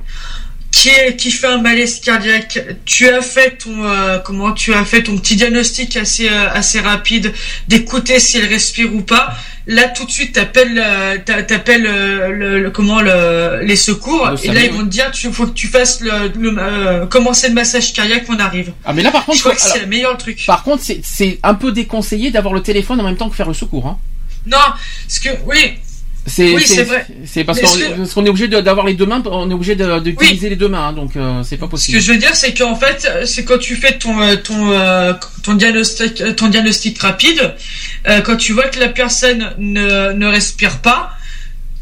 [0.72, 5.02] qui qui fait un malaise cardiaque, tu as fait ton euh, comment tu as fait
[5.02, 7.34] ton petit diagnostic assez euh, assez rapide
[7.68, 9.34] d'écouter si elle respire ou pas.
[9.72, 14.28] Là, tout de suite, t'appelles euh, t'a- t'appelles euh, le, le- comment le, les secours
[14.32, 17.06] Le et là ils vont te dire tu faut que tu fasses le, le euh,
[17.06, 18.74] commencer le massage cardiaque on arrive.
[18.84, 20.44] Ah mais là par contre, je crois que c'est le meilleur truc.
[20.48, 23.48] Par contre, c'est- c'est un peu déconseillé d'avoir le téléphone en même temps que faire
[23.48, 23.86] le secours.
[23.86, 23.98] Hein.
[24.48, 24.58] Non,
[25.06, 25.78] parce que oui,
[26.30, 27.06] C'est Oui, c'est vrai.
[27.26, 29.76] C'est parce qu'on ce que- est obligé de- d'avoir les deux mains, on est obligé
[29.76, 31.98] de- d'utiliser les deux mains, hein, donc euh, c'est pas Ce possible.
[31.98, 35.14] que je veux dire, c'est qu'en fait, c'est quand tu fais ton euh, ton euh,
[35.44, 37.56] ton diagnostic euh, ton diagnostic rapide,
[38.08, 41.12] euh, quand tu vois que la personne ne ne respire pas,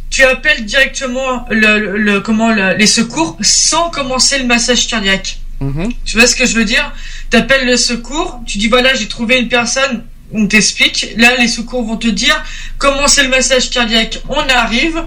[0.10, 5.40] tu appelles directement le, le- le- comment le- les secours sans commencer le massage cardiaque.
[5.60, 5.92] Mhm.
[6.06, 6.94] Tu vois ce que je veux dire?
[7.30, 10.04] T'appelles le secours, tu dis voilà j'ai trouvé une personne,
[10.34, 11.14] on t'explique.
[11.18, 12.44] Là les secours vont te dire
[12.78, 14.20] commencez le massage cardiaque.
[14.30, 15.04] On arrive,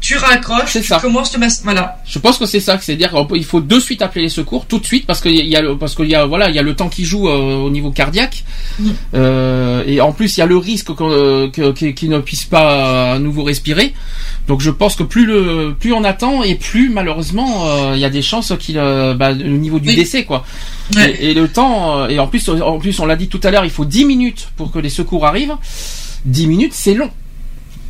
[0.00, 1.64] tu raccroches, tu commences le massage.
[1.64, 1.96] Voilà.
[2.06, 4.84] Je pense que c'est ça, c'est-à-dire qu'il faut de suite appeler les secours, tout de
[4.84, 6.88] suite, parce qu'il y a- parce qu'il y a voilà, il y a le temps
[6.90, 8.44] qui joue euh, au niveau cardiaque,
[9.14, 12.44] Euh, et en plus il y a le risque euh, que- que- qu'il ne puisse
[12.44, 13.94] pas à nouveau respirer.
[14.48, 18.04] Donc je pense que plus le, plus on attend et plus malheureusement euh, il y
[18.04, 20.44] a des chances qu'il, bah, au niveau du décès quoi.
[21.18, 23.64] Et, et le temps, et en plus, en plus on l'a dit tout à l'heure,
[23.64, 25.54] il faut 10 minutes pour que les secours arrivent.
[26.26, 27.10] 10 minutes c'est long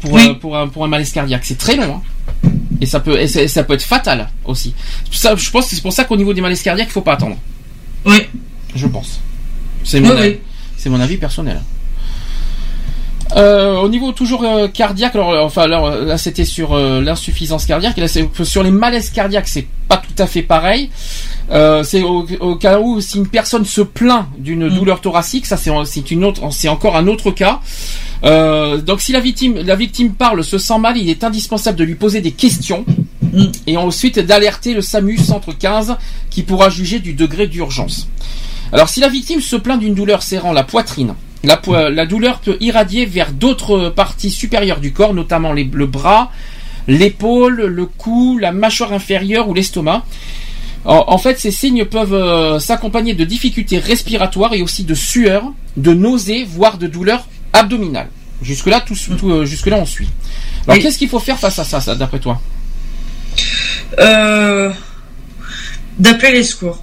[0.04, 2.00] pour, euh, pour, un, pour un malaise cardiaque, c'est très long.
[2.44, 2.50] hein.
[2.80, 4.74] Et ça peut, et ça, peut être fatal aussi.
[5.10, 7.14] Ça, je pense que c'est pour ça qu'au niveau des malaises cardiaques, il faut pas
[7.14, 7.36] attendre.
[8.04, 8.18] Oui.
[8.74, 9.20] Je pense.
[9.84, 10.38] C'est mon, Oui,
[10.84, 10.90] oui.
[10.90, 11.60] mon avis personnel.
[13.36, 17.00] Euh, au niveau toujours euh, cardiaque, alors euh, enfin alors, euh, là c'était sur euh,
[17.00, 20.90] l'insuffisance cardiaque, et là c'est sur les malaises cardiaques, c'est pas tout à fait pareil.
[21.50, 25.56] Euh, c'est au, au cas où si une personne se plaint d'une douleur thoracique, ça
[25.56, 27.60] c'est c'est une autre, c'est encore un autre cas.
[28.24, 31.84] Euh, donc si la victime la victime parle, se sent mal, il est indispensable de
[31.84, 32.84] lui poser des questions
[33.66, 35.96] et ensuite d'alerter le SAMU centre 15
[36.30, 38.08] qui pourra juger du degré d'urgence.
[38.72, 41.14] Alors si la victime se plaint d'une douleur serrant la poitrine,
[41.46, 46.30] la, douleur peut irradier vers d'autres parties supérieures du corps, notamment les- le bras,
[46.88, 50.04] l'épaule, le cou, la mâchoire inférieure ou l'estomac.
[50.86, 55.44] En, fait, ces signes peuvent euh, s'accompagner de difficultés respiratoires et aussi de sueur,
[55.78, 58.08] de nausées, voire de douleurs abdominales.
[58.42, 60.08] Jusque-là, tout, tout, euh, jusque-là, on suit.
[60.66, 60.82] Alors, Oui.
[60.82, 62.38] qu'est-ce qu'il faut faire face à ça, ça d'après toi?
[63.98, 64.70] Euh,
[65.98, 66.82] D'appeler les secours.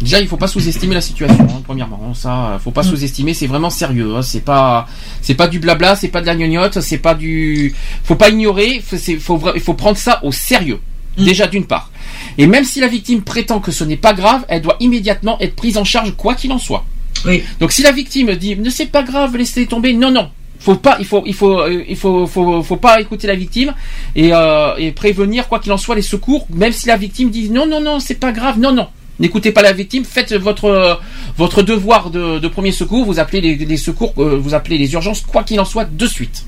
[0.00, 1.44] Déjà, il faut pas sous-estimer la situation.
[1.50, 3.34] hein, premièrement, ça, euh, faut pas sous-estimer.
[3.34, 4.14] C'est vraiment sérieux.
[4.16, 4.86] hein, c'est pas,
[5.22, 7.74] c'est pas du blabla, c'est pas de la gnognotte, c'est pas du.
[8.04, 8.80] Faut pas ignorer.
[8.84, 10.78] faut- c'est- faut, il faut prendre ça au sérieux.
[11.16, 11.90] Déjà d'une part.
[12.38, 15.56] Et même si la victime prétend que ce n'est pas grave, elle doit immédiatement être
[15.56, 16.84] prise en charge quoi qu'il en soit.
[17.26, 17.42] Oui.
[17.58, 20.96] Donc si la victime dit ne c'est pas grave, laissez tomber, non non, faut pas,
[21.00, 23.74] il faut, il faut, euh, il faut, faut, faut pas écouter la victime
[24.14, 27.50] et, euh, et prévenir quoi qu'il en soit les secours, même si la victime dit
[27.50, 28.86] non non non c'est pas grave, non non.
[29.20, 30.94] N'écoutez pas la victime, faites votre euh,
[31.36, 34.92] votre devoir de, de premier secours, vous appelez les, les secours, euh, vous appelez les
[34.92, 36.44] urgences, quoi qu'il en soit, de suite.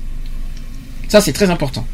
[1.09, 1.85] Ça c'est très important.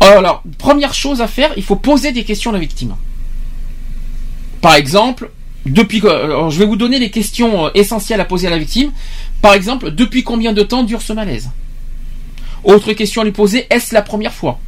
[0.00, 2.96] Alors, première chose à faire, il faut poser des questions à la victime.
[4.60, 5.30] Par exemple,
[5.64, 8.90] depuis alors, je vais vous donner les questions euh, essentielles à poser à la victime.
[9.40, 11.50] Par exemple, depuis combien de temps dure ce malaise?
[12.64, 14.58] Autre question à lui poser, est-ce la première fois?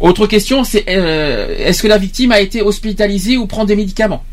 [0.00, 4.24] Autre question, c'est euh, est-ce que la victime a été hospitalisée ou prend des médicaments?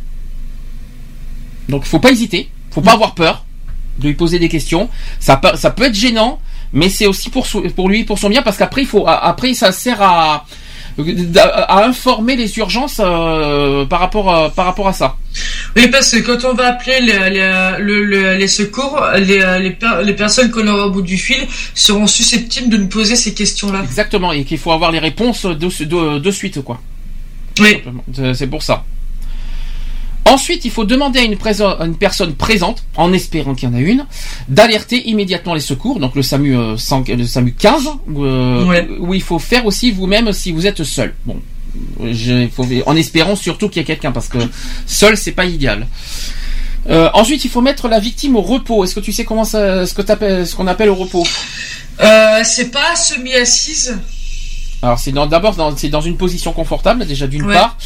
[1.67, 3.45] Donc, il faut pas hésiter, faut pas avoir peur
[3.99, 4.89] de lui poser des questions.
[5.19, 6.39] Ça peut, ça peut être gênant,
[6.71, 9.73] mais c'est aussi pour, pour lui, pour son bien, parce qu'après, il faut, après, ça
[9.73, 10.45] sert à,
[11.37, 15.15] à, informer les urgences euh, par rapport, à- par rapport à ça.
[15.75, 19.71] Oui, parce que quand on va appeler les, les, le- le- les secours, les, les,
[19.71, 21.45] per- les personnes qu'on aura au bout du fil
[21.75, 23.81] seront susceptibles de nous poser ces questions-là.
[23.83, 26.81] Exactement, et qu'il faut avoir les réponses de, de, de suite, quoi.
[27.59, 27.81] Oui.
[28.33, 28.83] C'est pour ça.
[30.27, 33.71] Ensuite, il faut demander à une, préso- à une personne présente, en espérant qu'il y
[33.71, 34.05] en a une,
[34.49, 38.87] d'alerter immédiatement les secours, donc le SAMU, euh, 100 le SAMU 15, où, euh, Ouais.
[38.99, 41.13] où il faut faire aussi vous-même si vous êtes seul.
[41.25, 41.37] Bon,
[42.11, 44.37] je, il faut, en espérant surtout qu'il y ait quelqu'un, parce que
[44.85, 45.87] seul, c'est pas idéal.
[46.89, 48.83] Euh, ensuite, il faut mettre la victime au repos.
[48.83, 50.01] Est-ce que tu sais comment ça, ce que
[50.45, 51.25] ce qu'on appelle au repos?
[51.99, 53.97] Euh, c'est pas semi-assise
[54.81, 57.55] Alors c'est d'abord dans, c'est dans une position confortable déjà d'une Ouais.
[57.55, 57.77] part.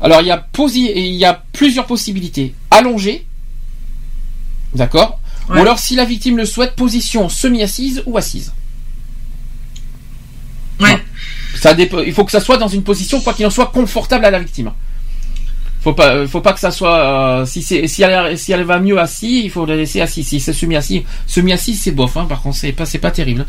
[0.00, 2.54] Alors il y a posi- il y a plusieurs possibilités.
[2.70, 3.26] Allongée,
[4.74, 5.20] d'accord.
[5.48, 8.52] Ou alors si la victime le souhaite, position semi-assise ou assise.
[10.80, 10.98] Ouais.
[11.56, 14.24] Ça dépend- il faut que ça soit dans une position quoi qu'il en soit confortable
[14.24, 14.72] à la victime.
[15.82, 16.98] Faut pas, euh, faut pas que ça soit.
[16.98, 20.22] euh, si c'est, si elle, si elle va mieux assis, il faut la laisser assis.
[20.24, 22.16] Si c'est semi assis, semi assis c'est bof.
[22.18, 23.46] Hein, par contre, c'est pas, c'est pas terrible.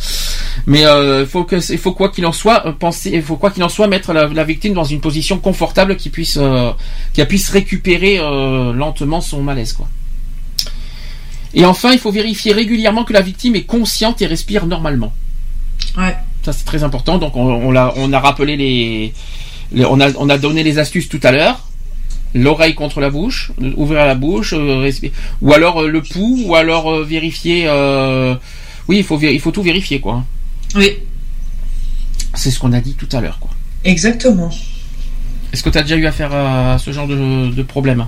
[0.66, 3.52] Mais euh, faut que, il faut quoi qu'il en soit euh, penser, il faut quoi
[3.52, 6.72] qu'il en soit mettre la, la victime dans une position confortable qui puisse, euh,
[7.14, 9.88] qui puisse récupérer euh, lentement son malaise, quoi.
[11.54, 15.12] Et enfin, il faut vérifier régulièrement que la victime est consciente et respire normalement.
[15.98, 16.16] Ouais.
[16.44, 17.18] Ça c'est très important.
[17.18, 19.14] Donc on, on l'a, on a rappelé les,
[19.74, 21.68] les- on a, on a donné les astuces tout à l'heure.
[22.34, 24.90] L'oreille contre la bouche, ouvrir la bouche, euh,
[25.42, 27.68] ou alors euh, le pouls, ou alors euh, vérifier.
[28.88, 30.24] Oui, il faut, il faut tout vérifier, quoi.
[30.76, 30.90] Oui,
[32.34, 33.52] C'est ce qu'on a dit tout à l'heure, quoi.
[33.84, 34.50] exactement.
[35.54, 38.06] Est-ce que tu as déjà eu affaire à ce genre de, de problème?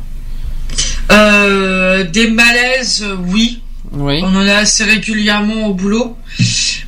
[1.11, 3.61] Euh, des malaises, oui.
[3.91, 4.21] Oui.
[4.23, 6.17] On en a assez régulièrement au boulot.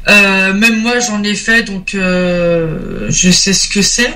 [0.08, 4.14] Euh, même moi, j'en ai fait, donc euh, je sais ce que c'est.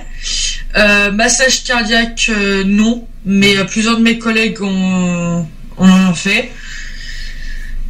[1.13, 2.31] Massage cardiaque,
[2.65, 6.51] non, mais euh, plusieurs de mes collègues ont, ont fait.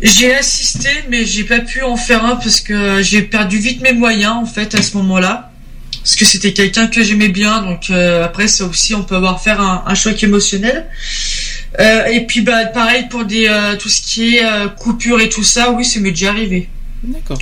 [0.02, 3.94] J'ai assisté, mais j'ai pas pu en faire un parce que j'ai perdu vite mes
[3.94, 5.52] moyens en fait à ce moment-là.
[6.02, 9.42] Parce que c'était quelqu'un que j'aimais bien, donc euh, après ça aussi on peut avoir
[9.42, 10.88] faire un, choc émotionnel.
[11.80, 15.72] Euh, et puis bah pareil pour des tout ce qui est coupure et tout ça,
[15.72, 16.70] oui, ça m'est déjà arrivé.
[17.04, 17.40] D'accord.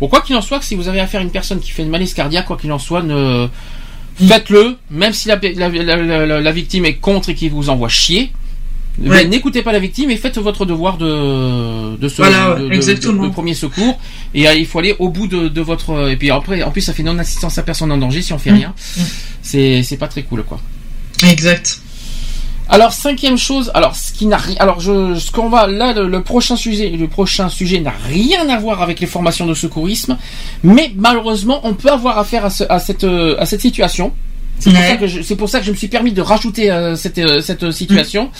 [0.00, 1.88] Bon, quoi qu'il en soit, si vous avez affaire à une personne qui fait une
[1.88, 3.46] malaise cardiaque, quoi qu'il en soit, ne
[4.16, 8.32] faites-le, même si la, la- la- victime est contre et qu'il vous envoie chier.
[9.02, 9.24] Ouais.
[9.24, 13.98] N'écoutez pas la victime et faites votre devoir de de ce Voilà, de, premier secours
[14.34, 16.82] et euh, il faut aller au bout de, de votre et puis après en plus
[16.82, 18.56] ça fait non assistance à personne en danger si on fait Mm.
[18.56, 18.74] rien
[19.40, 20.60] c'est c'est pas très cool quoi
[21.26, 21.80] Exact.
[22.72, 26.08] Alors cinquième chose, alors ce qui n'a rien, alors je, ce qu'on va là le,
[26.08, 30.16] le prochain sujet, le prochain sujet n'a rien à voir avec les formations de secourisme,
[30.64, 34.12] mais malheureusement on peut avoir affaire à, ce- à cette euh, à cette situation.
[34.58, 34.88] C'est pour, Ouais.
[34.90, 37.18] ça que je- c'est pour ça que je me suis permis de rajouter euh, cette
[37.18, 38.30] euh, cette situation.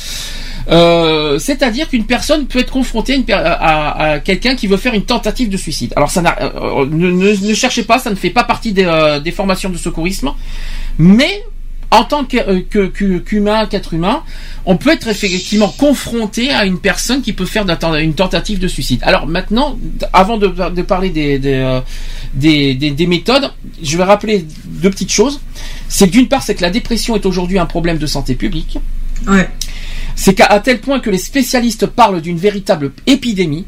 [0.71, 5.57] Euh, C'est-à-dire qu'une personne peut être confrontée à, quelqu'un qui veut faire une tentative de
[5.57, 5.93] suicide.
[5.97, 9.19] Alors ça euh, ne, ne- ne cherchez pas, ça ne fait pas partie des, euh,
[9.21, 10.31] des formations de secourisme,
[10.99, 11.43] mais
[11.93, 14.23] en tant euh, que- que- qu'humain, qu'être humain,
[14.65, 17.65] on peut être effectivement confronté à une personne qui peut faire
[17.99, 19.01] une tentative de suicide.
[19.03, 19.79] Alors maintenant,
[20.13, 21.81] avant de, de parler des, des, euh,
[22.33, 25.41] des, des- des méthodes, je vais rappeler deux petites choses.
[25.89, 28.79] C'est d'une part, c'est que la dépression est aujourd'hui un problème de santé publique.
[29.29, 29.49] Ouais.
[30.17, 33.67] C'est qu'à tel point que les spécialistes parlent d'une véritable épidémie.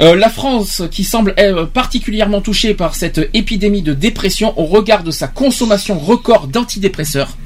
[0.00, 5.04] Euh, la France, qui semble euh, particulièrement touchée par cette épidémie de dépression au regard
[5.04, 7.36] de sa consommation record d'antidépresseurs.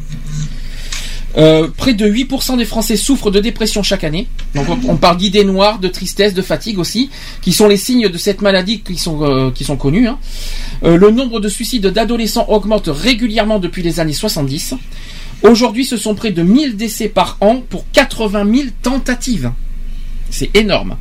[1.37, 4.29] Euh, près de 8% des Français souffrent de dépression chaque année.
[4.55, 7.11] Donc on, parle d'idées noires, de tristesse, de fatigue aussi,
[7.43, 10.07] qui sont les signes de cette maladie qui sont, euh, connus.
[10.07, 10.19] hein.
[10.83, 14.75] Le nombre de suicides d'adolescents augmente régulièrement depuis les années 70.
[15.43, 19.51] Aujourd'hui, ce sont près de 1000 décès par an pour 80 000 tentatives.
[20.35, 20.97] C'est énorme.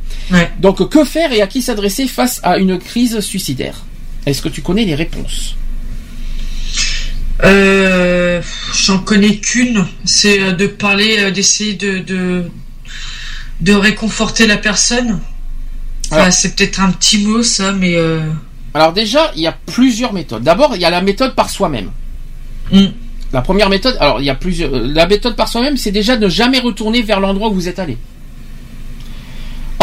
[0.60, 3.84] Donc que faire et à qui s'adresser face à une crise suicidaire?
[4.26, 5.56] Est-ce que tu connais les réponses?
[7.42, 8.40] Euh,
[8.72, 12.44] J'en connais qu'une, c'est euh, de parler, euh, d'essayer de, de
[13.60, 15.18] de réconforter la personne.
[16.12, 18.20] Enfin, c'est peut-être un petit mot ça, mais euh,
[18.72, 20.44] Alors déjà, il y a plusieurs méthodes.
[20.44, 21.90] D'abord, il y a la méthode par soi-même.
[23.32, 24.70] La première méthode, alors il y a plusieurs.
[24.70, 27.98] La méthode par soi-même, c'est déjà ne jamais retourner vers l'endroit où vous êtes allé.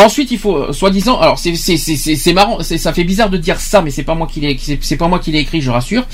[0.02, 3.60] Ensuite, il faut, euh, soi-disant, alors c'est c'est c'est marrant, ça fait bizarre de dire
[3.60, 6.06] ça, mais c'est pas moi qui l'ai c'est pas moi qui l'ai écrit, je rassure.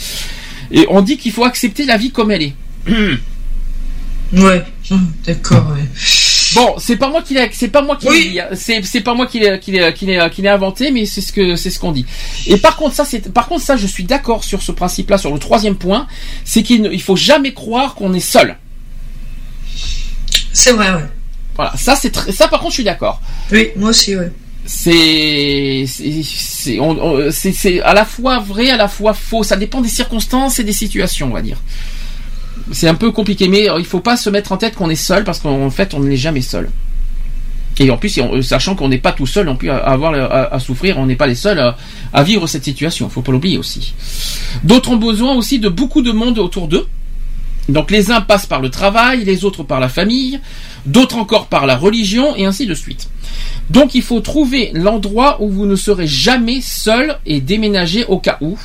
[0.71, 2.53] Et on dit qu'il faut accepter la vie comme elle est.
[4.33, 4.63] ouais,
[5.25, 5.67] d'accord.
[5.71, 5.85] Ouais.
[6.55, 8.47] Bon, c'est pas moi qui l'ai, c'est pas moi qui hein.
[8.53, 11.21] c'est c'est pas moi qui l'ai qui l'ai qui l'ai qui l'ai inventé, mais c'est
[11.21, 12.05] ce que c'est ce qu'on dit.
[12.47, 15.31] Et par contre ça c'est par contre ça je suis d'accord sur ce principe-là sur
[15.31, 16.07] le troisième point,
[16.43, 18.57] c'est qu'il ne il faut jamais croire qu'on est seul.
[20.51, 21.05] C'est vrai, ouais.
[21.57, 23.19] Voilà, ça c'est très- ça par contre je suis d'accord.
[23.51, 24.31] Oui, moi aussi, ouais.
[24.65, 27.29] C'est c'est on- on-
[27.83, 31.27] à la fois vrai à la fois faux, ça dépend des circonstances et des situations
[31.27, 31.57] on va dire.
[32.71, 34.95] C'est un peu compliqué, mais euh, il faut pas se mettre en tête qu'on est
[34.95, 36.69] seul parce qu'en fait on n'est jamais seul.
[37.79, 40.53] Et en plus, on- sachant qu'on n'est pas tout seul non plus à, avoir à,
[40.55, 41.77] à souffrir, on n'est pas les seuls à,
[42.11, 43.07] à vivre cette situation.
[43.07, 43.93] Il faut pas l'oublier aussi.
[44.63, 46.87] D'autres ont besoin aussi de beaucoup de monde autour d'eux.
[47.69, 50.39] Donc les uns passent par le travail, les autres par la famille,
[50.87, 53.09] d'autres encore par la religion et ainsi de suite.
[53.69, 58.37] Donc il faut trouver l'endroit où vous ne serez jamais seul et déménager au cas
[58.41, 58.57] où,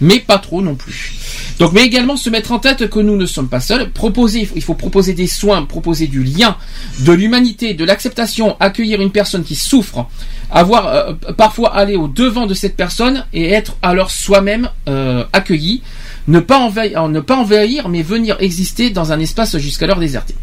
[0.00, 1.14] mais pas trop non plus.
[1.58, 3.90] Donc, mais également se mettre en tête que nous ne sommes pas seuls.
[3.90, 6.56] Proposer, il faut proposer des soins, proposer du lien,
[7.00, 10.06] de l'humanité, de l'acceptation, accueillir une personne qui souffre,
[10.50, 15.82] avoir euh, parfois aller au devant de cette personne et être alors soi-même euh, accueilli.
[16.28, 20.34] Ne pas envahir, ne mais venir exister dans un espace jusqu'alors déserté.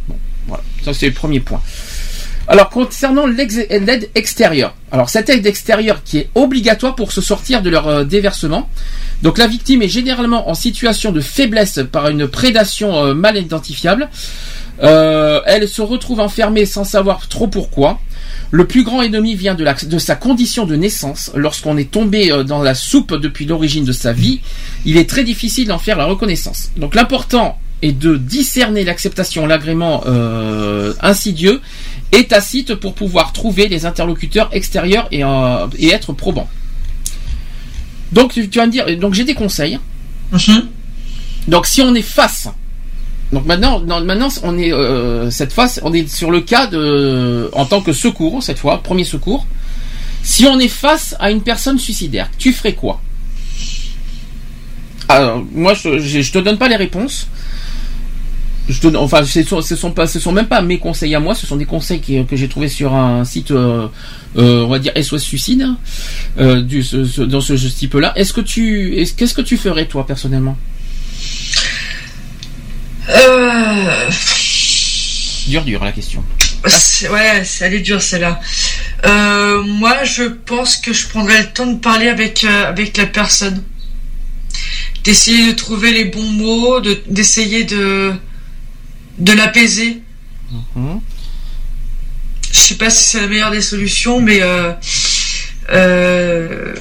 [0.48, 1.62] Voilà, ça c'est le premier point.
[2.48, 7.70] Alors concernant l'aide extérieure, alors cette aide extérieure qui est obligatoire pour se sortir de
[7.70, 8.70] leur euh, déversement.
[9.22, 14.10] Donc la victime est généralement en situation de faiblesse par une prédation euh, mal identifiable.
[14.82, 18.00] Euh, elle se retrouve enfermée sans savoir trop pourquoi.
[18.52, 21.32] Le plus grand ennemi vient de, de sa condition de naissance.
[21.36, 24.42] Lorsqu'on est tombé dans la soupe depuis l'origine de sa vie,
[24.86, 26.72] il est très difficile d'en faire la reconnaissance.
[26.76, 31.62] Donc l'important est de discerner l'acceptation, l'agrément euh, insidieux
[32.12, 36.50] et tacite pour pouvoir trouver les interlocuteurs extérieurs et, euh, et être probants.
[38.12, 39.80] Donc tu, tu vas me dire, donc j'ai des conseils.
[40.32, 40.68] Mhm.
[41.48, 42.48] Donc si on est face,
[43.34, 47.66] donc maintenant, maintenant on est euh, cette fois, on est sur le cas de, en
[47.66, 49.46] tant que secours cette fois, premier secours.
[50.22, 53.02] Si on est face à une personne suicidaire, tu ferais quoi?
[55.10, 57.28] Alors moi, je, je, je te donne pas les réponses.
[58.70, 61.20] Je te, enfin, ce sont, ce sont pas, ce sont même pas mes conseils à
[61.20, 63.88] moi, ce sont des conseils qui- que j'ai trouvés sur un site, euh,
[64.38, 65.68] euh, on va dire SOS Suicide,
[66.40, 68.14] euh, du, ce- ce- dans ce, ce type-là.
[68.16, 70.58] Est-ce que tu, est-ce- qu'est-ce que tu ferais toi personnellement?
[75.48, 76.24] Dur, dur la question.
[77.12, 78.40] ouais, elle est dure celle-là.
[79.66, 83.62] Moi, je pense que je prendrais le temps de parler avec avec la personne,
[85.04, 88.14] d'essayer de trouver les bons mots, de d'essayer de
[89.18, 90.02] de l'apaiser.
[90.76, 91.00] Mhm.
[92.52, 94.74] Je sais pas si c'est la meilleure des solutions, mais euh,
[95.72, 96.76] euh,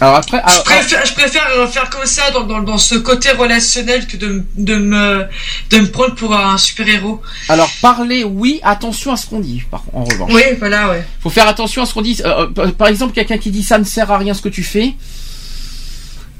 [0.00, 3.30] Alors après, je préfère, je préfère euh, faire comme ça dans, dans, dans ce côté
[3.30, 5.26] relationnel que de, de me
[5.70, 7.20] de me prendre pour un super héros.
[7.48, 9.62] Alors parler, oui, attention à ce qu'on dit.
[9.70, 10.30] Par en revanche.
[10.32, 11.04] Oui, voilà, ouais.
[11.20, 12.20] Faut faire attention à ce qu'on dit.
[12.24, 14.94] Euh, par exemple, quelqu'un qui dit ça ne sert à rien ce que tu fais,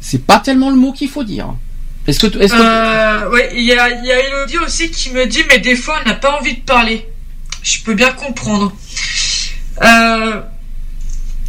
[0.01, 1.55] c'est pas tellement le mot qu'il faut dire.
[2.07, 5.11] Est-ce que, tu- est-ce que Euh, ouais, il y a, y a Elodie aussi qui
[5.11, 7.07] me dit, mais des fois, on n'a pas envie de parler.
[7.63, 8.73] Je peux bien comprendre.
[9.83, 10.41] Euh,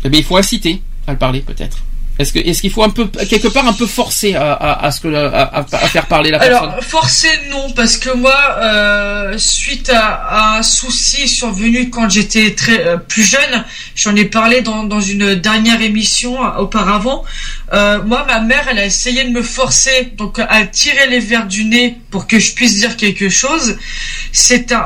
[0.04, 1.78] Eh bien, il faut inciter à le parler peut-être.
[2.20, 4.92] Est-ce que, est-ce qu'il faut un peu, quelque part, un peu forcer à, à, à
[4.92, 8.36] ce que, à, à- à faire parler la personne alors, forcé non, parce que moi,
[8.60, 13.64] euh, suite à, à un souci survenu quand j'étais très euh, plus jeune,
[13.96, 17.24] j'en ai parlé dans, dans une dernière émission euh, auparavant.
[17.74, 21.48] Euh, moi, ma mère, elle a essayé de me forcer, donc à tirer les verres
[21.48, 23.78] du nez pour que je puisse dire quelque chose.
[24.32, 24.84] C'est un,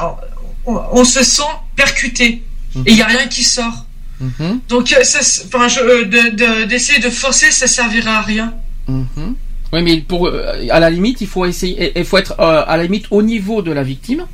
[0.66, 1.43] on, on se sent
[1.76, 2.43] percuté
[2.85, 3.85] et il y a rien qui sort.
[4.22, 5.01] Mhm, Donc, euh,
[5.48, 8.53] enfin, je- euh, de- de- d'essayer de, forcer, ça servira à rien.
[8.88, 9.35] mhm.
[9.74, 12.83] Oui, mais pour, euh, à la limite, il faut essayer, il faut être à la
[12.83, 14.25] limite au niveau de la victime.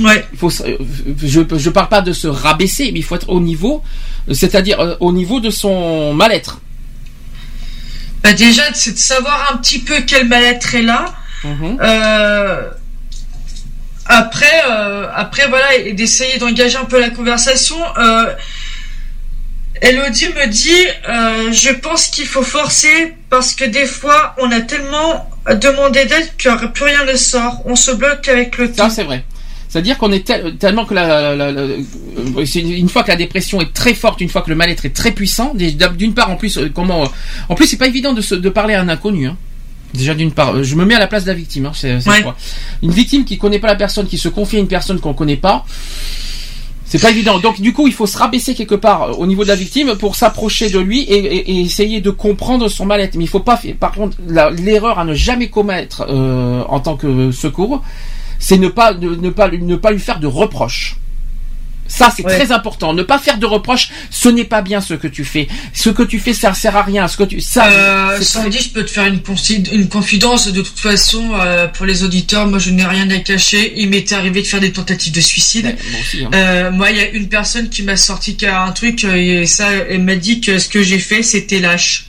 [0.00, 0.24] Ouais.
[0.32, 3.82] Il faut, je, je parle pas de se rabaisser, mais il faut être au niveau,
[4.32, 6.60] c'est-à-dire au niveau de son mal-être.
[8.22, 11.14] Bah déjà, c'est de savoir un petit peu quel mal-être est là.
[11.44, 11.76] Mhm.
[11.80, 12.62] Euh,
[14.06, 17.76] après, euh, après voilà, et d'essayer d'engager un peu la conversation.
[17.98, 18.32] Euh,
[19.82, 20.70] Elodie me dit,
[21.08, 25.28] euh, je pense qu'il faut forcer parce que des fois, on a tellement
[25.60, 27.62] demandé d'aide que plus rien ne sort.
[27.64, 28.88] On se bloque avec le temps.
[28.88, 29.24] Ça, c'est vrai.
[29.68, 31.82] C'est-à-dire qu'on est tel- tellement que la, la- la- euh,
[32.54, 35.10] une fois que la dépression est très forte, une fois que le mal-être est très
[35.12, 37.06] puissant, d'une part en plus euh, comment,
[37.50, 39.26] en plus c'est pas évident de, se, de parler à un inconnu.
[39.26, 39.36] Hein.
[39.92, 41.66] Déjà d'une part, je me mets à la place de la victime.
[41.66, 42.22] Hein, c'est, c'est Ouais.
[42.22, 42.34] quoi.
[42.82, 45.36] Une victime qui connaît pas la personne, qui se confie à une personne qu'on connaît
[45.36, 45.66] pas.
[46.88, 47.38] C'est pas évident.
[47.38, 49.94] Donc du coup, il faut se rabaisser quelque part euh, au niveau de la victime
[49.96, 53.14] pour s'approcher de lui et, essayer de comprendre son mal-être.
[53.14, 53.60] Mais il faut pas.
[53.78, 57.82] Par contre, l'erreur à ne jamais commettre euh, en tant que secours,
[58.38, 60.96] c'est ne pas ne, ne pas ne pas lui faire de reproches.
[61.88, 62.36] Ça, c'est Ouais.
[62.38, 62.92] très important.
[62.92, 63.90] Ne pas faire de reproches.
[64.10, 65.48] Ce n'est pas bien ce que tu fais.
[65.72, 67.08] Ce que tu fais, ça sert à rien.
[67.08, 69.20] Ce que tu, ça, Euh, Sandy, je peux te faire une,
[69.72, 70.48] une confidence.
[70.48, 73.72] De toute façon, euh, pour les auditeurs, moi, je n'ai rien à cacher.
[73.76, 75.64] Il m'était arrivé de faire des tentatives de suicide.
[75.90, 76.24] moi aussi.
[76.24, 76.30] hein.
[76.34, 80.02] Euh, moi, il y a une personne qui m'a sorti un truc et ça, elle
[80.02, 82.04] m'a dit que ce que j'ai fait, c'était lâche.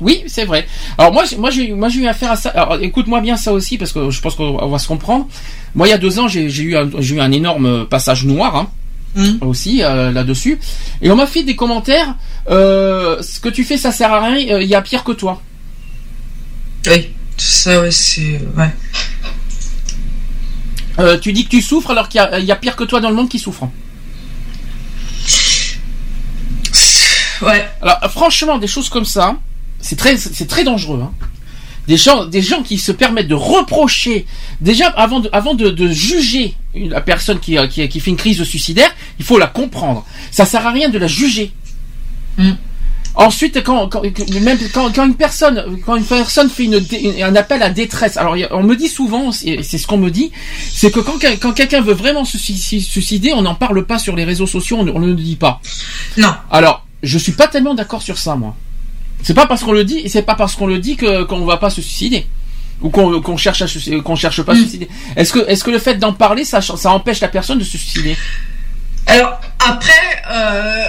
[0.00, 0.66] Oui, c'est vrai.
[0.98, 2.50] Alors moi, j'ai- moi, j'ai, moi, j'ai eu affaire à ça.
[2.50, 5.28] Alors, écoute-moi bien ça aussi parce que je pense qu'on on va se comprendre.
[5.76, 8.24] Moi, il y a deux ans, j'ai, j'ai eu, un, j'ai eu un énorme passage
[8.24, 8.56] noir.
[8.56, 8.68] Hein,
[9.40, 10.58] aussi euh, là-dessus.
[11.00, 12.14] Et on m'a fait des commentaires
[12.50, 15.12] euh, ce que tu fais ça sert à rien euh, il y a pire que
[15.12, 15.42] toi.
[16.86, 18.70] Oui ça ouais c'est ouais.
[21.20, 23.00] Tu dis que tu souffres alors qu'il y a, il y a pire que toi
[23.00, 23.68] dans le monde qui souffre.
[27.42, 27.68] Ouais.
[27.80, 29.36] Alors franchement des choses comme ça
[29.80, 31.12] c'est très c'est très dangereux hein.
[31.88, 34.26] Des gens des gens qui se permettent de reprocher
[34.60, 38.10] déjà avant de avant de, de juger une- la personne qui, euh, qui qui fait
[38.10, 41.52] une crise suicidaire il faut la comprendre ça sert à rien de la juger
[43.14, 44.00] Ensuite, quand, quand,
[44.40, 46.80] même quand, quand une personne, quand une personne fait une,
[47.22, 50.32] un appel à détresse, alors on me dit souvent, c'est c'est ce qu'on me dit,
[50.72, 54.16] c'est que quand, quand quelqu'un veut vraiment se suici- suicider, on n'en parle pas sur
[54.16, 55.60] les réseaux sociaux, on, on ne le dit pas.
[56.16, 56.32] Non.
[56.50, 58.56] Alors, je suis pas tellement d'accord sur ça, moi.
[59.22, 61.44] C'est pas parce qu'on le dit, et c'est pas parce qu'on le dit que qu'on
[61.44, 62.26] va pas se suicider
[62.80, 63.66] ou qu'on qu'on cherche à
[64.02, 64.88] qu'on cherche pas à se suicider.
[65.16, 67.78] Est-ce que est-ce que le fait d'en parler, ça ça empêche la personne de se
[67.78, 68.16] suicider?
[69.06, 70.84] Alors après, euh,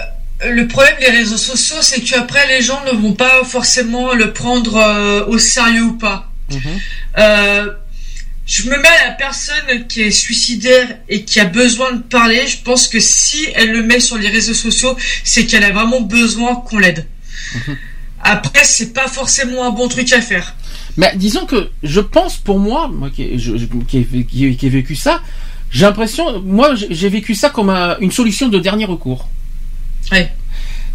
[0.52, 4.34] le problème des réseaux sociaux, c'est que après les gens ne vont pas forcément le
[4.34, 6.30] prendre euh, au sérieux ou pas.
[7.18, 7.72] Euh,
[8.45, 12.45] je me mets à la personne qui est suicidaire et qui a besoin de parler.
[12.48, 16.02] Je pense que si elle le met sur les réseaux sociaux, c'est qu'elle a vraiment
[16.02, 17.08] besoin qu'on l'aide.
[18.24, 20.56] Après, c'est pas forcément un bon truc à faire.
[20.98, 23.56] Mais disons que je pense pour moi, moi qui je-
[23.88, 25.22] qui ai- qui ai- qui ai vécu ça,
[25.72, 29.27] j'ai l'impression, moi j'ai vécu ça comme un- une solution de dernier recours.
[30.11, 30.32] Ouais.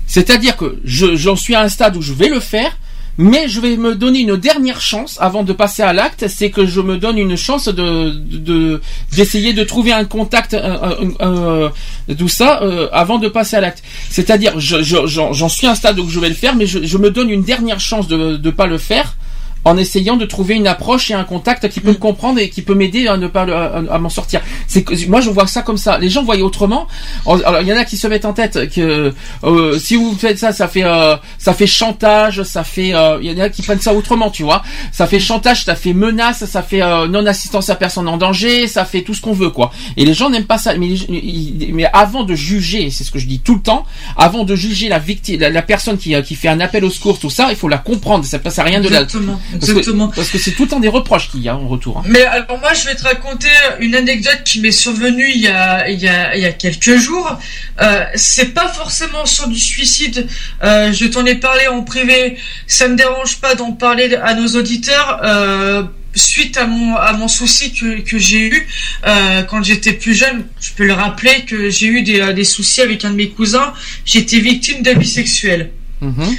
[0.07, 2.79] C'est-à-dire que je- j'en suis à un stade où je vais le faire,
[3.19, 6.65] mais je vais me donner une dernière chance avant de passer à l'acte, c'est que
[6.67, 8.81] je me donne une chance de de-
[9.15, 11.73] d'essayer de, trouver un contact, un- un- un-
[12.09, 13.83] un- tout ça, euh, avant de passer à l'acte.
[14.09, 16.67] C'est-à-dire, je- je- j'en j'en suis à un stade où je vais le faire, mais
[16.67, 19.17] je, je me donne une dernière chance de ne pas le faire
[19.65, 22.63] en essayant de trouver une approche et un contact qui peut me comprendre et qui
[22.63, 24.41] peut m'aider à ne pas à, à m'en sortir.
[24.67, 25.99] C'est que moi je vois ça comme ça.
[25.99, 26.87] Les gens voient autrement.
[27.27, 29.13] Alors il y en a qui se mettent en tête que
[29.45, 33.31] euh, si vous faites ça, ça fait euh, ça fait chantage, ça fait euh, il
[33.31, 34.63] y en a qui prennent ça autrement, tu vois.
[34.93, 38.67] Ça fait chantage, ça fait menace, ça fait euh, non assistance à personne en danger,
[38.69, 39.71] ça fait tout ce qu'on veut quoi.
[39.97, 40.75] Et les gens n'aiment pas ça.
[40.77, 43.85] Mais avant de juger, c'est ce que je dis tout le temps,
[44.17, 46.91] avant de juger la victime, la, la personne qui euh, qui fait un appel au
[46.91, 48.25] secours, tout ça, il faut la comprendre.
[48.25, 50.09] Ça passe à rien de Exactement, exactement.
[50.09, 51.99] Parce que c'est tout le temps des reproches qu'il y a en retour.
[51.99, 52.03] hein.
[52.07, 53.49] Mais alors moi je vais te raconter
[53.81, 56.97] une anecdote qui m'est survenue il y a il y a il y a quelques
[56.97, 57.39] jours.
[57.81, 60.27] Euh, c'est pas forcément sur du suicide.
[60.63, 62.37] Euh, je t'en ai parlé en privé.
[62.67, 65.21] Ça me dérange pas d'en parler à nos auditeurs.
[65.25, 65.83] Euh,
[66.15, 68.67] suite à mon à mon souci que, que j'ai eu
[69.07, 72.81] euh, quand j'étais plus jeune, je peux le rappeler que j'ai eu des, des soucis
[72.81, 73.73] avec un de mes cousins.
[74.05, 75.71] J'étais victime d'abus sexuels.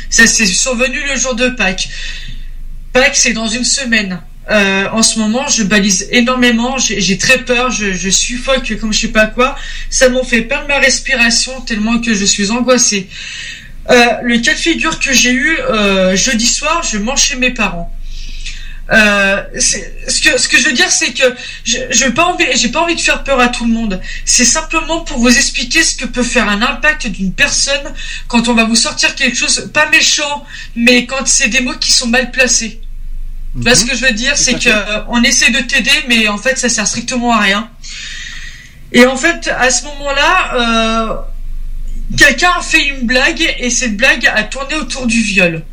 [0.10, 1.88] Ça s'est survenu le jour de Pâques.
[2.94, 4.20] Pâques, c'est dans une semaine.
[4.50, 9.02] Euh, en ce moment, je balise énormément, j'ai très peur, je, je suffoque comme je
[9.02, 9.56] sais pas quoi.
[9.90, 13.08] Ça m'en fait perdre ma respiration tellement que je suis angoissée.
[13.92, 17.52] Euh, le cas de figure que j'ai eu euh, jeudi soir, je mange chez mes
[17.52, 17.92] parents.
[18.92, 22.46] Euh, ce que ce que je veux dire, c'est que je je veux pas envie,
[22.56, 24.02] j'ai pas envie de faire peur à tout le monde.
[24.26, 27.94] C'est simplement pour vous expliquer ce que peut faire un impact d'une personne
[28.28, 30.46] quand on va vous sortir quelque chose pas méchant,
[30.76, 32.82] mais quand c'est des mots qui sont mal placés.
[33.56, 36.38] Vois ce que je veux dire, c'est que euh, on essaie de t'aider, mais en
[36.38, 37.70] fait, ça sert strictement à rien.
[38.92, 41.16] Et en fait, à ce moment-là, euh,
[42.16, 45.64] quelqu'un a fait une blague et cette blague a tourné autour du viol.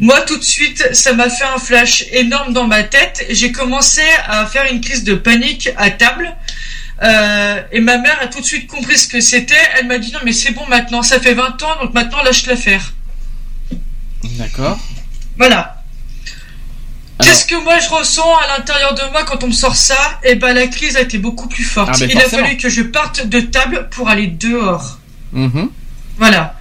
[0.00, 3.26] Moi, tout de suite, ça m'a fait un flash énorme dans ma tête.
[3.30, 6.34] J'ai commencé à faire une crise de panique à table.
[7.02, 9.54] Euh, et ma mère a tout de suite compris ce que c'était.
[9.78, 12.46] Elle m'a dit non mais c'est bon maintenant, ça fait 20 ans, donc maintenant lâche
[12.46, 12.92] l'affaire.
[14.22, 14.78] D'accord.
[15.36, 15.82] Voilà.
[17.20, 20.20] Qu'est-ce que moi je ressens à l'intérieur de moi quand on me sort ça?
[20.24, 21.90] Eh ben la crise a été beaucoup plus forte.
[21.94, 24.98] Ah, ben, Il a fallu que je parte de table pour aller dehors.
[25.32, 25.70] Mhm.
[26.16, 26.56] Voilà.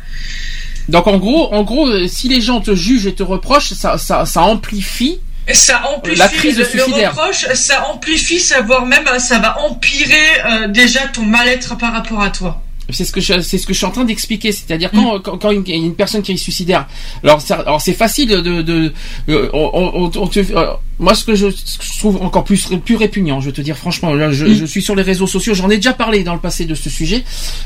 [0.89, 3.97] Donc en gros, en gros, euh, si les gens te jugent et te reprochent, ça,
[3.97, 5.19] ça, ça amplifie.
[5.51, 7.13] Ça amplifie La crise le, suicidaire.
[7.15, 11.91] le reproche, ça amplifie, ça voire même ça va empirer euh, déjà ton mal-être par
[11.93, 12.61] rapport à toi.
[12.89, 15.37] C'est ce que je, c'est ce que je suis en train d'expliquer, c'est-à-dire quand, quand,
[15.37, 16.85] quand une, une personne qui est suicidaire,
[17.23, 18.93] alors, ça- alors c'est facile de, de,
[19.29, 22.43] euh, on, on- on te- euh, moi ce que je, ce que je trouve encore
[22.43, 25.27] plus plus répugnant, je vais te dire franchement, là, je, je suis sur les réseaux
[25.27, 27.23] sociaux, j'en ai déjà parlé dans le passé de ce sujet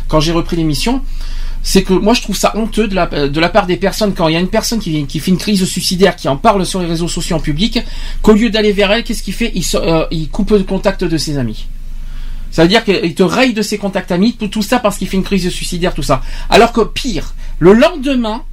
[0.07, 1.01] quand j'ai repris l'émission.
[1.69, 4.29] C'est que moi je trouve ça honteux de la, de la part des personnes quand
[4.29, 6.79] il y a une personne qui, qui fait une crise suicidaire qui en parle sur
[6.79, 7.81] les réseaux sociaux en public,
[8.21, 9.51] qu'au lieu d'aller vers elle, qu'est-ce qu'il fait?
[9.53, 11.65] Il, euh, il coupe le contact de ses amis.
[12.51, 15.09] Ça veut dire qu'il te raye de ses contacts amis, tout, tout ça parce qu'il
[15.09, 16.21] fait une crise suicidaire, tout ça.
[16.49, 18.43] Alors que pire, le lendemain,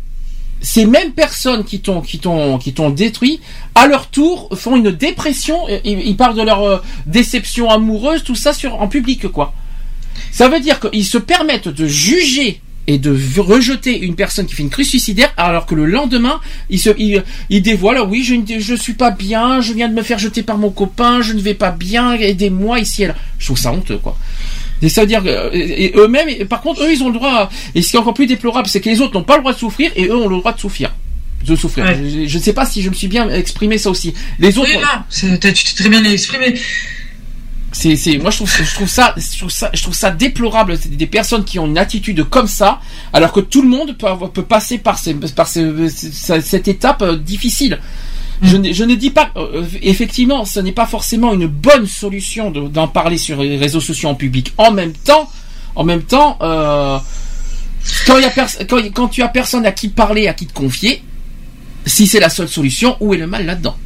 [0.60, 3.38] ces mêmes personnes qui t'ont qui t'ont qui t'ont détruit,
[3.76, 5.68] à leur tour font une dépression.
[5.84, 9.54] Ils, ils parlent de leur euh, déception amoureuse, tout ça sur en public quoi.
[10.32, 14.62] Ça veut dire qu'ils se permettent de juger et de rejeter une personne qui fait
[14.62, 18.60] une crise suicidaire alors que le lendemain ils se ils dévoilent ah oui je ne
[18.60, 21.40] je suis pas bien je viens de me faire jeter par mon copain je ne
[21.40, 23.14] vais pas bien aidez-moi ici et là.
[23.38, 24.18] Je trouve ça honteux quoi.
[24.82, 27.48] Et ça veut dire que, euh, eux-mêmes et par contre eux ils ont le droit
[27.74, 29.54] et ce qui est encore plus déplorable c'est que les autres n'ont pas le droit
[29.54, 30.92] de souffrir et eux ont le droit de souffrir.
[31.46, 31.86] De souffrir.
[31.94, 34.14] Je, je ne sais pas si je me suis bien exprimé ça aussi.
[34.38, 36.54] Les autres Oui, t'as- tu t'es très bien exprimé.
[37.74, 40.78] C'est, c'est, moi je trouve, je trouve ça, je trouve ça, je trouve ça déplorable.
[40.80, 42.80] C'est des personnes qui ont une attitude comme ça,
[43.12, 47.02] alors que tout le monde peut, avoir- peut passer par, ces, par ces- cette étape
[47.02, 47.78] euh, difficile.
[48.42, 52.50] Je, ne, je ne dis pas, euh, effectivement, ce n'est pas forcément une bonne solution
[52.50, 54.52] de- d'en parler sur les réseaux sociaux en public.
[54.58, 55.30] En même temps,
[55.76, 56.98] en même temps, euh,
[58.06, 60.52] quand, y a pers- quand, quand tu as personne à qui parler, à qui te
[60.52, 61.02] confier,
[61.86, 63.76] si c'est la seule solution, où est le mal là-dedans?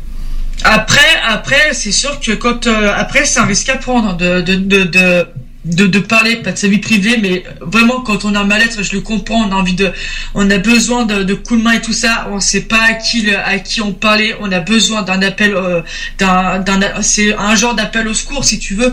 [0.65, 4.57] Après, après, c'est sûr que quand euh, après c'est un risque à prendre de de
[4.57, 5.27] de de,
[5.69, 8.83] de, de parler, pas de sa vie privée, mais vraiment quand on a un mal-être,
[8.83, 9.93] je le comprends, on a envie de,
[10.35, 12.95] on a besoin de, de coups de main et tout ça, on sait pas à
[12.95, 15.83] qui, à qui on parlait, on a besoin d'un appel, euh,
[16.19, 16.65] d'un,
[17.03, 18.93] c'est un genre d'appel au secours si tu veux,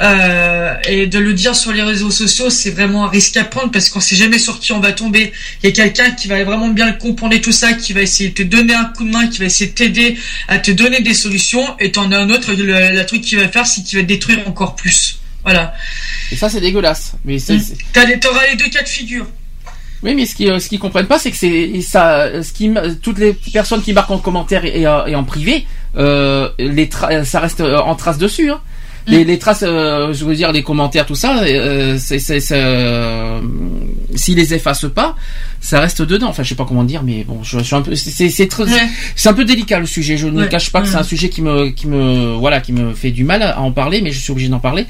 [0.00, 3.70] euh, et de le dire sur les réseaux sociaux, c'est vraiment un risque à prendre
[3.70, 5.32] parce qu'on sait jamais sur qui on va tomber.
[5.62, 8.34] Il y a quelqu'un qui va vraiment bien comprendre tout ça, qui va essayer de
[8.34, 10.16] te donner un coup de main, qui va essayer de t'aider
[10.48, 12.64] à te donner des solutions, et t'en as un autre, le,
[12.96, 15.18] le truc qu'il va faire, c'est qu'il va te détruire encore plus.
[15.44, 15.74] Voilà.
[16.32, 17.12] Et ça, c'est dégueulasse.
[17.24, 17.38] Mais
[18.06, 19.26] les- T'auras les deux cas de figure.
[20.02, 22.70] Oui, mais ce qu'ils ce qu'ils comprennent pas, c'est que c'est ça, ce qui,
[23.02, 25.66] toutes les personnes qui marquent en commentaire et, euh, en privé,
[25.96, 28.50] euh, les tra- ça reste euh, en trace dessus.
[28.50, 28.60] Hein.
[29.06, 32.54] Les, les traces, euh, je veux dire, les commentaires, tout ça, euh, c'est, c'est, c'est,
[32.56, 33.40] euh,
[34.14, 35.14] s'ils les effacent pas,
[35.60, 36.28] ça reste dedans.
[36.28, 38.30] Enfin, je sais pas comment dire, mais bon, je, je suis un peu, c'est, c'est,
[38.30, 38.88] c'est très- Ouais.
[39.14, 40.16] c'est un peu délicat le sujet.
[40.16, 40.48] Je ne Ouais.
[40.48, 43.24] cache pas que c'est un sujet qui me, qui me, voilà, qui me fait du
[43.24, 44.86] mal à en parler, mais je suis obligé d'en parler.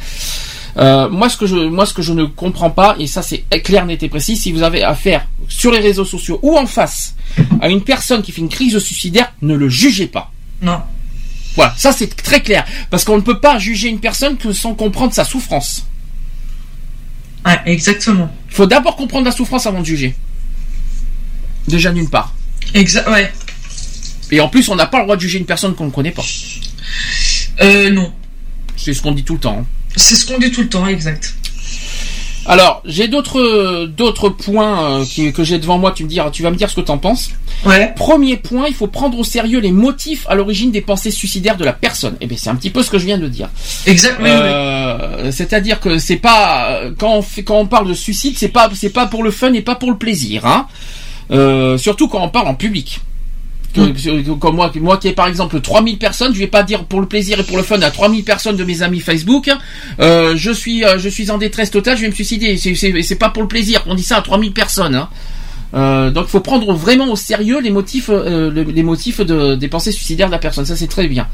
[0.77, 3.45] Euh, moi, ce que je, moi, ce que je ne comprends pas, et ça c'est
[3.63, 7.15] clair, net et précis, si vous avez affaire sur les réseaux sociaux ou en face
[7.61, 10.31] à une personne qui fait une crise suicidaire, ne le jugez pas.
[10.63, 10.79] Non.
[11.57, 14.75] Voilà, ça c'est très clair, parce qu'on ne peut pas juger une personne que sans
[14.75, 15.87] comprendre sa souffrance.
[17.47, 18.35] Ouais, exactement.
[18.49, 20.17] Il faut d'abord comprendre la souffrance avant de juger.
[21.69, 22.35] Déjà d'une part.
[22.75, 23.33] Exact, ouais.
[24.31, 26.11] Et en plus, on n'a pas le droit de juger une personne qu'on ne connaît
[26.11, 26.25] pas.
[27.61, 28.13] Euh, non.
[28.77, 29.59] C'est ce qu'on dit tout le temps.
[29.61, 29.67] hein.
[29.97, 31.35] C'est ce qu'on dit tout le temps, exact.
[32.47, 35.93] Alors, j'ai d'autres d'autres points euh, qui- que j'ai devant moi.
[35.93, 37.31] Tu me diras, tu vas me dire ce que tu en penses.
[37.65, 37.93] Ouais.
[37.97, 41.65] Premier point, il faut prendre au sérieux les motifs à l'origine des pensées suicidaires de
[41.65, 42.17] la personne.
[42.21, 43.49] Eh bien, c'est un petit peu ce que je viens de dire.
[43.87, 44.19] Exact.
[44.21, 48.49] oui, Euh, C'est-à-dire que c'est pas quand on fait quand on parle de suicide, c'est
[48.49, 50.45] pas c'est pas pour le fun et pas pour le plaisir.
[50.47, 50.67] Hein.
[51.31, 53.01] Euh, surtout quand on parle en public.
[53.75, 56.85] Que- que- Comme moi, moi qui ai par exemple 3000 personnes, je vais pas dire
[56.85, 59.51] pour le plaisir et pour le fun à 3000 personnes de mes amis Facebook,
[60.01, 62.57] euh, je suis euh, je suis en détresse totale, je vais me suicider.
[62.57, 64.95] C'est- pas pour le plaisir qu'on dit ça à 3000 personnes.
[64.95, 65.09] Hein.
[65.75, 69.57] Euh, donc il faut prendre vraiment au sérieux les motifs euh, le- les motifs de,
[69.57, 70.65] des pensées suicidaires de la personne.
[70.67, 71.27] Ça c'est très bien.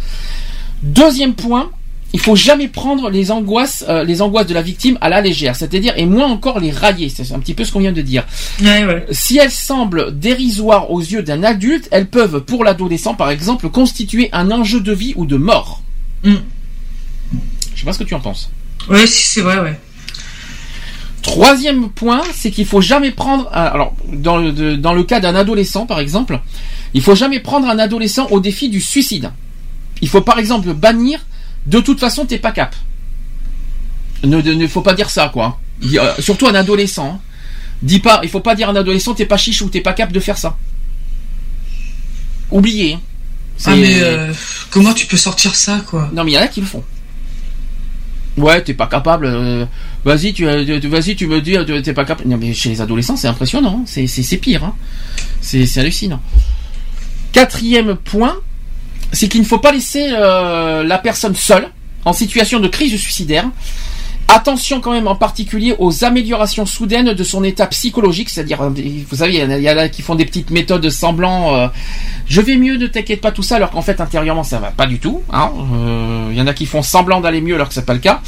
[0.83, 1.71] Deuxième point,
[2.13, 5.55] il faut jamais prendre les angoisses, euh, les angoisses de la victime à la légère,
[5.55, 7.09] c'est-à-dire et moins encore les railler.
[7.09, 8.27] C'est un petit peu ce qu'on vient de dire.
[8.61, 9.07] Ouais, ouais.
[9.13, 14.29] Si elles semblent dérisoires aux yeux d'un adulte, elles peuvent, pour l'adolescent par exemple, constituer
[14.33, 15.83] un enjeu de vie ou de mort.
[16.25, 16.35] Mm.
[17.75, 18.51] Je sais pas ce que tu en penses.
[19.07, 19.79] Si, c'est vrai, ouais.
[21.23, 23.49] Troisième point, c'est qu'il faut jamais prendre.
[23.53, 26.41] Alors, dans le, de- dans le cas d'un adolescent, par exemple,
[26.95, 29.31] il faut jamais prendre un adolescent au défi du suicide.
[30.01, 31.21] Il faut par exemple bannir.
[31.67, 32.75] De toute façon, t'es pas cap.
[34.25, 35.59] Ne, faut pas dire ça, quoi.
[35.83, 37.15] Euh, surtout un adolescent.
[37.15, 37.21] hein.
[37.83, 38.21] Dis pas.
[38.23, 40.21] Il faut pas dire à un adolescent t'es pas chiche ou t'es pas cap de
[40.21, 40.57] faire ça.
[42.51, 42.95] Oubliez.
[42.95, 43.01] hein.
[43.67, 44.33] Ah, mais euh,
[44.71, 46.11] comment tu peux sortir ça, quoi?
[46.15, 46.83] Non mais il y en a qui le font.
[48.37, 49.27] Ouais, t'es pas capable.
[49.27, 49.67] euh,
[50.05, 52.29] vas-y, tu, euh, tu- vas-y, tu me dis, t'es pas capable.
[52.29, 53.81] Non mais chez les adolescents, c'est impressionnant.
[53.83, 53.85] hein.
[53.87, 54.65] C'est, pire.
[54.65, 54.75] hein.
[55.41, 56.21] C'est, c'est hallucinant.
[57.33, 58.37] Quatrième point,
[59.13, 61.69] c'est qu'il ne faut pas laisser euh, la personne seule
[62.05, 63.45] en situation de crise suicidaire.
[64.33, 68.71] Attention quand même en particulier aux améliorations soudaines de son état psychologique, c'est-à-dire, euh,
[69.11, 71.67] vous savez, il y en a- qui font des petites méthodes semblant, euh,
[72.29, 74.87] je vais mieux, ne t'inquiète pas tout ça, alors qu'en fait intérieurement ça va pas
[74.87, 75.23] du tout.
[75.33, 75.51] hein.
[76.31, 78.21] Il y en a qui font semblant d'aller mieux alors que c'est pas le cas.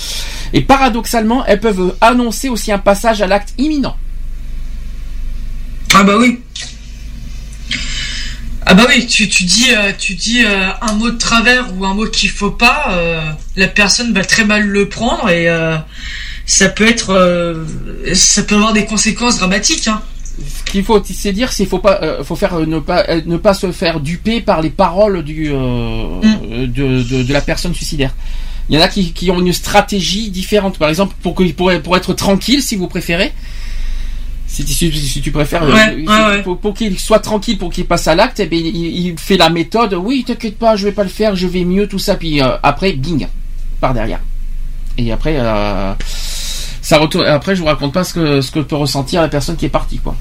[0.52, 3.97] Et paradoxalement, elles peuvent annoncer aussi un passage à l'acte imminent.
[5.94, 6.41] Ah bah oui.
[8.65, 11.84] Ah bah oui, tu, tu dis, euh, tu dis euh, un mot de travers ou
[11.84, 13.20] un mot qu'il faut pas, euh,
[13.57, 15.49] la personne va très mal le prendre et
[16.47, 17.65] ça peut être,
[18.15, 19.89] ça peut avoir des conséquences dramatiques.
[19.89, 20.02] Hein.
[20.39, 23.70] Ce qu'il faut c'est dire, c'est faut pas, faut faire ne pas ne pas se
[23.73, 26.20] faire duper par les paroles du euh,
[26.66, 28.15] de, de, de la personne suicidaire.
[28.68, 30.78] Il y en a qui, qui ont une stratégie différente.
[30.78, 33.32] Par exemple, pour que pour, pour être tranquille, si vous préférez.
[34.55, 36.43] Si, tu préfères, euh, Ouais, si- ouais, ouais.
[36.43, 39.39] pour, pour qu'il soit tranquille, pour qu'il passe à l'acte, eh bien, il, il fait
[39.39, 39.95] la méthode.
[39.95, 42.17] Oui, t'inquiète pas, je vais pas le faire, je vais mieux, tout ça.
[42.17, 43.27] Puis euh, après, bing,
[43.81, 44.21] par derrière.
[44.99, 45.95] Et après, euh,
[46.83, 47.25] ça retourne.
[47.27, 49.71] Après, je vous raconte pas ce que ce que peut ressentir la personne qui est
[49.71, 50.15] partie, quoi.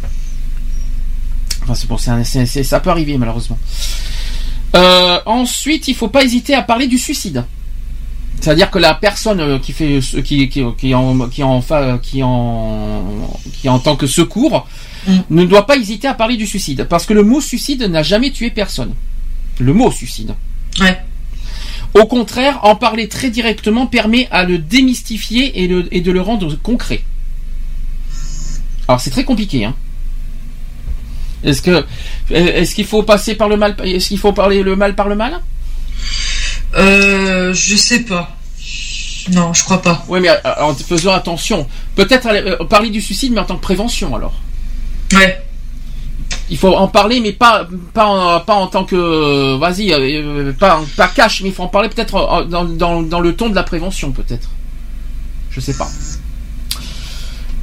[1.64, 3.60] Enfin, c'est pour c'est- ça peut arriver malheureusement.
[4.78, 7.44] Euh, ensuite, il faut pas hésiter à parler du suicide.
[8.42, 11.62] C'est-à-dire que la personne euh, qui fait ce- qui qui qui en qui en
[12.02, 14.68] qui en qui en tant que secours
[15.30, 18.32] ne doit pas hésiter à parler du suicide parce que le mot suicide n'a jamais
[18.32, 18.94] tué personne.
[19.60, 20.34] Le mot suicide.
[20.80, 20.98] Ouais.
[21.94, 26.22] Au contraire, en parler très directement permet à le démystifier et, le- et de le
[26.22, 27.04] rendre concret.
[28.88, 29.66] Alors c'est très compliqué.
[29.66, 29.76] Hein.
[31.44, 31.86] Est-ce que
[32.30, 35.16] est-ce qu'il faut passer par le mal Est-ce qu'il faut parler le mal par le
[35.16, 35.40] mal?
[36.76, 38.36] Euh, je sais pas.
[39.34, 40.04] Non, je crois pas.
[40.08, 41.68] Oui, mais euh, en faisant attention.
[41.96, 44.34] Peut-être euh, parler du suicide, mais en tant que prévention alors.
[45.14, 45.44] Ouais.
[46.50, 49.94] Il faut en parler, mais pas pas en, pas en tant que euh, vas-y,
[50.60, 53.56] pas pas cash, mais il faut en parler peut-être dans, dans, dans le ton de
[53.56, 54.50] la prévention peut-être.
[55.52, 55.88] Je sais pas.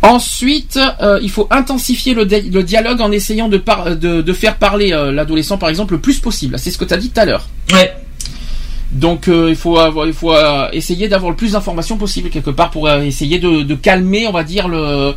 [0.01, 4.33] Ensuite, euh, il faut intensifier le, di- le dialogue en essayant de, par- de, de
[4.33, 6.57] faire parler euh, l'adolescent, par exemple, le plus possible.
[6.59, 7.49] C'est ce que tu as dit tout à l'heure.
[7.73, 7.93] Ouais.
[8.91, 12.49] Donc, euh, il faut, avoir, il faut euh, essayer d'avoir le plus d'informations possible quelque
[12.50, 15.15] part pour euh, essayer de, de calmer, on va dire, le,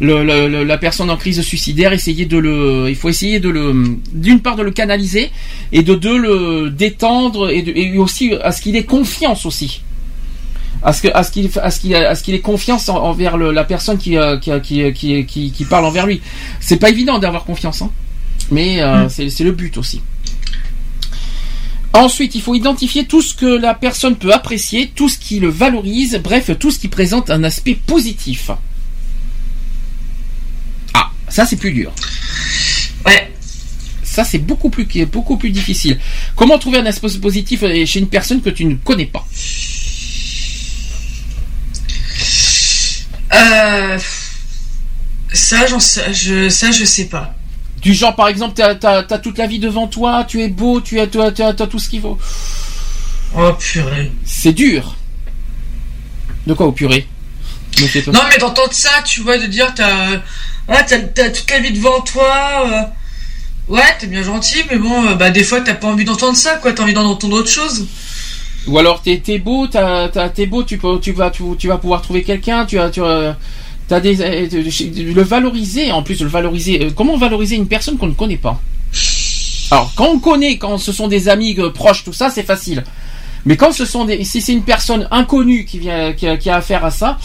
[0.00, 1.92] le, la personne en crise suicidaire.
[1.92, 5.30] Essayer de le, il faut essayer de le, d'une part de le canaliser
[5.70, 9.82] et de deux le détendre et, de- et aussi à ce qu'il ait confiance aussi
[10.82, 12.96] à ce que à ce qu'il à ce qu'il à ce qu'il ait confiance en-
[13.02, 16.20] envers le- la personne qui, qui, qui, qui, parle envers lui.
[16.60, 17.90] C'est pas évident d'avoir confiance, hein.
[18.50, 20.02] mais euh, c'est c'est le but aussi.
[21.94, 25.48] Ensuite, il faut identifier tout ce que la personne peut apprécier, tout ce qui le
[25.48, 28.50] valorise, bref, tout ce qui présente un aspect positif.
[30.92, 31.92] Ah, ça c'est plus dur.
[33.06, 33.32] Ouais.
[34.02, 36.00] Ça c'est beaucoup plus beaucoup plus difficile.
[36.34, 39.24] Comment trouver un aspect positif euh, chez une personne que tu ne connais pas?
[43.32, 43.98] Euh,
[45.32, 47.36] ça, j'en je, ça, je sais pas.
[47.84, 50.98] Du genre, par exemple, t'as as, toute la vie devant toi, tu es beau, tu
[50.98, 52.18] as, as, as- as tout ce qu'il faut.
[53.36, 54.10] Oh purée.
[54.24, 54.96] C'est dur.
[56.46, 57.06] De quoi au purée?
[58.12, 60.18] Non, mais d'entendre ça, tu vois, de dire t'as,
[60.66, 62.64] t'as, t'as toute la vie devant toi.
[62.66, 66.36] euh, ouais, t'es bien gentil, mais bon, euh, bah des fois t'as pas envie d'entendre
[66.36, 66.72] ça, quoi.
[66.72, 67.86] T'as envie d'entendre autre chose.
[68.66, 72.00] Ou alors t'es es beau, t'es beau, tu, peux, tu, vas, tu, tu vas pouvoir
[72.00, 73.36] trouver quelqu'un, tu as, tu as,
[73.88, 76.84] t'as des, euh, le valoriser, en plus le valoriser.
[76.84, 78.60] euh, Comment valoriser une personne qu'on ne connaît pas?
[79.70, 82.84] Alors quand on connaît, quand ce sont des amis euh, proches, tout ça, c'est facile.
[83.46, 86.48] Mais quand ce sont des, si c'est une personne inconnue qui vient, qui a, qui
[86.48, 87.18] a affaire à ça,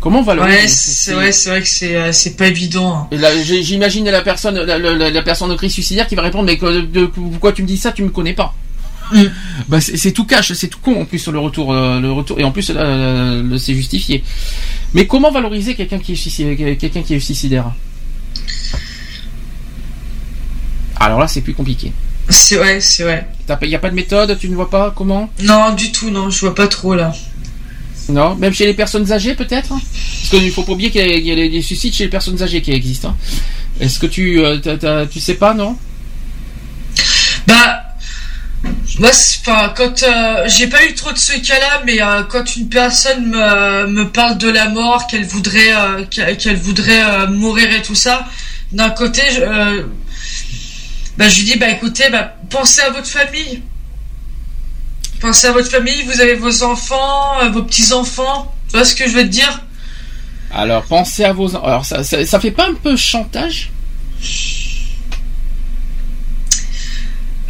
[0.00, 0.58] comment valoriser?
[0.62, 3.08] Ouais, c'est ouais, vrai que c'est, euh, pas évident.
[3.12, 3.32] hein.
[3.44, 6.80] J'imagine la personne, la, la- la personne de crise suicidaire qui va répondre mais que-
[6.80, 8.54] de, pourquoi tu me dis ça, tu me connais pas?
[9.68, 12.40] Bah c'est tout cash, c'est tout con en plus sur le retour, euh, le retour
[12.40, 14.24] et en plus euh, c'est justifié.
[14.94, 17.72] Mais comment valoriser quelqu'un qui est suicidaire, quelqu'un qui est suicidaire
[20.96, 21.92] Alors là, c'est plus compliqué.
[22.28, 23.26] C'est ouais, c'est ouais.
[23.62, 25.28] Il n'y a pas de méthode, tu ne vois pas comment?
[25.42, 27.12] Non, du tout, non, je vois pas trop là.
[28.08, 29.68] Non, même chez les personnes âgées peut-être?
[29.70, 32.10] Parce qu'il faut pas oublier qu'il y a, il y a des suicides chez les
[32.10, 33.08] personnes âgées qui existent.
[33.10, 33.16] hein.
[33.80, 35.76] Est-ce que tu, euh, tu sais pas, non?
[37.46, 37.91] Bah,
[38.98, 42.56] moi, c'est- enfin, quand euh, j'ai pas eu trop de ce cas-là, mais euh, quand
[42.56, 47.72] une personne me, me parle de la mort, qu'elle voudrait, euh, qu'elle voudrait euh, mourir
[47.72, 48.26] et tout ça,
[48.70, 49.84] d'un côté, je,
[51.16, 53.62] bah, je lui dis, bah écoutez, bah, pensez à votre famille.
[55.20, 58.54] Pensez à votre famille, vous avez vos enfants, vos petits-enfants.
[58.68, 59.60] Tu vois ce que je veux te dire?
[60.54, 61.54] Alors, pensez à vos...
[61.56, 63.70] Alors, ça, ça, ça fait pas un peu chantage?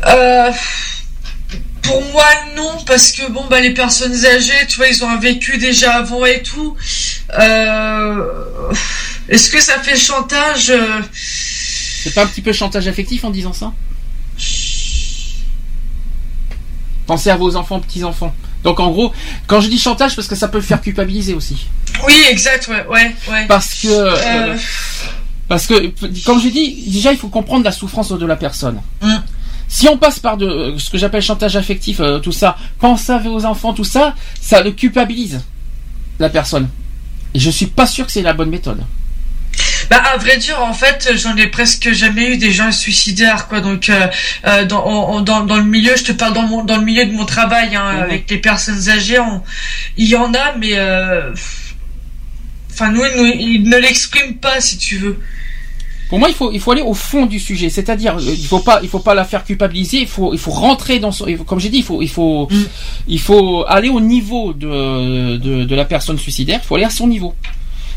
[0.07, 0.51] Euh,
[1.83, 2.25] pour moi,
[2.57, 5.97] non, parce que bon, bah, les personnes âgées, tu vois, ils ont un vécu déjà
[5.97, 6.77] avant et tout.
[7.39, 8.25] Euh,
[9.29, 13.53] Est-ce que ça fait chantage euh, C'est pas un petit peu chantage affectif en disant
[13.53, 13.73] ça?
[17.07, 18.35] Pensez à vos enfants, petits-enfants.
[18.63, 19.13] Donc en gros,
[19.49, 21.67] quand je dis chantage, parce que ça peut le faire culpabiliser aussi.
[22.07, 23.47] Oui, exact, ouais, ouais, ouais.
[23.49, 23.89] Parce que...
[23.89, 24.57] Euh, euh,
[25.49, 25.75] parce que,
[26.25, 28.81] comme je dis, déjà il faut comprendre la souffrance de la personne.
[29.03, 29.17] Mm.
[29.73, 33.11] Si on passe par de euh, ce que j'appelle chantage affectif, euh, tout ça, pensez
[33.11, 35.41] à vos enfants, tout ça, ça le culpabilise
[36.19, 36.69] la personne.
[37.33, 38.85] Et je suis pas sûr que c'est la bonne méthode.
[39.89, 43.63] Bah, à vrai dire, en fait, j'en ai presque jamais eu des gens suicidaires, quoi.
[43.63, 47.25] Donc, euh, dans, le milieu, je te parle dans, mon, dans le milieu de mon
[47.25, 49.41] travail, hein, avec les personnes âgées, on-
[49.97, 51.33] il y en a, mais, euh,
[52.71, 55.19] enfin, nous, ils, nous- ils ne l'expriment pas, si tu veux.
[56.13, 57.71] Pour moi, il faut, il faut aller au fond du sujet.
[57.71, 60.01] C'est-à-dire, euh, il faut pas, il faut pas la faire culpabiliser.
[60.03, 61.25] Il faut, il faut rentrer dans son.
[61.47, 62.49] Comme j'ai dit, il faut, il faut,
[63.09, 66.61] il faut aller au niveau de, de, de la personne suicidaire.
[66.63, 67.33] Il faut aller à son niveau.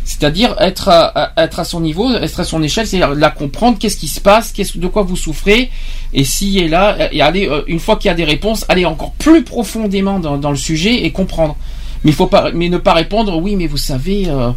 [0.06, 3.98] C'est-à-dire être à, être à son niveau, être à son échelle, c'est-à-dire la comprendre, qu'est-ce
[3.98, 5.69] qui se passe, qu'est-ce de quoi vous souffrez,
[6.14, 8.85] et si est là, et aller euh, une fois qu'il y a des réponses, aller
[8.85, 11.58] encore plus profondément dans, dans le sujet et comprendre.
[12.06, 13.35] Mais il faut pas, mais ne pas répondre.
[13.42, 14.51] Oui, mais vous savez, euh,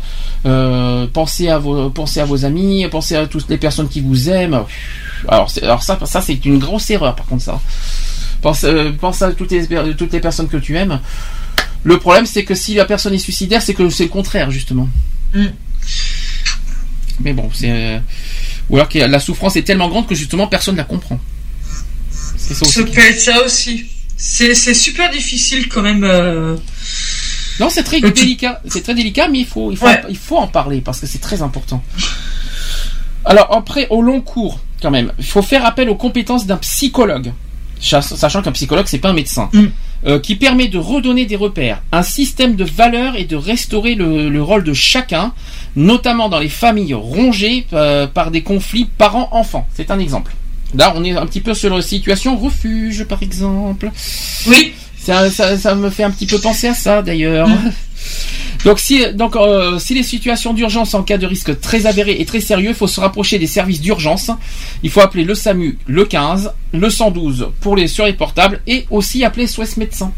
[0.44, 4.28] euh, pensez à vos, pensez à vos amis, pensez à toutes les personnes qui vous
[4.28, 4.64] aiment.
[5.26, 7.58] Alors, alors ça, ça c'est une grosse erreur par contre ça.
[8.42, 11.00] Pense, euh, pense à toutes les, toutes les personnes que tu aimes.
[11.84, 14.86] Le problème, c'est que si la personne est suicidaire, c'est que c'est le contraire justement.
[15.32, 15.46] Mm.
[17.20, 18.02] Mais bon, c'est
[18.68, 21.18] ou alors que la souffrance est tellement grande que justement personne ne la comprend.
[22.36, 22.72] Ça aussi.
[22.74, 23.86] Ça peut être ça aussi.
[24.18, 26.04] C'est c'est super difficile quand même.
[26.04, 26.56] euh,
[27.60, 28.60] Non, c'est très délicat.
[28.66, 31.18] C'est très délicat, mais il faut, il faut, il faut en parler parce que c'est
[31.20, 31.82] très important.
[33.24, 37.32] Alors après, au long cours, quand même, il faut faire appel aux compétences d'un psychologue,
[37.80, 39.50] Cha- sachant qu'un psychologue c'est pas un médecin,
[40.06, 44.28] euh, qui permet de redonner des repères, un système de valeurs et de restaurer le,
[44.28, 45.32] le rôle de chacun,
[45.76, 49.66] notamment dans les familles rongées euh, par des conflits parents-enfants.
[49.74, 50.32] C'est un exemple.
[50.74, 53.90] Là, on est un petit peu sur la situation refuge, par exemple.
[54.46, 54.72] Oui.
[55.08, 57.48] Ça, ça, ça me fait un petit peu penser à ça, d'ailleurs.
[58.64, 62.26] Donc si donc euh, si les situations d'urgence en cas de risque très avéré et
[62.26, 64.32] très sérieux, il faut se rapprocher des services d'urgence.
[64.82, 68.84] Il faut appeler le SAMU, le 15, le 112 pour les sur les portables et
[68.90, 70.12] aussi appeler SOS médecin.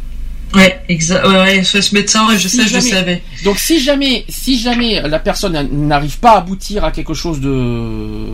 [0.55, 1.27] Ouais, exact.
[1.27, 3.23] Ouais, ouais, ce médecin, ouais, je sais, je savais.
[3.44, 8.27] Donc si jamais si jamais la personne n'arrive pas à aboutir à quelque chose de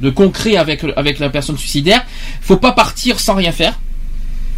[0.00, 2.04] de concret avec avec la personne suicidaire,
[2.40, 3.78] faut pas partir sans rien faire.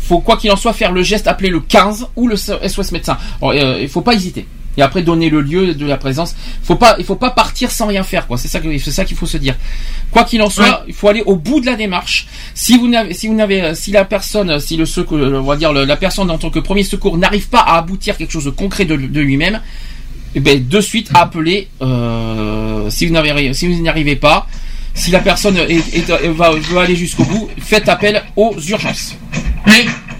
[0.08, 3.16] Faut quoi qu'il en soit faire le geste, appeler le 15 ou le SOS médecin.
[3.42, 4.46] Alors, euh, il faut pas hésiter.
[4.78, 6.36] Et après donner le lieu de la présence.
[6.62, 8.36] Faut pas il faut pas partir sans rien faire quoi.
[8.36, 9.54] C'est ça c'est ça qu'il faut se dire.
[10.10, 12.26] Quoi qu'il en soit, il faut aller au bout de la démarche.
[12.54, 15.72] Si vous n'avez si vous n'avez si la personne si le secours on va dire
[15.72, 18.50] la personne en tant que premier secours n'arrive pas à aboutir à quelque chose de
[18.50, 19.62] concret de, de lui-même,
[20.34, 24.46] eh ben, de suite appelez euh, si vous n'avez rien- si vous n'y arrivez pas
[24.96, 29.14] si la personne est, va, veut aller jusqu'au bout faites appel aux urgences.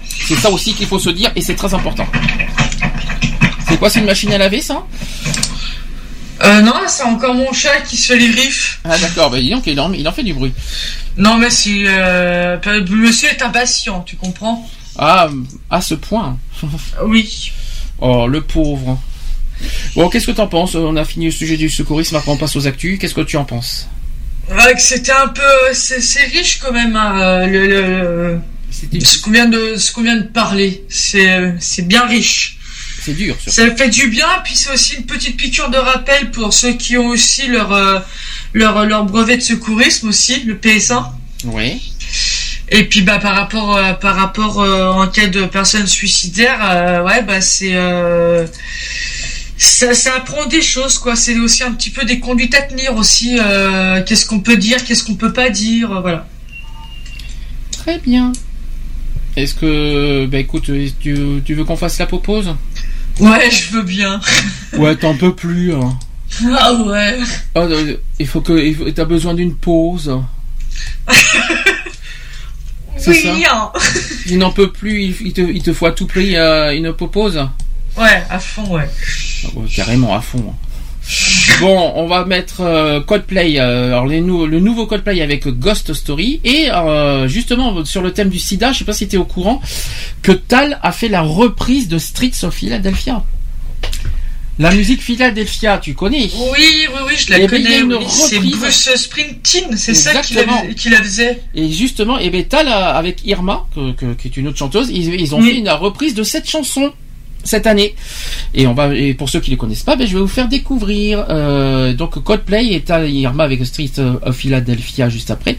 [0.07, 2.05] C'est ça aussi qu'il faut se dire et c'est très important.
[3.67, 4.85] C'est quoi c'est une machine à laver ça?
[6.43, 8.79] Euh, non, c'est encore mon chat qui se fait les griffes.
[8.83, 10.53] ah d'accord bah dis donc il en, il en fait du bruit.
[11.17, 12.57] Non, mais c'est, euh,
[12.89, 14.69] monsieur est impatient, tu comprends?
[14.99, 15.29] ah
[15.69, 16.37] à ce point.
[17.03, 17.51] Oui.
[17.99, 18.99] Oh le pauvre.
[19.95, 20.75] Bon qu'est-ce que t'en penses?
[20.75, 22.99] On a fini le sujet du secourisme maintenant on passe aux actus.
[22.99, 23.87] Qu'est-ce que tu en penses?
[24.49, 25.41] Ouais, c'était un peu,
[25.73, 27.67] c'est c'est riche quand même, hein, euh, le,
[28.93, 30.85] le- ce qu'on vient de, ce qu'on vient de parler.
[30.89, 32.57] C'est, c'est bien riche.
[33.03, 33.51] c'est dur surtout.
[33.51, 36.97] Ça fait du bien, puis c'est aussi une petite piqûre de rappel pour ceux qui
[36.97, 37.99] ont aussi leur, euh,
[38.53, 41.03] leur, leur brevet de secourisme aussi, le PS1.
[41.45, 41.81] oui
[42.69, 47.03] Et puis bah par rapport euh, par rapport euh, en cas de personnes suicidaires, euh,
[47.03, 48.45] ouais bah c'est euh,
[49.57, 51.15] ça, ça apprend des choses quoi.
[51.15, 53.37] C'est aussi un petit peu des conduites à tenir aussi.
[53.39, 56.27] euh, qu'est-ce qu'on peut dire, qu'est-ce qu'on peut pas dire, euh, voilà.
[57.71, 58.31] Très bien.
[59.35, 62.55] Est-ce que, bah écoute, tu, tu veux qu'on fasse la pause?
[63.19, 64.19] Ouais, je veux bien.
[64.77, 65.73] Ouais, t'en peux plus.
[65.73, 65.97] Hein.
[66.59, 67.17] Ah ouais.
[67.55, 70.11] Ah, euh, il faut que, il faut- t'as besoin d'une pause.
[72.97, 73.21] C'est Oui.
[73.43, 73.53] ça?
[73.53, 73.71] hein.
[74.27, 75.03] Il n'en peut plus.
[75.03, 77.39] Il, il te, il te faut à tout prix euh, une pause.
[77.97, 78.87] Ouais, à fond ouais.
[79.45, 80.53] Ah ouais, carrément à fond.
[81.61, 85.93] Bon, on va mettre euh, Coldplay, euh, alors les nou- le nouveau Coldplay avec Ghost
[85.93, 89.19] Story et euh, justement sur le thème du SIDA, je sais pas si tu es
[89.19, 89.61] au courant
[90.21, 93.23] que Tal a fait la reprise de Streets of Philadelphia.
[94.59, 96.29] La musique Philadelphia, tu connais?
[96.35, 97.81] Oui, oui, oui, je la Eh ben, connais.
[97.83, 98.05] oui.
[98.09, 98.39] C'est.
[98.39, 100.43] Bruce Springsteen, c'est ça qui la,
[100.75, 101.43] qui la faisait.
[101.53, 104.89] Et justement, et ben, Tal a- avec Irma, que- que- qui est une autre chanteuse,
[104.91, 105.51] ils, ils ont Oui.
[105.51, 106.91] fait une reprise de cette chanson
[107.47, 107.95] cette année.
[108.53, 110.47] Et on va, pour ceux qui ne les connaissent pas, ben, je vais vous faire
[110.47, 111.25] découvrir.
[111.29, 115.57] Euh, donc Coldplay Tal et Irma avec Street of Philadelphia juste après.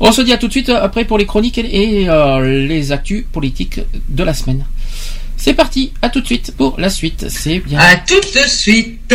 [0.00, 2.66] On se dit à tout de suite euh, après pour les chroniques et, et, euh,
[2.66, 4.64] les actus politiques de la semaine.
[5.36, 7.26] C'est parti, à tout de suite pour la suite.
[7.28, 7.78] C'est bien.
[7.78, 9.14] À tout de suite.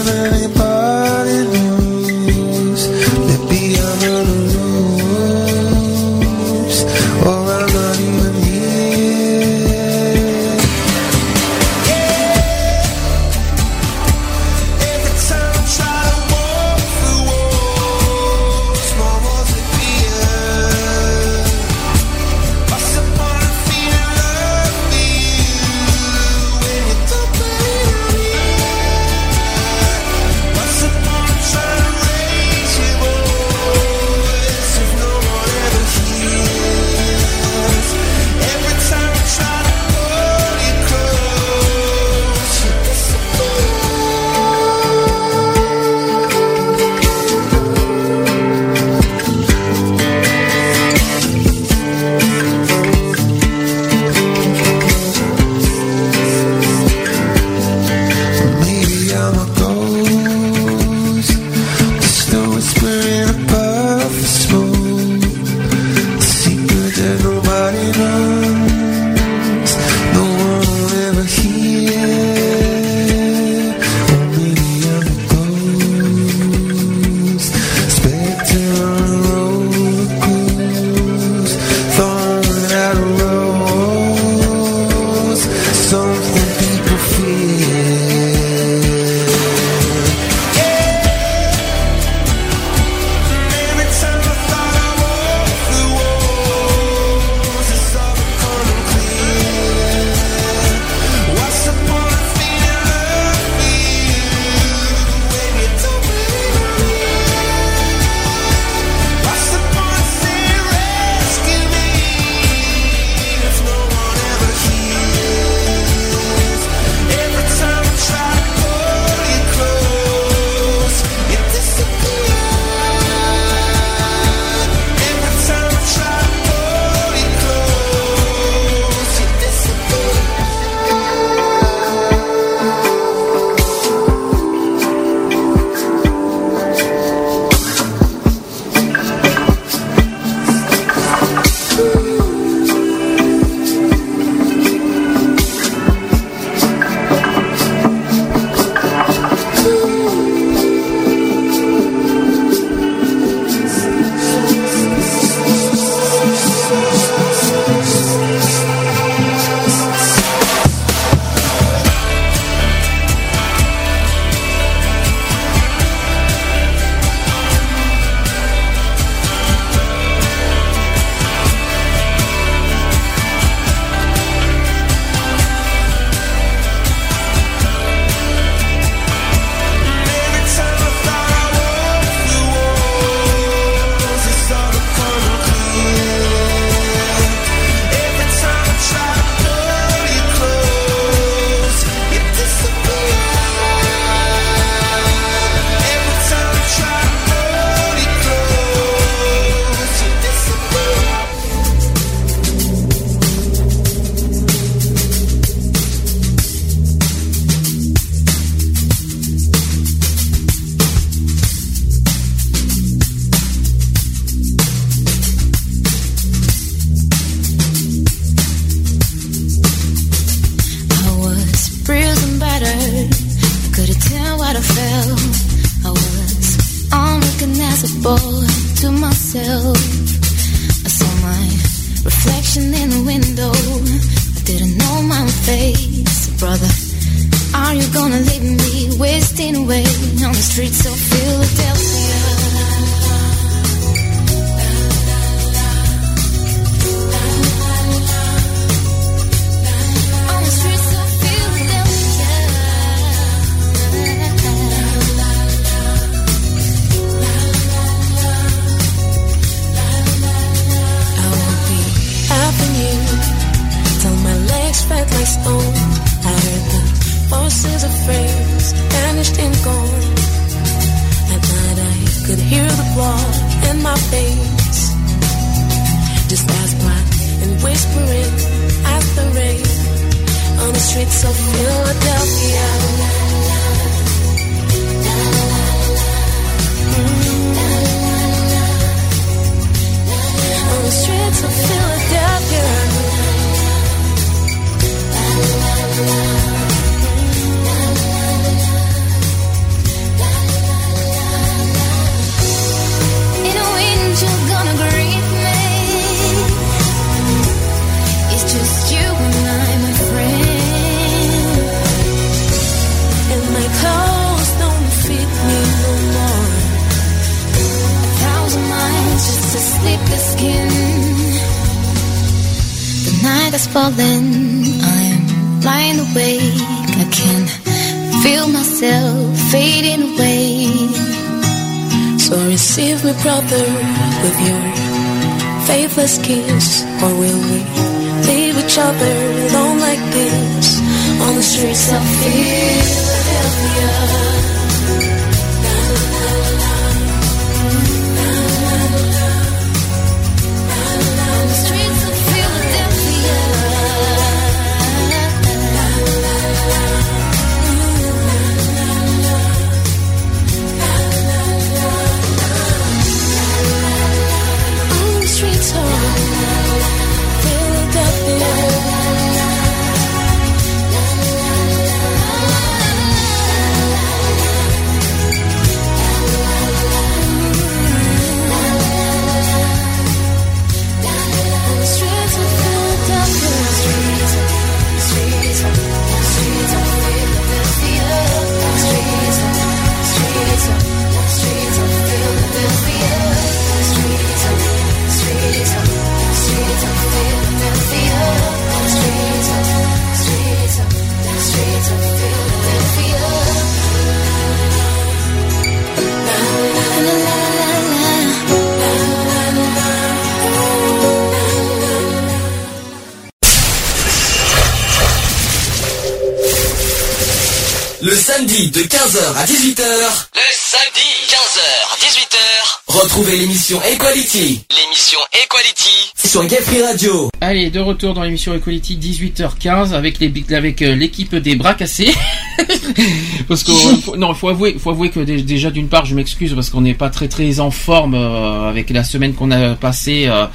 [424.33, 424.63] Equality.
[424.71, 427.29] L'émission Equality sur Gay Free Radio.
[427.41, 432.13] Allez, de retour dans l'émission Equality 18h15 avec les avec euh, l'équipe des bras cassés.
[433.49, 436.69] parce que non, faut avouer, faut avouer que dé- déjà d'une part, je m'excuse parce
[436.69, 440.45] qu'on n'est pas très très en forme euh, avec la semaine qu'on a passée euh,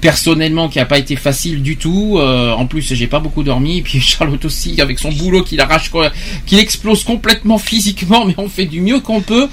[0.00, 2.16] personnellement qui a pas été facile du tout.
[2.18, 5.54] Euh, en plus, j'ai pas beaucoup dormi et puis Charlotte aussi avec son boulot qui
[5.54, 6.10] l'arrache quoi,
[6.46, 9.48] qui explose complètement physiquement, mais on fait du mieux qu'on peut.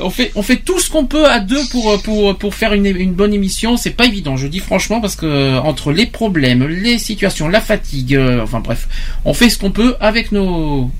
[0.00, 2.86] On fait on fait tout ce qu'on peut à deux pour pour pour faire une
[2.86, 3.76] une bonne émission.
[3.76, 7.60] C'est pas évident, je dis franchement parce que euh, entre les problèmes, les situations, la
[7.60, 8.88] fatigue, euh, enfin bref,
[9.24, 10.90] on fait ce qu'on peut avec nos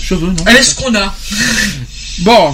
[0.00, 0.28] cheveux.
[0.28, 0.44] Non?
[0.46, 1.14] Allez, ce qu'on a.
[2.22, 2.52] Bon,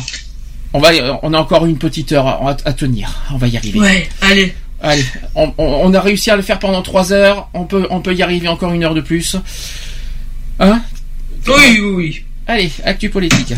[0.75, 0.91] on va,
[1.23, 3.23] on a encore une petite heure à, à tenir.
[3.33, 3.79] On va y arriver.
[3.81, 4.55] Ouais, allez.
[4.83, 5.05] Allez,
[5.35, 7.49] on, on- on a réussi à le faire pendant trois heures.
[7.55, 9.37] On peut, on peut y arriver encore une heure de plus.
[10.61, 10.83] Hein?
[11.47, 12.25] Oui, oui, oui.
[12.47, 13.55] Allez, actu politique.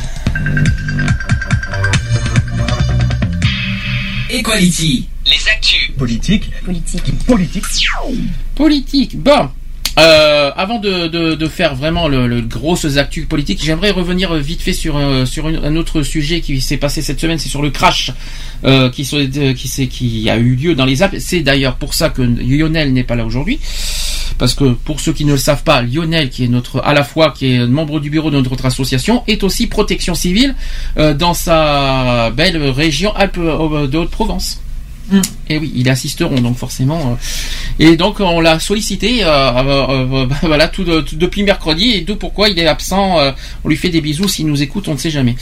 [4.39, 5.07] Equality.
[5.27, 5.91] Les actus.
[5.99, 6.51] Politique.
[6.65, 7.03] Politique.
[7.27, 7.65] Politique.
[8.55, 9.17] Politique.
[9.19, 9.49] Bon.
[9.99, 14.61] Euh, avant de, de, de faire vraiment le, le grosses actus politiques, j'aimerais revenir vite
[14.61, 17.63] fait sur euh, sur une- un autre sujet qui s'est passé cette semaine, c'est sur
[17.63, 18.11] le crash
[18.65, 19.09] euh, qui
[19.89, 21.17] qui a eu lieu dans les Alpes.
[21.19, 23.59] C'est d'ailleurs pour ça que Lionel n'est pas là aujourd'hui,
[24.39, 27.05] parce que pour ceux qui ne le savent pas, Lionel, qui est notre à la
[27.05, 30.55] fois qui est membre du bureau de notre association, est aussi protection civile
[30.99, 34.61] euh, dans sa belle région Alpes euh, de Haute-Provence.
[35.49, 36.99] Et oui, ils assisteront donc forcément.
[37.13, 37.15] euh,
[37.79, 41.93] et donc on l'a sollicité, euh, euh, euh, voilà, tout, de- tout depuis mercredi.
[41.93, 43.17] Et d'où pourquoi il est absent.
[43.65, 45.37] on lui fait des bisous s'il nous écoute, on ne sait jamais.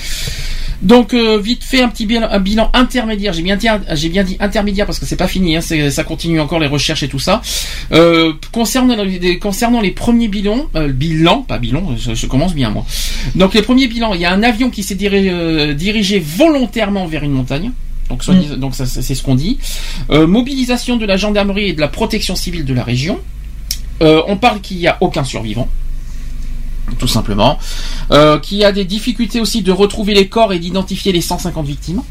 [0.83, 3.33] Donc euh, vite fait un petit bilan, un bilan intermédiaire.
[3.33, 5.57] J'ai bien dit, j'ai bien dit intermédiaire parce que c'est pas fini.
[5.57, 7.43] Hein, ça continue encore les recherches et tout ça.
[7.93, 12.71] Euh, concernant, les, concernant les premiers bilans, euh, bilan, pas bilan, je, je commence bien
[12.71, 12.85] moi.
[13.35, 17.23] Donc les premiers bilans, il y a un avion qui s'est diri- dirigé volontairement vers
[17.25, 17.71] une montagne.
[18.11, 19.59] Donc, soit dis- donc ça, c'est ce qu'on dit.
[20.11, 23.19] Mobilisation de la gendarmerie et de la protection civile de la région.
[24.01, 25.69] On parle qu'il n'y a aucun survivant
[26.99, 27.59] tout simplement,
[28.11, 32.03] euh, qui a des difficultés aussi de retrouver les corps et d'identifier les 150 victimes.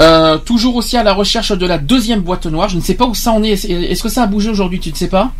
[0.00, 2.68] Euh, toujours aussi à la recherche de la deuxième boîte noire.
[2.68, 3.52] Je ne sais pas où ça en est.
[3.64, 5.32] Est- Est-ce que ça a bougé aujourd'hui Tu ne sais pas?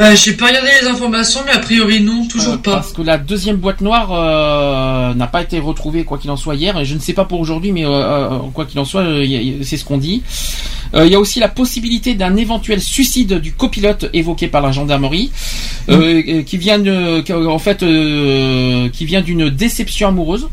[0.00, 2.72] Euh, J'ai pas regardé les informations, mais a priori non, toujours Euh, pas.
[2.72, 6.56] Parce que la deuxième boîte noire euh, n'a pas été retrouvée, quoi qu'il en soit,
[6.56, 6.78] hier.
[6.78, 7.84] Et je ne sais pas pour aujourd'hui, mais
[8.52, 9.04] quoi qu'il en soit,
[9.62, 10.22] c'est ce qu'on dit.
[10.94, 14.72] Euh, Il y a aussi la possibilité d'un éventuel suicide du copilote évoqué par la
[14.72, 15.30] gendarmerie,
[15.88, 16.80] euh, euh, qui vient
[17.30, 20.48] en fait, euh, qui vient d'une déception amoureuse.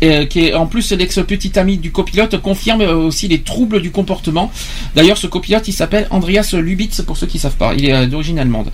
[0.00, 3.82] Et, euh, qui est en plus l'ex-petit ami du copilote confirme euh, aussi les troubles
[3.82, 4.52] du comportement.
[4.94, 7.74] D'ailleurs, ce copilote, il s'appelle Andreas Lubitz pour ceux qui savent pas.
[7.76, 8.70] Il est euh, d'origine allemande.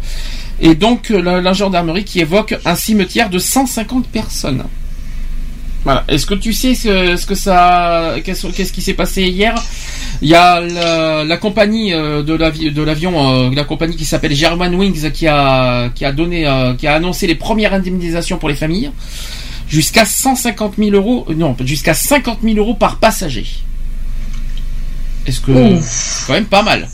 [0.61, 4.65] Et donc la, gendarmerie qui évoque un cimetière de 150 personnes.
[5.85, 6.05] Voilà.
[6.09, 9.55] Est-ce que tu sais ce, que ça, qu'est-ce qui s'est passé hier?
[10.23, 10.61] Il y a
[11.25, 15.91] la, compagnie de l'avi- de l'avion, euh, la compagnie qui s'appelle German Wings, qui a
[15.95, 18.93] qui a donné, qui a annoncé les premières indemnisations pour les familles,
[19.69, 23.47] jusqu'à 150 000 euros, euh, non, jusqu'à 50 000 euros par passager.
[25.27, 26.25] Est-ce que Ouf.
[26.27, 26.89] quand même pas mal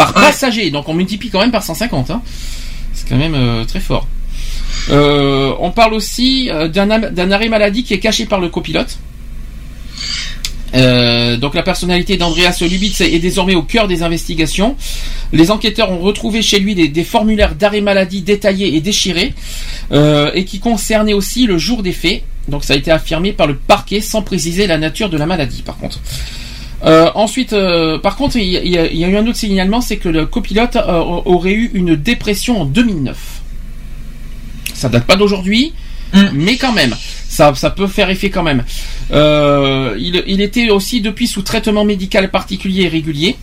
[0.00, 2.10] par passager, donc on multiplie quand même par 150.
[2.10, 2.22] Hein.
[2.94, 4.06] C'est quand même euh, très fort.
[4.88, 8.98] Euh, on parle aussi euh, d'un arrêt maladie qui est caché par le copilote.
[10.74, 14.76] Euh, donc la personnalité d'Andreas Lubitz est désormais au cœur des investigations.
[15.32, 19.34] Les enquêteurs ont retrouvé chez lui des, formulaires d'arrêt maladie détaillés et déchirés
[19.92, 22.22] euh, et qui concernaient aussi le jour des faits.
[22.48, 25.62] Donc ça a été affirmé par le parquet sans préciser la nature de la maladie
[25.62, 26.00] par contre.
[26.82, 27.54] Euh, ensuite,
[28.02, 31.52] par contre, il y, y a eu un autre signalement, c'est que le copilote aurait
[31.52, 33.16] eu une dépression en 2009.
[34.72, 35.74] Ça date pas d'aujourd'hui,
[36.32, 36.94] mais quand même,
[37.28, 38.64] ça, peut faire effet quand même.
[39.12, 43.36] Euh, il, il était aussi depuis sous traitement médical particulier et régulier.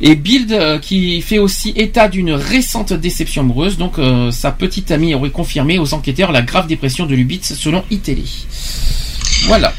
[0.00, 4.90] Et Bild, euh, qui fait aussi état d'une récente déception amoureuse, donc euh, sa petite
[4.90, 8.24] amie aurait confirmé aux enquêteurs la grave dépression de Lubitz selon iTélé.
[9.46, 9.72] Voilà.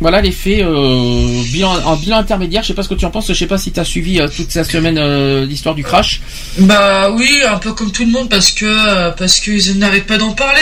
[0.00, 3.10] Voilà les faits, euh, bilan, en bilan intermédiaire, je sais pas ce que tu en
[3.10, 5.82] penses, je sais pas si tu as suivi euh, toute cette semaine euh, l'histoire du
[5.82, 6.20] crash.
[6.58, 10.34] Bah oui, un peu comme tout le monde parce que parce qu'ils n'arrêtent pas d'en
[10.34, 10.60] parler.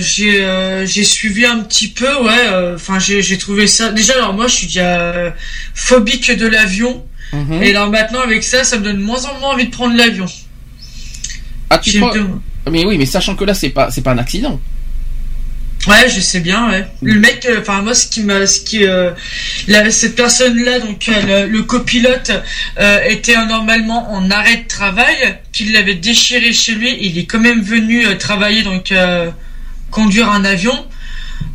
[0.00, 0.46] J'ai
[0.86, 2.74] j'ai suivi un petit peu, ouais.
[2.74, 3.90] Enfin, j'ai j'ai trouvé ça.
[3.90, 5.34] Déjà, alors moi, je suis déjà
[5.74, 7.04] phobique de l'avion.
[7.32, 7.62] Mhm.
[7.62, 9.96] Et alors maintenant, avec ça, ça me donne de moins en moins envie de prendre
[9.96, 10.26] l'avion.
[11.70, 12.12] Ah, tu crois-
[12.70, 14.60] Mais oui, mais sachant que là c'est pas c'est pas un accident.
[15.88, 16.86] Ouais, je sais bien, ouais.
[17.02, 19.10] Le mec, euh, enfin moi, ce qui m'a, ce qui, euh,
[19.66, 22.30] la- cette personne-là, donc euh, le, le copilote,
[22.78, 25.16] euh, était normalement en arrêt de travail,
[25.52, 26.96] qu'il l'avait déchiré chez lui.
[27.00, 29.30] Il est quand même venu travailler, donc euh,
[29.90, 30.86] conduire un avion.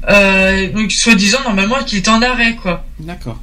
[0.10, 2.86] Euh, donc soi-disant normalement qu'il est en arrêt, quoi.
[3.00, 3.40] D'accord.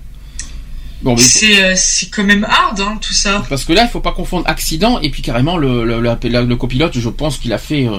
[1.04, 3.44] Bon, mais- C'est, euh, c'est quand même hard, hein, tout ça.
[3.50, 6.98] Parce que là, il faut pas confondre accident et puis carrément le, le, le- copilote.
[6.98, 7.86] Je pense qu'il a fait.
[7.86, 7.98] euh,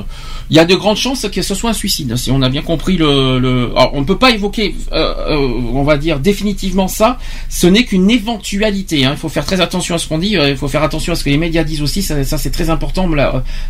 [0.50, 2.16] Il y a de grandes chances que ce soit un suicide.
[2.18, 3.38] Si on a bien compris le.
[3.38, 3.72] le...
[3.76, 5.38] Alors, on ne peut pas évoquer, euh, euh,
[5.72, 7.20] on va dire définitivement ça.
[7.48, 9.06] Ce n'est qu'une éventualité.
[9.06, 9.12] hein.
[9.14, 10.36] Il faut faire très attention à ce qu'on dit.
[10.36, 12.02] euh, Il faut faire attention à ce que les médias disent aussi.
[12.02, 13.08] Ça, ça, c'est très important.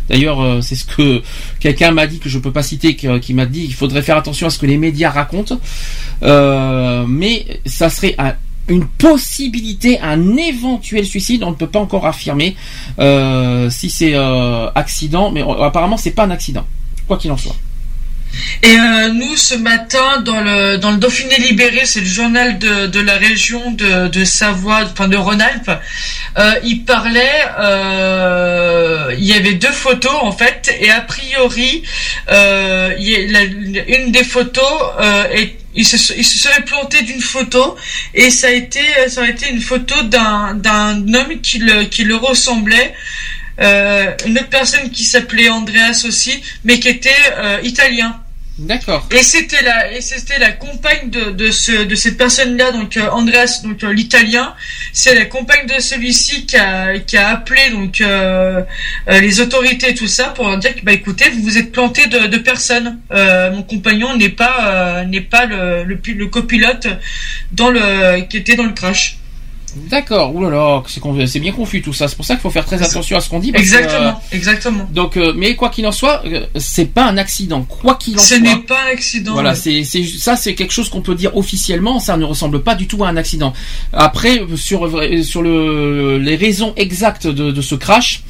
[0.08, 1.22] D'ailleurs, euh, c'est ce que
[1.60, 3.64] quelqu'un m'a dit que je peux pas citer, qui m'a dit.
[3.66, 5.60] Il faudrait faire attention à ce que les médias racontent.
[6.22, 8.32] Euh, mais ça serait un
[8.68, 11.42] une possibilité, un éventuel suicide.
[11.44, 12.56] On ne peut pas encore affirmer
[12.98, 16.64] euh, si c'est euh, accident, mais euh, apparemment c'est pas un accident,
[17.06, 17.56] quoi qu'il en soit.
[18.62, 22.86] Et euh, nous, ce matin, dans le, dans le Dauphiné Libéré, c'est le journal de,
[22.86, 25.70] de la région de, de Savoie, enfin de Rhône-Alpes,
[26.38, 31.82] euh, il parlait, euh, il y avait deux photos en fait, et a priori,
[32.30, 34.64] euh, il une des photos,
[35.00, 35.24] euh,
[35.74, 37.76] il, se, il se serait planté d'une photo,
[38.14, 42.04] et ça a été, ça a été une photo d'un d'un homme qui le, qui
[42.04, 42.94] le ressemblait.
[43.58, 48.20] Euh, une autre personne qui s'appelait Andreas aussi, mais qui était euh, italien.
[48.58, 49.06] D'accord.
[49.10, 53.10] Et c'était la et c'était la compagne de, de ce de cette personne-là donc euh,
[53.10, 54.54] Andreas donc euh, l'italien,
[54.94, 58.62] c'est la compagne de celui-ci qui a qui a appelé donc euh,
[59.08, 62.28] les autorités et tout ça pour dire que bah écoutez vous vous êtes planté de,
[62.28, 62.98] de personnes.
[63.10, 66.86] Mon compagnon n'est pas n'est pas le le, le copilote
[67.52, 69.18] dans le qui était dans le crash.
[69.88, 70.32] D'accord.
[70.40, 70.82] Là,
[71.26, 72.08] c'est bien confus tout ça.
[72.08, 73.52] C'est pour ça qu'il faut faire très attention à ce qu'on dit.
[73.52, 74.88] parce que, Exactement, euh, exactement.
[74.92, 77.62] donc, euh, mais quoi qu'il en soit, euh, c'est pas un accident.
[77.62, 78.38] Quoi qu'il en Ce soit.
[78.38, 79.32] n'est pas un accident.
[79.32, 82.00] Voilà, c'est ça, c'est quelque chose qu'on peut dire officiellement.
[82.00, 83.52] Ça ne ressemble pas du tout à un accident.
[83.92, 84.90] Après, sur
[85.24, 88.22] sur le les raisons exactes de, de ce crash.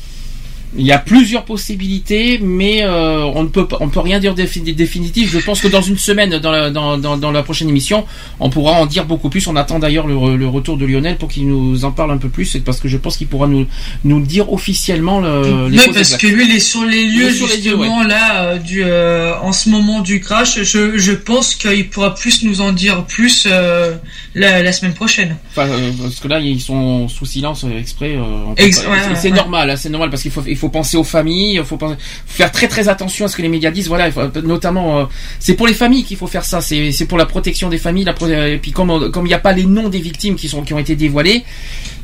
[0.79, 4.35] Il y a plusieurs possibilités, mais euh, on ne peut pas- on peut rien dire
[4.35, 5.31] défi- définitif.
[5.33, 8.05] Je pense que dans une semaine, dans la, dans, dans, dans la prochaine émission,
[8.41, 9.47] on pourra en dire beaucoup plus.
[9.47, 12.19] On attend d'ailleurs le, re- le retour de Lionel pour qu'il nous en parle un
[12.19, 13.67] peu plus, parce que je pense qu'il pourra nous
[14.05, 17.33] nous dire officiellement le, les Oui, causes parce que lui, il est sur les lieux
[17.33, 20.63] sur les lieux, justement là euh, du euh, en ce moment du crash.
[20.63, 23.95] Je, je pense qu'il pourra plus nous en dire plus euh,
[24.35, 25.37] la, la semaine prochaine.
[25.53, 28.17] Enfin, euh, parce que là, ils sont sous silence euh, exprès.
[28.59, 29.37] Ex- pas- ouais, c'est- ouais, c'est ouais.
[29.37, 31.97] normal, hein, c'est normal parce qu'il faut, il faut penser aux familles, il faut, penser-
[32.27, 33.89] faut faire très très attention à ce que les médias disent.
[33.89, 35.05] Voilà, il faut- notamment, euh,
[35.39, 36.61] c'est pour les familles qu'il faut faire ça.
[36.61, 38.05] C'est, c'est pour la protection des familles.
[38.05, 40.37] La, pro- et puis comme on- comme il n'y a pas les noms des victimes
[40.37, 41.45] qui sont qui ont été dévoilés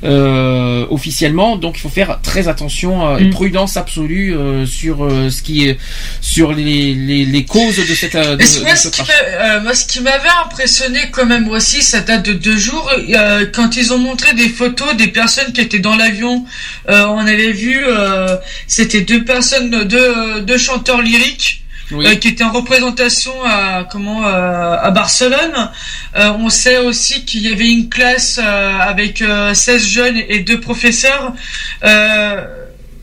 [0.04, 3.30] euh, officiellement, donc il faut faire très attention euh, et Mm.
[3.30, 5.78] prudence absolue euh, sur euh, ce qui est
[6.20, 9.86] sur les, les, les causes de cette euh, de, de ce qui euh, moi, ce
[9.86, 13.98] qui m'avait impressionné quand même aussi, ça date de deux jours, euh, quand ils ont
[13.98, 16.44] montré des photos des personnes qui étaient dans l'avion.
[16.90, 21.58] Euh, on avait vu, euh, c'était deux personnes, deux, deux chanteurs lyriques.
[21.90, 22.06] Oui.
[22.06, 25.70] euh, qui étaient en représentation à comment euh, à Barcelone.
[26.16, 30.58] Euh, on sait aussi qu'il y avait une classe avec euh, 16 jeunes et deux
[30.58, 31.34] professeurs.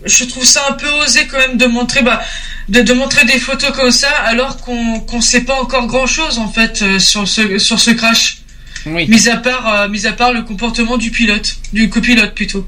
[0.06, 2.22] Je trouve ça un peu osé quand même de montrer bah,
[2.70, 6.40] de, de montrer des photos comme ça alors qu'on qu'on sait pas encore grand chose
[6.40, 8.38] en fait sur ce sur ce crash.
[8.88, 9.08] Oui.
[9.08, 12.66] Mis à part mis à part le comportement du pilote, du copilote plutôt.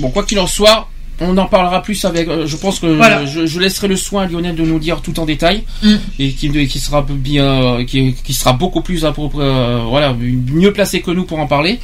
[0.00, 0.88] Bon, quoi qu'il en soit,
[1.20, 2.28] on en parlera plus avec.
[2.28, 3.26] euh, je pense que Voilà.
[3.26, 5.94] je, je laisserai le soin à Lionel de nous dire tout en détail Mm.
[6.18, 11.00] et qui, qui sera bien, qui, qui sera beaucoup plus approprié, euh, voilà, mieux placé
[11.00, 11.80] que nous pour en parler.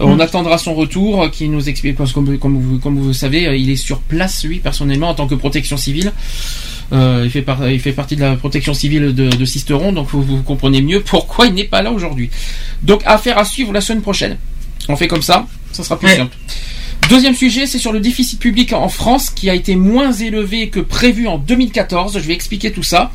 [0.00, 0.20] Euh, On Mm.
[0.20, 3.68] attendra son retour, qui nous explique parce que comme, comme vous, comme vous savez, il
[3.70, 6.12] est sur place lui personnellement en tant que protection civile.
[6.92, 10.08] Euh, il, fait par- il fait partie de la protection civile de, de Sisteron, donc
[10.10, 12.30] vous, vous comprenez mieux pourquoi il n'est pas là aujourd'hui.
[12.82, 14.38] Donc affaire à suivre la semaine prochaine.
[14.88, 16.16] On fait comme ça, ça sera plus Ouais.
[16.16, 16.36] simple.
[17.10, 20.78] Deuxième sujet, c'est sur le déficit public en France qui a été moins élevé que
[20.78, 22.14] prévu en 2014.
[22.14, 23.10] Je vais expliquer tout ça.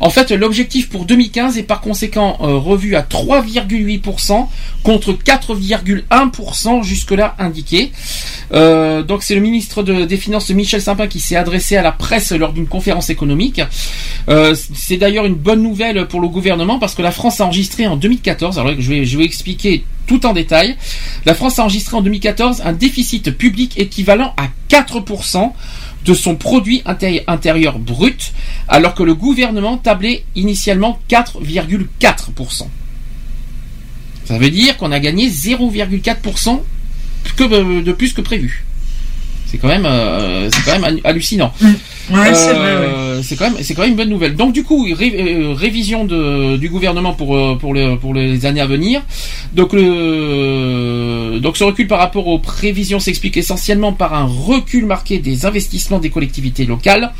[0.00, 4.46] En fait, l'objectif pour 2015 est par conséquent euh, revu à 3,8%
[4.82, 7.90] contre 4,1% jusque-là indiqué.
[8.52, 11.92] Euh, donc c'est le ministre de- des Finances Michel Sapin qui s'est adressé à la
[11.92, 13.62] presse lors d'une conférence économique.
[14.28, 17.86] Euh, c'est d'ailleurs une bonne nouvelle pour le gouvernement parce que la France a enregistré
[17.86, 20.76] en 2014, alors je vais, je vais expliquer tout en détail,
[21.24, 25.52] la France a enregistré en 2014 un déficit public équivalent à 4%
[26.04, 28.32] de son produit intérie- intérieur brut,
[28.66, 32.68] alors que le gouvernement tablait initialement 4,4%.
[34.24, 36.62] Ça veut dire qu'on a gagné 0,4%
[37.36, 38.64] que, euh, de plus que prévu.
[39.50, 41.52] C'est quand même, euh, c'est quand même hallucinant.
[42.10, 42.50] Ouais, c'est
[42.84, 44.36] Euh, c'est quand même, c'est quand même une bonne nouvelle.
[44.36, 48.44] Donc du coup, ré- euh, révision de, du gouvernement pour euh, pour le, pour les
[48.46, 49.00] années à venir.
[49.54, 55.18] Donc le donc ce recul par rapport aux prévisions s'explique essentiellement par un recul marqué
[55.18, 57.12] des investissements des collectivités locales,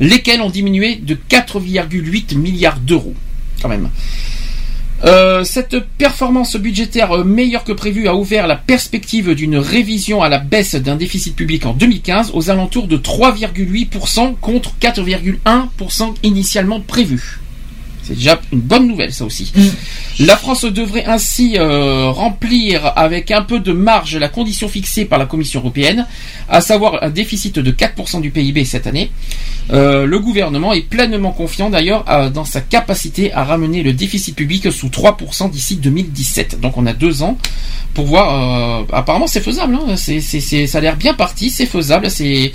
[0.00, 3.14] lesquels ont diminué de 4,8 milliards d'euros,
[3.62, 3.88] quand même.
[5.04, 10.28] Euh, cette performance budgétaire euh, meilleure que prévue a ouvert la perspective d'une révision à
[10.28, 17.38] la baisse d'un déficit public en 2015 aux alentours de 3,8% contre 4,1% initialement prévu.
[18.08, 19.52] C'est déjà une bonne nouvelle ça aussi.
[20.18, 25.18] La France devrait ainsi euh, remplir avec un peu de marge la condition fixée par
[25.18, 26.06] la Commission européenne,
[26.48, 29.10] à savoir un déficit de 4% du PIB cette année.
[29.70, 34.72] Euh, le gouvernement est pleinement confiant d'ailleurs dans sa capacité à ramener le déficit public
[34.72, 36.60] sous 3% d'ici 2017.
[36.60, 37.36] Donc on a deux ans
[37.94, 38.82] pour voir.
[38.82, 39.74] euh, apparemment c'est faisable.
[39.76, 39.96] Hein.
[39.96, 40.20] C'est,
[40.66, 42.10] ça a l'air bien parti, c'est faisable.
[42.10, 42.52] C'est,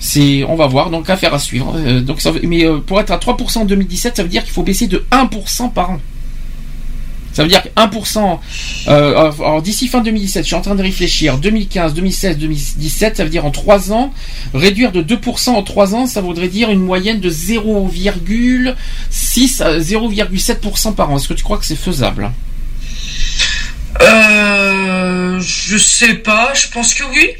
[0.00, 0.90] c'est, on va voir.
[0.90, 1.74] Donc affaire à suivre.
[1.76, 4.62] Euh, donc ça, mais pour être à 3% en 2017, ça veut dire qu'il faut
[4.62, 6.00] baisser de 1% par an.
[7.36, 8.38] Ça veut dire que 1%,
[8.88, 13.24] euh, alors d'ici fin 2017, je suis en train de réfléchir, 2015, 2016, 2017, ça
[13.24, 14.14] veut dire en 3 ans,
[14.54, 20.94] réduire de 2% en 3 ans, ça voudrait dire une moyenne de 0,6 à 0,7%
[20.94, 21.18] par an.
[21.18, 22.32] Est-ce que tu crois que c'est faisable?
[24.00, 27.32] Euh, je sais pas, je pense que oui.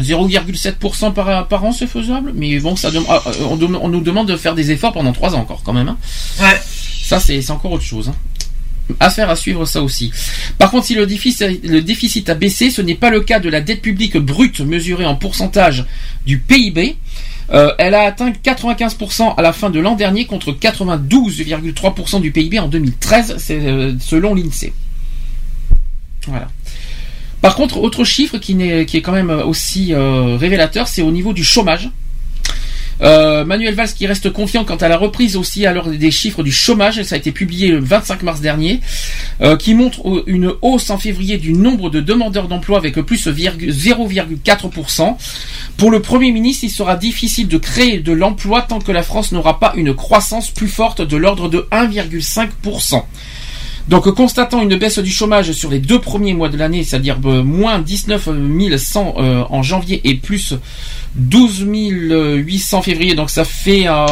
[0.00, 4.36] 0,7% par, par an, c'est faisable, mais bon, ça ah, euh, on, nous demande de
[4.36, 5.88] faire des efforts pendant trois ans encore, quand même.
[5.88, 5.96] hein.
[6.40, 6.60] Ouais.
[7.02, 8.08] Ça, c'est c'est encore autre chose.
[8.08, 8.14] hein.
[9.00, 10.12] Affaire à suivre ça aussi.
[10.58, 13.48] Par contre, si le déficit, le déficit a baissé, ce n'est pas le cas de
[13.48, 15.84] la dette publique brute mesurée en pourcentage
[16.24, 16.96] du PIB.
[17.52, 22.58] Euh, elle a atteint 95% à la fin de l'an dernier contre 92,3% du PIB
[22.58, 24.72] en 2013, c'est euh, selon l'INSEE.
[26.26, 26.48] Voilà.
[27.46, 31.44] Par contre, autre chiffre qui, est quand même aussi euh, révélateur, c'est au niveau du
[31.44, 31.90] chômage.
[33.02, 36.50] Euh, Manuel Valls qui reste confiant quant à la reprise aussi alors des chiffres du
[36.50, 38.80] chômage, ça a été publié le 25 mars dernier,
[39.42, 43.70] euh, qui montre une hausse en février du nombre de demandeurs d'emploi avec plus virgu-
[43.70, 45.16] 0,4%.
[45.76, 49.30] Pour le Premier ministre, il sera difficile de créer de l'emploi tant que la France
[49.30, 53.04] n'aura pas une croissance plus forte de l'ordre de 1,5%.
[53.88, 57.18] Donc, euh, constatant une baisse du chômage sur les deux premiers mois de l'année, c'est-à-dire
[57.24, 58.28] euh, moins 19
[58.76, 60.54] 100 euh, en janvier et plus
[61.14, 64.06] 12 800 février, donc ça fait euh,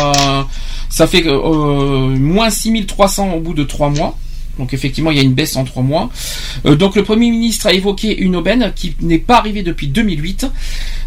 [0.88, 4.16] ça fait euh, moins 6 300 au bout de trois mois.
[4.58, 6.08] Donc effectivement, il y a une baisse en trois mois.
[6.64, 10.46] Euh, donc le Premier ministre a évoqué une aubaine qui n'est pas arrivée depuis 2008.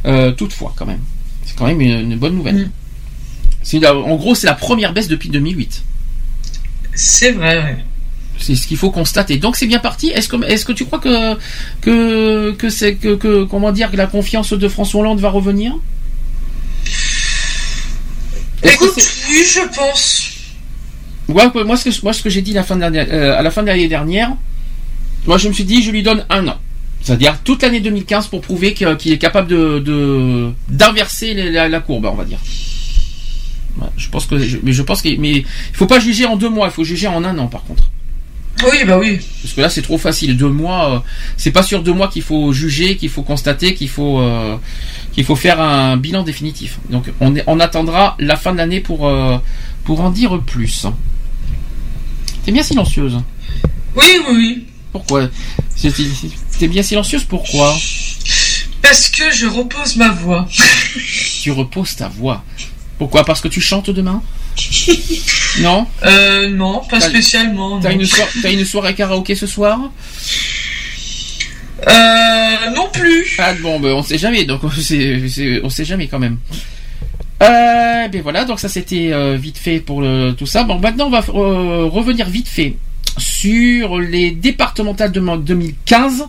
[0.05, 0.99] Euh, toutefois, quand même,
[1.45, 2.69] c'est quand même une, une bonne nouvelle.
[3.81, 5.81] La- en gros, c'est la première baisse depuis 2008.
[6.93, 7.77] C'est vrai.
[8.39, 9.37] C'est ce qu'il faut constater.
[9.37, 10.09] Donc c'est bien parti.
[10.09, 11.35] Est-ce que, est-ce que tu crois que
[11.81, 15.73] que que c'est que, que comment dire que la confiance de François Hollande va revenir?
[18.61, 18.93] Que Écoute,
[19.29, 20.29] oui, je pense.
[21.27, 23.41] Ouais, moi ce que moi ce que j'ai dit la fin de l'année- euh, à
[23.41, 24.31] la fin de l'année dernière,
[25.25, 26.57] moi je me suis dit je lui donne un an.
[27.01, 32.05] C'est-à-dire toute l'année 2015 pour prouver que- qu'il est capable de d'inverser la, la courbe,
[32.05, 32.39] on va dire.
[33.79, 36.35] Ouais, je pense que je- mais je pense qu'il mais il faut pas juger en
[36.37, 37.89] deux mois, il faut juger en un an par contre.
[38.63, 39.19] Oui, bah oui.
[39.41, 40.35] Parce que là, c'est trop facile.
[40.35, 40.99] Deux mois, euh,
[41.37, 44.57] c'est pas sur deux mois qu'il faut juger, qu'il faut constater, qu'il faut euh,
[45.13, 46.79] qu'il faut faire un bilan définitif.
[46.89, 49.37] Donc, on, est- on attendra la fin de l'année pour euh,
[49.83, 50.85] pour en dire plus.
[52.45, 53.19] T'es bien silencieuse.
[53.95, 54.65] Oui, oui, oui.
[54.91, 55.27] Pourquoi?
[56.59, 57.23] T'es bien silencieuse.
[57.25, 57.75] Pourquoi?
[58.81, 60.47] Parce que je repose ma voix.
[61.41, 62.43] Tu reposes ta voix.
[62.97, 63.23] Pourquoi?
[63.23, 64.23] Parce que tu chantes demain?
[65.61, 67.79] Non Euh, non, pas T'as- spécialement.
[67.79, 67.99] T'as non.
[67.99, 69.79] une, soir- t'as une soirée karaoké ce soir?
[71.87, 73.35] Euh, non plus.
[73.39, 76.37] Ah bon, ben, on sait jamais, donc on sait, c'est- on sait jamais quand même.
[77.43, 80.63] Euh, ben voilà, donc ça c'était euh, vite fait pour le- tout ça.
[80.63, 82.75] Bon, maintenant on va euh, revenir vite fait
[83.19, 86.25] sur les départementales de 2015.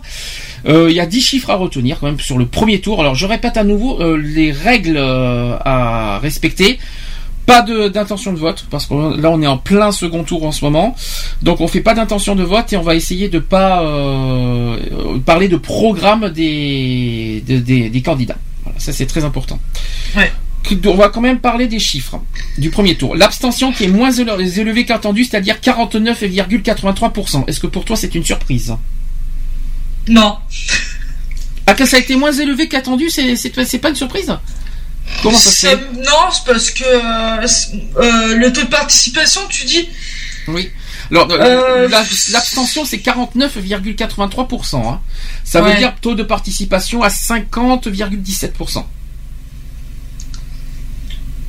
[0.67, 2.99] Euh, Il y a 10 chiffres à retenir quand même sur le premier tour.
[2.99, 6.77] Alors je répète à nouveau les règles à respecter.
[7.49, 10.63] Pas d'intention de, vote parce que là on est en plein second tour en ce
[10.63, 10.95] moment,
[11.41, 14.77] donc on fait pas d'intention de vote et on va essayer de pas euh,
[15.25, 18.37] parler de programme des des, des- des candidats.
[18.63, 19.59] Voilà, ça c'est très important.
[20.15, 20.31] Ouais.
[20.85, 22.21] On va quand même parler des chiffres
[22.59, 23.15] du premier tour.
[23.15, 27.45] L'abstention qui est moins éle- élevée qu'attendu, c'est-à-dire 49,83%.
[27.47, 28.75] Est-ce que pour toi c'est une surprise?
[30.07, 30.37] Non.
[31.65, 34.31] Ah que ça a été moins élevé qu'attendu, c'est pas une surprise?
[35.23, 37.45] Comment ça se fait Non, c'est parce que euh,
[37.97, 39.89] euh, le taux de participation, tu dis
[40.47, 40.71] Oui.
[41.11, 44.87] Alors, euh, la- l'abstention, c'est 49,83%.
[44.87, 45.01] Hein.
[45.43, 48.85] Ça veut dire taux de participation à 50,17%.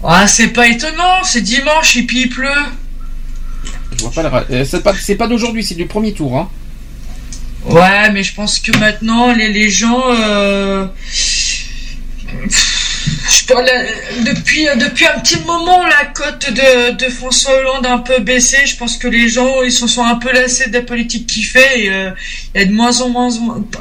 [0.02, 2.48] Ah, c'est pas étonnant, c'est dimanche et puis il pleut.
[3.92, 4.64] Je vois pas la...
[4.64, 6.38] C'est pas, d'aujourd'hui, c'est du premier tour.
[6.38, 6.48] Hein.
[7.66, 10.00] Ouais, mais je pense que maintenant, les, les gens...
[10.10, 10.86] euh,
[13.28, 17.92] Je parle, euh, depuis, depuis un petit moment, la cote de, de François Hollande a
[17.94, 18.58] un peu baissé.
[18.66, 21.44] Je pense que les gens, ils se sont un peu lassés de la politique qu'il
[21.44, 21.80] fait.
[21.80, 22.10] Et euh,
[22.54, 23.30] il y a de moins en moins...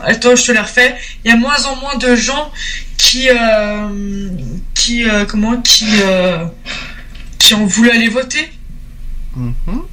[0.04, 0.96] Attends, je te la refais.
[1.24, 2.52] Il y a de moins en moins de gens
[2.98, 3.30] qui...
[3.30, 4.30] euh,
[4.74, 5.04] qui...
[5.08, 5.86] euh, comment Qui...
[7.38, 8.50] qui ont voulu aller voter.
[9.36, 9.84] Mhm.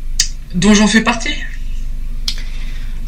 [0.55, 1.35] Dont j'en fais partie.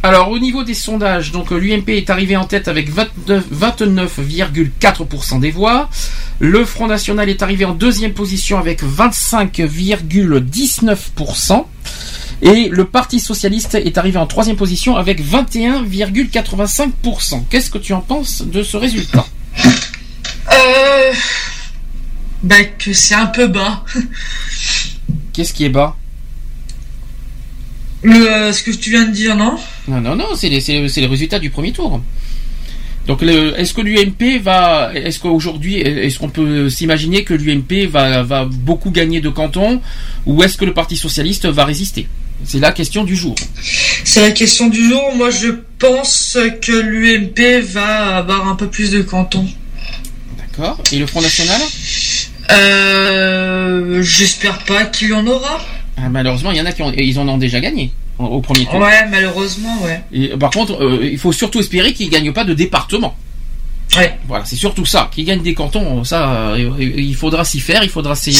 [0.02, 5.40] Alors, au niveau des sondages, donc euh, l'UMP est arrivé en tête avec 29 29,4%
[5.40, 5.90] des voix.
[6.38, 11.64] Le Front National est arrivé en deuxième position avec 25,19%.
[12.42, 17.42] Et le Parti Socialiste est arrivé en troisième position avec 21,85%.
[17.50, 19.26] Qu'est-ce que tu en penses de ce résultat?
[20.52, 21.12] Euh...
[22.44, 23.84] Bah que c'est un peu bas.
[25.32, 25.96] Qu'est-ce qui est bas?
[28.02, 29.56] Le, ce que tu viens de dire, non?
[29.88, 32.00] Non, non, non, c'est les, les- résultats du premier tour.
[33.06, 38.22] Donc, le- est-ce que l'UMP va, est-ce qu'aujourd'hui, est-ce qu'on peut s'imaginer que l'UMP va,
[38.22, 39.80] va beaucoup gagner de cantons,
[40.26, 42.06] ou est-ce que le Parti socialiste va résister?
[42.44, 43.34] C'est la question du jour.
[44.04, 45.02] C'est la question du jour.
[45.16, 45.48] Moi, je
[45.80, 49.48] pense que l'UMP va avoir un peu plus de cantons.
[50.38, 50.80] D'accord.
[50.92, 51.60] Et le Front National?
[52.50, 55.60] Euh, J'espère pas qu'il y en aura.
[56.00, 58.64] Ah, Malheureusement, il y en a qui ont, ils en ont déjà gagné au- premier
[58.66, 58.76] tour.
[58.80, 60.00] Ouais, malheureusement, ouais.
[60.12, 63.16] Et, par contre, euh, il faut surtout espérer qu'ils gagnent pas de département.
[63.96, 64.16] Ouais.
[64.28, 65.10] Voilà, c'est surtout ça.
[65.14, 68.38] Qu'ils gagnent des cantons, ça, euh, il faudra s'y faire, il faudra essayer.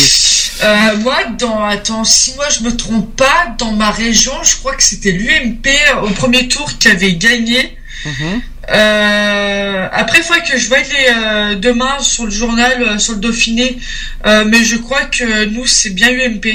[0.63, 4.75] Euh, moi, dans, attends, si moi je me trompe pas, dans ma région, je crois
[4.75, 5.67] que c'était l'UMP
[6.03, 7.77] au premier tour qui avait gagné.
[8.05, 8.41] Mhm.
[8.71, 10.85] Euh, après, il faudrait que je voie les
[11.17, 13.79] euh, demain sur le journal, euh, sur le Dauphiné,
[14.27, 16.47] Euh, mais je crois que nous c'est bien UMP.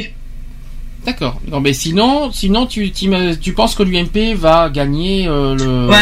[1.06, 1.40] D'accord.
[1.50, 5.98] Non, mais sinon, sinon, tu, t'im- tu penses que l'UMP va gagner euh, le, Ouais,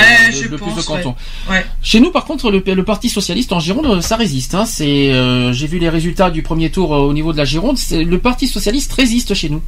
[0.57, 1.15] plus de cantons.
[1.49, 1.55] ouais.
[1.57, 1.65] Ouais.
[1.81, 4.53] Chez nous, par contre, le, le Parti socialiste en Gironde, ça résiste.
[4.53, 4.65] Hein.
[4.65, 7.77] C'est, euh, j'ai vu les résultats du premier tour euh, au niveau de la Gironde.
[7.79, 9.61] C'est, le Parti socialiste résiste chez nous.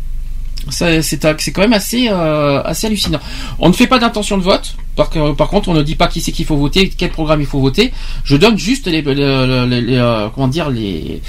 [0.70, 3.20] C'est, quand même assez, euh, assez hallucinant.
[3.60, 4.76] On ne fait pas d'intention de vote.
[4.96, 7.60] Par, contre, on ne dit pas qui c'est qu'il faut voter, quel programme il faut
[7.60, 7.92] voter.
[8.24, 11.22] Je donne juste les, euh, comment dire, les,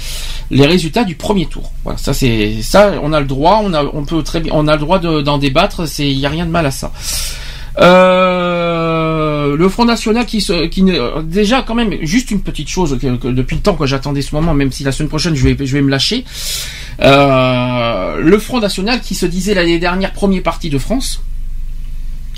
[0.51, 1.71] les résultats du premier tour.
[1.83, 4.73] Voilà, ça c'est ça, on a le droit, on a, on peut très on a
[4.73, 5.83] le droit de- d'en débattre.
[5.99, 6.91] Il y a rien de mal à ça.
[7.77, 12.97] Euh, le Front National qui se, qui ne, déjà quand même juste une petite chose
[13.01, 15.47] que, que depuis le temps que j'attendais ce moment, même si la semaine prochaine je
[15.47, 16.23] vais, je vais me lâcher.
[17.01, 21.21] Euh, le Front National qui se disait l'année dernière premier parti de France.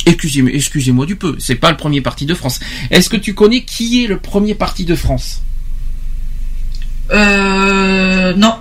[0.06, 2.60] Excusez-moi, excusez-moi du peu, c'est pas le premier parti de France.
[2.90, 5.42] Est-ce que tu connais qui est le premier parti de France?
[7.12, 8.56] Euh, non.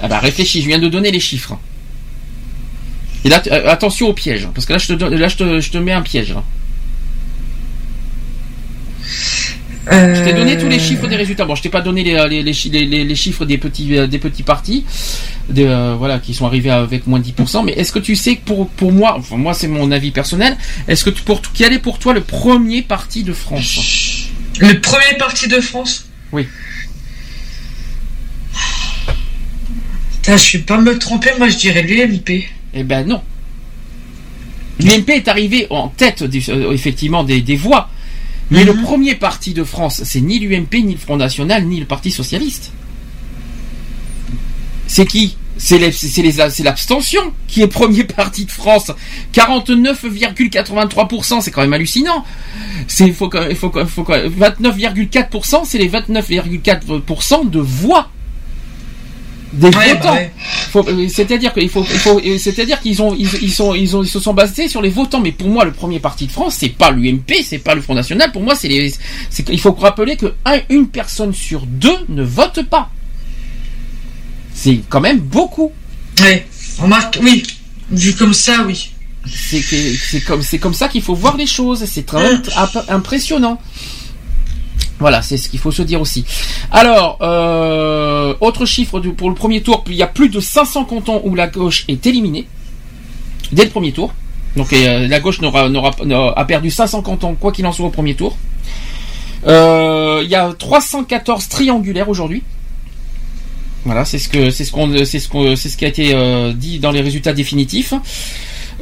[0.00, 1.58] Ah bah réfléchis, je viens de donner les chiffres.
[3.26, 5.60] Et là, euh, attention au piège, hein, parce que là je te, là, je te,
[5.60, 6.30] je te mets un piège.
[6.30, 6.44] hein.
[9.88, 11.44] Je t'ai donné tous les chiffres des résultats.
[11.44, 13.96] Bon, je t'ai pas donné les, les, les, chi- les- les- les chiffres des petits
[13.96, 14.84] euh, des petits partis,
[15.48, 17.64] de, euh, voilà, qui sont arrivés avec moins de 10%.
[17.64, 20.56] Mais est-ce que tu sais que pour pour moi, enfin moi c'est mon avis personnel,
[20.88, 24.26] est-ce que tu, pour quel est pour toi le premier parti de France
[24.58, 26.06] Le premier parti de France?
[26.32, 26.48] Oui.
[30.14, 32.44] Putain, je vais pas me tromper, moi je dirais l'UMP.
[32.76, 33.20] Eh ben non.
[34.78, 37.88] L'UMP est arrivé en tête euh, effectivement des, des voix.
[38.50, 41.86] Mais le premier parti de France, c'est ni l'UMP, ni le Front National, ni le
[41.86, 42.70] Parti Socialiste.
[44.86, 45.36] C'est qui?
[45.58, 45.78] C'est
[46.62, 48.92] l'abstention qui est premier parti de France.
[49.32, 52.24] 49,83%, c'est quand même hallucinant.
[52.86, 58.10] C'est faut faut faut quand- 29,4%, c'est les 29,4% de voix
[59.52, 60.00] des Ouais, votants.
[60.04, 60.32] bah ouais.
[60.88, 64.02] Euh, c'est-à-dire qu'il faut, il faut- euh, c'est-à-dire qu'ils ont, ils, ils sont, ils ont,
[64.02, 65.20] ils se sont basés sur les votants.
[65.20, 67.94] Mais pour moi, le premier parti de France, c'est pas l'UMP, c'est pas le Front
[67.94, 68.32] National.
[68.32, 68.92] Pour moi, c'est les,
[69.44, 72.90] qu'il faut rappeler que un- une personne sur deux ne vote pas.
[74.54, 75.72] C'est quand même beaucoup.
[76.20, 76.46] Ouais.
[76.78, 77.42] Remarque, oui.
[77.90, 78.90] Vu comme ça, oui.
[79.28, 81.84] C'est comme, c'est comme ça qu'il faut voir les choses.
[81.86, 83.60] C'est même imp- impressionnant.
[84.98, 86.24] Voilà, c'est ce qu'il faut se dire aussi.
[86.70, 91.20] Alors, euh, autre chiffre pour le premier tour, il y a plus de 500 cantons
[91.24, 92.46] où la gauche est éliminée
[93.52, 94.12] dès le premier tour.
[94.56, 97.90] Donc euh, la gauche n'aura, n'aura- a perdu 500 cantons quoi qu'il en soit au
[97.90, 98.38] premier tour.
[99.46, 102.42] Euh, il y a 314 triangulaires aujourd'hui.
[103.84, 106.12] Voilà, c'est ce que c'est ce qu'on c'est ce qu'on c'est ce qui a été
[106.14, 107.92] euh, dit dans les résultats définitifs.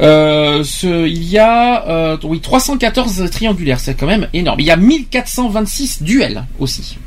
[0.00, 4.60] Euh, ce, il y a euh, oui 314 triangulaires, c'est quand même énorme.
[4.60, 6.98] Il y a 1426 duels aussi.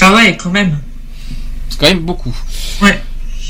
[0.00, 0.78] Ah ouais, quand même.
[1.68, 2.34] C'est quand même beaucoup.
[2.82, 3.00] Ouais.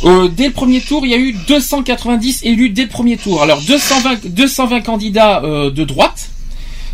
[0.04, 3.42] Euh, dès le premier tour, il y a eu 290 élus dès le premier tour.
[3.42, 6.30] Alors 220, 220 candidats de droite,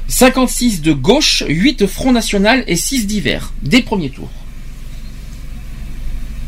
[0.09, 4.29] 56 de gauche, 8 de Front National et 6 divers dès le premier tour.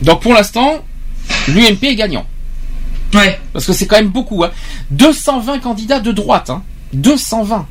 [0.02, 0.84] Donc pour l'instant,
[1.48, 2.26] l'UMP est gagnant.
[3.14, 3.38] Ouais.
[3.52, 4.44] Parce que c'est quand même beaucoup.
[4.44, 4.50] Hein.
[4.90, 6.50] 220 candidats de droite.
[6.50, 6.62] Hein.
[6.92, 7.66] 220.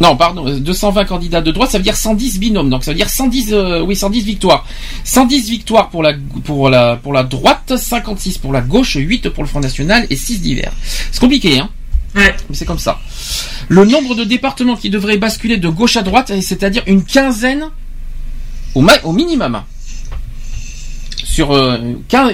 [0.00, 2.70] Non, pardon, euh, 220 candidats de droite, ça veut dire 110 binômes.
[2.70, 4.64] Donc ça veut dire 110, euh, oui, 110 victoires.
[5.04, 6.12] 110 victoires pour la,
[6.44, 10.14] pour la, pour la droite, 56 pour la gauche, 8 pour le Front National et
[10.16, 10.72] 6 divers.
[11.10, 11.68] C'est compliqué, hein
[12.14, 12.34] Ouais.
[12.48, 13.00] Mais c'est comme ça.
[13.68, 17.64] Le nombre de départements qui devraient basculer de gauche à droite, c'est-à-dire une quinzaine
[18.74, 19.60] au, ma- au minimum.
[21.38, 21.78] Sur euh,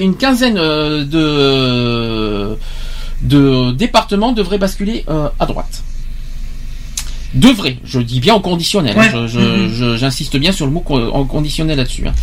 [0.01, 2.57] une quinzaine euh, de,
[3.21, 5.83] de départements devraient basculer euh, à droite.
[7.35, 8.97] Devrait, je dis bien en conditionnel.
[8.99, 9.03] hein.
[9.13, 9.21] Ouais.
[9.43, 9.75] Mhm.
[9.75, 12.07] je- J'insiste bien sur le mot en conditionnel là-dessus.
[12.09, 12.15] hein.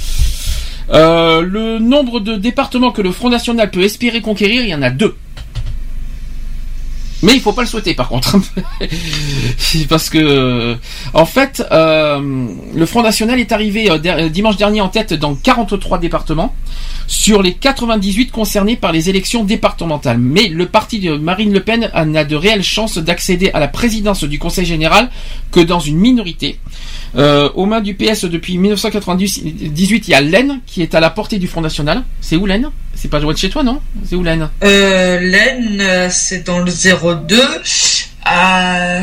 [0.92, 4.82] Euh, le nombre de départements que le Front National peut espérer conquérir, il y en
[4.82, 5.16] a deux.
[7.24, 8.38] Mais il faut pas le souhaiter par contre,
[9.90, 10.77] parce que
[11.14, 16.00] en fait, euh, le Front National est arrivé euh, dimanche dernier en tête dans 43
[16.00, 16.56] départements
[17.08, 20.17] sur les 98 concernés par les élections départementales.
[20.17, 24.24] Mais le parti de Marine Le Pen n'a de réelles chances d'accéder à la présidence
[24.24, 25.09] du Conseil général
[25.51, 26.58] que dans une minorité.
[27.17, 31.09] Euh, aux mains du PS depuis 1998, il y a l'Aisne qui est à la
[31.09, 32.03] portée du Front National.
[32.22, 33.81] C'est où l'Aisne C'est pas loin de chez toi, non?
[34.07, 37.41] C'est où l'Aisne Euh, l'Aisne, c'est dans le 02.
[38.31, 39.01] Euh...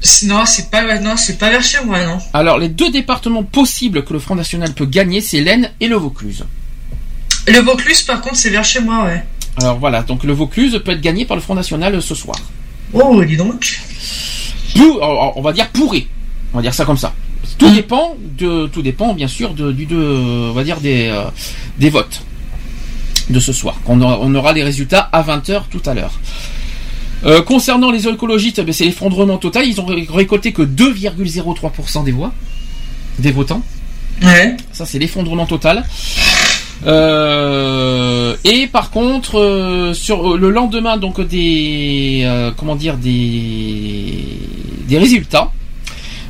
[0.00, 2.18] c'est- Non, c'est pas, non, c'est pas vers chez moi, non.
[2.34, 5.96] Alors, les deux départements possibles que le Front National peut gagner, c'est l'Aisne et le
[5.96, 6.44] Vaucluse.
[7.46, 9.22] Le Vaucluse, par contre, c'est vers chez moi, ouais.
[9.56, 12.36] Alors voilà, donc le Vaucluse peut être gagné par le Front National ce soir.
[12.92, 13.80] Oh, dis donc.
[14.76, 16.06] Pour- alors, on va dire pourri.
[16.52, 17.14] On va dire ça comme ça.
[17.58, 21.24] Tout dépend de, tout dépend bien sûr de, du, de, on va dire des, euh,
[21.78, 22.22] des votes
[23.28, 23.76] de ce soir.
[23.86, 26.18] On aura, on aura les résultats à 20h tout à l'heure.
[27.24, 29.66] Euh, concernant les écologistes, ben, c'est l'effondrement total.
[29.66, 32.32] Ils ont ré- récolté que 2,03% des voix,
[33.18, 33.62] des votants.
[34.22, 34.56] Ouais.
[34.72, 35.84] Ça, c'est l'effondrement total.
[36.86, 44.14] Euh, et par contre, euh, sur le lendemain donc des comment dire des
[44.88, 45.52] des résultats,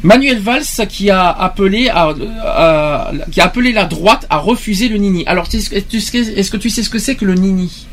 [0.02, 2.14] Manuel Valls qui a appelé à,
[2.44, 5.24] à- qui a appelé la droite à refuser le Nini.
[5.26, 7.86] Alors, est-ce que tu sais ce que c'est que le Nini?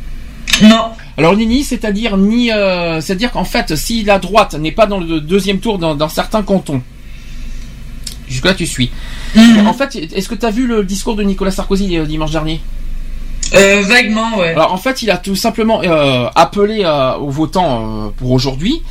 [0.61, 0.91] Non.
[1.17, 5.19] Alors Nini, c'est-à-dire ni, euh, c'est-à-dire qu'en fait, si la droite n'est pas dans le
[5.19, 6.81] deuxième tour dans, dans certains cantons,
[8.27, 8.89] jusque là tu suis.
[9.65, 12.61] En fait, est-ce que tu as vu le discours de Nicolas Sarkozy euh, dimanche dernier?
[13.53, 14.49] Euh, vaguement, ouais.
[14.49, 18.81] Alors en fait, il a tout simplement euh, appelé euh, aux votants euh, pour aujourd'hui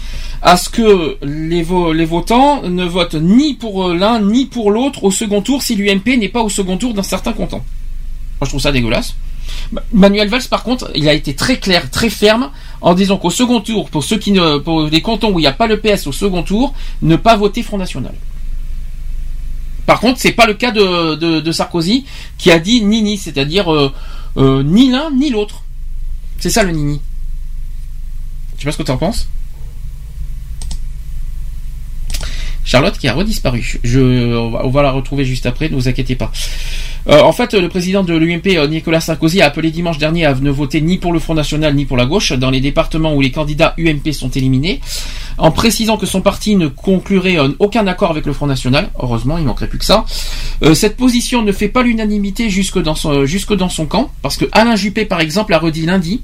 [0.46, 4.70] à ce que les, vo- les votants ne votent ni pour euh, l'un ni pour
[4.70, 7.56] l'autre au second tour si l'UMP n'est pas au second tour dans certains cantons.
[8.38, 9.16] Moi, je trouve ça dégueulasse.
[9.72, 12.50] Ma- Manuel Valls, par contre, il a été très clair, très ferme,
[12.80, 15.48] en disant qu'au second tour, pour ceux qui ne, pour les cantons où il n'y
[15.48, 18.14] a pas le PS au second tour, ne pas voter Front National.
[19.84, 22.04] Par contre, c'est pas le cas de, Sarkozy
[22.38, 23.92] qui a dit ni ni, c'est-à-dire euh,
[24.36, 25.62] euh, ni l'un ni l'autre.
[26.38, 27.00] C'est ça le nini.
[28.56, 29.26] Je sais pas ce que tu en penses.
[32.66, 33.78] Charlotte qui a redisparu.
[33.84, 36.32] Je, on va, la retrouver juste après, ne vous inquiétez pas.
[37.08, 40.34] Euh, en fait, le président de l'UMP, euh, Nicolas Sarkozy, a appelé dimanche dernier à
[40.34, 43.20] ne voter ni pour le Front National ni pour la gauche dans les départements où
[43.20, 44.80] les candidats UMP sont éliminés,
[45.38, 48.90] en précisant que son parti ne conclurait euh, aucun accord avec le Front National.
[49.00, 50.04] Heureusement, il manquerait plus que ça.
[50.62, 54.36] Euh, cette position ne fait pas l'unanimité jusque dans son jusque dans son camp, parce
[54.36, 56.22] que Alain Juppé, par exemple, a redit lundi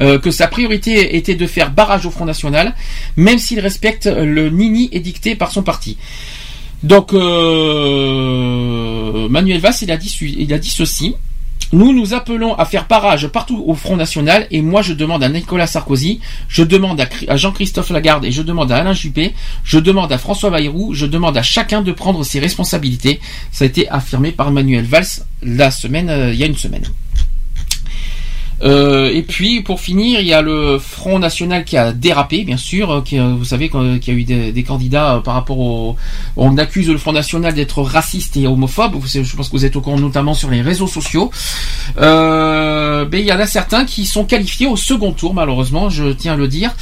[0.00, 2.74] euh, que sa priorité était de faire barrage au Front National,
[3.16, 5.98] même s'il respecte le nini édicté par son parti.
[6.82, 8.48] Donc euh,
[9.28, 11.14] Manuel Valls, il a dit ceci.
[11.72, 15.28] Nous nous appelons à faire barrage partout au Front National et moi je demande à
[15.28, 19.34] Nicolas Sarkozy, je demande à Jean-Christophe Lagarde et je demande à Alain Juppé,
[19.64, 23.18] je demande à François Bayrou, je demande à chacun de prendre ses responsabilités.
[23.50, 26.84] Ça a été affirmé par Manuel Valls la semaine, euh, il y a une semaine.
[28.64, 32.56] Euh, et puis pour finir, il y a le Front National qui a dérapé, bien
[32.56, 32.90] sûr.
[32.90, 35.96] euh, Qui, euh, vous savez qu'il y a eu des, candidats par rapport au.
[36.36, 38.94] On accuse le Front National d'être raciste et homophobe.
[39.04, 41.30] Je pense que vous êtes au courant, notamment sur les réseaux sociaux.
[41.96, 46.32] Ben, il y en a certains qui sont qualifiés au second tour, malheureusement, je tiens
[46.32, 46.74] à le dire.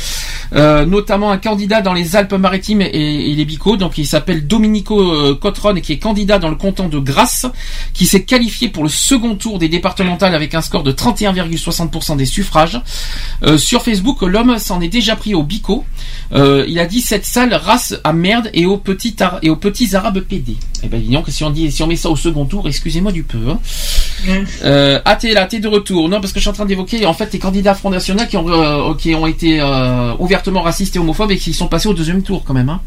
[0.53, 5.95] Notamment un candidat dans les Alpes-Maritimes et, les Bicots, donc il s'appelle Domenico Cotron, qui
[5.95, 7.47] est candidat dans le canton de Grasse,
[7.95, 11.72] qui s'est qualifié pour le second tour des départementales avec un score de 31,60%
[12.17, 12.81] des suffrages.
[13.43, 15.85] Euh, sur Facebook, l'homme s'en est déjà pris au Bico.
[16.33, 19.95] Euh, il a dit cette sale race à merde et aux petits et aux petits
[19.95, 20.57] arabes PD.
[20.83, 23.13] Eh ben dis donc, si on dit si on met ça au second tour, excusez-moi
[23.13, 23.39] du peu.
[23.49, 23.59] Hein.
[24.65, 26.09] Euh, ah t'es là, t'es de retour.
[26.09, 28.37] Non parce que je suis en train d'évoquer en fait les candidats Front National qui
[28.37, 31.95] ont euh, qui ont été euh, ouvertement racistes et homophobes et qui sont passés au
[31.95, 32.69] deuxième tour quand même.
[32.69, 32.81] Hein.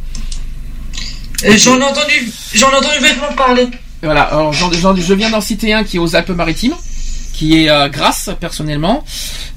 [1.57, 3.67] J'en ai entendu, j'en ai entendu vaguement parler.
[4.01, 6.75] Voilà, alors je viens d'en citer un qui est aux Alpes-Maritimes,
[7.35, 9.03] qui est euh, Grasse personnellement.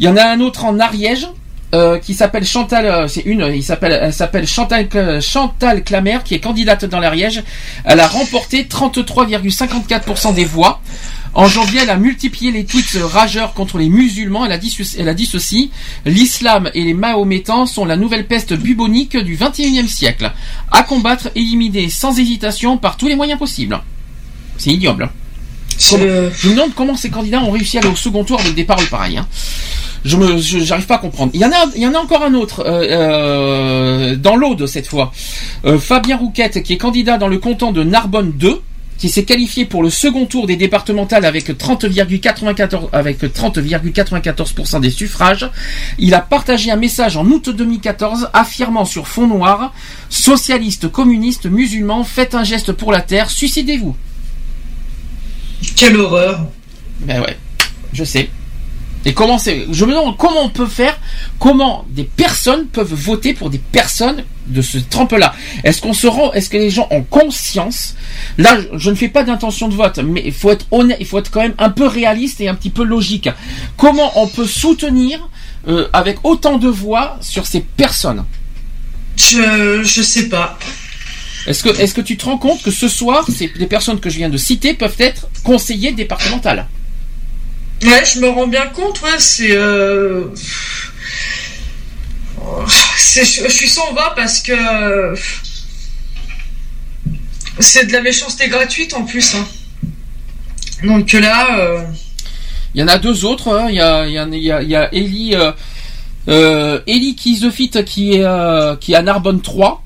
[0.00, 1.28] Il y en a un autre en Ariège.
[1.74, 4.88] euh, qui s'appelle Chantal, euh, c'est une, il s'appelle, elle s'appelle Chantal,
[5.20, 7.42] Chantal Clamer, qui est candidate dans l'Ariège.
[7.84, 10.80] Elle a remporté 33,54% des voix.
[11.34, 14.46] En janvier, elle a multiplié les tweets rageurs contre les musulmans.
[14.46, 15.70] Elle a dit, elle a dit ceci
[16.06, 20.32] l'islam et les mahométans sont la nouvelle peste bubonique du 21e siècle,
[20.72, 23.78] à combattre, éliminer sans hésitation par tous les moyens possibles.
[24.56, 25.10] C'est ignoble.
[25.78, 25.96] Je
[26.48, 28.86] me demande comment ces candidats ont réussi à aller au second tour avec des paroles
[28.86, 29.18] pareilles.
[29.18, 29.26] hein.
[30.04, 31.32] Je me, j'arrive pas à comprendre.
[31.34, 34.66] Il y en a, il y en a encore un autre euh, euh, dans l'Aude
[34.66, 35.12] cette fois.
[35.64, 38.60] Euh, Fabien Rouquette, qui est candidat dans le canton de Narbonne 2.
[38.98, 45.48] qui s'est qualifié pour le second tour des départementales avec 30,94 avec 30,94% des suffrages.
[45.98, 49.72] Il a partagé un message en août 2014 affirmant sur fond noir
[50.08, 53.94] socialiste, communiste, musulman, faites un geste pour la terre, suicidez-vous.
[55.76, 56.40] Quelle horreur.
[57.00, 57.36] Ben ouais,
[57.92, 58.28] je sais.
[59.04, 60.98] Et comment c'est Je me demande comment on peut faire,
[61.38, 65.34] comment des personnes peuvent voter pour des personnes de ce trempe-là.
[65.62, 67.94] Est-ce qu'on se rend, est-ce que les gens ont conscience?
[68.38, 71.18] Là, je- ne fais pas d'intention de vote, mais il faut être honnête, il faut
[71.20, 73.28] être quand même un peu réaliste et un petit peu logique.
[73.76, 75.28] Comment on peut soutenir
[75.68, 78.24] euh, avec autant de voix sur ces personnes?
[79.16, 80.58] Je, je sais pas.
[81.48, 84.10] Est-ce que, est-ce que tu te rends compte que ce soir, ces, les personnes que
[84.10, 86.68] je viens de citer peuvent être conseillers départementales
[87.82, 89.52] Ouais, je me rends bien compte, ouais, c'est.
[89.52, 90.24] Euh...
[92.66, 94.52] je, je suis sans voix parce que.
[97.60, 99.34] C'est de la méchanceté gratuite en plus.
[99.34, 99.46] Hein.
[100.84, 101.58] Donc là.
[101.60, 101.82] euh,
[102.74, 103.48] Il y en a deux autres.
[103.56, 103.66] hein.
[103.70, 105.52] Il y a, il y a, il y a, il y a Ellie, euh,
[106.28, 109.82] euh, Ellie Kizofit qui est, euh, qui est à Narbonne 3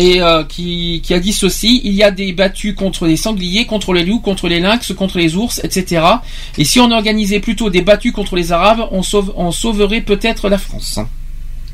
[0.00, 3.92] et euh, qui, a dit ceci il y a des battues contre les sangliers, contre
[3.92, 6.02] les loups, contre les lynx, contre les ours, etc.
[6.56, 10.98] Et si on organisait plutôt des battues contre les arabes, on sauverait peut-être la France.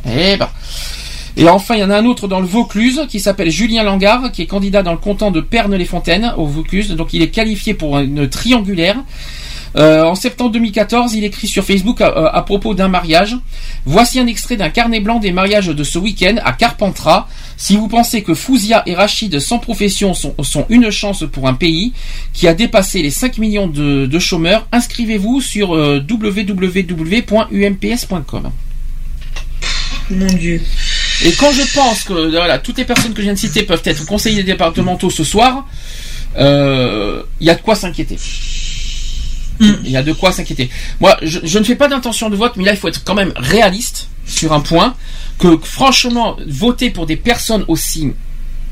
[0.05, 0.49] Eh ben.
[1.39, 4.33] Et enfin, il y en a un autre dans le Vaucluse qui s'appelle Julien Langard,
[4.33, 6.91] qui est candidat dans le canton de Pernes-les-Fontaines au Vaucluse.
[6.93, 8.97] Donc, il est qualifié pour une triangulaire.
[9.77, 13.37] Euh, en septembre 2014, il écrit sur Facebook à, à propos d'un mariage.
[13.85, 17.29] Voici un extrait d'un carnet blanc des mariages de ce week-end à Carpentras.
[17.59, 21.55] Si vous pensez que Fouzia et Rachid sans profession sont, sont une chance pour un
[21.55, 21.93] pays
[22.33, 27.31] qui a dépassé les 5 millions de, de chômeurs, inscrivez-vous sur euh, www.umps.com.
[30.11, 30.63] Mon Dieu.
[31.25, 33.83] Et quand je pense que voilà, toutes les personnes que je viens de citer peuvent
[33.85, 35.67] être conseillers départementaux ce soir,
[36.39, 38.19] euh, il y a de quoi s'inquiéter.
[39.61, 40.71] Il y a de quoi s'inquiéter.
[41.01, 43.15] Moi, je, je ne fais pas d'intention de vote, mais là, il faut être quand
[43.15, 44.95] même réaliste sur un point
[45.39, 48.13] que, franchement, voter pour des personnes aussi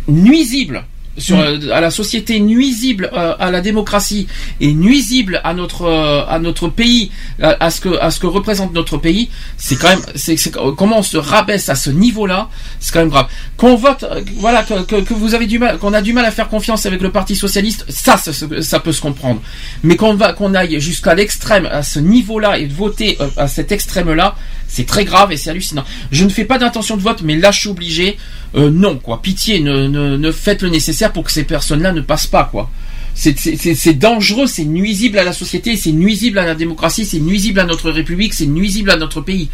[0.09, 0.85] nuisibles
[1.17, 4.27] sur, euh, à la société, nuisibles euh, à la démocratie
[4.61, 7.11] et nuisibles à notre euh, à notre pays,
[7.43, 10.37] à, à ce que à ce que représente notre pays, c'est quand même c'est
[10.77, 12.49] comment on se rabaisse à ce niveau-là,
[12.81, 13.27] c'est quand même grave.
[13.57, 16.25] Qu'on vote, euh, voilà, que, que, que vous avez du mal, qu'on a du mal
[16.25, 19.41] à faire confiance avec le Parti socialiste, ça, ça, ça- peut se comprendre.
[19.83, 23.49] Mais qu'on va qu'on aille jusqu'à l'extrême, à ce niveau-là et de voter euh, à
[23.49, 24.35] cet extrême-là,
[24.69, 25.85] c'est très grave et c'est hallucinant.
[26.11, 28.17] Je ne fais pas d'intention de vote, mais là, je suis obligé.
[28.55, 29.21] Euh, non, quoi.
[29.23, 32.71] Pitié, ne, faites le nécessaire pour que ces personnes-là ne passent pas, quoi.
[33.15, 37.65] C'est- dangereux, c'est nuisible à la société, c'est nuisible à la démocratie, c'est nuisible à
[37.65, 39.49] notre République, c'est nuisible à notre pays.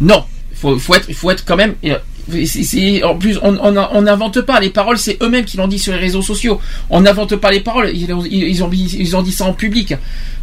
[0.00, 1.74] Non, il faut, être, il faut être quand même.
[2.46, 5.98] C'est- en plus, on n'invente pas les paroles, c'est eux-mêmes qui l'ont dit sur les
[5.98, 6.60] réseaux sociaux.
[6.90, 9.94] On n'invente pas les paroles, ils, ont- ils ont ils ont dit ça en public.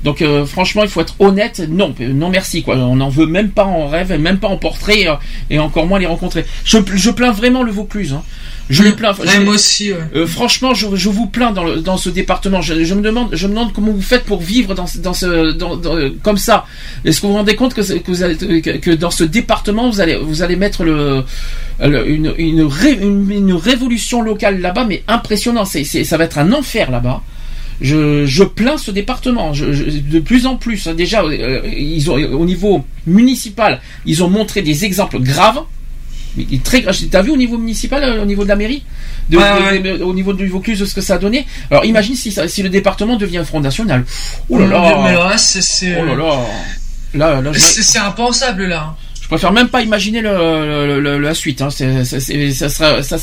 [0.03, 1.62] Donc euh, franchement, il faut être honnête.
[1.70, 2.76] Non, non merci quoi.
[2.76, 5.14] On n'en veut même pas en rêve, même pas en portrait, euh,
[5.50, 6.45] et encore moins les rencontrer.
[6.66, 8.14] Je, je plains vraiment le Vaucluse.
[8.14, 8.24] Hein.
[8.70, 9.14] Je les plains.
[9.44, 9.98] moi aussi, ouais.
[10.16, 12.62] euh, franchement, je, je vous plains dans, le- dans ce département.
[12.62, 15.14] Je, je me demande, je me demande comment vous faites pour vivre dans, ce- dans
[15.14, 16.66] ce, dans, dans- comme ça.
[17.06, 19.90] Est-ce que vous vous rendez compte que, que, vous allez- que, que dans ce département,
[19.90, 21.24] vous allez, vous allez mettre le-
[21.82, 25.66] une, une, ré- une, une révolution locale là-bas, mais impressionnant.
[25.66, 27.22] C'est, ça va être un enfer là-bas.
[27.82, 30.88] Je, je plains ce département je, je- de plus en plus.
[30.88, 30.93] hein.
[30.93, 35.61] Déjà, euh, ils ont au niveau municipal, ils ont montré des exemples graves.
[36.38, 36.84] Mais très.
[37.11, 38.84] T'as vu au niveau municipal, euh, au niveau de la mairie,
[39.30, 41.45] de- Ouais, de- de- au niveau du Vaucluse, ce que ça a donné.
[41.69, 44.03] Alors imagine si, ça- si le département devient un Front National.
[44.50, 45.30] Oh là Dieu, mais là.
[45.30, 45.98] là, c'est-.
[46.02, 46.40] Oh là là.
[47.16, 48.95] Là, là, c'est impensable là.
[49.24, 50.30] Je préfère même pas imaginer le,
[50.85, 51.61] le- le- la suite.
[51.61, 51.69] Hein.
[51.72, 52.03] C'est-
[52.52, 53.18] ça sera, ça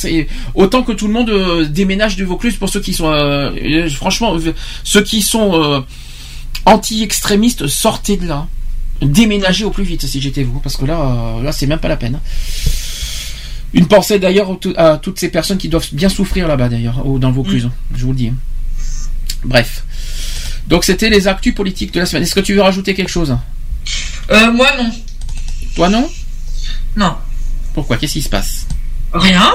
[0.55, 4.35] autant que tout le monde euh, déménage du Vaucluse pour ceux qui sont, euh, franchement,
[4.37, 5.85] euh, ceux qui sont
[6.65, 8.47] anti-extrémistes, sortez de là,
[9.03, 11.97] déménagez au plus vite si j'étais vous, parce que là, là, c'est même pas la
[11.97, 12.19] peine.
[13.73, 17.35] Une pensée d'ailleurs à toutes ces personnes qui doivent bien souffrir là-bas d'ailleurs, dans le
[17.35, 17.67] Vaucluse.
[17.67, 17.73] hein.
[17.95, 18.29] Je vous le dis.
[18.29, 18.35] hein.
[19.45, 19.85] Bref.
[20.67, 22.23] Donc c'était les actus politiques de la semaine.
[22.25, 23.37] Est-ce que tu veux rajouter quelque chose?
[24.31, 24.91] Euh, moi non.
[25.75, 26.09] Toi non
[26.97, 27.15] Non.
[27.75, 27.97] Pourquoi?
[27.97, 28.67] Qu'est-ce qui se passe?
[29.13, 29.51] Rien.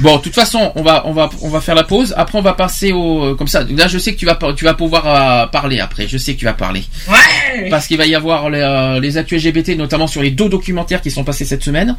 [0.00, 2.14] Bon, de toute façon, on va, on va, on va faire la pause.
[2.16, 3.62] Après, on va passer au, euh, comme ça.
[3.64, 6.08] Là, je sais que tu vas, tu vas pouvoir euh, parler après.
[6.08, 6.82] Je sais que tu vas parler.
[7.08, 7.68] Ouais.
[7.68, 11.02] Parce qu'il va y avoir les, euh, les actus LGBT, notamment sur les deux documentaires
[11.02, 11.94] qui sont passés cette semaine.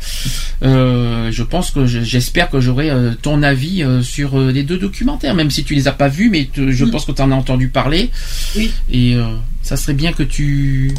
[0.64, 2.92] Euh, je pense que je- j'espère que j'aurai
[3.22, 6.72] ton avis sur les deux documentaires, même si tu les as pas vus, mais te-
[6.72, 8.10] je pense que tu en as entendu parler.
[8.56, 8.72] Oui.
[8.92, 9.16] Et
[9.62, 10.94] ça serait bien que tu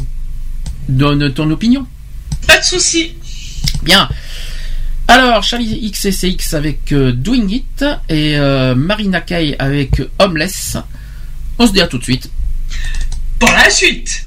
[0.87, 1.85] donnes ton opinion.
[2.47, 3.15] Pas de souci.
[3.83, 4.09] Bien.
[5.07, 10.77] Alors, Charlie XCX avec euh, Doing It et euh, Marina Kay avec Homeless.
[11.59, 12.29] On se dit à tout de suite.
[13.39, 14.25] Pour la suite.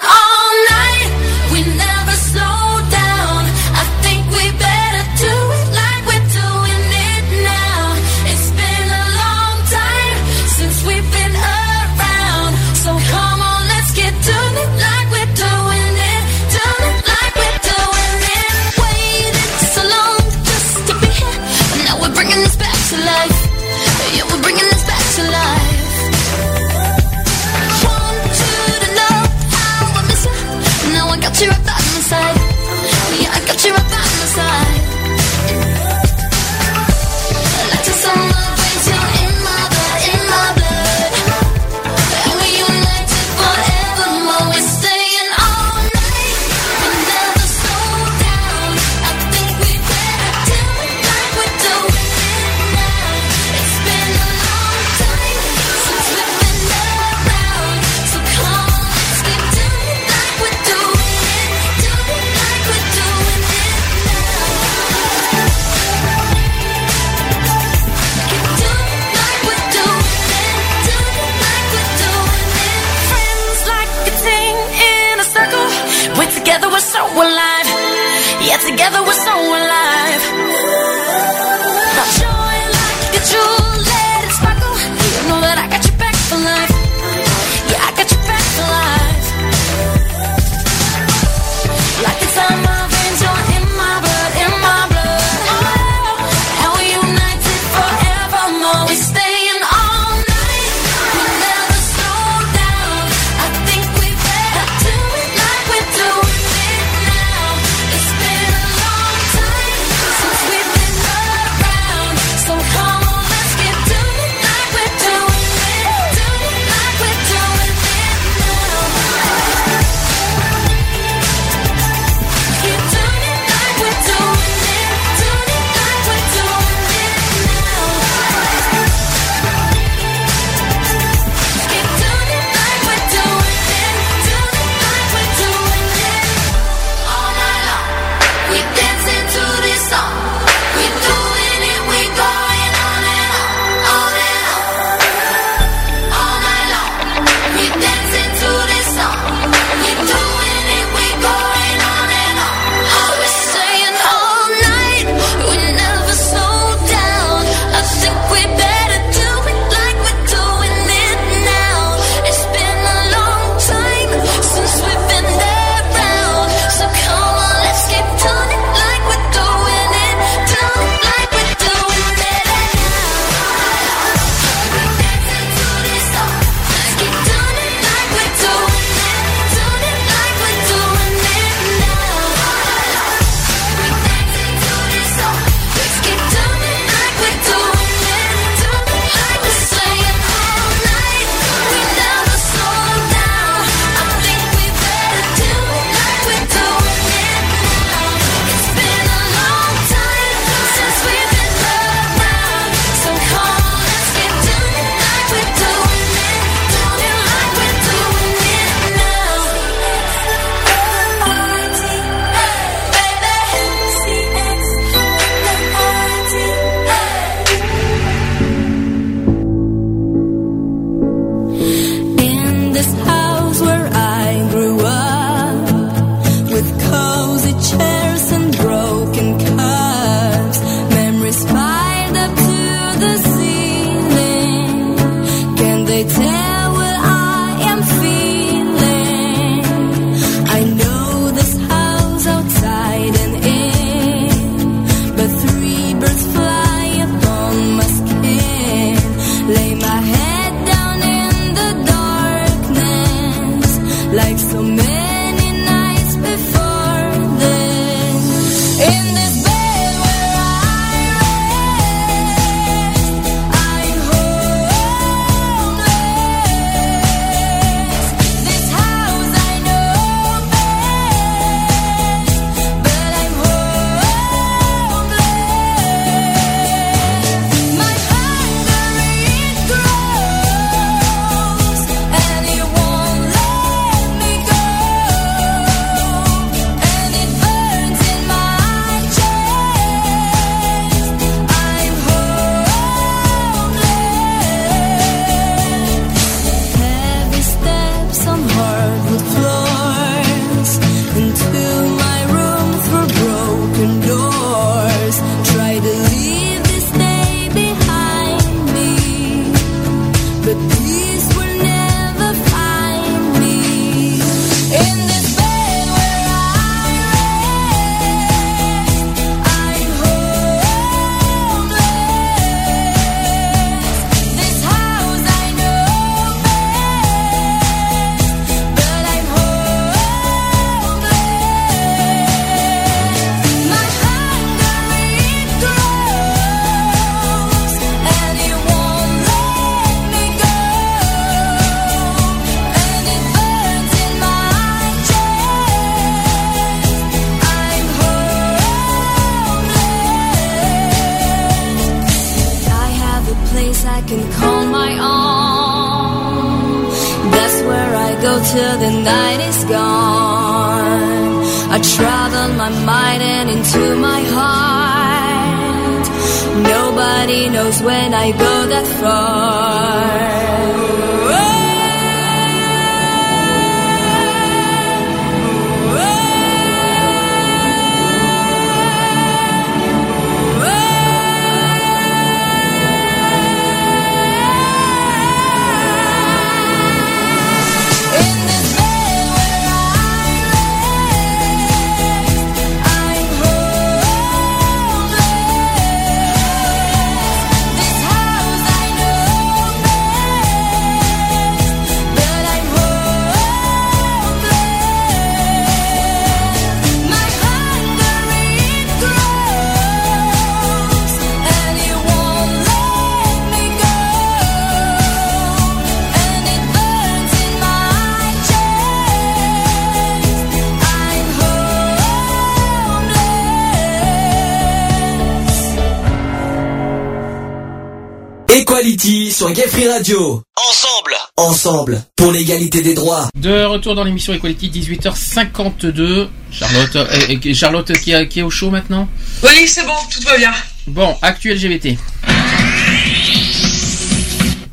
[432.39, 433.29] L'égalité des droits.
[433.37, 436.29] De retour dans l'émission Equality, 18h52.
[436.53, 437.07] Charlotte, euh,
[437.45, 439.09] euh, Charlotte qui, est- qui est au show maintenant
[439.43, 440.53] Oui, c'est bon, tout va bien.
[440.87, 441.99] Bon, actu LGBT.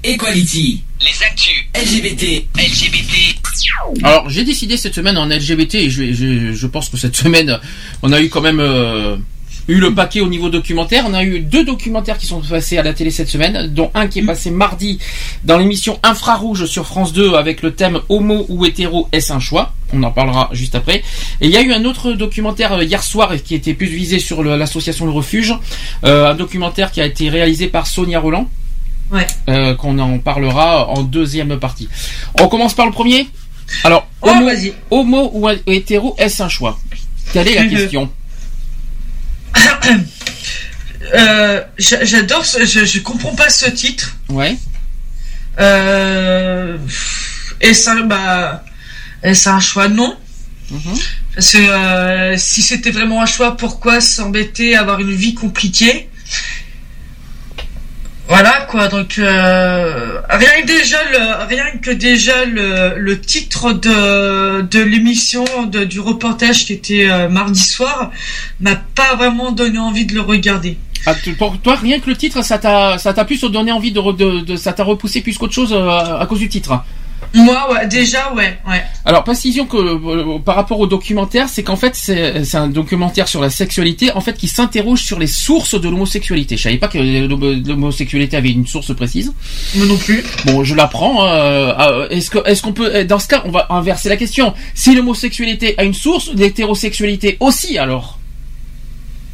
[0.03, 0.83] Equality.
[1.01, 2.45] Les actus LGBT.
[2.55, 3.13] LGBT.
[4.03, 7.59] Alors, j'ai décidé cette semaine en LGBT, et je, je, je pense que cette semaine,
[8.03, 9.17] on a eu quand même euh,
[9.67, 11.05] eu le paquet au niveau documentaire.
[11.07, 14.07] On a eu deux documentaires qui sont passés à la télé cette semaine, dont un
[14.07, 14.99] qui est passé mardi
[15.43, 19.73] dans l'émission Infrarouge sur France 2 avec le thème Homo ou hétéro, est-ce un choix?
[19.93, 20.97] On en parlera juste après.
[21.41, 24.19] Et il y a eu un autre documentaire euh, hier soir qui était plus visé
[24.19, 25.53] sur l'association Le Refuge,
[26.03, 28.49] euh, un documentaire qui a été réalisé par Sonia Roland.
[29.11, 29.27] Ouais.
[29.49, 31.87] Euh, qu'on en parlera en deuxième partie.
[32.39, 33.29] On commence par le premier?
[33.83, 34.07] Alors,
[34.89, 36.79] homo, ou hétéro, est-ce un choix?
[37.33, 38.09] Quelle est la question?
[41.13, 44.15] Euh, j'a- J'adore, je, je comprends pas ce titre.
[44.29, 44.57] Ouais.
[45.59, 46.77] Euh,
[47.61, 48.63] et ça, bah,
[49.23, 50.17] est-ce un choix Non.
[51.35, 56.09] Parce que euh, si c'était vraiment un choix, pourquoi s'embêter à avoir une vie compliquée?
[58.27, 64.61] Voilà quoi, donc euh, rien que déjà le rien que déjà le, le titre de,
[64.61, 68.11] de l'émission du reportage qui était euh, mardi soir
[68.59, 70.79] m'a pas vraiment donné envie de le regarder.
[71.05, 73.91] Ah, tu- Pour toi, rien que le titre, ça t'a, ça t'a plus donné envie
[73.91, 76.79] de, de, de- ça t'a repoussé plus qu'autre chose euh, à cause du titre?
[77.33, 78.83] Moi, ouais, déjà, ouais, ouais.
[79.03, 83.27] Alors, précision que euh, par rapport au documentaire, c'est qu'en fait, c'est c'est un documentaire
[83.27, 86.55] sur la sexualité, en fait, qui s'interroge sur les sources de l'homosexualité.
[86.55, 89.33] Je savais pas que l'homo- l'homosexualité avait une source précise.
[89.75, 90.23] Moi non plus.
[90.45, 91.25] Bon, je l'apprends.
[91.25, 94.53] euh, euh, est-ce que, est-ce qu'on peut, dans ce cas, on va inverser la question.
[94.73, 98.17] Si l'homosexualité a une source, l'hétérosexualité aussi, alors?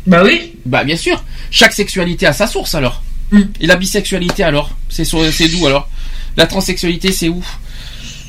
[0.07, 0.53] Bah oui.
[0.65, 1.23] Bah bien sûr.
[1.51, 3.03] Chaque sexualité a sa source alors.
[3.31, 3.43] Hmm.
[3.59, 4.71] Et la bisexualité alors?
[4.89, 5.05] C'est
[5.47, 5.88] d'où alors?
[6.38, 7.43] La transsexualité c'est où?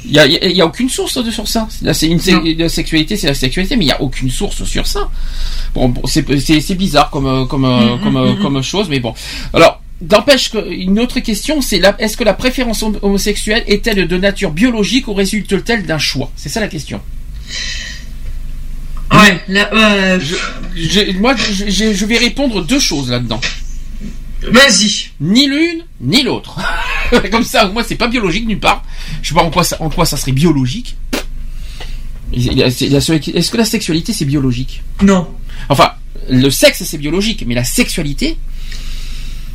[0.04, 1.68] Il y a, y a- il y a aucune source de, sur ça.
[1.82, 2.18] Là, une
[2.58, 5.08] la sexualité, c'est la sexualité, mais il y a aucune source sur ça.
[5.74, 6.22] Bon, bon, c'est
[6.74, 9.14] bizarre comme euh, comme euh, Mhm, comme euh, comme chose, mais bon.
[9.54, 9.78] Alors.
[10.00, 15.06] D'empêche qu'une autre question, c'est est-ce que la préférence hom- homosexuelle est-elle de nature biologique
[15.06, 16.28] ou résulte-t-elle d'un choix?
[16.34, 17.00] C'est ça la question.
[19.12, 20.20] Ouais, là, euh,
[20.74, 23.40] Je- moi, je, je- je vais répondre deux choses là-dedans.
[24.42, 25.10] Vas-y.
[25.20, 26.58] Ni l'une, ni l'autre.
[27.30, 28.82] Comme ça, moins, c'est pas biologique nulle part.
[29.22, 30.96] Je sais pas en quoi ça, en quoi ça serait biologique.
[32.34, 34.82] La- Est-ce que la sexualité c'est biologique?
[35.02, 35.28] Non.
[35.68, 35.92] Enfin,
[36.30, 38.36] le sexe c'est biologique, mais la sexualité,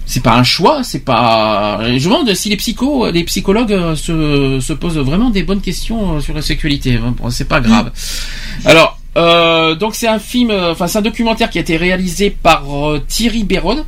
[0.05, 1.79] c'est pas un choix, c'est pas.
[1.83, 5.61] Je me demande si les psychos, les psychologues euh, se, se posent vraiment des bonnes
[5.61, 6.97] questions euh, sur la sexualité.
[6.97, 7.91] Bon, c'est pas grave.
[8.63, 12.29] Alors, euh, donc c'est un film, euh, enfin c'est un documentaire qui a été réalisé
[12.29, 13.83] par euh, Thierry Béron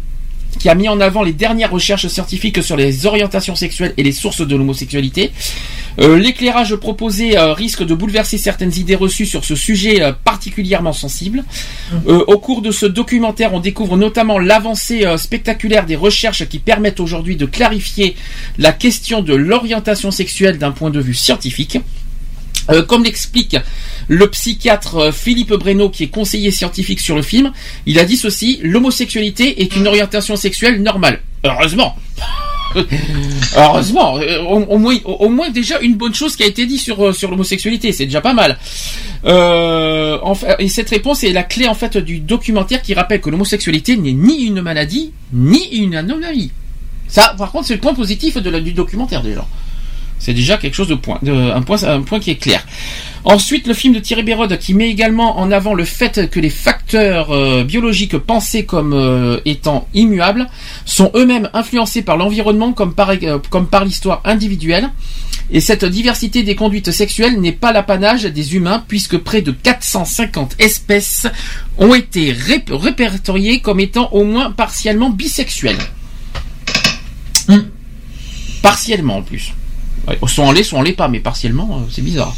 [0.58, 4.11] qui a mis en avant les dernières recherches scientifiques sur les orientations sexuelles et les
[4.11, 5.32] sources de l'homosexualité.
[5.99, 11.43] Euh, L'éclairage proposé risque de bouleverser certaines idées reçues sur ce sujet particulièrement sensible.
[12.08, 16.99] Euh, au cours de ce documentaire, on découvre notamment l'avancée spectaculaire des recherches qui permettent
[16.99, 18.16] aujourd'hui de clarifier
[18.58, 21.77] la question de l'orientation sexuelle d'un point de vue scientifique.
[22.69, 23.57] Euh, comme l'explique
[24.07, 27.51] le psychiatre euh, Philippe Breno, qui est conseiller scientifique sur le film,
[27.85, 31.22] il a dit ceci l'homosexualité est une orientation sexuelle normale.
[31.43, 31.95] Heureusement.
[33.57, 38.06] Heureusement, Euh, au, moins, déjà une bonne chose qui a été dit sur l'homosexualité, c'est
[38.06, 38.57] déjà pas mal.
[40.59, 44.14] Et cette réponse est la clé en fait du documentaire qui rappelle que l'homosexualité n'est
[44.14, 46.51] ni une maladie ni une anomalie.
[47.07, 49.45] Ça, par contre, c'est le point positif du documentaire déjà.
[50.19, 52.65] C'est déjà quelque chose de point, de, un point, qui est clair.
[53.23, 56.49] Ensuite, le film de Thierry Bérode qui met également en avant le fait que les
[56.49, 60.48] facteurs euh, biologiques pensés comme euh, étant immuables
[60.85, 64.89] sont eux-mêmes influencés par l'environnement comme par, euh, comme par l'histoire individuelle.
[65.51, 70.56] Et cette diversité des conduites sexuelles n'est pas l'apanage des humains puisque près de 450
[70.59, 71.27] espèces
[71.77, 75.80] ont été ré- répertoriées comme étant au moins partiellement bisexuelles.
[78.61, 79.53] Partiellement en plus.
[80.08, 82.36] Ouais, soit on l'est, soit on l'est pas, mais partiellement, euh, c'est bizarre.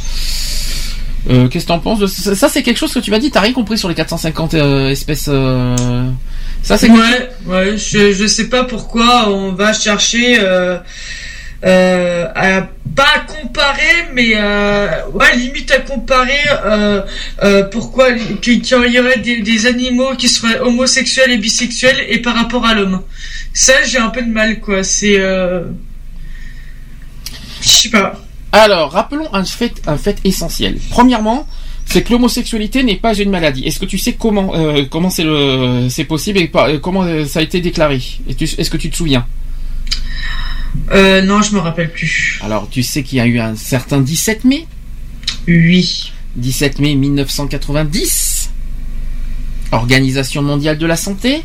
[1.30, 3.30] Euh, Qu'est-ce que t'en penses ça c'est quelque chose que tu m'as dit.
[3.30, 5.30] T'as rien compris sur les 450 euh, espèces.
[6.64, 10.84] Ça, c'est ouais, ouais, je, je sais pas pourquoi on va chercher à
[12.96, 16.42] pas à comparer, mais euh, ouais, limite à comparer
[17.72, 22.66] pourquoi qu'il y aurait des, des animaux qui seraient homosexuels et bisexuels et par rapport
[22.66, 23.02] à l'homme.
[23.54, 24.84] Ça, j'ai un peu de mal, quoi.
[24.84, 25.20] C'est.
[27.62, 28.22] Je sais pas.
[28.52, 30.78] Alors, rappelons un fait, un fait essentiel.
[30.90, 31.48] Premièrement,
[31.86, 33.64] c'est que l'homosexualité n'est pas une maladie.
[33.66, 37.04] Est-ce que tu sais comment euh, comment c'est le c'est possible et pas- euh, comment
[37.04, 38.02] euh, ça a été déclaré?
[38.28, 39.26] Est-ce que tu te souviens?
[40.92, 42.40] Euh, non, je me rappelle plus.
[42.44, 44.68] Alors, tu sais qu'il y a eu un certain 17 mai?
[45.48, 46.12] Oui.
[46.36, 48.50] 17 mai 1990.
[49.72, 51.44] Organisation mondiale de la santé?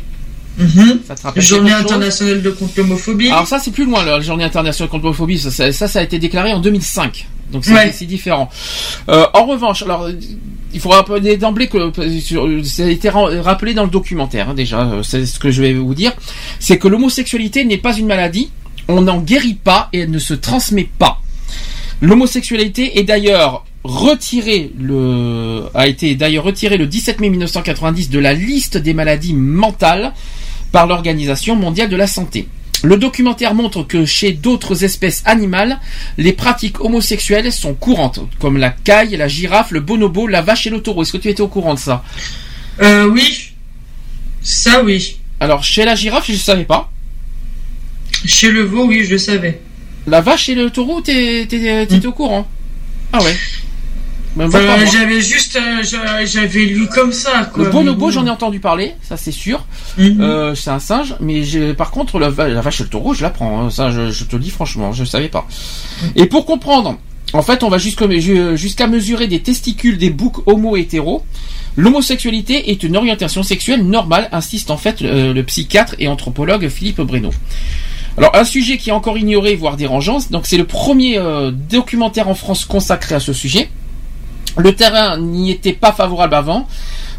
[1.23, 3.29] Rappelle Journée internationale de contre l'homophobie.
[3.29, 6.03] Alors ça c'est plus loin la journée internationale contre l'homophobie, ça, ça, ça, ça a
[6.03, 7.27] été déclaré en 2005.
[7.51, 7.93] Donc c'est Ouais.
[8.01, 8.49] différent.
[9.09, 10.09] Euh, en revanche, alors
[10.73, 11.91] il faut rappeler d'emblée que
[12.63, 15.61] ça a été ra- rappelé dans le documentaire hein, déjà, euh, c'est ce que je
[15.61, 16.11] vais vous dire,
[16.59, 18.49] c'est que l'homosexualité n'est pas une maladie,
[18.89, 21.21] on n'en guérit pas et elle ne se transmet pas.
[22.01, 28.33] L'homosexualité est d'ailleurs retirée le a été d'ailleurs retirée le 17 mai 1990 de la
[28.33, 30.13] liste des maladies mentales
[30.71, 32.47] par l'Organisation mondiale de la santé.
[32.83, 35.79] Le documentaire montre que chez d'autres espèces animales,
[36.17, 40.69] les pratiques homosexuelles sont courantes, comme la caille, la girafe, le bonobo, la vache et
[40.69, 41.01] le taureau.
[41.01, 42.03] Est-ce que tu étais au courant de ça?
[42.81, 43.53] Euh, oui.
[44.43, 45.19] Ça, oui.
[45.39, 46.91] Alors, chez la girafe, je ne savais pas.
[48.25, 49.59] Chez le veau, oui, je le savais.
[50.05, 52.47] La vache et le taureau, t'étais au courant?
[53.11, 53.35] Ah ouais.
[54.37, 54.85] Pas moi.
[54.91, 57.63] j'avais juste, euh, j'a- j'avais lu comme ça, quoi.
[57.63, 59.65] Le bonobo, j'en ai entendu parler, ça c'est sûr.
[59.97, 60.21] Mhm.
[60.21, 61.41] Euh, c'est un singe, mais
[61.73, 63.61] par contre la, va- la vache et le taureau, je la prends.
[63.65, 63.69] hein.
[63.69, 65.47] Ça, je, je te le dis franchement, je ne savais pas.
[66.15, 66.97] Et pour comprendre,
[67.33, 71.23] en fait, on va jusqu'à mesurer des testicules des boucs homo-hétéros.
[71.75, 77.01] L'homosexualité est une orientation sexuelle normale, insiste en fait euh, le psychiatre et anthropologue Philippe
[77.01, 77.29] Breno.
[78.17, 82.29] Alors un sujet qui est encore ignoré, voire dérangeant, donc c'est le premier euh, documentaire
[82.29, 83.69] en France consacré à ce sujet.
[84.57, 86.67] Le terrain n'y était pas favorable avant.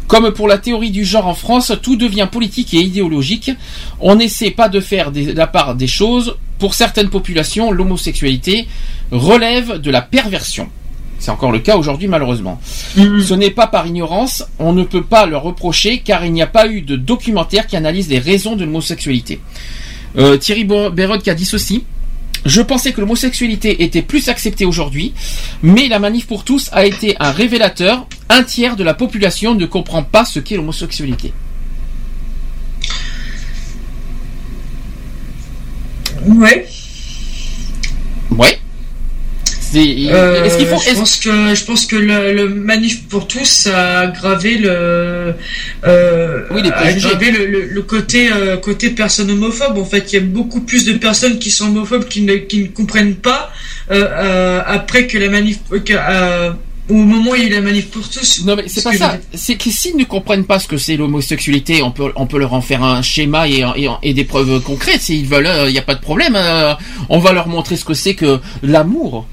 [0.07, 3.51] Comme pour la théorie du genre en France, tout devient politique et idéologique.
[3.99, 6.35] On n'essaie pas de faire des- la part des choses.
[6.57, 8.67] Pour certaines populations, l'homosexualité
[9.11, 10.67] relève de la perversion.
[11.19, 12.59] C'est encore le cas aujourd'hui malheureusement.
[12.95, 16.47] Ce n'est pas par ignorance, on ne peut pas leur reprocher car il n'y a
[16.47, 19.39] pas eu de documentaire qui analyse les raisons de l'homosexualité.
[20.17, 21.83] Euh, Thierry Bérode qui a dit ceci.
[22.45, 25.13] Je pensais que l'homosexualité était plus acceptée aujourd'hui,
[25.61, 28.07] mais la manif pour tous a été un révélateur.
[28.29, 31.33] Un tiers de la population ne comprend pas ce qu'est l'homosexualité.
[36.25, 36.67] Ouais.
[38.31, 38.59] Ouais.
[39.75, 43.67] Euh, Est-ce qu'il faut je pense que je pense que le, le manif pour tous
[43.67, 45.35] a aggravé le
[45.85, 47.07] euh, Oui, les a préjugés.
[47.07, 50.61] aggravé le, le- le côté euh, côté personne homophobe en fait il y a beaucoup
[50.61, 53.51] plus de personnes qui sont homophobes qui ne qui ne comprennent pas
[53.91, 55.93] euh, euh, après que la manif que,
[56.89, 58.93] au moment où il y a eu la manif pour tous Non mais c'est pas
[58.93, 59.17] ça.
[59.35, 62.53] C'est que s'ils ne comprennent pas ce que c'est l'homosexualité, on peut on peut leur
[62.53, 65.01] en faire un schéma et, et, et des preuves concrètes.
[65.01, 66.35] S'ils veulent, il n'y a pas de problème.
[67.09, 69.27] on va leur montrer ce que c'est que l'amour.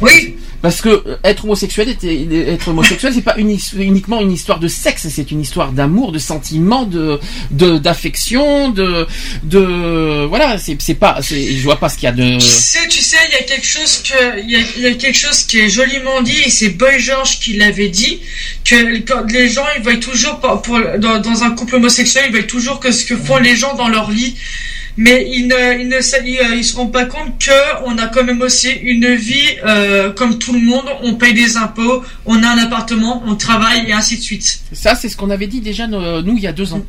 [0.00, 0.36] Oui.
[0.62, 5.06] Parce que euh, être homosexuel, être, homosexuel, c'est pas uni- uniquement une histoire de sexe,
[5.10, 7.20] c'est une histoire d'amour, de sentiment, de
[7.78, 9.06] d'affection, de
[9.44, 10.56] de voilà.
[10.58, 12.38] C'est pas, je vois pas ce qu'il y a de.
[12.38, 14.50] Tu sais, tu sais, il y a quelque chose que, il
[14.82, 18.20] y a, quelque chose qui est joliment dit, et c'est Boy George qui l'avait dit,
[18.64, 18.74] que
[19.32, 22.90] les gens, ils veulent toujours, pour- dans, dans un couple homosexuel, ils veulent toujours que
[22.92, 24.34] ce que font les gens dans leur lit,
[24.96, 28.06] mais ils ne, ils ne, ils, euh, ils se rendent pas compte que on a
[28.06, 30.86] quand même aussi une vie euh, comme tout le monde.
[31.02, 34.60] On paye des impôts, on a un appartement, on travaille et ainsi de suite.
[34.72, 36.82] Ça, c'est ce qu'on avait dit déjà euh, nous il y a deux ans.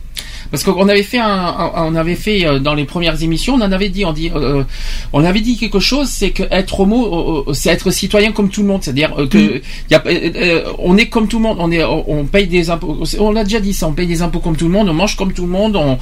[0.50, 3.72] Parce qu'on avait fait un, on avait fait euh, dans les premières émissions, on en
[3.72, 4.64] avait dit, on dit, euh,
[5.12, 8.50] on avait dit quelque chose, c'est que être homo, euh, euh, c'est être citoyen comme
[8.50, 9.60] tout le monde, c'est-à-dire euh, que euh,
[9.92, 13.44] euh, on est comme tout le monde, on est, on paye des impôts, on l'a
[13.44, 15.44] déjà dit ça, on paye des impôts comme tout le monde, on mange comme tout
[15.46, 15.98] le monde, on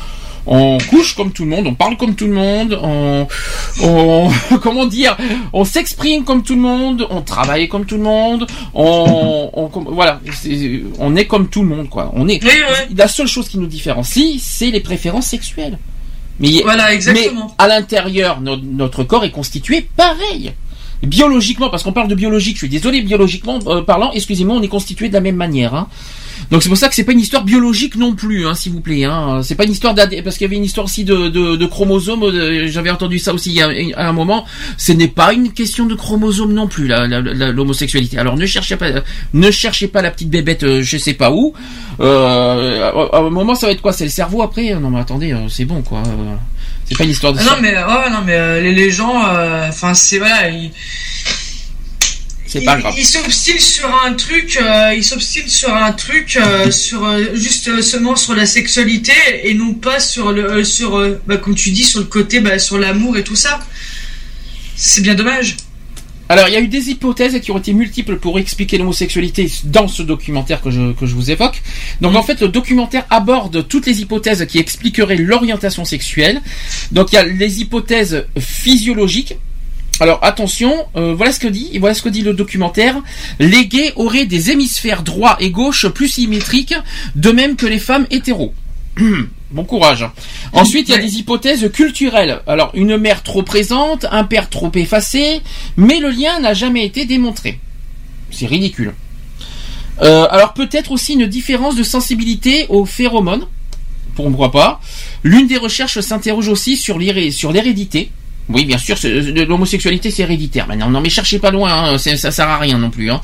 [0.48, 3.28] On couche comme tout le monde, on parle comme tout le monde, on,
[3.82, 4.30] on
[4.62, 5.18] comment dire,
[5.54, 10.22] on s'exprime comme tout le monde, on travaille comme tout le monde, on, on voilà,
[11.00, 12.12] on est comme tout le monde quoi.
[12.16, 12.40] On est.
[12.96, 15.80] La seule chose qui nous différencie, c'est les préférences sexuelles.
[16.40, 17.48] Mais Voilà, exactement.
[17.48, 20.52] mais à l'intérieur, no- notre corps est constitué pareil.
[21.04, 24.68] Biologiquement, parce qu'on parle de biologique, je suis désolé, biologiquement euh, parlant, excusez-moi, on est
[24.68, 25.76] constitué de la même manière.
[25.76, 25.88] Hein.
[26.52, 28.82] Donc c'est pour ça que c'est pas une histoire biologique non plus, hein, s'il vous
[28.82, 29.04] plaît.
[29.06, 29.42] Hein.
[29.44, 31.66] C'est pas une histoire d'AD, parce qu'il y avait une histoire aussi de, de, de
[31.66, 32.24] chromosomes.
[32.24, 34.46] euh, J'avais entendu ça aussi a, à un moment.
[34.78, 38.18] Ce n'est pas une question de chromosomes non plus, l'homosexualité.
[38.18, 38.88] Alors ne cherchez pas,
[39.34, 41.54] ne cherchez pas la petite bébête, euh, je sais pas où.
[42.00, 43.94] Euh, à, à un moment, ça va être quoi?
[43.94, 44.74] C'est le cerveau après?
[44.76, 46.04] Non mais attendez, euh, c'est bon quoi.
[46.88, 47.56] C'est pas une histoire de Ah ça.
[47.56, 50.72] non mais ouais, non mais euh, les, les gens, euh, enfin c'est voilà, ils,
[52.48, 52.94] C'est pas grave.
[52.98, 58.16] ils s'obstinent sur un truc, euh, ils s'obstinent sur un truc, euh, sur juste seulement
[58.16, 62.06] sur la sexualité et non pas sur le, sur, bah, comme tu dis, sur le
[62.06, 63.60] côté, bah, sur l'amour et tout ça.
[64.76, 65.56] C'est bien dommage.
[66.28, 69.88] Alors, il y a eu des hypothèses qui ont été multiples pour expliquer l'homosexualité dans
[69.88, 71.62] ce documentaire que je, que je vous évoque.
[72.02, 76.42] Donc, en fait, le documentaire aborde toutes les hypothèses qui expliqueraient l'orientation sexuelle.
[76.92, 79.36] Donc, il y a les hypothèses physiologiques.
[80.00, 83.02] Alors, attention, euh, voilà ce que dit, voilà ce que dit le documentaire.
[83.40, 86.76] Les gays auraient des hémisphères droit et gauche plus symétriques,
[87.16, 88.54] de même que les femmes hétéros.
[89.52, 90.06] Bon courage.
[90.54, 92.42] Ensuite, il y a des hypothèses culturelles.
[92.48, 95.42] Alors, une mère trop présente, un père trop effacé,
[95.78, 97.60] mais le lien n'a jamais été démontré.
[98.32, 98.94] C'est ridicule.
[100.02, 103.48] Euh, alors, peut-être aussi une différence de sensibilité aux phéromones.
[104.16, 104.82] Pourquoi pas
[105.24, 108.12] L'une des recherches s'interroge aussi sur l'hérédité.
[108.48, 108.96] Oui, bien sûr,
[109.48, 110.68] l'homosexualité c'est héréditaire.
[110.68, 113.10] Maintenant, non, mais cherchez pas loin, hein, ça sert à rien non plus.
[113.10, 113.20] Hein.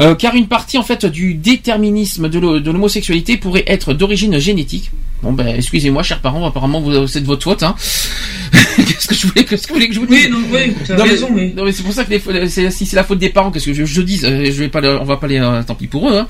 [0.00, 4.38] Euh, car une partie en fait du déterminisme de l'ho- de l'homosexualité pourrait être d'origine
[4.38, 4.90] génétique.
[5.22, 7.62] Bon ben, excusez-moi, chers parents, apparemment vous- c'est de votre faute.
[7.62, 7.76] Hein.
[8.76, 10.24] qu'est-ce que je voulais, qu'est-ce que vous voulez que je vous dise?
[10.26, 12.84] Oui, non, oui, t'as Non, mais- raison, non, mais c'est pour ça que les si
[12.86, 15.04] c'est la faute des parents, qu'est-ce que je, je dis euh, Je vais pas, on
[15.04, 16.18] va pas les, euh, tant pis pour eux.
[16.18, 16.26] Hein.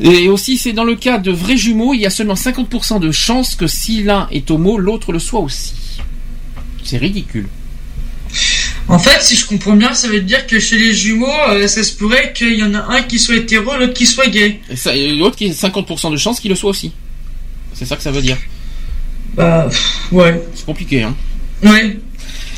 [0.00, 3.10] Et aussi, c'est dans le cas de vrais jumeaux, il y a seulement 50% de
[3.10, 5.72] chances que si l'un est homo, l'autre le soit aussi.
[6.84, 7.48] C'est ridicule.
[8.88, 11.82] En fait, si je comprends bien, ça veut dire que chez les jumeaux, euh, ça
[11.82, 14.60] se pourrait qu'il y en a un qui soit hétéro, l'autre qui soit gay.
[14.92, 16.92] Et l'autre qui a 50% de chances qu'il le soit aussi.
[17.72, 18.36] C'est ça que ça veut dire.
[19.34, 19.68] Bah,
[20.12, 20.42] ouais.
[20.54, 21.14] C'est compliqué, hein.
[21.62, 21.96] Ouais,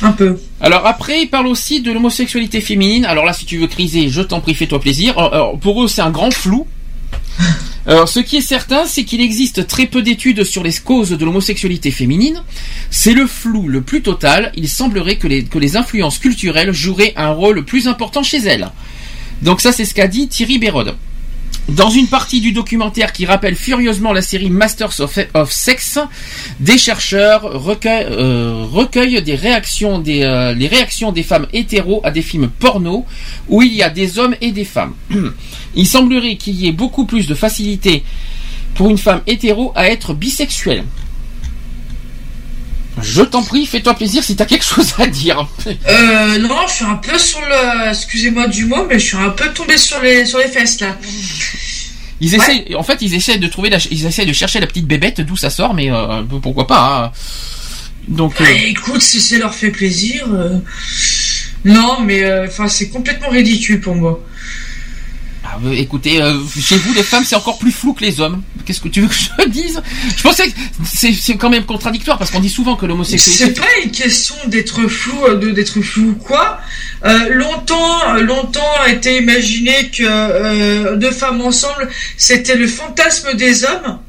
[0.01, 0.37] un peu.
[0.59, 3.05] Alors après, il parle aussi de l'homosexualité féminine.
[3.05, 5.17] Alors là, si tu veux criser, je t'en prie, fais-toi plaisir.
[5.17, 6.67] Alors, alors, pour eux, c'est un grand flou.
[7.87, 11.23] Alors, ce qui est certain, c'est qu'il existe très peu d'études sur les causes de
[11.23, 12.43] l'homosexualité féminine.
[12.91, 14.51] C'est le flou le plus total.
[14.57, 18.69] Il semblerait que les, influences culturelles joueraient un rôle plus important chez elles.
[19.41, 20.97] Donc ça, c'est ce qu'a dit Thierry Bérode.
[21.69, 25.99] Dans une partie du documentaire qui rappelle furieusement la série Masters of, Sex,
[26.61, 28.07] des chercheurs recueillent,
[29.17, 33.05] euh, des réactions des, euh, les réactions des femmes hétéros à des films porno
[33.49, 34.93] où il y a des hommes et des femmes.
[35.75, 38.03] Il semblerait qu'il y ait beaucoup plus de facilité
[38.75, 40.85] pour une femme hétéro à être bisexuelle.
[43.01, 45.47] Je t'en prie, fais-toi plaisir si t'as quelque chose à dire.
[45.67, 49.29] Euh, non, je suis un peu sur le, excusez-moi du mot, mais je suis un
[49.29, 50.97] peu tombé sur les, sur les fesses, là.
[52.19, 54.87] Ils essayent, en fait, ils essaient de trouver, la, ils essaient de chercher la petite
[54.87, 57.05] bébête d'où ça sort, mais euh, pourquoi pas.
[57.05, 57.11] hein.
[58.07, 60.57] Donc, euh, écoute, si ça leur fait plaisir, euh,
[61.65, 64.19] non, mais, enfin, c'est complètement ridicule pour moi.
[65.49, 68.41] Ah, euh, écoutez, euh, chez vous, les femmes, c'est encore plus flou que les hommes.
[68.65, 69.81] Qu'est-ce que tu veux que je dise?
[70.15, 70.53] Je pensais que
[70.83, 73.45] c'est quand même contradictoire parce qu'on dit souvent que l'homosexualité.
[73.45, 76.59] C'est pas une question d'être flou, euh, de d'être flou ou quoi.
[77.05, 83.99] Euh, longtemps, longtemps a été imaginé que deux femmes ensemble, c'était le fantasme des hommes.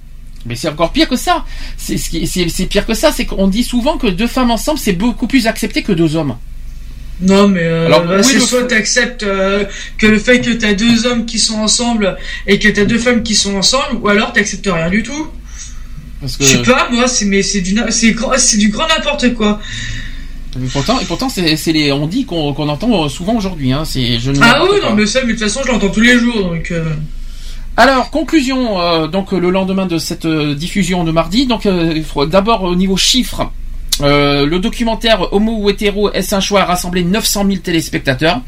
[0.45, 1.45] Mais c'est encore pire que ça.
[1.77, 3.13] C'est pire que ça.
[3.13, 6.37] C'est qu'on dit souvent que deux femmes ensemble, c'est beaucoup plus accepté que deux hommes.
[7.21, 9.65] Non, mais euh, Alors, bah, oui, c'est le- soit t'acceptes euh,
[9.99, 12.17] que le fait que t'as deux hommes qui sont ensemble
[12.47, 15.27] et que t'as deux femmes qui sont ensemble, ou alors t'acceptes rien du tout.
[16.21, 16.45] Parce que.
[16.45, 19.61] Je sais pas, moi, c'est mais c'est du c'est c'est du grand n'importe quoi.
[20.57, 23.73] Et pourtant, et pourtant, c'est les, on dit qu'on entend euh, souvent aujourd'hui.
[23.73, 23.85] Hein.
[23.85, 26.01] C'est, je ne Ah oui, non, mais ça, mais de toute façon, je l'entends tous
[26.01, 26.71] les jours, donc.
[26.71, 26.85] euh,
[27.77, 32.03] Alors, conclusion, euh, donc le lendemain de cette euh, diffusion de mardi, donc euh, il
[32.03, 33.53] faut d'abord au niveau chiffres,
[34.01, 38.41] euh, le documentaire Homo ou hétéro est un choix a rassemblé 900 000 téléspectateurs?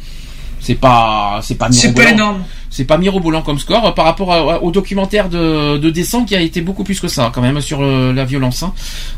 [0.62, 2.08] C'est pas, c'est pas mirobolant.
[2.10, 2.44] énorme.
[2.72, 6.36] C'est pas mirobolant comme score euh, par rapport à- au documentaire de, de décembre qui
[6.36, 8.62] a été beaucoup plus que ça quand même sur euh, la violence.
[8.62, 8.72] hein.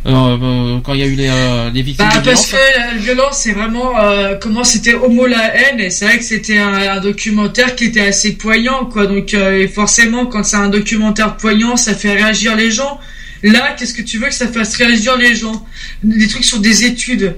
[0.06, 1.30] Euh, quand il y a eu les,
[1.74, 2.52] les victimes Bah, de parce violence.
[2.52, 3.92] que la violence, c'est vraiment
[4.40, 8.06] comment c'était homo la haine, et c'est vrai que c'était un, un documentaire qui était
[8.06, 9.06] assez poignant, quoi.
[9.06, 13.00] Donc, et forcément, quand c'est un documentaire poignant, ça fait réagir les gens.
[13.42, 14.76] Là, qu'est-ce que tu veux que ça fasse?
[14.76, 15.64] Réagir les gens
[16.02, 17.34] Des trucs sur des études.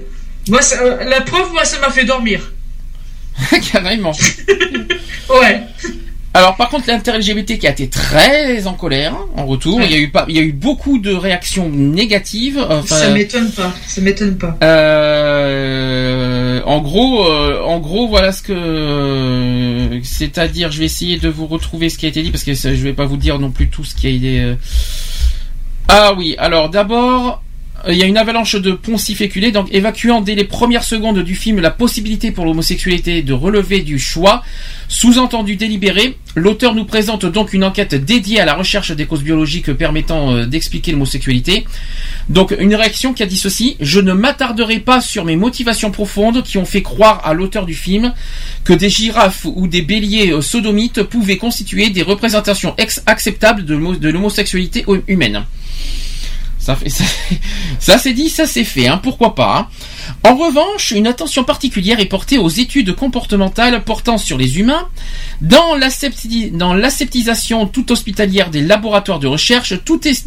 [0.49, 2.51] Moi, ça- euh, la preuve, moi, ça m'a fait dormir.
[3.71, 4.11] Carrément.
[5.27, 5.59] Ouais.
[6.35, 9.95] Alors par contre l'inter-LGBT qui a été très en colère hein, en retour, il y
[9.95, 12.59] a eu pas, il y a eu beaucoup de réactions négatives.
[12.69, 13.73] Enfin, Ça m'étonne pas.
[13.87, 14.57] Ça m'étonne pas.
[14.61, 21.47] euh, en gros, euh, en gros, voilà ce que, c'est-à-dire, je vais essayer de vous
[21.47, 23.69] retrouver ce qui a été dit parce que je vais pas vous dire non plus
[23.69, 24.55] tout ce qui a été.
[25.87, 27.44] Ah oui, alors d'abord.
[27.87, 31.19] Euh, Il y a une avalanche de poncifs féculés, donc évacuant dès les premières secondes
[31.19, 34.43] du film la possibilité pour l'homosexualité de relever du choix,
[34.87, 36.17] sous-entendu délibéré.
[36.35, 40.45] L'auteur nous présente donc une enquête dédiée à la recherche des causes biologiques permettant euh,
[40.45, 41.65] d'expliquer l'homosexualité.
[42.29, 46.43] Donc une réaction qui a dit ceci Je ne m'attarderai pas sur mes motivations profondes
[46.43, 48.13] qui ont fait croire à l'auteur du film
[48.63, 53.95] que des girafes ou des béliers euh, sodomites pouvaient constituer des représentations acceptables de l'homo-
[53.95, 55.45] de l'homosexualité hu- humaine.
[57.79, 59.57] Ça, c'est dit, ça c'est fait, hein, pourquoi pas.
[59.59, 59.67] hein.
[60.23, 64.87] En revanche, une attention particulière est portée aux études comportementales portant sur les humains.
[65.41, 70.23] Dans l'asepti- dans l'aseptisation toute hospitalière des laboratoires de recherche, tout est,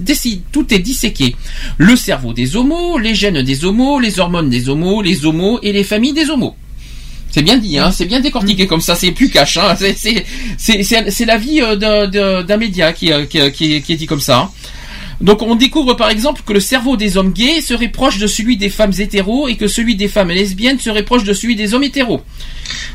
[0.52, 1.34] tout est disséqué.
[1.78, 5.72] Le cerveau des homos, les gènes des homos, les hormones des homos, les homos et
[5.72, 6.54] les familles des homos.
[7.30, 11.60] C'est bien dit, hein, c'est bien décortiqué comme ça, c'est plus cash, hein, c'est, l'avis
[11.60, 14.38] euh, d'un, média qui, euh, qui, qui, qui est dit comme ça.
[14.38, 14.50] hein.
[15.20, 18.56] Donc on découvre par exemple que le cerveau des hommes gays serait proche de celui
[18.56, 21.82] des femmes hétéros et que celui des femmes lesbiennes serait proche de celui des hommes
[21.82, 22.22] hétéros.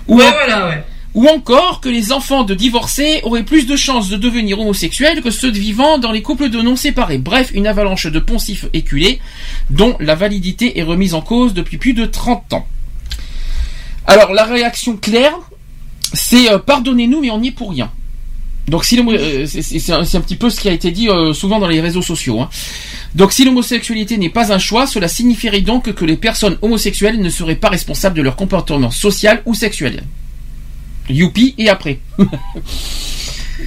[0.07, 0.83] Ou, Ouais, en- voilà, ouais.
[1.15, 5.31] ou encore que les enfants de divorcés auraient plus de chances de devenir homosexuels que
[5.31, 7.17] ceux de vivant dans les couples de non séparés.
[7.17, 9.19] Bref, une avalanche de poncifs éculés
[9.69, 12.65] dont la validité est remise en cause depuis plus de 30 ans.
[14.07, 15.35] Alors la réaction claire,
[16.13, 17.91] c'est euh, pardonnez-nous mais on n'y est pour rien.
[18.67, 21.67] Donc si euh, c'est un, petit peu ce qui a été dit euh, souvent dans
[21.67, 22.39] les réseaux sociaux.
[22.39, 22.49] hein.
[23.13, 27.29] Donc si l'homosexualité n'est pas un choix, cela signifierait donc que les personnes homosexuelles ne
[27.29, 30.03] seraient pas responsables de leur comportement social ou sexuel.
[31.09, 31.99] Youpi et après.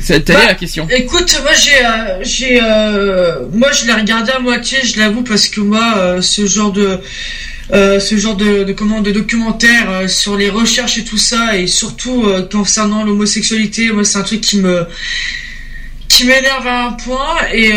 [0.01, 0.87] C'était Bah, la question.
[0.91, 5.49] Écoute, moi j'ai, euh, j'ai, euh, moi je l'ai regardé à moitié, je l'avoue, parce
[5.49, 7.01] que moi, ce genre de,
[7.73, 11.57] euh, ce genre de, de comment, de documentaire euh, sur les recherches et tout ça,
[11.57, 14.87] et surtout euh, concernant l'homosexualité, moi c'est un truc qui me,
[16.09, 17.73] qui m'énerve à un point, et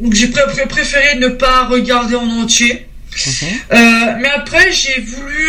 [0.00, 2.86] donc j'ai pré- pré- préféré ne pas regarder en entier.
[4.20, 5.48] Mais après, j'ai voulu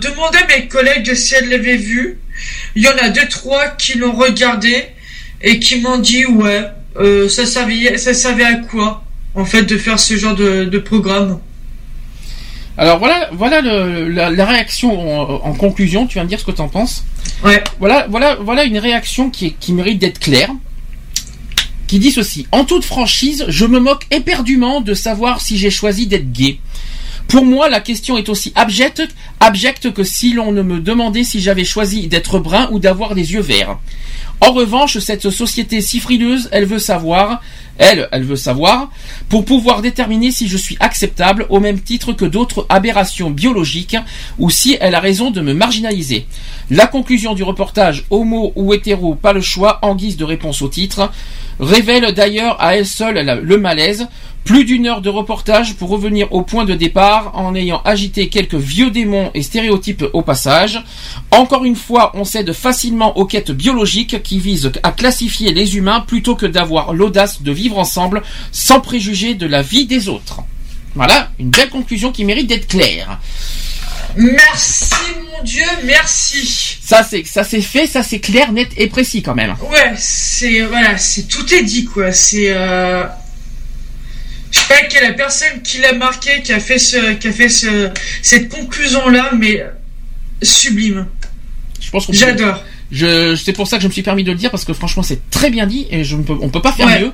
[0.00, 2.18] demander à mes collègues si elles l'avaient vu.
[2.74, 4.84] Il y en a deux, trois qui l'ont regardé
[5.42, 6.64] et qui m'ont dit ouais,
[7.28, 11.38] ça servait, ça servait à quoi en fait de faire ce genre de, de programme.
[12.78, 16.06] Alors voilà, voilà le- la, la réaction en, en conclusion.
[16.06, 17.04] Tu vas me dire ce que tu en penses.
[17.44, 17.62] Ouais.
[17.78, 20.50] Voilà, voilà, voilà une réaction qui, est- qui mérite d'être claire.
[21.86, 26.06] Qui dit ceci En toute franchise, je me moque éperdument de savoir si j'ai choisi
[26.06, 26.58] d'être gay.
[27.28, 31.64] Pour moi, la question est aussi abjecte, que si l'on ne me demandait si j'avais
[31.64, 33.78] choisi d'être brun ou d'avoir des yeux verts.
[34.40, 37.40] En revanche, cette société si frileuse, elle veut savoir,
[37.78, 38.90] elle, elle veut savoir,
[39.28, 43.96] pour pouvoir déterminer si je suis acceptable au même titre que d'autres aberrations biologiques
[44.38, 46.26] ou si elle a raison de me marginaliser.
[46.70, 50.68] La conclusion du reportage Homo ou hétéro, pas le choix en guise de réponse au
[50.68, 51.10] titre,
[51.60, 54.08] révèle d'ailleurs à elle seule le malaise.
[54.44, 58.54] Plus d'une heure de reportage pour revenir au point de départ en ayant agité quelques
[58.54, 60.82] vieux démons et stéréotypes au passage.
[61.30, 66.00] Encore une fois, on cède facilement aux quêtes biologiques qui visent à classifier les humains
[66.00, 70.40] plutôt que d'avoir l'audace de vivre ensemble sans préjuger de la vie des autres.
[70.94, 73.18] Voilà, une belle conclusion qui mérite d'être claire.
[74.16, 74.92] Merci
[75.32, 76.78] mon Dieu, merci.
[76.82, 79.56] Ça c'est ça c'est fait, ça c'est clair, net et précis quand même.
[79.70, 82.12] Ouais, c'est voilà, c'est tout est dit quoi.
[82.12, 83.04] C'est euh...
[84.62, 87.32] sais pas quelle est la personne qui l'a marqué, qui a fait ce, qui a
[87.32, 87.90] fait ce,
[88.22, 89.64] cette conclusion là, mais
[90.42, 91.06] sublime?
[92.10, 92.62] J'adore.
[92.94, 95.02] Je, c'est pour ça que je me suis permis de le dire parce que franchement
[95.02, 97.00] c'est très bien dit et je ne peux, on peut pas faire Ouais.
[97.00, 97.12] mieux.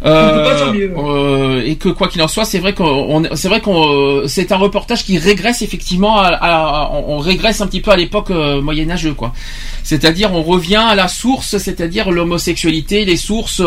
[0.00, 0.90] On peut pas faire mieux.
[0.96, 4.56] euh, et que quoi qu'il en soit, c'est vrai qu'on, c'est vrai qu'on, c'est un
[4.56, 9.12] reportage qui régresse effectivement, à, à- on régresse un petit peu à l'époque euh, moyenâgeux
[9.12, 9.34] quoi.
[9.84, 13.60] C'est-à-dire on revient à la source, c'est-à-dire l'homosexualité, les sources.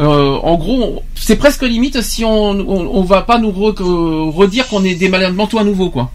[0.00, 4.30] euh, en gros, c'est presque limite si on, on, on va pas nous re- euh,
[4.30, 6.10] redire qu'on est des malades mentaux à nouveau quoi.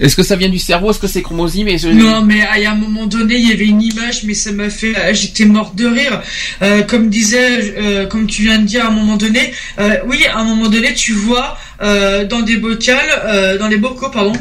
[0.00, 0.90] Est-ce que ça vient du cerveau?
[0.90, 3.66] Est-ce que c'est chromosomes Et je- Non, mais à un moment donné, il y avait
[3.66, 6.22] une image, mais ça m'a fait, euh, j'étais morte de rire.
[6.62, 10.24] Euh, comme disait, euh, comme tu viens de dire à un moment donné, euh, oui,
[10.32, 14.32] à un moment donné, tu vois dans des bocals, dans les bocaux, pardon,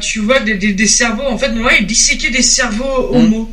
[0.00, 1.24] tu vois des, des, des cerveaux.
[1.28, 3.50] En fait, moi, ils disséquaient des cerveaux homo.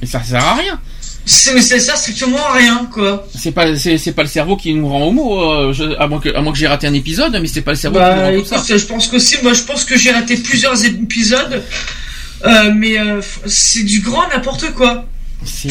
[0.00, 0.80] Mais ça sert à rien.
[1.26, 3.26] C'est, ça strictement rien, quoi.
[3.34, 6.20] C'est pas, c'est, c'est pas le cerveau qui nous rend homo, euh, je- à moins
[6.20, 8.08] que, à moins que j'ai raté un épisode, mais c'est pas le cerveau qui nous
[8.10, 8.76] Bah, rend comme écoute, ça.
[8.76, 11.62] je pense qu'aussi, moi, je pense que j'ai raté plusieurs épisodes,
[12.44, 15.06] euh, mais euh, c'est du grand n'importe quoi.
[15.44, 15.70] C'est.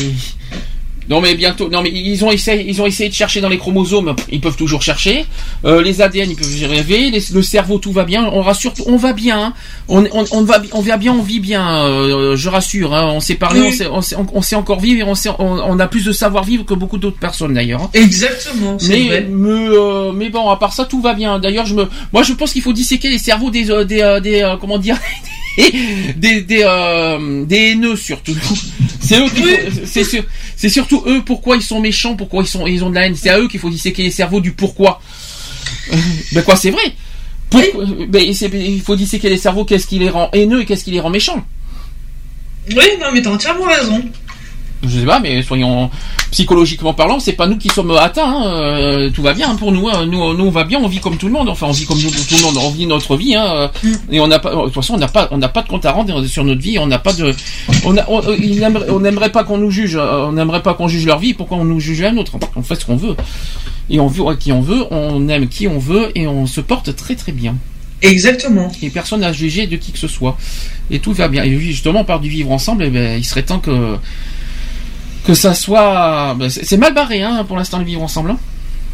[1.10, 3.58] Non mais bientôt, non mais ils ont essayé, ils ont essayé de chercher dans les
[3.58, 5.26] chromosomes, ils peuvent toujours chercher.
[5.66, 7.10] Euh, les ADN, ils peuvent y rêver.
[7.12, 8.30] Les- le cerveau, tout va bien.
[8.32, 9.38] On rassure, on va bien.
[9.48, 9.54] hein.
[9.90, 11.84] On, on, on va, on va bien, on vit bien.
[11.86, 12.94] euh, je rassure.
[12.94, 13.12] hein.
[13.14, 13.68] On s'est parlé, Oui.
[13.68, 16.12] on, sait, on, sait, on sait encore vivre et on, sait, on, a plus de
[16.12, 17.82] savoir vivre que beaucoup d'autres personnes d'ailleurs.
[17.84, 17.90] hein.
[17.94, 19.28] Exactement, Mais, vrai.
[19.30, 21.40] mais, euh, mais bon, à part ça, tout va bien.
[21.40, 24.20] D'ailleurs, je me, moi, je pense qu'il faut disséquer les cerveaux des, euh, des, euh,
[24.20, 24.98] des, euh, comment dire,
[26.18, 28.36] des, des, euh, des haineux surtout.
[29.00, 30.24] C'est eux qui, faut- c'est sûr-
[30.56, 33.16] c'est surtout eux pourquoi ils sont méchants, pourquoi ils sont, ils ont de la haine.
[33.16, 35.02] C'est à eux qu'il faut disséquer les cerveaux du pourquoi.
[35.92, 35.96] Euh,
[36.34, 36.82] ben quoi, c'est vrai.
[37.50, 39.66] Pourquoi- ben, c'est- il faut disséquer les cerveaux.
[39.66, 41.46] Qu'est-ce qui les rend haineux et qu'est-ce qui les rend méchants?
[42.70, 44.02] Oui, non, mais t'as entièrement raison.
[44.86, 45.90] Je sais pas, mais soyons
[46.32, 48.24] psychologiquement parlant, c'est pas nous qui sommes atteints.
[48.26, 50.06] hein, euh, tout va bien hein, pour nous, hein.
[50.06, 50.34] nous.
[50.34, 51.48] Nous, on va bien, on vit comme tout le monde.
[51.50, 52.58] Enfin, on vit comme nous, tout le monde.
[52.58, 53.36] On vit notre vie.
[53.36, 53.72] Hein,
[54.12, 54.54] Et on n'a pas.
[54.54, 56.62] De toute façon, on n'a pas, on n'a pas de compte à rendre sur notre
[56.62, 56.78] vie.
[56.80, 57.34] On n'a pas de.
[57.86, 59.96] On a, on, aimerait- pas qu'on nous juge.
[59.96, 61.34] euh, On n'aimerait pas qu'on juge leur vie.
[61.34, 63.16] Pourquoi on nous juge la nôtre On fait ce qu'on veut.
[63.90, 64.84] Et on veut qui on veut.
[64.92, 67.56] On aime qui on veut et on se porte très très bien.
[68.02, 68.70] Exactement.
[68.82, 70.38] Et personne n'a jugé de qui que ce soit.
[70.92, 71.44] Et tout va bien.
[71.44, 72.84] Et justement, on parle du vivre ensemble.
[72.84, 73.96] eh ben, il serait temps que
[75.26, 76.36] que ça soit.
[76.38, 78.32] ben, c'est mal barré hein, pour l'instant le vivre ensemble.
[78.32, 78.38] hein.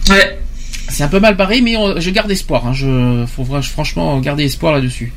[0.10, 0.40] Ouais.
[0.90, 2.66] C'est un peu mal barré, mais on- je garde espoir.
[2.66, 2.74] Hein.
[2.74, 5.14] Je faut franchement garder espoir là-dessus.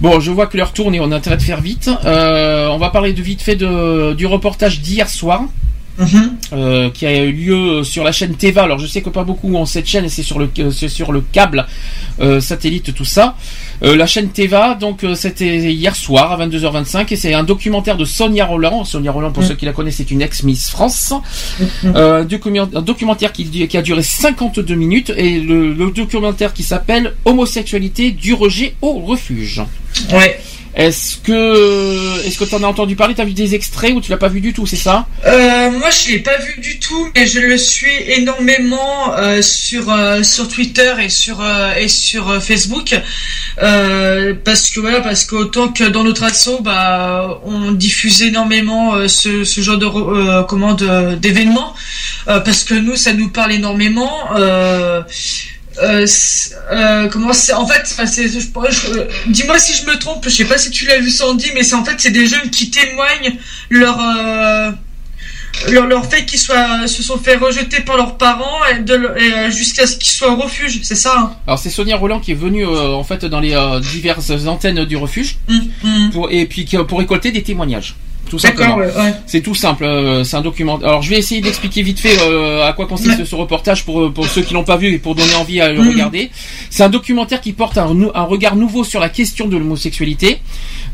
[0.00, 1.88] Bon, je vois que l'heure tourne et on a intérêt de faire vite.
[2.04, 5.42] Euh, on va parler de vite fait de, du reportage d'hier soir.
[6.52, 8.62] Euh, qui a eu lieu sur la chaîne Teva.
[8.64, 10.88] Alors je sais que pas beaucoup ont cette chaîne et c'est sur le euh, c'est
[10.88, 11.66] sur le câble
[12.20, 13.36] euh, satellite tout ça.
[13.82, 17.96] Euh, la chaîne Teva donc euh, c'était hier soir à 22h25 et c'est un documentaire
[17.96, 18.84] de Sonia Roland.
[18.84, 19.46] Sonia Roland pour Mm.
[19.48, 21.12] ceux qui la connaissent c'est une ex Miss France.
[21.84, 26.52] Euh, un document- un documentaire qui, qui a duré 52 minutes et le, le documentaire
[26.52, 29.62] qui s'appelle Homosexualité du rejet au refuge.
[30.12, 30.40] Ouais.
[30.74, 33.14] Est-ce que est-ce que tu en as entendu parler?
[33.14, 35.06] T'as vu des extraits ou tu l'as pas vu du tout C'est ça?
[35.26, 39.90] Euh, moi, je l'ai pas vu du tout, mais je le suis énormément euh, sur
[39.90, 41.42] euh, sur Twitter et sur
[42.42, 42.98] Facebook,
[43.56, 49.78] parce que voilà, parce qu'autant que dans notre asso, bah, on diffuse énormément ce, genre
[49.78, 51.74] de comment d'événements,
[52.24, 54.10] parce que nous, ça nous parle énormément.
[55.82, 56.06] Euh,
[56.70, 60.70] euh, comment c'est en fait euh, dis-moi si je me trompe je sais pas si
[60.70, 63.38] tu l'as vu Sandy mais c'est en fait c'est des jeunes qui témoignent
[63.70, 64.70] leur euh,
[65.70, 69.96] leur, leur fait qu'ils soient se sont fait rejeter par leurs parents et jusqu'à ce
[69.96, 73.04] qu'ils soient au refuge c'est ça hein Alors c'est Sonia Roland qui est venue en
[73.04, 73.56] fait dans les
[73.92, 75.38] diverses antennes du refuge
[76.12, 77.96] pour, et puis pour récolter des témoignages.
[78.30, 78.76] Tout simplement.
[78.76, 79.14] ouais, ouais.
[79.26, 79.84] C'est tout simple.
[79.84, 80.78] euh, c'est un document.
[80.78, 84.26] Alors je vais essayer d'expliquer vite fait euh, à quoi consiste ce reportage pour pour
[84.26, 85.88] ceux qui l'ont pas vu et pour donner envie à le Mhm.
[85.90, 86.30] regarder.
[86.70, 90.38] C'est un documentaire qui porte un, un regard nouveau sur la question de l'homosexualité.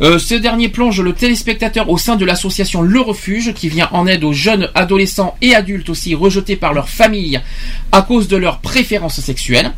[0.02, 4.07] Euh, ce dernier plonge le téléspectateur au sein de l'association Le Refuge qui vient en
[4.08, 7.40] aide aux jeunes adolescents et adultes aussi rejetés par leur famille
[7.92, 9.73] à cause de leurs préférences sexuelles.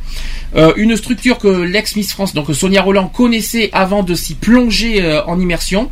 [0.57, 5.23] Euh, une structure que l'ex-Miss France, donc Sonia Roland, connaissait avant de s'y plonger euh,
[5.27, 5.91] en immersion.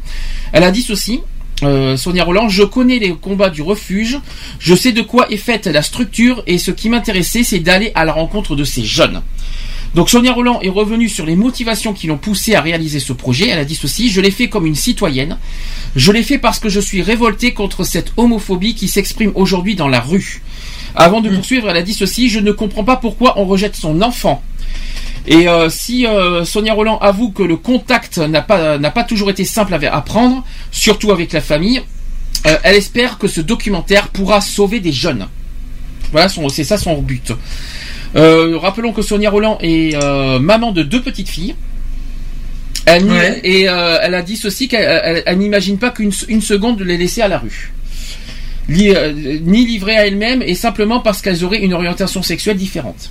[0.52, 1.20] Elle a dit ceci.
[1.62, 4.18] Euh, Sonia Roland, je connais les combats du refuge,
[4.58, 8.04] je sais de quoi est faite la structure et ce qui m'intéressait c'est d'aller à
[8.04, 9.22] la rencontre de ces jeunes.
[9.94, 13.48] Donc Sonia Roland est revenue sur les motivations qui l'ont poussée à réaliser ce projet.
[13.48, 15.38] Elle a dit ceci, je l'ai fait comme une citoyenne.
[15.96, 19.88] Je l'ai fait parce que je suis révoltée contre cette homophobie qui s'exprime aujourd'hui dans
[19.88, 20.42] la rue.
[21.00, 24.02] Avant de poursuivre, elle a dit ceci, je ne comprends pas pourquoi on rejette son
[24.02, 24.42] enfant.
[25.26, 29.30] Et euh, si euh, Sonia Roland avoue que le contact n'a pas n'a pas toujours
[29.30, 31.82] été simple à, à prendre, surtout avec la famille,
[32.46, 35.26] euh, elle espère que ce documentaire pourra sauver des jeunes.
[36.12, 37.32] Voilà, son- c'est ça son but.
[38.14, 39.94] Rappelons que Sonia Roland est
[40.40, 41.54] maman de deux petites filles.
[42.86, 43.40] Elle, n'y- Ouais.
[43.44, 46.96] Et elle a dit ceci qu'elle elle- elle n'imagine pas qu'une une seconde de les
[46.96, 47.72] laisser à la rue.
[48.70, 53.10] Euh, ni livrées à elles-mêmes et simplement parce qu'elles auraient une orientation sexuelle différente.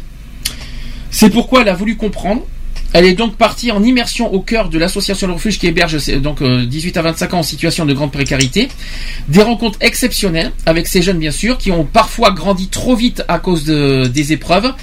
[1.10, 2.45] C'est pourquoi elle a voulu comprendre.
[2.94, 6.19] Elle est donc partie en immersion au cœur de l'association Le Refuge qui héberge c'est
[6.22, 8.69] donc euh, 18 à 25 ans en situation de grande précarité.
[9.27, 13.40] Des rencontres exceptionnelles avec ces jeunes bien sûr qui ont parfois grandi trop vite à
[13.40, 14.74] cause de- des épreuves,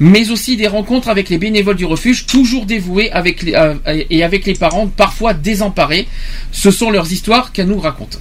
[0.00, 3.74] mais aussi des rencontres avec les bénévoles du refuge toujours dévoués euh,
[4.10, 6.08] et avec les parents parfois désemparés.
[6.50, 8.18] Ce sont leurs histoires qu'elle nous raconte.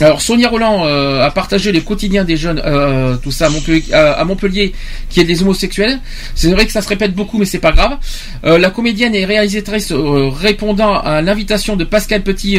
[0.00, 3.84] Alors Sonia Roland euh, a partagé les quotidiens des jeunes, euh, tout ça à Montpellier,
[3.92, 4.72] euh, à Montpellier,
[5.10, 5.98] qui est des homosexuels.
[6.34, 7.98] C'est vrai que ça se répète beaucoup, mais c'est pas grave.
[8.44, 12.58] Euh, la comédienne et réalisatrice euh, répondant à l'invitation de Pascal Petit,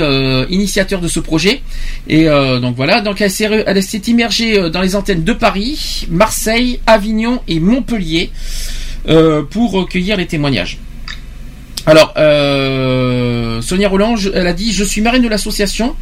[0.49, 1.61] initiateur de ce projet.
[2.07, 7.59] Et donc voilà, donc elle s'est, immergée dans les antennes de Paris, Marseille, Avignon et
[7.59, 8.31] Montpellier
[9.49, 10.77] pour recueillir les témoignages.
[11.85, 12.13] Alors,
[13.61, 15.95] Sonia Roland, elle a dit, je suis marraine de l'association.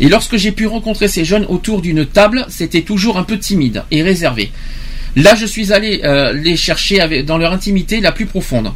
[0.00, 3.84] Et lorsque j'ai pu rencontrer ces jeunes autour d'une table, c'était toujours un peu timide
[3.90, 4.52] et réservé.
[5.16, 8.72] Là, je suis allé euh, les chercher avec- dans leur intimité la plus profonde.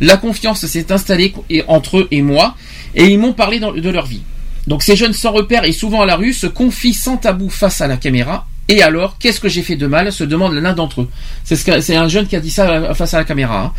[0.00, 1.34] La confiance s'est installée
[1.68, 2.56] entre eux et moi,
[2.94, 4.22] et ils m'ont parlé de leur vie.
[4.66, 7.80] Donc ces jeunes sans repère et souvent à la rue se confient sans tabou face
[7.80, 8.46] à la caméra.
[8.68, 11.10] Et alors, qu'est-ce que j'ai fait de mal se demande l'un d'entre eux.
[11.44, 13.60] C'est ce un jeune qui a dit ça euh, face à la caméra.
[13.64, 13.72] hein.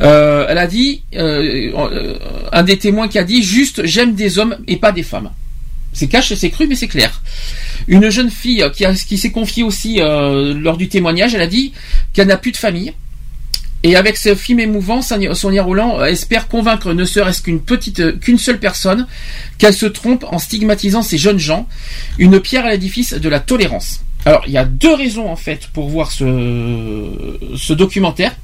[0.00, 2.18] Euh, elle a dit, euh, euh,
[2.52, 5.30] un des témoins qui a dit juste j'aime des hommes et pas des femmes.
[5.94, 7.22] C'est cash, c'est cru, mais c'est clair.
[7.88, 11.46] Une jeune fille qui, a- qui s'est confiée aussi euh, lors du témoignage, elle a
[11.46, 11.72] dit
[12.12, 12.92] qu'elle n'a plus de famille.
[13.86, 18.12] Et avec ce film émouvant, Sonia Roland euh, espère convaincre ne serait-ce qu'une petite, euh,
[18.12, 19.06] qu'une seule personne
[19.58, 21.68] qu'elle se trompe en stigmatisant ces jeunes gens.
[22.18, 24.00] Une pierre à l'édifice de la tolérance.
[24.24, 28.34] Alors, il y a deux raisons en fait pour voir ce documentaire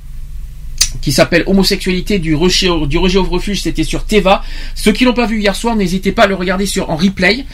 [1.01, 2.86] qui s'appelle Homosexualité du rejet, au-
[3.31, 4.43] refuge, c'était sur Teva.
[4.75, 7.44] Ceux qui l'ont pas vu hier soir, n'hésitez pas à le regarder sur en replay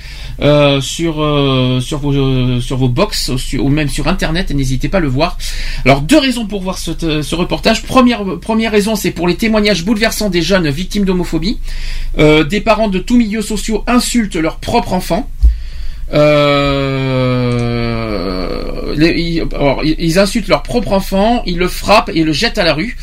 [0.40, 4.50] euh, sur euh, sur vos euh, sur vos box ou, même sur internet.
[4.50, 5.38] et N'hésitez pas à le voir.
[5.84, 7.82] Alors deux raisons pour voir ce, ce reportage.
[7.82, 11.58] Première première raison, c'est pour les témoignages bouleversants des jeunes victimes d'homophobie.
[12.18, 15.28] Euh, des parents de tous milieux sociaux insultent leurs propres enfants.
[16.12, 17.84] Euh,
[18.96, 22.96] ils insultent leur propre enfant, ils le frappent et le jettent à la rue.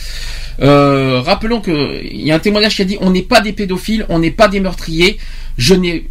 [0.61, 3.53] Euh, rappelons que il y a un témoignage qui a dit on n'est pas des
[3.53, 5.17] pédophiles, on n'est pas des meurtriers.
[5.57, 6.09] Je n'ai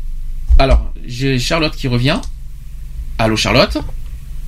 [0.59, 2.21] alors j'ai Charlotte qui revient.
[3.19, 3.79] Allô Charlotte?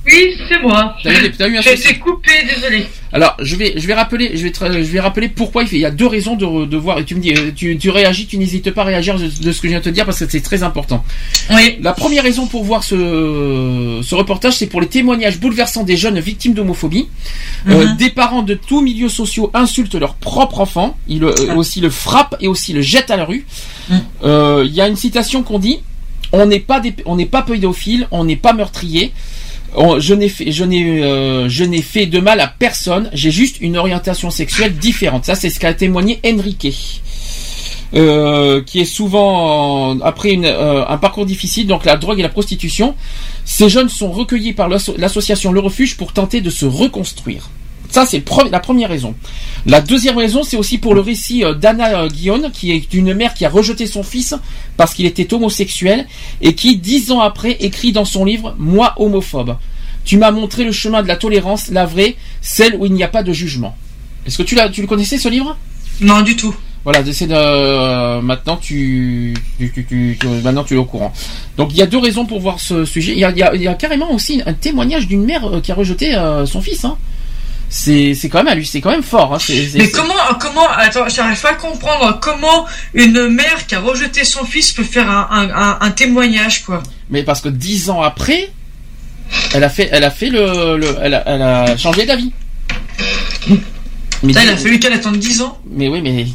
[0.05, 0.95] Oui, c'est moi.
[1.03, 1.89] T'as eu- t'as eu un souci.
[1.89, 2.85] été coupé, désolé.
[3.11, 4.51] Alors je vais je vais rappeler je vais
[4.83, 7.05] je vais rappeler pourquoi il fait il y a deux raisons de, de voir et
[7.05, 9.61] tu me dis euh, tu, tu réagis tu n'hésites pas à réagir de, de ce
[9.61, 11.03] que je viens de te dire parce que c'est très important.
[11.49, 11.77] Oui.
[11.81, 16.19] La première raison pour voir ce ce reportage c'est pour les témoignages bouleversants des jeunes
[16.19, 17.07] victimes d'homophobie.
[17.69, 17.97] Euh, Mhm.
[17.97, 22.35] des parents de tous milieux sociaux insultent leur propre enfant, ils euh, aussi le frappent
[22.41, 23.45] et aussi le jettent à la rue.
[24.23, 25.79] Euh, Il y a une citation qu'on dit
[26.33, 29.13] on n'est pas des, on n'est pas pédophile, on n'est pas meurtrier.
[29.77, 33.09] On- je n'ai fait, je n'ai, euh, je n'ai fait de mal à personne.
[33.13, 35.25] J'ai juste une orientation sexuelle différente.
[35.25, 37.01] Ça, c'est ce qu'a témoigné Enrique.
[37.93, 42.95] Euh, qui est souvent après euh, un parcours difficile, donc la drogue et la prostitution.
[43.45, 47.49] Ces jeunes sont recueillis par l'asso- l'association Le Refuge pour tenter de se reconstruire.
[47.95, 49.15] Ça, c'est la première raison.
[49.65, 53.13] La deuxième raison, c'est aussi pour le récit euh, d'Anna euh, Guillaume, qui est une
[53.13, 54.35] mère qui a rejeté son fils
[54.75, 56.05] parce qu'il était homosexuel
[56.41, 59.55] et qui, dix ans après, écrit dans son livre Moi homophobe.
[60.03, 63.07] Tu m'as montré le chemin de la tolérance, la vraie, celle où il n'y a
[63.07, 63.77] pas de jugement.
[64.27, 65.55] Est-ce que tu, tu le connaissais ce livre?
[66.01, 66.53] Non, du tout.
[66.83, 71.13] Voilà, c'est euh, maintenant tu, tu, tu, tu- tu- maintenant tu es au courant.
[71.55, 73.13] Donc il y a deux raisons pour voir ce sujet.
[73.13, 75.49] Il y a, il y a, il y a carrément aussi un témoignage d'une mère
[75.63, 76.83] qui a rejeté euh, son fils.
[76.83, 76.97] Hein.
[77.69, 79.33] C'est, c'est quand même c'est quand même fort.
[79.33, 79.37] Hein.
[79.73, 84.45] Mais comment, comment, attends, j'arrive pas à comprendre comment une mère qui a rejeté son
[84.45, 86.81] fils peut faire un, un, un- un témoignage, quoi.
[87.09, 88.49] Mais parce que dix ans après,
[89.53, 92.31] elle a fait, elle a fait le, le elle, a, elle a changé d'avis.
[93.49, 93.57] Mais
[94.29, 95.59] Putain, il a dix- fallu qu'elle attende 10 ans.
[95.69, 96.25] Mais oui, mais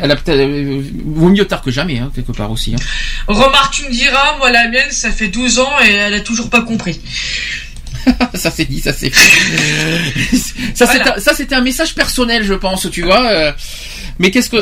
[0.00, 2.74] elle a peut-être, euh, vaut mieux tard que jamais, hein, quelque part aussi.
[2.74, 2.78] Hein.
[3.28, 6.48] Remarque, tu me diras, moi la mienne, ça fait 12 ans et elle a toujours
[6.50, 7.00] pas compris.
[8.34, 10.36] ça c'est dit, ça c'est fait.
[10.74, 13.26] ça c'est un- ça c'était un message personnel, je pense, tu vois.
[13.30, 13.52] euh,
[14.18, 14.56] mais qu'est-ce que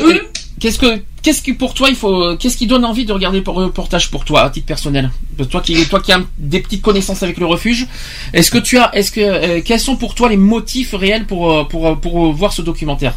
[0.59, 3.49] qu'est-ce que qu'est-ce qui pour toi il faut qu'est-ce qui donne envie de regarder le
[3.51, 5.11] reportage pour toi à titre personnel?
[5.49, 7.87] Toi qui toi qui as des petites connaissances avec le refuge,
[8.33, 11.51] est-ce que tu as est-ce que euh, quels sont pour toi les motifs réels pour
[11.51, 13.15] euh, pour pour, voir ce documentaire?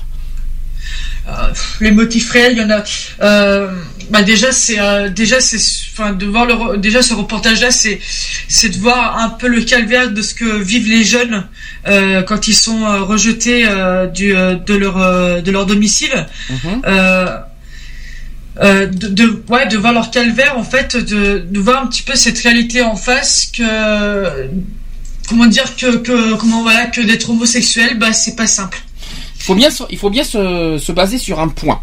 [1.29, 1.33] Euh,
[1.81, 2.83] les motifs réels, il y en a.
[3.23, 3.71] Euh,
[4.11, 5.59] bah déjà, c'est euh, déjà c'est,
[5.93, 8.01] enfin, de voir le, déjà ce reportage-là, c'est
[8.49, 11.47] c'est de voir un peu le calvaire de ce que vivent les jeunes
[11.87, 13.67] euh, quand ils sont euh, rejetés
[14.15, 16.27] du de leur de leur domicile.
[18.61, 22.03] Euh, de, de ouais de voir leur calvaire en fait de, de voir un petit
[22.03, 24.49] peu cette réalité en face que
[25.29, 28.83] comment dire que, que comment voilà que d'être homosexuel bah c'est pas simple
[29.37, 31.81] Il faut bien il faut bien se, se baser sur un point.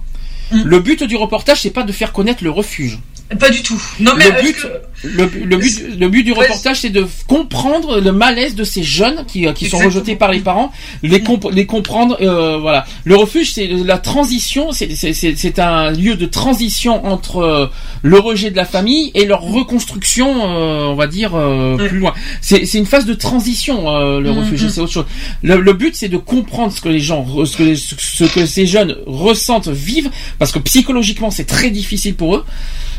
[0.52, 3.00] Le but du reportage c'est pas de faire connaître le refuge.
[3.40, 3.82] Pas du tout.
[4.00, 4.68] Non mais le but, que-
[5.06, 9.26] le, le but, le but du reportage, c'est de comprendre le malaise de ces jeunes
[9.28, 10.72] qui, euh, qui sont rejetés par les parents,
[11.04, 12.18] les, comp- les comprendre.
[12.22, 12.86] euh, voilà.
[13.04, 14.72] Le refuge, c'est la transition.
[14.72, 17.68] C'est un lieu de transition entre euh,
[18.02, 22.14] le rejet de la famille et leur reconstruction, euh, on va dire euh, plus loin.
[22.42, 23.90] C'est une phase de transition.
[23.90, 24.70] euh, le Mm, refuge, mm.
[24.70, 25.06] c'est autre chose.
[25.44, 28.46] Le, le but, c'est de comprendre ce que les gens, ce que, les- ce que
[28.46, 30.10] ces jeunes ressentent, vivent,
[30.40, 32.46] parce que psychologiquement, c'est très difficile pour eux.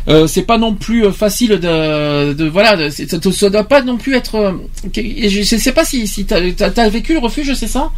[0.09, 1.59] Euh, c'est pas non plus facile de,
[2.35, 4.35] de voilà, ça, ça doit pas non plus être.
[4.37, 4.53] euh,
[4.95, 6.41] je, je sais pas si, si t'as
[6.77, 7.91] as, vécu le refuge, c'est ça?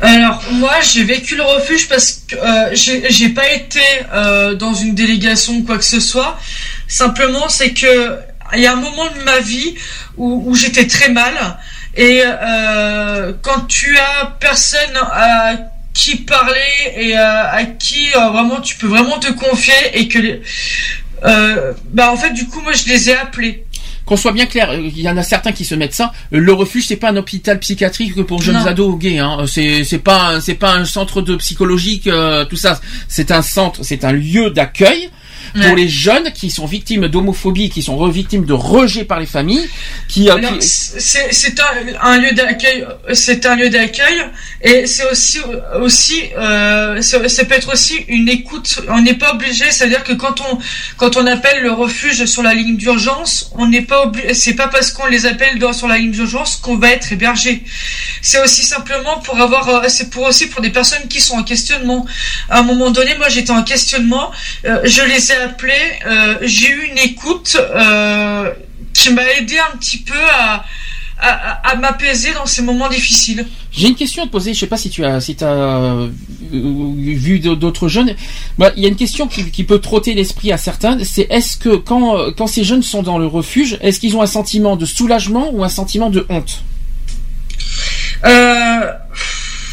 [0.00, 3.80] Alors moi j'ai vécu le refuge parce que euh, j'ai pas été
[4.12, 6.38] euh, dans une délégation ou quoi que ce soit.
[6.86, 8.16] Simplement c'est que
[8.54, 9.74] il y a un moment de ma vie
[10.16, 11.34] où, j'étais très mal
[11.96, 15.52] et euh, quand tu as personne à
[15.92, 16.60] qui parler
[16.96, 20.42] et euh, à qui euh, vraiment tu peux vraiment te confier et que les-
[21.24, 23.64] euh, bah en fait du coup moi je les ai appelés.
[24.04, 26.12] Qu'on soit bien clair, euh, il y en a certains qui se mettent ça.
[26.32, 28.64] euh, Le refuge, c'est pas un hôpital psychiatrique pour jeunes Non.
[28.66, 29.18] ados gays.
[29.18, 29.44] Hein.
[29.46, 32.80] C'est c'est pas un- c'est pas un centre de psychologique euh, tout ça.
[33.06, 35.10] C'est un centre, c'est un lieu d'accueil
[35.52, 39.68] pour les jeunes qui sont victimes d'homophobie, qui sont victimes de rejet par les familles,
[40.08, 44.22] qui, euh, Alors, qui- c'est un, un lieu d'accueil, c'est un lieu d'accueil,
[44.62, 45.38] et c'est aussi
[45.80, 48.80] aussi euh, ça, peut être aussi une écoute.
[48.88, 50.58] On n'est pas obligé, c'est-à-dire que quand on
[50.96, 54.34] quand on appelle le refuge sur la ligne d'urgence, on n'est pas obligé.
[54.34, 57.62] C'est pas parce qu'on les appelle dans, sur la ligne d'urgence qu'on va être hébergé.
[58.22, 61.42] C'est aussi simplement pour avoir, euh, c'est pour aussi pour des personnes qui sont en
[61.44, 62.06] questionnement.
[62.48, 64.30] À un moment donné, moi j'étais en questionnement,
[64.64, 65.72] euh, je les ai appelés,
[66.06, 68.50] euh, j'ai eu une écoute euh,
[68.92, 70.64] qui m'a aidé un petit peu à,
[71.20, 73.46] à, à- à m'apaiser dans ces moments difficiles.
[73.72, 74.54] J'ai une question à te poser.
[74.54, 76.08] Je sais pas si tu as, si as euh,
[76.52, 78.14] vu d'autres jeunes.
[78.58, 80.98] Bah, Il y a une question qui, qui peut trotter l'esprit à certains.
[81.04, 84.26] C'est est-ce que quand, quand ces jeunes sont dans le refuge, est-ce qu'ils ont un
[84.26, 86.62] sentiment de soulagement ou un sentiment de honte?
[88.24, 88.92] Euh,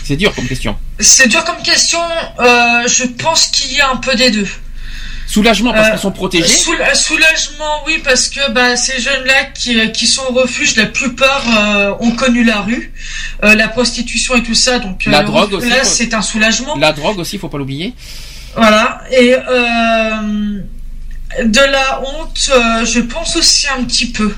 [0.04, 0.76] C'est dur comme question.
[1.00, 2.00] c'est dur comme question.
[2.40, 4.48] euh, je pense qu'il y a un peu des deux.
[5.28, 6.46] Soulagement parce Euh, qu'ils sont protégés.
[6.48, 11.44] soula- soulagement, oui, parce que bah, ces jeunes-là qui, qui sont au refuge, la plupart
[11.58, 12.94] euh, ont connu la rue,
[13.44, 14.78] euh, la prostitution et tout ça.
[14.80, 16.76] Donc euh, La drogue aussi, Là, c'est un soulagement.
[16.78, 17.94] La drogue aussi, faut pas l'oublier.
[18.56, 19.02] Voilà.
[19.12, 20.60] Et euh,
[21.44, 24.34] de la honte, euh, je pense aussi un petit peu.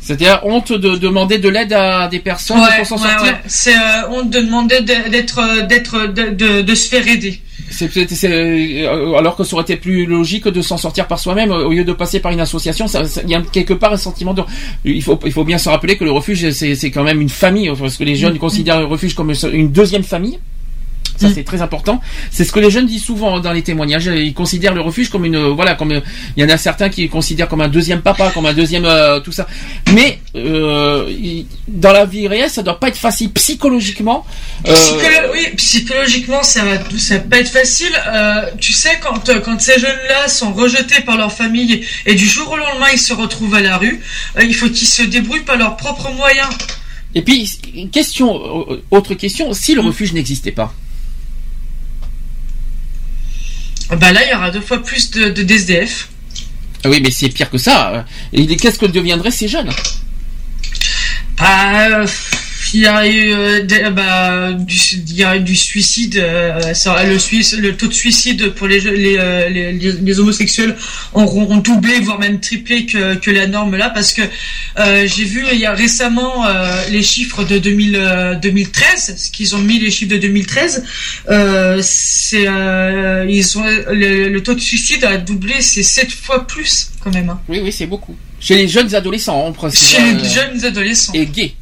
[0.00, 3.32] C'est-à-dire honte de demander de l'aide à des personnes Ouais, pour s'en ouais, sortir.
[3.32, 3.40] ouais.
[3.48, 7.42] C'est euh, honte de demander de- d'être, euh, d'être, de, de, de se faire aider.
[7.70, 11.18] C'est peut-être- c'est, euh, alors que ça aurait été plus logique de s'en sortir par
[11.18, 12.86] soi-même au lieu de passer par une association.
[13.24, 14.42] Il y a quelque part un sentiment de.
[14.84, 17.28] Il faut, il faut bien se rappeler que le refuge c'est, c'est quand même une
[17.28, 18.38] famille parce que les jeunes Mm.
[18.38, 20.38] considèrent le refuge comme une deuxième famille.
[21.16, 22.00] Ça c'est très important.
[22.30, 24.06] C'est ce que les jeunes disent souvent dans les témoignages.
[24.06, 26.00] Ils considèrent le refuge comme une voilà comme euh,
[26.36, 28.84] il y en a certains qui le considèrent comme un deuxième papa, comme un deuxième
[28.84, 29.46] euh, tout ça.
[29.94, 34.24] Mais euh, dans la vie réelle, ça doit pas être facile psychologiquement.
[34.66, 37.92] Euh, Psycholo- oui, psychologiquement, ça va, ça va pas être facile.
[38.08, 42.26] Euh, tu sais, quand, euh, quand ces jeunes-là sont rejetés par leur famille et du
[42.26, 44.00] jour au lendemain ils se retrouvent à la rue,
[44.38, 46.48] euh, il faut qu'ils se débrouillent par leurs propres moyens.
[47.14, 49.76] Et puis, une question, euh, autre question, si Mm.
[49.76, 50.74] le refuge n'existait pas
[53.90, 56.08] Bah là, il y aura deux fois plus de, de DSDF.
[56.84, 58.04] Ah Oui, mais c'est pire que ça.
[58.32, 59.70] Et qu'est-ce que deviendraient ces jeunes?
[61.38, 62.06] Bah, euh,
[62.76, 64.76] il y a eu euh, des- bah, du,
[65.10, 66.16] il y a eu du suicide.
[66.18, 67.16] euh, ça, le,
[67.60, 70.76] le taux de suicide pour les, les, euh, les, les- homosexuels
[71.14, 74.22] auront ont doublé, voire même triplé que, que la norme là, parce que
[74.78, 79.30] euh, j'ai vu il y a récemment euh, les chiffres de 2000, euh, 2013, ce
[79.30, 80.84] qu'ils ont mis les chiffres de 2013.
[81.30, 86.46] Euh, c'est euh, ils ont le, le taux de suicide a doublé, c'est sept fois
[86.46, 87.30] plus quand même.
[87.30, 87.40] hein.
[87.48, 88.14] Oui, oui, c'est beaucoup.
[88.38, 89.88] Chez les jeunes adolescents, en principe.
[89.88, 91.12] Chez les euh, jeunes adolescents.
[91.14, 91.54] Et gays.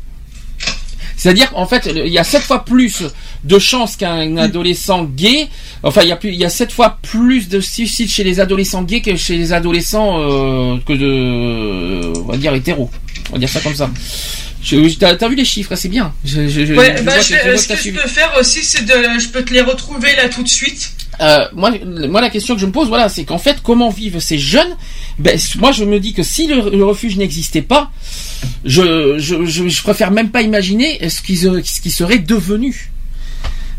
[1.25, 3.03] C'est-à-dire qu'en fait, il y a sept fois plus
[3.45, 5.49] de chances qu'un adolescent gay.
[5.83, 8.41] Enfin, il y a plus, il y a sept fois plus de suicides chez les
[8.41, 12.91] adolescents gays que chez les adolescents euh, que de, on va dire hétéros.
[13.31, 13.91] On va dire ça comme ça.
[15.19, 16.13] T'as vu les chiffres, c'est bien.
[16.27, 17.77] Je, je- je- Ouais, je bah, vois je que- vais- je vois ce que que
[17.77, 17.99] je suivi.
[17.99, 20.91] peux faire aussi, c'est de, je peux te les retrouver là tout de suite.
[21.21, 21.71] Euh, moi,
[22.09, 24.77] moi, la question que je me pose, voilà, c'est qu'en fait, comment vivent ces jeunes?
[25.19, 27.91] Ben, Moi, je me dis que si le, le refuge n'existait pas,
[28.65, 32.91] je, je, je, je préfère même pas imaginer ce qu'ils euh, ce qu'ils seraient devenus.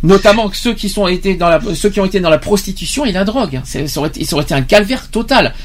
[0.03, 3.11] Notamment ceux qui sont été dans la, ceux qui ont été dans la prostitution et
[3.11, 3.61] la drogue.
[3.63, 5.55] Ça aurait été, ça aurait été un calvaire total.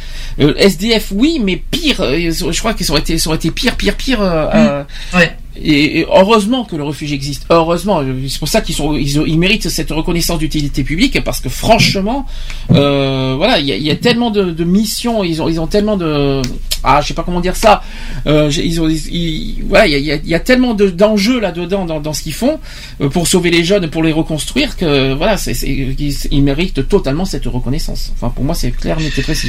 [0.41, 2.01] Euh, SDF, oui, mais pire.
[2.01, 4.23] euh, Je crois qu'ils auraient été, ça aurait été pire, pire, pire.
[4.23, 4.83] euh, euh,
[5.15, 5.37] Ouais.
[5.57, 7.45] Et, heureusement que le refuge existe.
[7.51, 11.49] Heureusement, c'est pour ça qu'ils sont, ils, ils méritent cette reconnaissance d'utilité publique parce que
[11.49, 12.25] franchement,
[12.73, 15.97] euh, voilà, il y y a tellement de, de missions, ils ont, ils ont tellement
[15.97, 16.41] de,
[16.85, 17.83] ah, je sais pas comment dire ça.
[18.27, 22.01] Euh, ils ont, ils- voilà, il y a, y a- tellement de- d'enjeux là-dedans dans,
[22.01, 22.59] dans ce qu'ils font
[23.01, 26.89] euh, pour sauver les jeunes, pour les reconstruire que voilà, c'est, c'est- ils, ils méritent
[26.89, 28.13] totalement cette reconnaissance.
[28.15, 29.49] Enfin, pour moi, c'est clair, net et précis.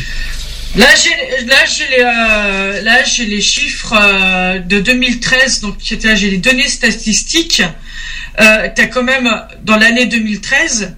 [0.75, 6.29] Là, j'ai là j'ai les euh, là j'ai les chiffres euh, de 2013 donc j'ai
[6.29, 7.61] les données statistiques.
[8.39, 9.29] Euh, T'as quand même
[9.63, 10.95] dans l'année 2013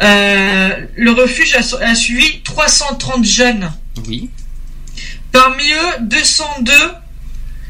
[0.00, 3.72] euh, le refuge a, a suivi 330 jeunes.
[4.06, 4.30] Oui.
[5.32, 6.72] Parmi eux, 202,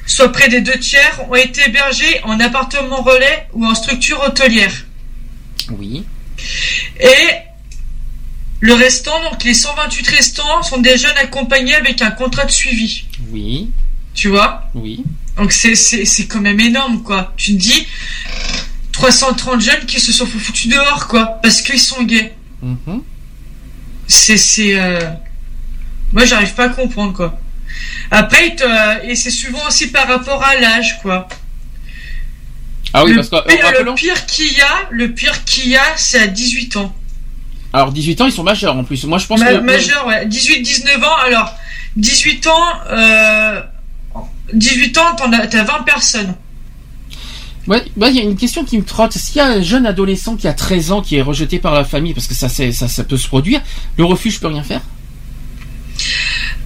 [0.07, 4.73] soit près des deux tiers, ont été hébergés en appartement relais ou en structure hôtelière.
[5.71, 6.05] Oui.
[7.01, 7.48] Et
[8.61, 13.05] le restant, donc les 128 restants, sont des jeunes accompagnés avec un contrat de suivi.
[13.31, 13.71] Oui.
[14.15, 14.65] Tu vois?
[14.75, 15.05] Oui.
[15.37, 17.33] Donc c'est, c'est, c'est quand même énorme, quoi.
[17.37, 17.87] Tu te dis,
[18.93, 22.35] 330 jeunes qui se sont foutus dehors, quoi, parce qu'ils sont gays.
[22.63, 23.03] Mhm.
[24.09, 25.01] C'est, c'est, euh,
[26.13, 27.39] moi j'arrive pas à comprendre, quoi.
[28.11, 28.57] Après,
[29.05, 31.29] et c'est souvent aussi par rapport à l'âge, quoi.
[32.93, 35.69] Ah oui, le, parce que, euh, pire, le pire qu'il y a, le pire qu'il
[35.69, 36.97] y a, c'est à 18 ans.
[37.73, 39.05] Alors 18 ans, ils sont majeurs en plus.
[39.05, 40.27] Moi, je pense Ma- que majeur, ouais.
[40.27, 41.55] 18-19 ans, alors,
[41.97, 42.53] 18 ans,
[42.91, 43.61] euh,
[44.53, 46.35] 18 ans, t'en as, t'as 20 personnes.
[47.67, 49.13] Ouais, ouais, il y a une question qui me trotte.
[49.13, 51.85] S'il y a un jeune adolescent qui a 13 ans qui est rejeté par la
[51.85, 53.61] famille, parce que ça, c'est- ça, ça peut se produire,
[53.99, 54.81] le refuge peut rien faire?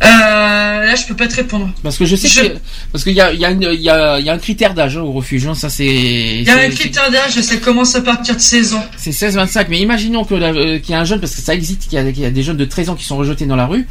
[0.05, 1.70] Euh, là, je peux pas te répondre.
[1.82, 2.58] Parce que je sais que
[2.90, 4.39] parce qu'il y a, il y, a une- il y, a, il y a un
[4.39, 5.47] critère d'âge hein, au refuge.
[5.47, 5.86] hein, ça c'est.
[5.86, 8.84] Il y a un critère d'âge, ça commence à partir de 16 ans.
[8.97, 11.82] C'est 16-25, mais imaginons que euh, qu'il y a un jeune, parce que ça existe,
[11.89, 13.56] qu'il y, a, qu'il y a des jeunes de 13 ans qui sont rejetés dans
[13.56, 13.86] la rue.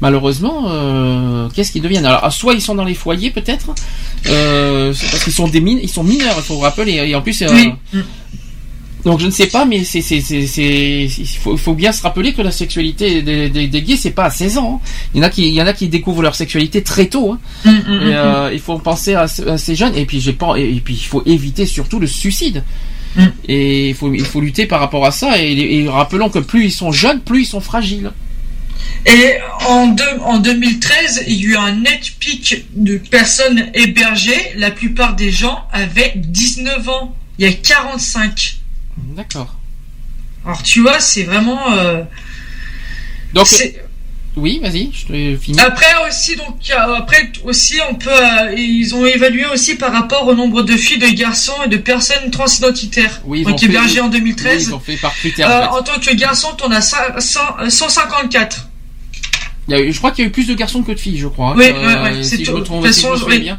[0.00, 2.04] Malheureusement, euh, qu'est-ce qu'ils deviennent?
[2.04, 3.74] Alors, soit ils sont dans les foyers, peut-être,
[4.26, 6.92] euh, parce qu'ils sont des mines, ils sont mineurs, il faut vous rappeler.
[7.06, 7.72] Et en plus, Oui.
[9.04, 13.22] Donc je ne sais pas, mais c'est, il faut, bien se rappeler que la sexualité
[13.22, 14.80] des, des, des gays, c'est pas à 16 ans.
[14.82, 14.88] hein.
[15.14, 17.32] Il y en a qui, il y en a qui découvrent leur sexualité très tôt.
[17.32, 17.38] hein.
[17.64, 19.94] Mm, Et, euh, il faut penser à, ce- à ces jeunes.
[19.96, 22.64] Et puis j'ai pas, et, et puis il faut éviter surtout le suicide.
[23.16, 23.26] Mm.
[23.48, 25.38] Et il faut, il faut lutter par rapport à ça.
[25.42, 28.10] Et, et rappelons que plus ils sont jeunes, plus ils sont fragiles.
[29.06, 29.34] Et
[29.68, 34.52] en, deux- en 2013, il y a eu un net pic de personnes hébergées.
[34.56, 37.14] La plupart des gens avaient 19 ans.
[37.38, 38.56] Il y a 45.
[38.98, 39.54] D'accord.
[40.44, 41.72] Alors tu vois, c'est vraiment.
[41.72, 42.02] euh,
[43.32, 43.82] Donc, c'est-
[44.36, 45.60] oui, vas-y, je te finis.
[45.60, 50.26] Après aussi, donc euh, après aussi, on peut, euh, ils ont évalué aussi par rapport
[50.26, 53.66] au nombre de filles, de garçons et de personnes transidentitaires Oui, ils donc ont fait-
[53.66, 54.68] hébergés en oui, 2013.
[54.68, 55.48] ils ont fait par critère.
[55.48, 55.78] Euh, en fait.
[55.78, 56.48] en tant que garçon,
[57.20, 58.68] cent- euh, 154.
[59.68, 60.98] Il y a eu- je crois qu'il y a eu plus de garçons que de
[60.98, 61.50] filles, je crois.
[61.50, 63.38] hein, Oui, que, ouais, ouais, c'est si je me trompe, si me oui.
[63.40, 63.58] bien,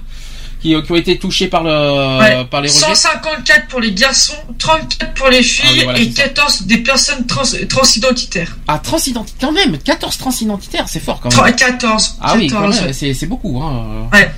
[0.66, 2.46] qui, qui ont été touchés par le, Ouais.
[2.46, 2.80] par les rejets.
[2.80, 6.24] 154 pour les garçons, 34 pour les filles Ah oui, voilà, et c'est ça.
[6.30, 8.58] 14 des personnes trans, transidentitaires.
[8.68, 11.56] Ah, transidentitaires, quand même, 14 transidentitaires, c'est fort quand même.
[11.56, 12.18] 14.
[12.22, 12.94] Ah oui, quand 14, même, ouais.
[12.94, 13.62] c'est c'est beaucoup.
[13.62, 14.10] Hein.
[14.12, 14.32] Ouais.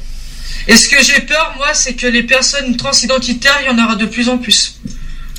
[0.68, 3.96] Et ce que j'ai peur, moi, c'est que les personnes transidentitaires, il y en aura
[3.96, 4.76] de plus en plus.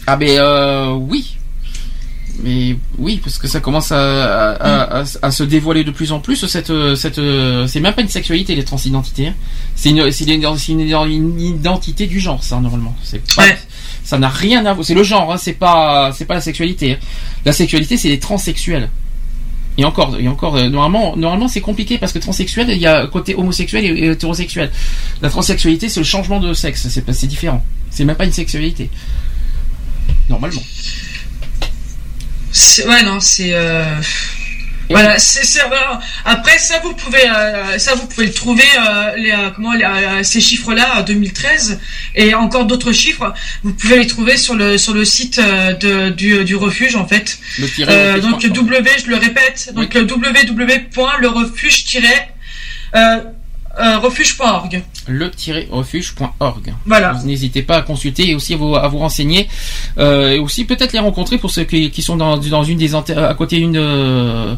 [0.07, 1.37] Ah, mais euh, oui.
[2.43, 6.21] Mais oui, parce que ça commence à, à, à- à se dévoiler de plus en
[6.21, 6.47] plus.
[6.47, 7.21] Cette, cette,
[7.67, 9.29] c'est même pas une sexualité les transidentités.
[9.29, 9.35] hein.
[9.75, 12.95] C'est une, c'est une, c'est une- une identité du genre, ça normalement.
[13.03, 13.45] C'est pas,
[14.05, 14.87] ça n'a rien à voir.
[14.87, 16.93] C'est le genre, hein, c'est pas, c'est pas la sexualité.
[16.93, 16.99] hein.
[17.45, 18.89] La sexualité, c'est les transsexuels.
[19.77, 23.07] Et encore, et encore, euh, normalement, normalement, c'est compliqué parce que transsexuel, il y a
[23.07, 24.71] côté homosexuel et, et hétérosexuel.
[25.23, 26.89] La transsexualité, c'est le changement de sexe.
[26.89, 27.65] C'est pas, c'est différent.
[27.91, 28.91] C'est même pas une sexualité.
[30.29, 30.61] Normalement.
[32.87, 33.51] Ouais, non, c'est.
[33.53, 33.85] euh,
[34.91, 36.01] Voilà, c'est voilà.
[36.25, 39.85] Après ça vous pouvez euh, ça vous pouvez le trouver euh, les euh, comment les,
[39.85, 41.79] euh, ces chiffres là 2013
[42.15, 46.09] et encore d'autres chiffres vous pouvez les trouver sur le sur le site euh, de,
[46.09, 48.41] du, du refuge en fait Le Euh, donc.
[48.47, 51.85] W je le répète donc www.lerefuge
[53.81, 56.75] euh, refuge.org le-refuge.org.
[56.87, 57.19] Voilà.
[57.25, 59.49] N'hésitez pas à consulter et aussi à vous, à vous renseigner
[59.99, 62.95] euh, et aussi peut-être les rencontrer pour ceux qui, qui sont dans, dans une des
[62.95, 64.55] antennes, à côté d'une euh,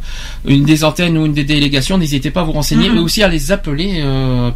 [0.47, 1.99] une des antennes ou une des délégations.
[1.99, 2.95] N'hésitez pas à vous renseigner, Mhm.
[2.97, 4.03] mais aussi à les appeler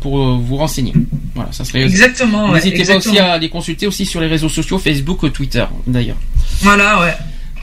[0.00, 0.92] pour vous renseigner.
[1.34, 4.48] Voilà, ça serait Exactement, ouais, N'hésitez pas aussi à les consulter aussi sur les réseaux
[4.48, 6.16] sociaux, Facebook, Twitter d'ailleurs.
[6.60, 7.14] voilà ouais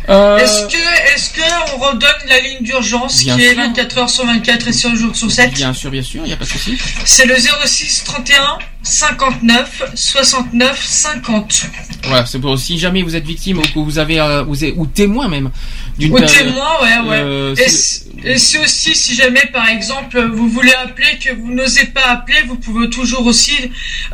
[0.09, 1.41] Euh, Est-ce que, est-ce que
[1.73, 3.57] on redonne la ligne d'urgence qui est sûr.
[3.63, 6.33] 24 heures sur 24 et 7 jours sur 7 Bien sûr, bien sûr, il n'y
[6.33, 6.77] a pas de souci.
[7.05, 11.61] C'est le 06 31 59 69 50.
[12.05, 14.73] Voilà, c'est pour si jamais vous êtes victime ou que vous avez, euh, vous êtes-
[14.75, 15.51] ou témoin même
[15.99, 17.17] d'une Ou témoin, ouais, ouais.
[17.21, 22.05] euh, et c'est- aussi, si jamais, par exemple, vous voulez appeler, que vous n'osez pas
[22.09, 23.53] appeler, vous pouvez toujours aussi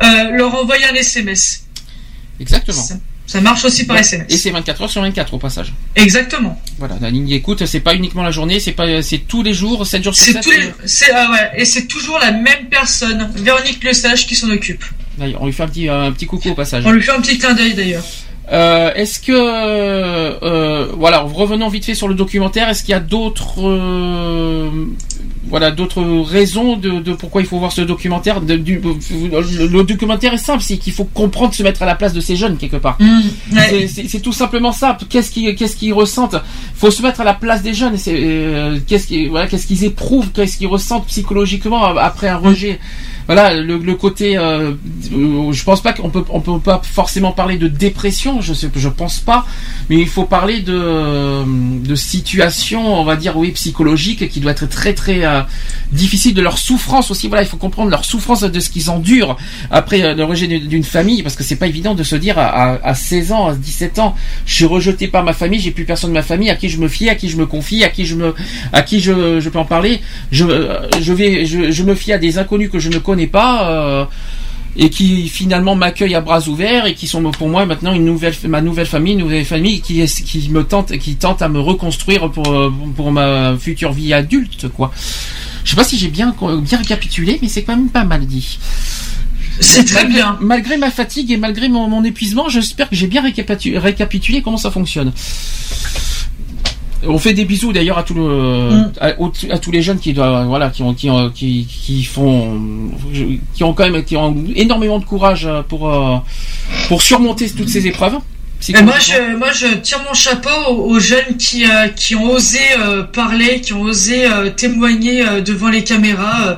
[0.00, 1.64] leur envoyer un SMS.
[2.40, 2.82] Exactement.
[3.28, 4.26] Ça, marche aussi par SMS.
[4.32, 5.72] Et c'est 24 heures sur 24 au passage.
[5.94, 6.60] Exactement.
[6.78, 9.86] Voilà, la ligne d'écoute, c'est pas uniquement la journée, c'est pas, c'est tous les jours,
[9.86, 10.42] 7 jours sur C'est 7.
[10.42, 14.48] tous les- c'est- ah ouais, et c'est toujours la même personne, Véronique Lesage, qui s'en
[14.50, 14.82] occupe.
[15.18, 16.84] D'ailleurs, on lui fait un petit, un petit coucou au passage.
[16.86, 18.04] On lui fait un petit clin d'œil d'ailleurs.
[18.50, 22.68] Euh, est-ce que euh, voilà, revenons vite fait sur le documentaire.
[22.68, 24.70] Est-ce qu'il y a d'autres euh,
[25.50, 29.82] voilà d'autres raisons de, de pourquoi il faut voir ce documentaire de- du, le, le
[29.82, 32.56] documentaire est simple, c'est qu'il faut comprendre se mettre à la place de ces jeunes
[32.58, 32.98] quelque part.
[33.68, 34.96] C'est- C'est c'est tout simplement ça.
[35.08, 36.36] Qu'est-ce qu'ils qu'est-ce qu'ils ressentent?
[36.74, 37.96] Faut se mettre à la place des jeunes.
[38.08, 42.78] euh, Qu'est-ce qu'ils voilà, qu'est-ce qu'ils éprouvent Qu'est-ce qu'ils ressentent psychologiquement après un rejet
[43.28, 44.72] voilà le, côté euh,
[45.52, 48.88] je pense pas qu'on peut on peut pas forcément parler de dépression je sais je
[48.88, 49.46] pense pas
[49.88, 51.44] mais il faut parler de
[51.84, 55.42] de situation on va dire oui psychologique qui doit être très très euh,
[55.92, 57.28] difficile de leur souffrance aussi.
[57.28, 59.36] Voilà il faut comprendre leur souffrance de ce qu'ils endurent
[59.70, 62.46] après euh, le rejet d'une famille parce que c'est pas évident de se dire à,
[62.46, 64.16] à, à 16 ans à 17 ans
[64.46, 66.78] je suis rejeté par ma famille j'ai plus personne de ma famille à qui je
[66.78, 68.34] me fie à qui je me confie à qui je me
[68.72, 70.00] à qui je, je peux en parler.
[70.32, 73.17] Je euh, je vais je, je me fie à des inconnus que je ne connais
[73.26, 74.04] pas euh,
[74.76, 78.34] et qui finalement m'accueillent à bras ouverts et qui sont pour moi maintenant une nouvelle
[78.46, 81.58] ma nouvelle famille une nouvelle famille qui est- qui me tente qui tente à me
[81.58, 84.92] reconstruire pour euh, pour ma future vie adulte quoi
[85.64, 88.58] je sais pas si j'ai bien bien récapitulé mais c'est quand même pas mal dit
[89.60, 90.38] C'est très Malgré- bien.
[90.40, 94.56] Malgré ma fatigue et malgré mon, mon épuisement, j'espère que j'ai bien récapitu- récapitulé comment
[94.56, 95.12] ça fonctionne.
[97.06, 98.92] On fait des bisous d'ailleurs à, tout le- Mm.
[99.00, 102.02] à, au- à tous les jeunes qui doivent, voilà, qui ont, qui, ont- qui, qui
[102.04, 102.60] font,
[103.54, 106.16] qui ont quand même, qui ont énormément de courage pour, euh,
[106.88, 108.16] pour surmonter toutes ces épreuves.
[108.70, 112.32] Et moi, je, moi, je tire mon chapeau aux, aux jeunes qui, euh, qui ont
[112.32, 116.48] osé euh, parler, qui ont osé euh, témoigner euh, devant les caméras.
[116.48, 116.54] euh,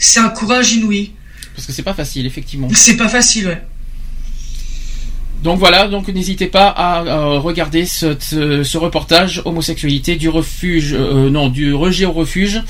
[0.00, 1.12] c'est un courage inouï.
[1.54, 2.68] Parce que c'est pas facile, effectivement.
[2.74, 3.62] C'est pas facile, ouais.
[5.42, 10.92] Donc voilà, donc n'hésitez pas à euh, regarder ce, ce, ce reportage homosexualité du refuge,
[10.94, 12.62] euh, non, du rejet au refuge.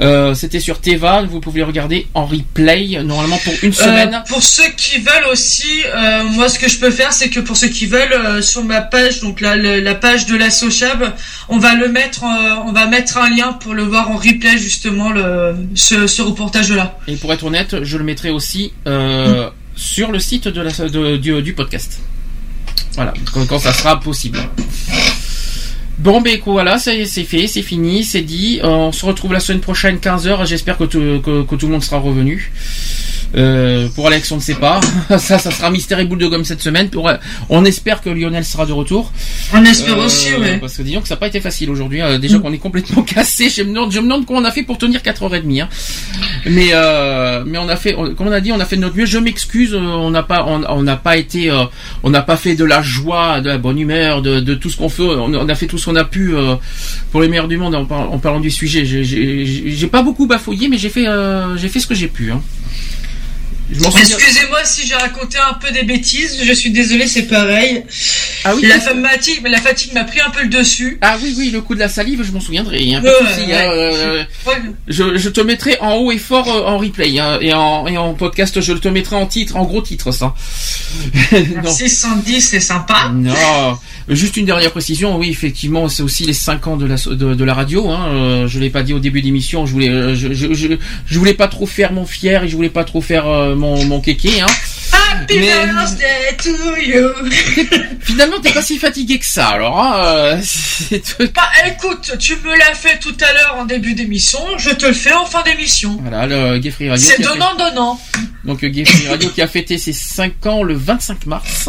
[0.00, 4.14] Euh, C'était sur Teva, vous pouvez le regarder en replay normalement pour une semaine.
[4.14, 7.40] Euh, pour ceux qui veulent aussi, euh, moi ce que je peux faire, c'est que
[7.40, 10.50] pour ceux qui veulent, euh, sur ma page, donc la, la, la page de la
[10.50, 11.12] Sochab,
[11.48, 14.56] on va le mettre, euh, on va mettre un lien pour le voir en replay
[14.56, 16.96] justement le, ce, ce reportage-là.
[17.06, 21.40] Et pour être honnête, je le mettrai aussi euh, sur le site de la, de-
[21.40, 22.00] du, podcast.
[22.94, 23.12] Voilà,
[23.48, 24.38] quand, ça sera possible.
[25.98, 28.60] Bon, ben voilà, c'est fait, c'est fini, c'est dit.
[28.62, 30.46] On se retrouve la semaine prochaine, 15h.
[30.46, 32.52] J'espère que, que tout le monde sera revenu.
[33.36, 34.80] Euh, pour Alex, on ne sait pas.
[35.18, 36.88] ça, ça sera mystère et boule de gomme cette semaine.
[36.88, 37.10] Pour,
[37.48, 39.12] on espère que Lionel sera de retour.
[39.52, 40.58] On espère aussi, ouais.
[40.58, 42.00] Parce que disons que ça n'a pas été facile aujourd'hui.
[42.02, 43.48] Euh, déjà qu'on est complètement cassé.
[43.50, 45.62] Je me demande, je me demande comment on a fait pour tenir 4h30.
[45.62, 45.68] Hein.
[46.46, 48.82] Mais, euh, mais on a fait, on- comme on a dit, on a fait de
[48.82, 49.06] notre mieux.
[49.06, 51.64] Je m'excuse, euh, on n'a pas, on n'a pas été, euh,
[52.02, 54.76] on n'a pas fait de la joie, de la bonne humeur, de, de tout ce
[54.76, 55.02] qu'on fait.
[55.02, 56.54] On, on a fait tout ce qu'on a pu euh,
[57.10, 58.84] pour les meilleurs du monde en, par- en parlant du sujet.
[58.84, 62.30] J'ai- pas beaucoup bafouillé, mais j'ai fait, euh, j'ai fait ce que j'ai pu.
[62.32, 62.40] Hein.
[63.74, 67.82] Excusez-moi si j'ai raconté un peu des bêtises, je suis désolé, c'est pareil.
[68.44, 70.98] Ah oui, la, fatigue, la fatigue m'a pris un peu le dessus.
[71.00, 72.78] Ah oui, oui, le coup de la salive, je m'en souviendrai.
[72.78, 73.54] Ouais, souci, ouais.
[73.54, 74.62] hein, Ouais.
[74.88, 77.96] je, je te mettrai en haut et fort euh, en replay hein, et, en, et
[77.98, 78.60] en podcast.
[78.60, 80.34] Je te mettrai en titre, en gros titre, ça.
[81.32, 81.38] non.
[81.62, 83.10] Merci Sandy, c'est sympa.
[83.12, 85.16] Non, juste une dernière précision.
[85.16, 87.88] Oui, effectivement, c'est aussi les 5 ans de la de, de la radio.
[87.90, 88.08] Hein.
[88.08, 89.66] Euh, je l'ai pas dit au début d'émission.
[89.66, 90.68] Je voulais, euh, je, je, je,
[91.06, 93.84] je voulais pas trop faire mon fier et je voulais pas trop faire euh, mon
[93.84, 94.40] mon kéké.
[94.40, 94.46] Hein.
[94.92, 97.08] Happy Mais- birthday to you.
[98.00, 99.48] Finalement, t'es pas si fatigué que ça.
[99.48, 100.36] Alors, hein, euh,
[101.34, 104.92] Bah écoute, tu me l'as fait tout à l'heure en début d'émission, je te le
[104.92, 105.98] fais en fin d'émission.
[106.02, 107.04] voilà, le Gay Free Radio.
[107.06, 108.00] C'est fait- donnant donnant.
[108.44, 111.68] Donc euh, Free Radio qui a fêté ses 5 ans le 25 mars.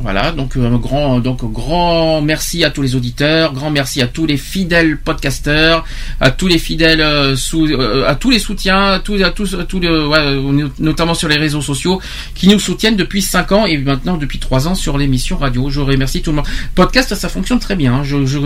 [0.00, 4.26] Voilà, donc euh, grand, donc grand merci à tous les auditeurs, grand merci à tous
[4.26, 5.84] les fidèles podcasteurs,
[6.20, 9.54] à tous les fidèles euh, sous, euh, à tous les soutiens, à tous, à tous,
[9.54, 12.00] à tous les, ouais, euh, notamment sur les réseaux sociaux,
[12.34, 15.70] qui nous soutiennent depuis 5 ans et maintenant depuis 3 ans sur l'émission radio.
[15.70, 16.46] Je remercie tout le monde.
[16.74, 17.94] Podcast, ça fonctionne très bien.
[17.94, 18.02] hein.
[18.02, 18.38] Je, je,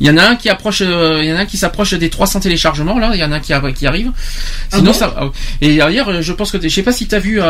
[0.00, 1.94] il y en a un qui approche, euh, il y en a un qui s'approche
[1.94, 4.12] des 300 téléchargements là, il y en a un qui, arrive.
[4.68, 4.92] Sinon bon?
[4.92, 5.30] ça.
[5.62, 7.40] Et d'ailleurs, je pense que je sais pas si tu as vu.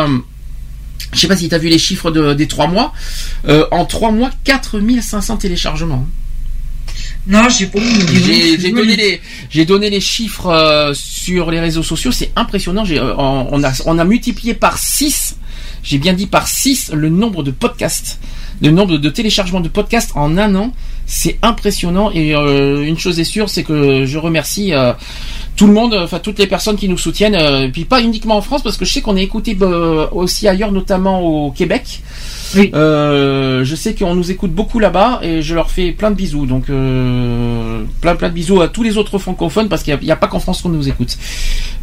[1.13, 2.93] Je sais pas si tu as vu les chiffres de, des trois mois.
[3.49, 6.07] Euh, en trois mois, 4500 téléchargements.
[7.27, 7.81] Non, j'ai pas.
[7.81, 12.85] J'ai j'ai donné les j'ai donné les chiffres euh, sur les réseaux sociaux, c'est impressionnant.
[12.89, 15.37] Euh, on on a on a multiplié par 6,
[15.83, 18.19] j'ai bien dit par 6 le nombre de podcasts,
[18.63, 20.73] le nombre de téléchargements de podcasts en un an.
[21.13, 24.93] C'est impressionnant et euh, une chose est sûre, c'est que je remercie euh,
[25.57, 28.37] tout le monde, enfin toutes les personnes qui nous soutiennent, euh, et puis pas uniquement
[28.37, 32.01] en France parce que je sais qu'on est écouté euh, aussi ailleurs, notamment au Québec.
[32.55, 36.47] Je sais qu'on nous écoute beaucoup là-bas et je leur fais plein de bisous.
[36.47, 40.29] Donc plein plein de bisous à tous les autres francophones parce qu'il n'y a, pas
[40.29, 41.19] qu'en France qu'on nous écoute.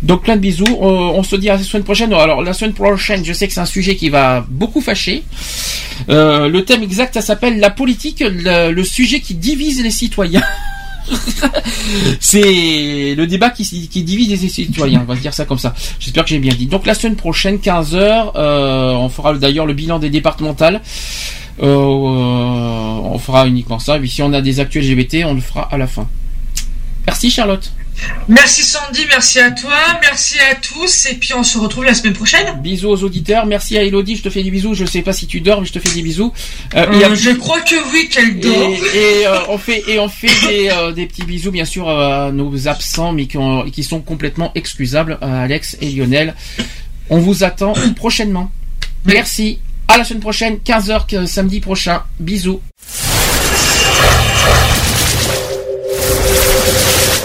[0.01, 0.65] Donc plein de bisous.
[0.79, 2.13] On, se dit à la semaine prochaine.
[2.13, 5.23] Alors la semaine prochaine, je sais que c'est un sujet qui va beaucoup fâcher.
[6.09, 10.43] Le thème exact, ça s'appelle la politique, le, le sujet qui divise les citoyens.
[12.19, 13.63] c'est le débat qui,
[14.03, 15.73] divise les citoyens, on va dire ça comme ça.
[15.99, 16.67] J'espère que j'ai bien dit.
[16.67, 20.81] Donc la semaine prochaine, 15h, euh, on fera d'ailleurs le bilan des départementales.
[21.61, 23.97] Euh, on fera uniquement ça.
[23.97, 26.07] Et si on a des actuels LGBT, on le fera à la fin.
[27.05, 27.71] Merci Charlotte.
[28.27, 32.13] Merci Sandy, merci à toi, merci à tous, et puis on se retrouve la semaine
[32.13, 32.59] prochaine.
[32.61, 33.45] Bisous aux auditeurs.
[33.45, 34.73] Merci à Elodie, je te fais des bisous.
[34.75, 36.31] Je sais pas si tu dors, mais je te fais des bisous.
[36.75, 38.53] Euh, a- je crois que oui, qu'elle dort.
[38.93, 41.89] Et, et, euh, on fait et on fait des, euh, des petits bisous bien sûr
[41.89, 46.35] à nos absents, mais qui, ont- qui sont complètement excusables, à Alex et Lionel.
[47.09, 48.51] On vous attend prochainement.
[49.05, 49.59] Merci.
[49.87, 52.03] À la semaine prochaine, 15h que- samedi prochain.
[52.19, 52.61] Bisous.